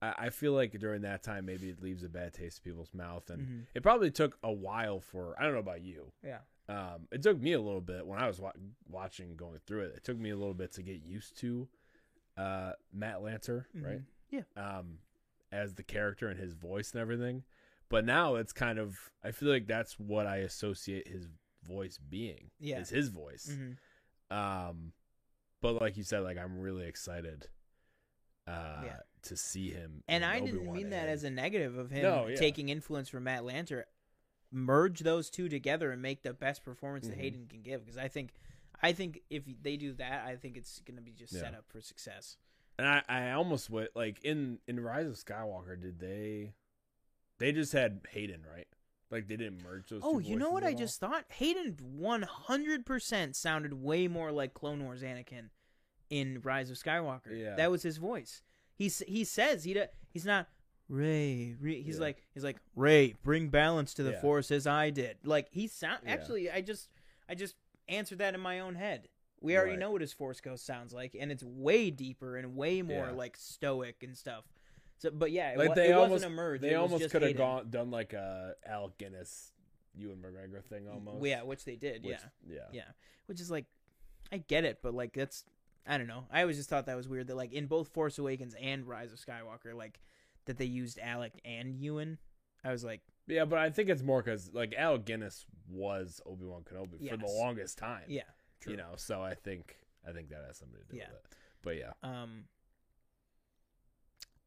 I, 0.01 0.14
I 0.18 0.30
feel 0.30 0.53
like 0.53 0.77
during 0.80 1.01
that 1.01 1.23
time, 1.23 1.45
maybe 1.45 1.69
it 1.69 1.81
leaves 1.81 2.03
a 2.03 2.10
bad 2.10 2.34
taste 2.34 2.61
in 2.64 2.72
people's 2.72 2.93
mouth, 2.93 3.30
and 3.30 3.41
Mhm. 3.41 3.65
it 3.76 3.84
probably 3.84 4.11
took 4.11 4.38
a 4.43 4.51
while 4.51 4.99
for. 4.99 5.35
I 5.39 5.43
don't 5.43 5.53
know 5.53 5.60
about 5.60 5.81
you. 5.81 6.11
Yeah. 6.23 6.39
Um, 6.68 7.07
it 7.11 7.23
took 7.23 7.41
me 7.41 7.53
a 7.53 7.60
little 7.60 7.81
bit 7.81 8.06
when 8.06 8.19
I 8.19 8.27
was 8.27 8.39
wa- 8.39 8.53
watching, 8.88 9.35
going 9.35 9.60
through 9.65 9.81
it. 9.85 9.93
It 9.97 10.03
took 10.03 10.18
me 10.19 10.30
a 10.30 10.35
little 10.38 10.53
bit 10.53 10.72
to 10.73 10.84
get 10.84 11.01
used 11.01 11.35
to 11.39 11.68
uh, 12.38 12.73
Matt 12.93 13.18
Lanter, 13.22 13.65
right? 13.73 14.01
Yeah. 14.30 14.43
Um, 14.56 14.99
as 15.51 15.73
the 15.73 15.84
character 15.84 16.27
and 16.30 16.39
his 16.39 16.53
voice 16.53 16.91
and 16.91 17.01
everything. 17.01 17.43
But 17.89 18.06
now 18.06 18.35
it's 18.35 18.53
kind 18.53 18.77
of. 18.77 19.11
I 19.23 19.31
feel 19.31 19.49
like 19.49 19.65
that's 19.68 19.99
what 19.99 20.27
I 20.27 20.38
associate 20.38 21.07
his 21.07 21.27
voice 21.64 21.97
being. 21.97 22.51
Yeah. 22.60 22.80
Is 22.80 22.89
his 22.89 23.10
voice. 23.10 23.49
hmm 23.51 24.34
Um, 24.34 24.93
but 25.61 25.81
like 25.81 25.98
you 25.98 26.03
said, 26.03 26.19
like 26.23 26.38
I'm 26.38 26.60
really 26.60 26.86
excited. 26.86 27.48
Uh, 28.48 28.81
Yeah. 28.86 28.99
to 29.23 29.36
see 29.38 29.69
him. 29.69 30.02
And 30.07 30.23
I 30.26 30.40
didn't 30.40 30.60
Obi-Wan 30.61 30.76
mean 30.77 30.90
that 30.91 31.07
as 31.10 31.23
a 31.23 31.30
negative 31.30 31.77
of 31.77 31.91
him 31.91 32.02
No, 32.03 32.27
yeah. 32.27 32.36
taking 32.38 32.69
influence 32.69 33.10
from 33.10 33.26
Matt 33.26 33.44
Lanter. 33.44 33.84
Merge 34.52 35.02
those 35.02 35.30
two 35.30 35.49
together 35.49 35.91
and 35.91 36.02
make 36.02 36.23
the 36.23 36.34
best 36.34 36.64
performance 36.64 37.06
Mhm. 37.06 37.10
that 37.10 37.18
Hayden 37.19 37.48
can 37.48 37.61
give. 37.61 37.81
Because 37.86 37.98
I 37.98 38.07
think, 38.07 38.31
I 38.81 38.94
think 38.94 39.22
if 39.30 39.44
they 39.61 39.77
do 39.77 39.94
that, 39.94 40.26
I 40.26 40.36
think 40.38 40.57
it's 40.57 40.80
going 40.81 40.95
to 40.95 41.02
be 41.03 41.11
just 41.11 41.34
set 41.34 41.53
up 41.53 41.65
for 41.68 41.81
success. 41.81 42.38
And 42.80 42.88
I, 42.88 43.03
I 43.10 43.31
almost 43.34 43.69
went 43.69 43.94
like 43.95 44.23
in 44.23 44.60
in 44.68 44.80
Rise 44.80 45.06
of 45.06 45.14
Skywalker. 45.15 45.80
Did 45.80 45.99
they? 45.99 46.53
They 47.38 47.52
just 47.52 47.73
had 47.73 48.02
Hayden, 48.11 48.44
right? 48.49 48.68
Like 49.11 49.27
they 49.27 49.38
didn't 49.38 49.64
merge 49.64 49.90
those. 49.90 50.02
Oh, 50.03 50.19
you 50.19 50.36
know 50.36 50.52
what 50.52 50.64
I 50.64 50.72
all? 50.72 50.77
just 50.77 50.99
thought? 50.99 51.26
Hayden 51.30 51.77
100% 51.99 53.36
sounded 53.36 53.73
way 53.73 54.07
more 54.07 54.31
like 54.31 54.53
Clone 54.53 54.84
Wars 54.84 55.02
Anakin 55.02 55.49
in 56.10 56.41
Rise 56.44 56.69
of 56.69 56.77
Skywalker. 56.77 57.31
Yeah. 57.38 57.56
That 57.56 57.72
was 57.72 57.84
his 57.84 57.98
voice. 57.98 58.41
He's 58.76 58.99
he 59.07 59.23
says 59.26 59.64
he 59.64 59.80
he's 60.14 60.26
not 60.26 60.48
Rey. 60.88 61.56
Rey 61.60 61.81
he's 61.81 61.95
Yeah. 61.98 62.02
like 62.02 62.23
he's 62.34 62.44
like 62.44 62.57
Rey, 62.76 63.15
bring 63.23 63.49
balance 63.49 63.94
to 63.95 64.03
the 64.03 64.11
Yeah. 64.11 64.22
force 64.22 64.52
as 64.52 64.65
I 64.65 64.90
did. 64.90 65.18
Like 65.23 65.48
he 65.52 65.68
sound 65.68 65.99
Yeah. 66.06 66.11
actually 66.14 66.49
I 66.49 66.61
just 66.61 66.90
I 67.27 67.36
just 67.36 67.56
answered 67.88 68.19
that 68.19 68.34
in 68.36 68.40
my 68.40 68.60
own 68.60 68.76
head. 68.76 69.10
We 69.41 69.56
already 69.56 69.72
Right. 69.72 69.80
know 69.80 69.91
what 69.91 70.02
his 70.02 70.14
force 70.14 70.40
ghost 70.41 70.65
sounds 70.65 70.94
like 70.94 71.15
and 71.19 71.31
it's 71.31 71.44
way 71.44 71.91
deeper 71.91 72.38
and 72.38 72.56
way 72.56 72.81
more 72.81 73.11
like 73.11 73.36
stoic 73.38 74.02
and 74.03 74.18
stuff. 74.18 74.45
So 75.00 75.10
but 75.12 75.32
yeah, 75.32 75.52
it, 75.52 75.58
like 75.58 75.76
they 75.76 75.90
it 75.90 75.94
almost 75.94 76.12
wasn't 76.12 76.34
a 76.34 76.36
merge. 76.36 76.62
they 76.62 76.76
almost 76.76 77.10
could 77.10 77.22
have 77.22 77.36
gone 77.38 77.70
done 77.70 77.90
like 77.90 78.14
a 78.14 78.54
Alec 78.66 78.98
Guinness, 78.98 79.54
Ewan 79.96 80.18
McGregor 80.18 80.64
thing 80.64 80.88
almost. 80.88 81.26
Yeah, 81.26 81.44
which 81.44 81.66
they 81.66 81.76
did. 81.76 82.04
Which- 82.04 82.18
yeah. 82.46 82.56
yeah, 82.56 82.60
Yeah, 82.72 82.92
which 83.26 83.40
is 83.40 83.50
like, 83.50 83.66
I 84.32 84.38
get 84.38 84.66
it, 84.66 84.80
but 84.84 84.94
like 84.94 85.14
that's 85.14 85.44
I 85.88 85.98
don't 85.98 86.08
know. 86.08 86.26
I 86.32 86.42
always 86.42 86.58
just 86.58 86.70
thought 86.70 86.86
that 86.86 86.98
was 86.98 87.08
weird 87.08 87.28
that 87.28 87.36
like 87.38 87.54
in 87.54 87.66
both 87.68 87.88
Force 87.88 88.20
Awakens 88.20 88.54
and 88.62 88.86
Rise 88.86 89.12
of 89.14 89.20
Skywalker, 89.20 89.74
like 89.74 90.00
that 90.46 90.58
they 90.58 90.66
used 90.66 91.00
Alec 91.00 91.34
and 91.46 91.74
Ewan. 91.74 92.18
I 92.64 92.72
was 92.72 92.84
like, 92.84 93.02
Yeah, 93.26 93.46
but 93.46 93.58
I 93.58 93.70
think 93.70 93.88
it's 93.90 94.04
more 94.04 94.22
because 94.22 94.52
like 94.54 94.76
Alec 94.78 95.06
Guinness 95.06 95.46
was 95.70 96.20
Obi 96.26 96.46
Wan 96.46 96.64
Kenobi 96.64 97.10
for 97.10 97.16
the 97.16 97.26
longest 97.26 97.78
time. 97.78 98.04
yeah, 98.10 98.24
true. 98.60 98.72
you 98.74 98.78
know. 98.78 98.94
So 98.98 99.22
I 99.22 99.34
think 99.34 99.78
I 100.08 100.12
think 100.12 100.28
that 100.30 100.44
has 100.46 100.58
something 100.58 100.78
to 100.78 100.92
do 100.92 100.98
Yeah. 100.98 101.06
with 101.08 101.16
it. 101.24 101.26
But 101.62 101.78
yeah, 101.78 101.92
Um. 102.04 102.44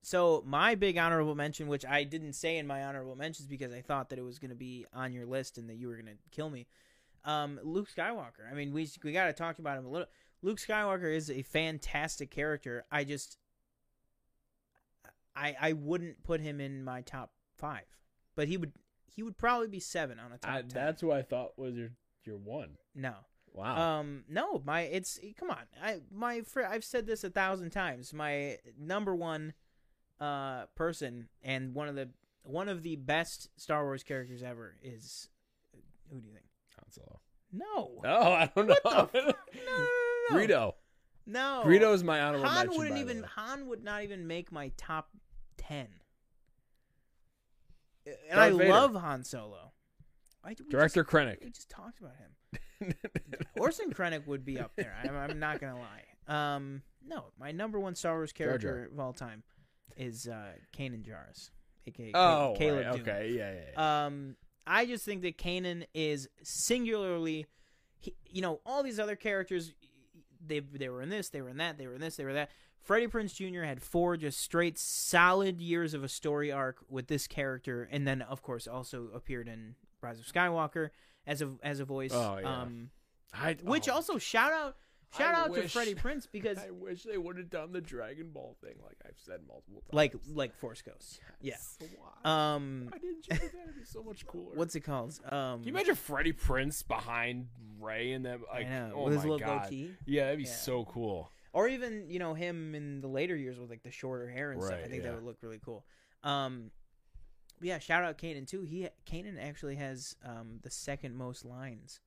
So 0.02 0.42
my 0.44 0.74
big 0.74 0.98
honorable 0.98 1.36
mention, 1.36 1.68
which 1.68 1.84
I 1.86 2.02
didn't 2.02 2.32
say 2.32 2.58
in 2.58 2.66
my 2.66 2.84
honorable 2.84 3.14
mentions 3.14 3.46
because 3.46 3.72
I 3.72 3.80
thought 3.80 4.10
that 4.10 4.18
it 4.18 4.24
was 4.24 4.40
going 4.40 4.50
to 4.50 4.56
be 4.56 4.84
on 4.92 5.12
your 5.12 5.26
list 5.26 5.58
and 5.58 5.68
that 5.70 5.76
you 5.76 5.88
were 5.88 5.94
going 5.94 6.06
to 6.06 6.18
kill 6.32 6.50
me. 6.50 6.66
Um, 7.24 7.60
Luke 7.62 7.88
Skywalker. 7.88 8.50
I 8.50 8.54
mean, 8.54 8.72
we 8.72 8.90
we 9.04 9.12
got 9.12 9.26
to 9.26 9.32
talk 9.32 9.60
about 9.60 9.78
him 9.78 9.86
a 9.86 9.88
little. 9.88 10.08
Luke 10.42 10.58
Skywalker 10.58 11.14
is 11.14 11.30
a 11.30 11.42
fantastic 11.42 12.32
character. 12.32 12.84
I 12.90 13.04
just, 13.04 13.38
I 15.36 15.54
I 15.60 15.72
wouldn't 15.74 16.24
put 16.24 16.40
him 16.40 16.60
in 16.60 16.82
my 16.82 17.02
top 17.02 17.30
five, 17.56 17.84
but 18.34 18.48
he 18.48 18.56
would 18.56 18.72
he 19.06 19.22
would 19.22 19.38
probably 19.38 19.68
be 19.68 19.78
seven 19.78 20.18
on 20.18 20.32
a 20.32 20.38
top 20.38 20.50
I, 20.50 20.60
ten. 20.62 20.70
that's 20.74 21.00
who 21.00 21.12
I 21.12 21.22
thought 21.22 21.56
was 21.56 21.76
your 21.76 21.90
your 22.24 22.38
one. 22.38 22.70
no. 22.94 23.14
Wow. 23.54 23.98
Um, 24.00 24.24
no, 24.30 24.62
my 24.64 24.80
it's 24.80 25.20
come 25.38 25.50
on. 25.50 25.58
I 25.84 26.00
my 26.10 26.42
I've 26.66 26.84
said 26.84 27.06
this 27.06 27.22
a 27.22 27.28
thousand 27.28 27.68
times. 27.70 28.14
My 28.14 28.56
number 28.78 29.14
one 29.14 29.52
uh 30.22 30.66
person 30.76 31.28
and 31.42 31.74
one 31.74 31.88
of 31.88 31.94
the 31.94 32.08
one 32.44 32.68
of 32.68 32.82
the 32.82 32.96
best 32.96 33.48
Star 33.56 33.84
Wars 33.84 34.02
characters 34.02 34.42
ever 34.42 34.76
is 34.82 35.28
who 36.10 36.20
do 36.20 36.26
you 36.26 36.32
think? 36.32 36.46
Han 36.76 36.90
Solo. 36.90 37.20
No, 37.52 38.00
Oh, 38.04 38.32
I 38.32 38.50
don't 38.54 38.66
know. 38.66 38.76
no, 38.84 39.08
no, 39.14 39.20
no, 39.20 39.32
no. 40.30 40.36
Greedo. 40.36 40.72
No, 41.26 41.62
Greedo 41.64 41.92
is 41.94 42.02
my 42.02 42.20
honorable 42.20 42.46
Han 42.48 42.66
mention. 42.66 42.78
wouldn't 42.78 42.96
the 42.96 43.02
even. 43.12 43.22
Han 43.36 43.68
would 43.68 43.84
not 43.84 44.02
even 44.02 44.26
make 44.26 44.50
my 44.50 44.70
top 44.76 45.08
ten. 45.56 45.88
And 48.06 48.16
Darth 48.30 48.54
I 48.54 48.56
Vader. 48.58 48.70
love 48.70 48.94
Han 48.94 49.22
Solo. 49.24 49.72
I, 50.44 50.54
Director 50.68 51.02
just, 51.04 51.12
Krennic. 51.14 51.44
we 51.44 51.50
just 51.50 51.68
talked 51.70 52.00
about 52.00 52.14
him. 52.16 52.94
Orson 53.56 53.92
Krennic 53.92 54.26
would 54.26 54.44
be 54.44 54.58
up 54.58 54.72
there. 54.76 54.92
I'm, 55.04 55.16
I'm 55.16 55.38
not 55.38 55.60
gonna 55.60 55.78
lie. 55.78 56.54
Um, 56.56 56.82
no, 57.06 57.26
my 57.38 57.52
number 57.52 57.78
one 57.78 57.94
Star 57.94 58.14
Wars 58.14 58.32
Jar 58.32 58.46
character 58.48 58.86
Jar. 58.86 58.92
of 58.92 58.98
all 58.98 59.12
time 59.12 59.44
is 59.96 60.28
uh, 60.28 60.52
Kanan 60.76 61.02
Jarrus, 61.02 61.50
aka 61.86 62.10
Oh, 62.14 62.54
Caleb 62.56 62.86
right, 62.86 63.00
okay, 63.00 63.32
yeah, 63.34 63.52
yeah. 63.52 63.60
yeah. 63.72 64.06
Um, 64.06 64.36
I 64.66 64.86
just 64.86 65.04
think 65.04 65.22
that 65.22 65.38
Kanan 65.38 65.84
is 65.94 66.28
singularly, 66.42 67.46
he, 67.98 68.14
you 68.30 68.42
know, 68.42 68.60
all 68.64 68.82
these 68.82 69.00
other 69.00 69.16
characters, 69.16 69.72
they 70.44 70.60
they 70.60 70.88
were 70.88 71.02
in 71.02 71.08
this, 71.08 71.28
they 71.28 71.42
were 71.42 71.48
in 71.48 71.58
that, 71.58 71.78
they 71.78 71.86
were 71.86 71.94
in 71.94 72.00
this, 72.00 72.16
they 72.16 72.24
were 72.24 72.34
that. 72.34 72.50
Freddie 72.82 73.06
Prinze 73.06 73.34
Jr. 73.34 73.62
had 73.62 73.80
four 73.80 74.16
just 74.16 74.40
straight 74.40 74.76
solid 74.76 75.60
years 75.60 75.94
of 75.94 76.02
a 76.02 76.08
story 76.08 76.50
arc 76.50 76.78
with 76.88 77.06
this 77.06 77.28
character, 77.28 77.88
and 77.90 78.06
then 78.06 78.22
of 78.22 78.42
course 78.42 78.66
also 78.66 79.08
appeared 79.14 79.46
in 79.46 79.76
Rise 80.00 80.18
of 80.18 80.26
Skywalker 80.26 80.90
as 81.26 81.42
a 81.42 81.50
as 81.62 81.78
a 81.80 81.84
voice. 81.84 82.12
Oh, 82.12 82.38
yeah. 82.40 82.62
Um, 82.62 82.90
I, 83.32 83.56
which 83.62 83.88
oh, 83.88 83.94
also 83.94 84.18
shout 84.18 84.52
out 84.52 84.76
shout 85.16 85.34
I 85.34 85.40
out 85.40 85.46
to 85.54 85.60
wish- 85.60 85.72
Freddie 85.72 85.94
Prinze 86.02 86.26
because 86.30 86.58
I 86.58 86.70
wish 86.70 87.02
they 87.04 87.18
would 87.18 87.36
have 87.38 87.50
done 87.50 87.72
the 87.72 87.80
Dragon 87.80 88.30
Ball 88.30 88.56
thing, 88.62 88.74
like 88.84 88.96
I've 89.04 89.18
said 89.18 89.40
multiple 89.46 89.80
times. 89.82 89.92
like 89.92 90.14
like 90.34 90.54
Force 90.56 90.82
Ghosts. 90.82 91.20
Yeah. 91.40 91.56
Why? 92.22 92.54
Um, 92.54 92.88
why 92.90 92.98
didn't 92.98 93.26
you 93.28 93.34
do 93.36 93.48
that? 93.48 93.62
It'd 93.64 93.76
be 93.76 93.84
so 93.84 94.02
much 94.02 94.26
cooler. 94.26 94.54
what's 94.54 94.74
it 94.74 94.80
called? 94.80 95.18
Um, 95.30 95.58
Can 95.60 95.62
you 95.64 95.74
imagine 95.74 95.94
Freddie 95.94 96.32
Prinze 96.32 96.86
behind 96.86 97.48
Rey 97.80 98.12
and 98.12 98.24
that? 98.26 98.40
Like, 98.52 98.66
I 98.66 98.68
know 98.68 98.92
oh 98.96 99.04
with 99.04 99.14
his 99.14 99.24
my 99.24 99.30
little 99.30 99.46
god, 99.46 99.70
yeah, 100.06 100.24
that'd 100.24 100.38
be 100.38 100.44
Yeah. 100.44 100.50
so 100.50 100.84
cool. 100.84 101.30
or 101.52 101.68
even 101.68 102.08
you 102.08 102.18
know 102.18 102.34
him 102.34 102.74
in 102.74 103.00
the 103.00 103.08
later 103.08 103.36
years 103.36 103.58
with 103.58 103.70
like 103.70 103.82
the 103.82 103.90
shorter 103.90 104.28
hair 104.28 104.52
and 104.52 104.62
stuff. 104.62 104.78
I 104.84 104.88
think 104.88 105.02
yeah. 105.02 105.10
that 105.10 105.14
would 105.16 105.24
look 105.24 105.38
really 105.42 105.60
cool. 105.64 105.84
Um, 106.24 106.70
yeah, 107.60 107.78
shout 107.78 108.02
out 108.04 108.18
Kanan 108.18 108.46
too. 108.46 108.62
He 108.62 108.88
Kanan 109.06 109.36
actually 109.40 109.76
has 109.76 110.16
um 110.24 110.58
the 110.62 110.70
second 110.70 111.16
most 111.16 111.44
lines 111.44 112.00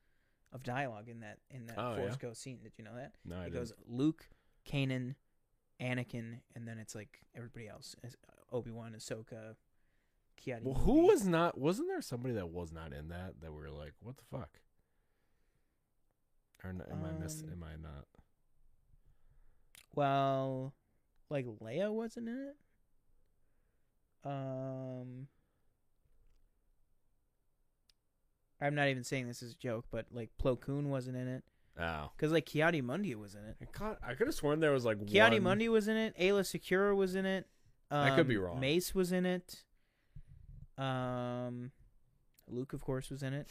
of 0.56 0.64
dialogue 0.64 1.10
in 1.10 1.20
that 1.20 1.38
in 1.52 1.66
that 1.68 1.76
Oh, 1.78 1.96
Force 1.98 2.14
yeah? 2.14 2.28
Ghost 2.30 2.42
scene. 2.42 2.60
Did 2.64 2.72
you 2.78 2.84
know 2.86 2.96
that? 2.96 3.12
No, 3.26 3.36
I 3.36 3.42
it 3.42 3.44
didn't. 3.52 3.56
goes 3.60 3.74
Luke, 3.88 4.28
Kanan, 4.68 5.16
Anakin, 5.82 6.40
and 6.56 6.68
then 6.68 6.78
it's 6.80 6.96
like 6.96 7.20
everybody 7.36 7.68
else: 7.68 7.96
Obi 8.52 8.72
Wan, 8.72 8.94
Ahsoka, 8.98 9.56
Ki-Adi. 10.38 10.64
Well, 10.66 10.76
who 10.76 11.08
was 11.08 11.28
not? 11.28 11.58
Wasn't 11.58 11.88
there 11.90 12.02
somebody 12.02 12.34
that 12.36 12.50
was 12.50 12.72
not 12.72 12.94
in 12.94 13.10
that 13.10 13.42
that 13.42 13.52
we 13.52 13.60
were 13.60 13.70
like, 13.70 13.94
what 14.02 14.16
the 14.18 14.24
fuck? 14.32 14.60
Or 16.64 16.70
am 16.72 16.82
I 17.06 17.12
miss? 17.22 17.44
Um, 17.44 17.50
Am 17.52 17.64
I 17.64 17.76
not? 17.82 18.06
Well, 19.94 20.74
like 21.30 21.46
Leia 21.46 21.92
wasn't 21.92 22.30
in 22.30 22.38
it. 22.50 22.56
Um, 24.28 25.28
I'm 28.62 28.76
not 28.76 28.88
even 28.88 29.04
saying 29.04 29.28
this 29.28 29.44
as 29.44 29.52
a 29.52 29.56
joke, 29.58 29.86
but 29.92 30.06
like 30.12 30.30
Plo 30.42 30.60
Koon 30.60 30.90
wasn't 30.90 31.18
in 31.18 31.28
it 31.28 31.44
Oh, 31.78 32.10
because 32.16 32.32
like 32.32 32.46
Ki-Adi-Mundi 32.46 33.16
was 33.16 33.36
in 33.36 33.44
it. 33.44 33.58
I, 33.62 33.66
caught, 33.66 34.00
I 34.02 34.14
could 34.14 34.28
have 34.28 34.36
sworn 34.36 34.62
there 34.62 34.72
was 34.72 34.86
like 34.86 35.06
Ki-Adi 35.06 35.36
one. 35.38 35.44
Mundi 35.44 35.68
was 35.70 35.88
in 35.90 35.98
it. 35.98 36.18
Aayla 36.18 36.42
Secura 36.42 36.96
was 36.96 37.16
in 37.16 37.26
it. 37.26 37.48
I 37.92 38.16
could 38.16 38.28
be 38.30 38.38
Um, 38.38 38.44
wrong. 38.44 38.60
Mace 38.62 38.96
was 38.96 39.12
in 39.12 39.26
it. 39.26 39.64
Um, 40.78 41.72
Luke, 42.48 42.72
of 42.74 42.82
course, 42.82 43.10
was 43.10 43.24
in 43.24 43.34
it. 43.34 43.48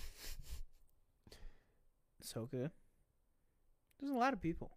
Ahsoka. 2.22 2.70
There's 4.00 4.10
a 4.12 4.16
lot 4.16 4.32
of 4.32 4.40
people, 4.40 4.72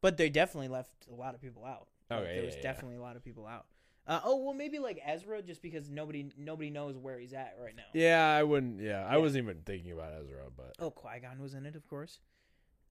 but 0.00 0.16
they 0.16 0.28
definitely 0.28 0.68
left 0.68 1.06
a 1.10 1.14
lot 1.14 1.34
of 1.34 1.40
people 1.40 1.64
out. 1.64 1.88
Like, 2.10 2.20
Okay, 2.20 2.26
there 2.28 2.36
yeah, 2.40 2.44
was 2.46 2.54
yeah, 2.54 2.58
yeah. 2.58 2.62
definitely 2.62 2.96
a 2.96 3.00
lot 3.00 3.16
of 3.16 3.24
people 3.24 3.46
out. 3.46 3.66
Uh, 4.10 4.20
oh 4.24 4.34
well, 4.44 4.54
maybe 4.54 4.80
like 4.80 5.00
Ezra, 5.06 5.40
just 5.40 5.62
because 5.62 5.88
nobody 5.88 6.32
nobody 6.36 6.68
knows 6.68 6.96
where 6.96 7.16
he's 7.20 7.32
at 7.32 7.54
right 7.62 7.76
now. 7.76 7.84
Yeah, 7.94 8.28
I 8.28 8.42
wouldn't. 8.42 8.80
Yeah, 8.80 9.06
I 9.08 9.18
wasn't 9.18 9.44
even 9.44 9.62
thinking 9.64 9.92
about 9.92 10.12
Ezra, 10.20 10.46
but 10.56 10.74
Oh, 10.80 10.90
Qui 10.90 11.20
Gon 11.22 11.40
was 11.40 11.54
in 11.54 11.64
it, 11.64 11.76
of 11.76 11.88
course. 11.88 12.18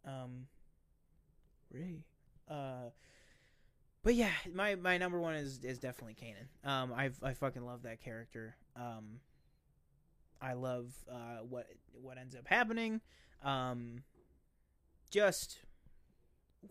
Um, 0.05 0.47
Rey. 1.69 2.05
Uh, 2.49 2.91
but 4.01 4.15
yeah, 4.15 4.31
my 4.53 4.75
my 4.75 4.97
number 4.97 5.19
one 5.19 5.35
is 5.35 5.59
is 5.61 5.77
definitely 5.77 6.15
Kanan. 6.15 6.67
Um, 6.69 6.93
I 6.93 7.11
I 7.21 7.33
fucking 7.33 7.65
love 7.65 7.83
that 7.83 8.01
character. 8.01 8.55
Um, 8.77 9.19
I 10.41 10.53
love 10.53 10.93
uh 11.11 11.43
what 11.49 11.67
what 12.01 12.17
ends 12.17 12.33
up 12.33 12.47
happening. 12.47 13.01
Um, 13.43 14.03
just 15.11 15.59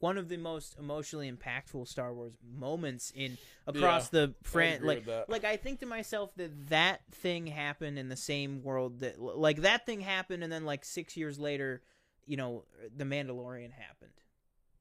one 0.01 0.19
of 0.19 0.28
the 0.28 0.36
most 0.36 0.77
emotionally 0.78 1.31
impactful 1.31 1.89
Star 1.89 2.12
Wars 2.12 2.35
moments 2.56 3.12
in 3.15 3.39
across 3.66 4.10
the 4.10 4.35
fran 4.43 4.82
like 4.82 5.06
like 5.28 5.44
I 5.44 5.56
think 5.56 5.81
to 5.81 5.86
myself 5.86 6.31
that 6.36 6.69
that 6.69 7.01
thing 7.10 7.47
happened 7.47 7.98
in 7.98 8.09
the 8.09 8.16
same 8.16 8.62
world 8.62 9.01
that 9.01 9.20
like 9.20 9.62
that 9.62 9.86
thing 9.86 10.01
happened 10.01 10.44
and 10.44 10.52
then 10.52 10.65
like 10.65 10.85
6 10.85 11.16
years 11.16 11.39
later, 11.39 11.82
you 12.27 12.36
know, 12.36 12.65
the 12.94 13.05
Mandalorian 13.05 13.73
happened. 13.73 14.12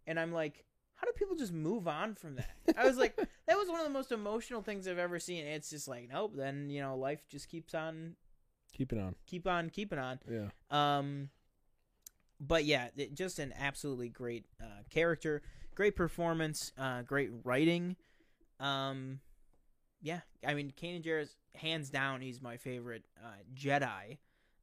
And 0.05 0.19
I'm 0.19 0.31
like, 0.31 0.65
how 0.95 1.05
do 1.05 1.13
people 1.13 1.35
just 1.35 1.53
move 1.53 1.87
on 1.87 2.15
from 2.15 2.35
that? 2.35 2.75
I 2.77 2.85
was 2.85 2.97
like, 2.97 3.15
that 3.47 3.57
was 3.57 3.69
one 3.69 3.79
of 3.79 3.85
the 3.85 3.93
most 3.93 4.11
emotional 4.11 4.61
things 4.61 4.87
I've 4.87 4.97
ever 4.97 5.19
seen. 5.19 5.45
It's 5.45 5.69
just 5.69 5.87
like, 5.87 6.09
nope, 6.11 6.33
then, 6.35 6.69
you 6.69 6.81
know, 6.81 6.95
life 6.97 7.23
just 7.29 7.49
keeps 7.49 7.73
on 7.73 8.15
keeping 8.73 8.99
on. 8.99 9.15
keep 9.25 9.47
on 9.47 9.69
keeping 9.69 9.99
on. 9.99 10.19
Yeah. 10.29 10.47
Um, 10.71 11.29
but 12.39 12.65
yeah, 12.65 12.89
it, 12.95 13.15
just 13.15 13.39
an 13.39 13.53
absolutely 13.57 14.09
great 14.09 14.45
uh, 14.61 14.83
character, 14.89 15.41
great 15.75 15.95
performance, 15.95 16.71
uh, 16.77 17.01
great 17.01 17.29
writing. 17.43 17.95
Um, 18.59 19.19
yeah, 20.01 20.21
I 20.45 20.53
mean, 20.53 20.73
Kanan 20.79 21.03
Jarrus, 21.03 21.35
hands 21.55 21.89
down, 21.89 22.21
he's 22.21 22.41
my 22.41 22.57
favorite 22.57 23.03
uh, 23.23 23.37
Jedi. 23.55 24.17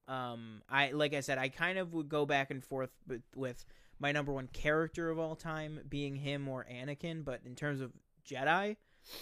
Um, 0.07 0.63
I 0.69 0.91
like 0.91 1.15
I 1.15 1.21
said, 1.21 1.39
I 1.39 1.49
kind 1.49 1.79
of 1.79 1.95
would 1.95 2.09
go 2.09 2.27
back 2.27 2.51
and 2.51 2.63
forth 2.63 2.91
with, 3.09 3.23
with 3.35 3.65
my 3.99 4.13
number 4.13 4.33
one 4.33 4.49
character 4.53 5.11
of 5.11 5.19
all 5.19 5.35
time 5.35 5.81
being 5.89 6.17
him 6.17 6.49
or 6.49 6.67
Anakin, 6.71 7.25
but 7.25 7.41
in 7.47 7.55
terms 7.55 7.81
of 7.81 7.93
Jedi, 8.29 8.77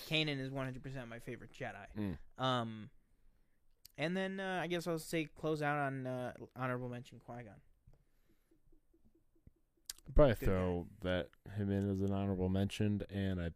Kanan 0.09 0.41
is 0.41 0.51
one 0.51 0.65
hundred 0.65 0.83
percent 0.83 1.09
my 1.09 1.19
favorite 1.19 1.51
Jedi. 1.53 1.87
Mm. 1.99 2.43
Um, 2.43 2.91
and 3.99 4.17
then 4.17 4.41
uh, 4.41 4.61
I 4.63 4.67
guess 4.67 4.87
I'll 4.87 4.99
say 4.99 5.29
close 5.39 5.63
out 5.63 5.79
on 5.79 6.07
uh, 6.07 6.33
honorable 6.57 6.89
mention 6.89 7.21
Qui 7.25 7.43
Gon. 7.45 7.55
Probably 10.15 10.35
Good 10.35 10.45
throw 10.47 10.87
that 11.03 11.29
him 11.57 11.71
in 11.71 11.91
as 11.91 12.01
an 12.03 12.13
honorable 12.13 12.49
mention, 12.49 13.03
and 13.11 13.41
I, 13.41 13.51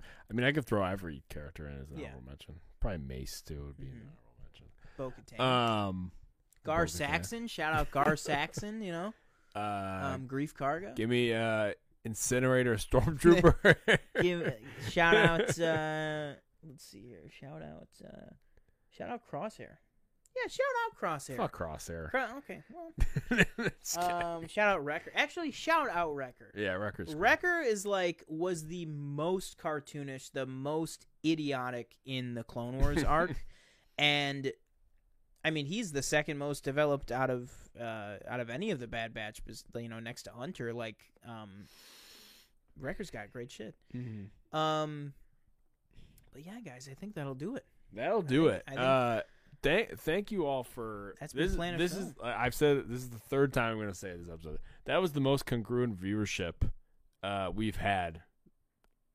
I 0.00 0.32
mean, 0.32 0.44
I 0.44 0.52
could 0.52 0.64
throw 0.66 0.84
every 0.84 1.22
character 1.28 1.66
in 1.68 1.78
as 1.80 1.90
an 1.90 1.98
Yeah. 1.98 2.06
honorable 2.08 2.26
mention. 2.28 2.60
Probably 2.80 2.98
Mace 2.98 3.40
too 3.42 3.64
would 3.66 3.76
be 3.76 3.84
Mhm. 3.86 3.92
an 4.02 4.08
honorable 4.08 4.42
mention. 4.42 4.66
Bo 4.96 5.10
Katan. 5.10 5.40
Um, 5.40 6.12
Gar 6.64 6.84
Bo-Katan. 6.86 6.90
Saxon, 6.90 7.46
shout 7.48 7.72
out 7.74 7.90
Gar 7.90 8.16
Saxon, 8.16 8.82
you 8.82 8.92
know. 8.92 9.14
Uh, 9.54 10.12
Um, 10.14 10.28
Greef 10.28 10.52
Karga. 10.52 10.94
give 10.94 11.08
me 11.08 11.32
uh, 11.32 11.72
Incinerator 12.04 12.74
Stormtrooper. 12.76 13.98
Give 14.20 14.54
shout 14.88 15.16
out 15.16 15.58
uh 15.58 16.34
let's 16.62 16.84
see 16.84 17.02
here. 17.08 17.28
Shout 17.30 17.62
out 17.62 17.88
uh 18.04 18.30
shout 18.90 19.10
out 19.10 19.22
Crosshair. 19.28 19.78
Yeah, 20.42 20.48
shout 20.48 20.66
out 20.84 20.98
Crosshair. 21.00 21.36
Fuck 21.36 21.56
Crosshair. 21.56 22.10
Cro- 22.10 22.38
okay. 22.38 22.62
Well, 22.72 22.92
um 24.38 24.46
shout 24.48 24.68
out 24.68 24.84
Wrecker. 24.84 25.10
Actually, 25.14 25.50
shout 25.50 25.88
out 25.90 26.14
Wrecker. 26.14 26.52
yeah, 26.56 26.72
Wrecker's 26.74 27.10
cool. 27.10 27.18
Wrecker 27.18 27.60
is 27.60 27.86
like 27.86 28.22
was 28.28 28.66
the 28.66 28.86
most 28.86 29.58
cartoonish, 29.58 30.32
the 30.32 30.46
most 30.46 31.06
idiotic 31.24 31.96
in 32.04 32.34
the 32.34 32.44
Clone 32.44 32.78
Wars 32.78 33.02
arc, 33.04 33.34
and 33.98 34.52
I 35.44 35.50
mean 35.50 35.66
he's 35.66 35.92
the 35.92 36.02
second 36.02 36.38
most 36.38 36.64
developed 36.64 37.10
out 37.10 37.30
of 37.30 37.50
uh, 37.80 38.16
out 38.28 38.40
of 38.40 38.50
any 38.50 38.70
of 38.70 38.78
the 38.80 38.86
Bad 38.86 39.14
Batch, 39.14 39.40
you 39.74 39.88
know, 39.88 40.00
next 40.00 40.24
to 40.24 40.30
Hunter. 40.32 40.72
Like, 40.72 40.96
um, 41.26 41.66
Wrecker's 42.78 43.10
got 43.10 43.30
great 43.32 43.50
shit. 43.52 43.74
Mhm. 43.94 44.26
Um, 44.56 45.12
but 46.32 46.44
yeah, 46.44 46.58
guys, 46.64 46.88
I 46.90 46.94
think 46.94 47.14
that'll 47.14 47.34
do 47.34 47.56
it. 47.56 47.64
That'll 47.92 48.22
do 48.22 48.44
think- 48.48 48.56
it. 48.56 48.62
I 48.66 48.70
think- 48.70 48.80
uh, 48.80 49.22
thank 49.62 49.98
thank 49.98 50.30
you 50.32 50.46
all 50.46 50.62
for 50.64 51.14
That's 51.20 51.32
this. 51.32 51.54
Planet 51.56 51.78
this 51.78 51.94
Film. 51.94 52.06
is 52.08 52.14
I've 52.22 52.54
said 52.54 52.78
it, 52.78 52.88
this 52.90 53.00
is 53.00 53.10
the 53.10 53.18
third 53.18 53.52
time 53.52 53.72
I'm 53.72 53.76
going 53.78 53.88
to 53.88 53.94
say 53.94 54.10
it 54.10 54.18
this 54.18 54.32
episode. 54.32 54.58
That 54.84 55.00
was 55.02 55.12
the 55.12 55.20
most 55.20 55.46
congruent 55.46 56.00
viewership 56.00 56.54
uh, 57.22 57.50
we've 57.54 57.76
had 57.76 58.22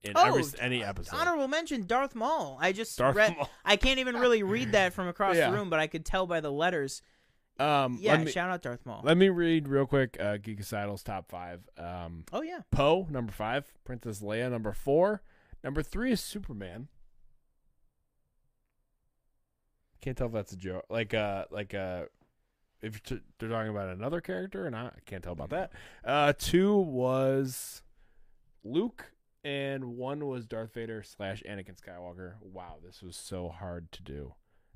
in 0.03 0.17
every 0.17 0.43
any 0.59 0.83
uh, 0.83 0.89
episode. 0.89 1.15
Honorable 1.15 1.47
mention 1.47 1.85
Darth 1.85 2.15
Maul. 2.15 2.57
I 2.59 2.71
just 2.71 2.97
Darth 2.97 3.15
read. 3.15 3.35
Maul. 3.37 3.49
I 3.63 3.75
can't 3.75 3.99
even 3.99 4.15
really 4.17 4.43
read 4.43 4.71
that 4.73 4.93
from 4.93 5.07
across 5.07 5.35
Yeah. 5.35 5.49
the 5.51 5.57
room, 5.57 5.69
but 5.69 5.79
I 5.79 5.87
could 5.87 6.05
tell 6.05 6.25
by 6.27 6.39
the 6.41 6.51
letters. 6.51 7.01
Um, 7.59 7.97
Yeah, 8.01 8.17
me, 8.17 8.31
shout 8.31 8.49
out 8.49 8.63
Darth 8.63 8.85
Maul. 8.85 9.01
let 9.03 9.17
me 9.17 9.29
read 9.29 9.67
real 9.67 9.85
quick. 9.85 10.17
Uh, 10.19 10.37
Geekocidal's 10.37 11.03
top 11.03 11.29
five. 11.29 11.61
Um, 11.77 12.23
oh 12.33 12.41
yeah, 12.41 12.61
Poe 12.71 13.05
number 13.11 13.31
five, 13.31 13.71
Princess 13.83 14.21
Leia 14.21 14.49
number 14.49 14.71
four, 14.73 15.21
number 15.63 15.83
three 15.83 16.11
is 16.13 16.21
Superman. 16.21 16.87
Can't 20.01 20.17
tell 20.17 20.27
if 20.27 20.33
that's 20.33 20.51
a 20.53 20.57
joke. 20.57 20.85
Like 20.89 21.13
uh, 21.13 21.45
like 21.51 21.73
uh, 21.73 22.03
if 22.81 23.01
t- 23.03 23.19
they're 23.39 23.49
talking 23.49 23.69
about 23.69 23.89
another 23.89 24.21
character 24.21 24.65
or 24.65 24.71
not, 24.71 24.93
I 24.97 24.99
can't 25.05 25.23
tell 25.23 25.33
about 25.33 25.49
that. 25.51 25.71
Uh, 26.03 26.33
two 26.37 26.75
was 26.77 27.83
Luke, 28.63 29.11
and 29.43 29.97
one 29.97 30.25
was 30.27 30.45
Darth 30.45 30.73
Vader 30.73 31.03
slash 31.03 31.43
Anakin 31.47 31.75
Skywalker. 31.79 32.33
Wow, 32.41 32.77
this 32.83 33.01
was 33.03 33.15
so 33.15 33.49
hard 33.49 33.91
to 33.93 34.01
do. 34.03 34.33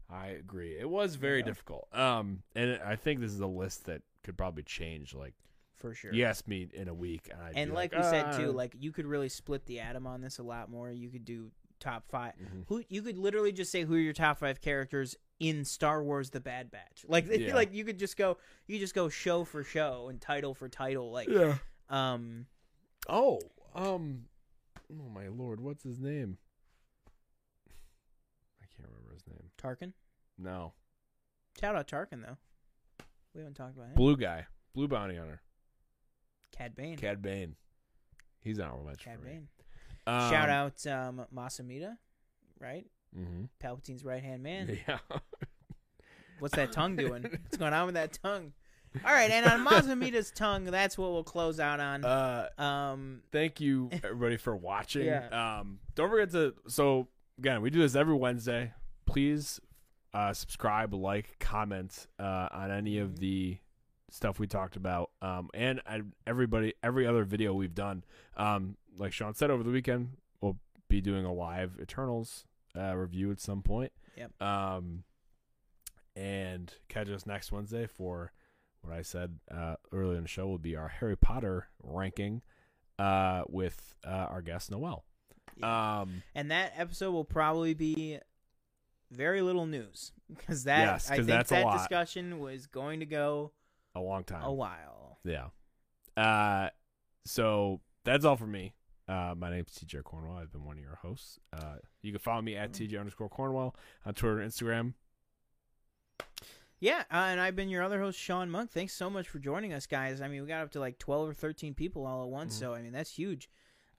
I 0.09 0.27
agree. 0.27 0.77
It 0.79 0.89
was 0.89 1.15
very 1.15 1.39
Yeah. 1.39 1.45
difficult. 1.45 1.87
Um, 1.91 2.43
and 2.55 2.79
I 2.85 2.95
think 2.95 3.19
this 3.19 3.31
is 3.31 3.39
a 3.39 3.47
list 3.47 3.85
that 3.85 4.03
could 4.23 4.37
probably 4.37 4.61
change. 4.61 5.15
Like, 5.15 5.33
for 5.73 5.95
sure. 5.95 6.13
you 6.13 6.25
asked 6.25 6.47
me 6.47 6.67
in 6.71 6.87
a 6.87 6.93
week, 6.93 7.27
and, 7.31 7.57
and 7.57 7.73
like, 7.73 7.91
like, 7.93 8.03
we 8.03 8.09
said 8.11 8.37
too, 8.37 8.49
"Ah." 8.51 8.55
like 8.55 8.75
you 8.79 8.91
could 8.91 9.07
really 9.07 9.29
split 9.29 9.65
the 9.65 9.79
atom 9.79 10.05
on 10.05 10.21
this 10.21 10.37
a 10.37 10.43
lot 10.43 10.69
more. 10.69 10.91
You 10.91 11.09
could 11.09 11.25
do 11.25 11.49
top 11.79 12.07
5 12.09 12.33
Mhm. 12.35 12.65
Who 12.67 12.83
you 12.89 13.01
could 13.01 13.17
literally 13.17 13.51
just 13.51 13.71
say 13.71 13.83
who 13.83 13.95
are 13.95 13.99
your 13.99 14.13
top 14.13 14.39
five 14.39 14.61
characters 14.61 15.15
in 15.39 15.65
Star 15.65 16.01
Wars: 16.03 16.29
The 16.29 16.39
Bad 16.39 16.71
Batch. 16.71 17.05
Like, 17.07 17.25
Yeah. 17.31 17.53
like 17.55 17.73
you 17.73 17.83
could 17.85 17.99
just 17.99 18.15
go, 18.17 18.37
you 18.67 18.79
just 18.79 18.95
go 18.95 19.09
show 19.09 19.43
for 19.43 19.63
show 19.63 20.07
and 20.09 20.19
title 20.21 20.53
for 20.53 20.69
title. 20.69 21.11
Like, 21.11 21.27
Yeah. 21.27 21.57
um, 21.89 22.47
Oh, 23.07 23.39
um, 23.75 24.25
oh 24.91 25.09
my 25.09 25.27
lord, 25.27 25.59
what's 25.61 25.83
his 25.83 25.99
name? 25.99 26.37
I 28.61 28.65
can't 28.75 28.87
remember 28.89 29.13
his 29.13 29.27
name. 29.27 29.51
Tarkin. 29.57 29.93
No, 30.37 30.73
Shout 31.59 31.75
out 31.75 31.87
Tarkin 31.87 32.21
though. 32.25 32.37
We 33.33 33.41
haven't 33.41 33.55
talked 33.55 33.75
about 33.75 33.89
him. 33.89 33.95
blue 33.95 34.17
guy, 34.17 34.47
blue 34.73 34.87
bounty 34.87 35.15
hunter, 35.17 35.41
Cad 36.51 36.75
Bane. 36.75 36.97
Cad 36.97 37.21
Bane. 37.21 37.55
He's 38.41 38.57
an 38.59 38.65
honorable 38.65 38.85
mention 38.85 39.11
Cad. 39.13 39.23
Bane. 39.23 39.47
Um, 40.07 40.29
Shout 40.31 40.49
out 40.49 40.85
um, 40.87 41.25
Mas 41.31 41.59
Amedda, 41.59 41.97
right? 42.59 42.85
mhm. 43.17 43.49
Palpatine's 43.59 44.03
right 44.03 44.21
hand 44.23 44.43
man. 44.43 44.77
Yeah. 44.87 44.97
What's 46.39 46.55
that 46.55 46.71
tongue 46.71 46.95
doing? 46.97 47.23
What's 47.23 47.57
going 47.57 47.73
on 47.73 47.85
with 47.87 47.95
that 47.95 48.17
tongue? 48.21 48.53
All 49.05 49.13
right, 49.13 49.29
and 49.31 49.45
on 49.45 49.61
Mas 49.63 49.87
Amedda's 49.87 50.31
tongue, 50.31 50.65
that's 50.65 50.97
what 50.97 51.11
we'll 51.11 51.23
close 51.23 51.59
out 51.59 51.79
on. 51.79 52.03
uh, 52.05 52.49
Um, 52.57 53.21
thank 53.31 53.59
you 53.61 53.89
everybody 54.03 54.37
for 54.37 54.55
watching. 54.55 55.05
Yeah. 55.05 55.27
Um, 55.59 55.79
don't 55.95 56.09
forget 56.09 56.31
to. 56.31 56.53
So 56.67 57.07
again, 57.39 57.61
we 57.61 57.69
do 57.69 57.79
this 57.79 57.95
every 57.95 58.15
Wednesday. 58.15 58.73
Please 59.05 59.59
uh, 60.13 60.33
subscribe, 60.33 60.93
like, 60.93 61.37
comment 61.39 62.07
uh, 62.19 62.47
on 62.51 62.71
any 62.71 62.97
of 62.99 63.19
the 63.19 63.57
stuff 64.11 64.39
we 64.39 64.47
talked 64.47 64.77
about, 64.77 65.09
um, 65.21 65.49
and 65.53 65.81
I, 65.85 66.01
everybody, 66.25 66.73
every 66.81 67.05
other 67.05 67.23
video 67.25 67.53
we've 67.53 67.75
done. 67.75 68.03
Um, 68.37 68.77
like 68.97 69.13
Sean 69.13 69.33
said 69.33 69.49
over 69.51 69.63
the 69.63 69.71
weekend, 69.71 70.17
we'll 70.41 70.57
be 70.87 71.01
doing 71.01 71.25
a 71.25 71.33
live 71.33 71.77
Eternals 71.81 72.45
uh, 72.77 72.95
review 72.95 73.31
at 73.31 73.39
some 73.39 73.61
point. 73.61 73.91
Yep. 74.17 74.41
Um, 74.41 75.03
and 76.15 76.73
catch 76.87 77.09
us 77.09 77.25
next 77.25 77.51
Wednesday 77.51 77.87
for 77.87 78.31
what 78.81 78.93
I 78.93 79.01
said 79.01 79.39
uh, 79.51 79.75
earlier 79.91 80.17
in 80.17 80.23
the 80.23 80.29
show 80.29 80.47
will 80.47 80.57
be 80.57 80.75
our 80.75 80.87
Harry 80.87 81.17
Potter 81.17 81.67
ranking 81.83 82.41
uh, 82.97 83.43
with 83.49 83.95
uh, 84.05 84.09
our 84.29 84.41
guest 84.41 84.71
Noel. 84.71 85.03
Um, 85.61 86.23
and 86.33 86.51
that 86.51 86.73
episode 86.77 87.11
will 87.11 87.25
probably 87.25 87.73
be 87.73 88.19
very 89.11 89.41
little 89.41 89.65
news 89.65 90.11
because 90.33 90.63
that 90.65 90.85
Yes, 90.85 91.11
I 91.11 91.15
think 91.17 91.27
that 91.27 91.63
lot. 91.63 91.77
discussion 91.77 92.39
was 92.39 92.67
going 92.67 92.99
to 93.01 93.05
go 93.05 93.51
a 93.93 93.99
long 93.99 94.23
time. 94.23 94.43
a 94.43 94.53
while. 94.53 95.19
Yeah. 95.23 95.47
Uh, 96.15 96.69
so 97.25 97.81
that's 98.03 98.25
all 98.25 98.35
for 98.37 98.47
me. 98.47 98.73
Uh, 99.07 99.35
my 99.37 99.49
name's 99.51 99.71
TJ 99.71 100.03
Cornwell. 100.03 100.37
I've 100.37 100.51
been 100.51 100.65
one 100.65 100.77
of 100.77 100.83
your 100.83 100.95
hosts. 101.01 101.39
Uh, 101.53 101.75
you 102.01 102.11
can 102.11 102.19
follow 102.19 102.41
me 102.41 102.55
at 102.55 102.71
TJ 102.71 102.99
underscore 102.99 103.29
Cornwell 103.29 103.75
on 104.05 104.13
Twitter 104.15 104.39
and 104.39 104.51
Instagram. 104.51 104.93
Yeah, 106.79 107.03
uh, 107.11 107.15
and 107.29 107.39
I've 107.39 107.55
been 107.55 107.69
your 107.69 107.83
other 107.83 107.99
host, 107.99 108.19
Sean 108.19 108.49
Monk. 108.49 108.71
Thanks 108.71 108.93
so 108.93 109.09
much 109.09 109.27
for 109.29 109.39
joining 109.39 109.73
us, 109.73 109.85
guys. 109.87 110.21
I 110.21 110.27
mean, 110.27 110.41
we 110.41 110.47
got 110.47 110.61
up 110.63 110.71
to 110.71 110.79
like 110.79 110.97
twelve 110.99 111.29
or 111.29 111.33
thirteen 111.33 111.73
people 111.73 112.05
all 112.05 112.23
at 112.23 112.29
once, 112.29 112.55
Mhm. 112.55 112.59
so 112.59 112.73
I 112.73 112.81
mean 112.81 112.91
that's 112.91 113.11
huge. 113.11 113.49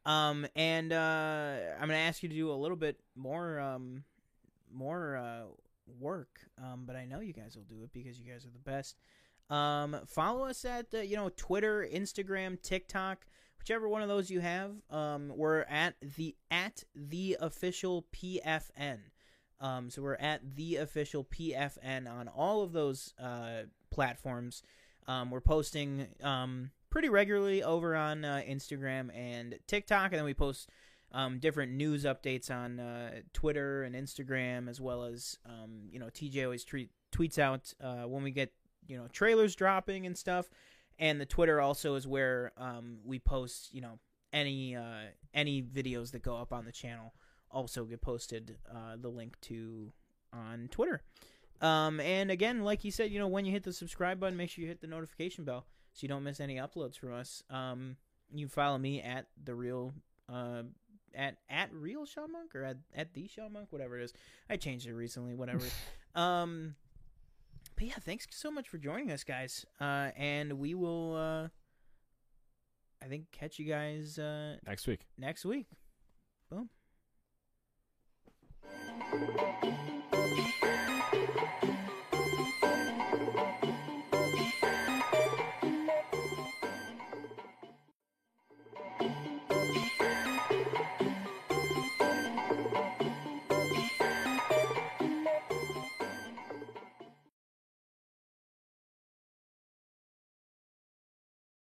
Um, 0.05 0.47
and 0.55 0.93
uh, 0.93 1.57
I'm 1.75 1.89
gonna 1.89 1.95
ask 1.95 2.23
you 2.23 2.29
to 2.29 2.35
do 2.35 2.51
a 2.51 2.55
little 2.55 2.77
bit 2.77 3.01
more, 3.17 3.59
um, 3.59 4.05
more 4.73 5.17
uh, 5.17 5.43
work. 5.99 6.41
Um, 6.63 6.85
but 6.87 6.97
I 6.97 7.07
know 7.07 7.21
you 7.21 7.33
guys 7.33 7.57
will 7.57 7.65
do 7.65 7.83
it 7.83 7.93
because 7.93 8.19
you 8.21 8.31
guys 8.31 8.45
are 8.45 8.51
the 8.51 8.59
best. 8.59 8.97
Um, 9.51 9.97
follow 10.07 10.45
us 10.45 10.65
at 10.65 10.87
uh, 10.95 10.99
you 10.99 11.17
know 11.17 11.31
Twitter, 11.37 11.89
Instagram, 11.93 12.61
TikTok, 12.61 13.27
whichever 13.67 13.89
one 13.89 14.01
of 14.01 14.07
those 14.07 14.31
you 14.31 14.39
have. 14.39 14.71
Um, 14.91 15.33
we're 15.35 15.63
at 15.63 15.97
the 16.01 16.37
at 16.53 16.85
the 16.95 17.37
official 17.41 18.07
PFN. 18.15 18.99
Um, 19.61 19.91
so 19.91 20.03
we're 20.03 20.15
at 20.15 20.55
the 20.55 20.77
official 20.77 21.25
PFN 21.25 22.09
on 22.09 22.29
all 22.29 22.63
of 22.63 22.73
those 22.73 23.13
uh, 23.21 23.63
platforms. 23.91 24.63
Um, 25.09 25.33
we're 25.33 25.41
posting 25.41 26.07
um, 26.23 26.71
pretty 26.91 27.09
regularly 27.09 27.65
over 27.65 27.97
on 27.97 28.25
uh, 28.25 28.43
Instagram 28.49 29.11
and 29.13 29.59
TikTok, 29.67 30.13
and 30.13 30.19
then 30.19 30.25
we 30.25 30.35
post 30.35 30.71
um, 31.11 31.41
different 31.41 31.73
news 31.73 32.05
updates 32.05 32.53
on 32.53 32.79
uh, 32.79 33.21
Twitter 33.33 33.83
and 33.83 33.97
Instagram, 33.97 34.69
as 34.69 34.81
well 34.81 35.03
as 35.03 35.39
um, 35.45 35.89
you 35.91 35.99
know 35.99 36.07
TJ 36.07 36.45
always 36.45 36.63
tweet, 36.63 36.91
tweets 37.11 37.37
out 37.41 37.75
uh, 37.83 38.07
when 38.07 38.23
we 38.23 38.31
get 38.31 38.53
you 38.87 38.97
know 38.97 39.09
trailers 39.09 39.57
dropping 39.57 40.07
and 40.07 40.17
stuff. 40.17 40.49
And 40.99 41.21
the 41.21 41.27
Twitter 41.27 41.61
also 41.61 41.95
is 41.95 42.07
where 42.07 42.53
um, 42.57 42.99
we 43.05 43.19
post 43.19 43.73
you 43.73 43.81
know 43.81 43.99
any 44.33 44.77
uh, 44.77 45.11
any 45.35 45.63
videos 45.63 46.13
that 46.13 46.23
go 46.23 46.37
up 46.37 46.53
on 46.53 46.65
the 46.65 46.73
channel 46.73 47.13
also 47.51 47.85
get 47.85 48.01
posted 48.01 48.57
uh, 48.71 48.97
the 49.01 49.09
link 49.09 49.41
to 49.41 49.93
on 50.33 50.69
Twitter. 50.71 51.03
Um, 51.61 52.01
and 52.01 52.31
again, 52.31 52.63
like 52.63 52.85
you 52.85 52.91
said, 52.91 53.11
you 53.11 53.19
know, 53.19 53.29
when 53.29 53.45
you 53.45 53.53
hit 53.53 53.63
the 53.63 53.73
subscribe 53.73 54.21
button, 54.21 54.37
make 54.37 54.51
sure 54.51 54.63
you 54.63 54.69
hit 54.69 54.81
the 54.81 54.87
notification 54.87 55.45
bell 55.45 55.67
so 55.93 56.01
you 56.03 56.09
don't 56.09 56.23
miss 56.23 56.41
any 56.41 56.57
uploads 56.57 56.99
from 56.99 57.15
us. 57.15 57.43
Um, 57.49 57.97
you 58.31 58.49
follow 58.49 58.77
me 58.77 59.01
at 59.01 59.27
the 59.43 59.55
real 59.55 59.95
uh, 60.31 60.63
at 61.15 61.37
at 61.49 61.73
real 61.73 62.05
Shaw 62.05 62.27
Monk 62.27 62.55
or 62.55 62.65
at 62.65 62.77
at 62.95 63.15
the 63.15 63.27
Shaw 63.27 63.49
Monk, 63.49 63.69
whatever 63.71 63.99
it 63.99 64.05
is. 64.05 64.13
I 64.51 64.57
changed 64.57 64.87
it 64.87 64.93
recently, 64.93 65.35
whatever. 65.35 65.65
um, 66.15 66.75
but 67.77 67.87
yeah, 67.87 67.95
thanks 68.01 68.27
so 68.31 68.51
much 68.51 68.69
for 68.69 68.79
joining 68.79 69.11
us, 69.13 69.23
guys. 69.25 69.65
Uh, 69.81 70.11
and 70.17 70.55
we 70.55 70.75
will, 70.75 71.15
uh, 71.15 71.49
I 73.05 73.09
think, 73.09 73.31
catch 73.33 73.59
you 73.59 73.67
guys 73.67 74.19
uh, 74.19 74.57
Next 74.67 74.87
week. 74.87 75.01
next 75.19 75.45
week. 75.45 75.67
Boom. 76.51 76.71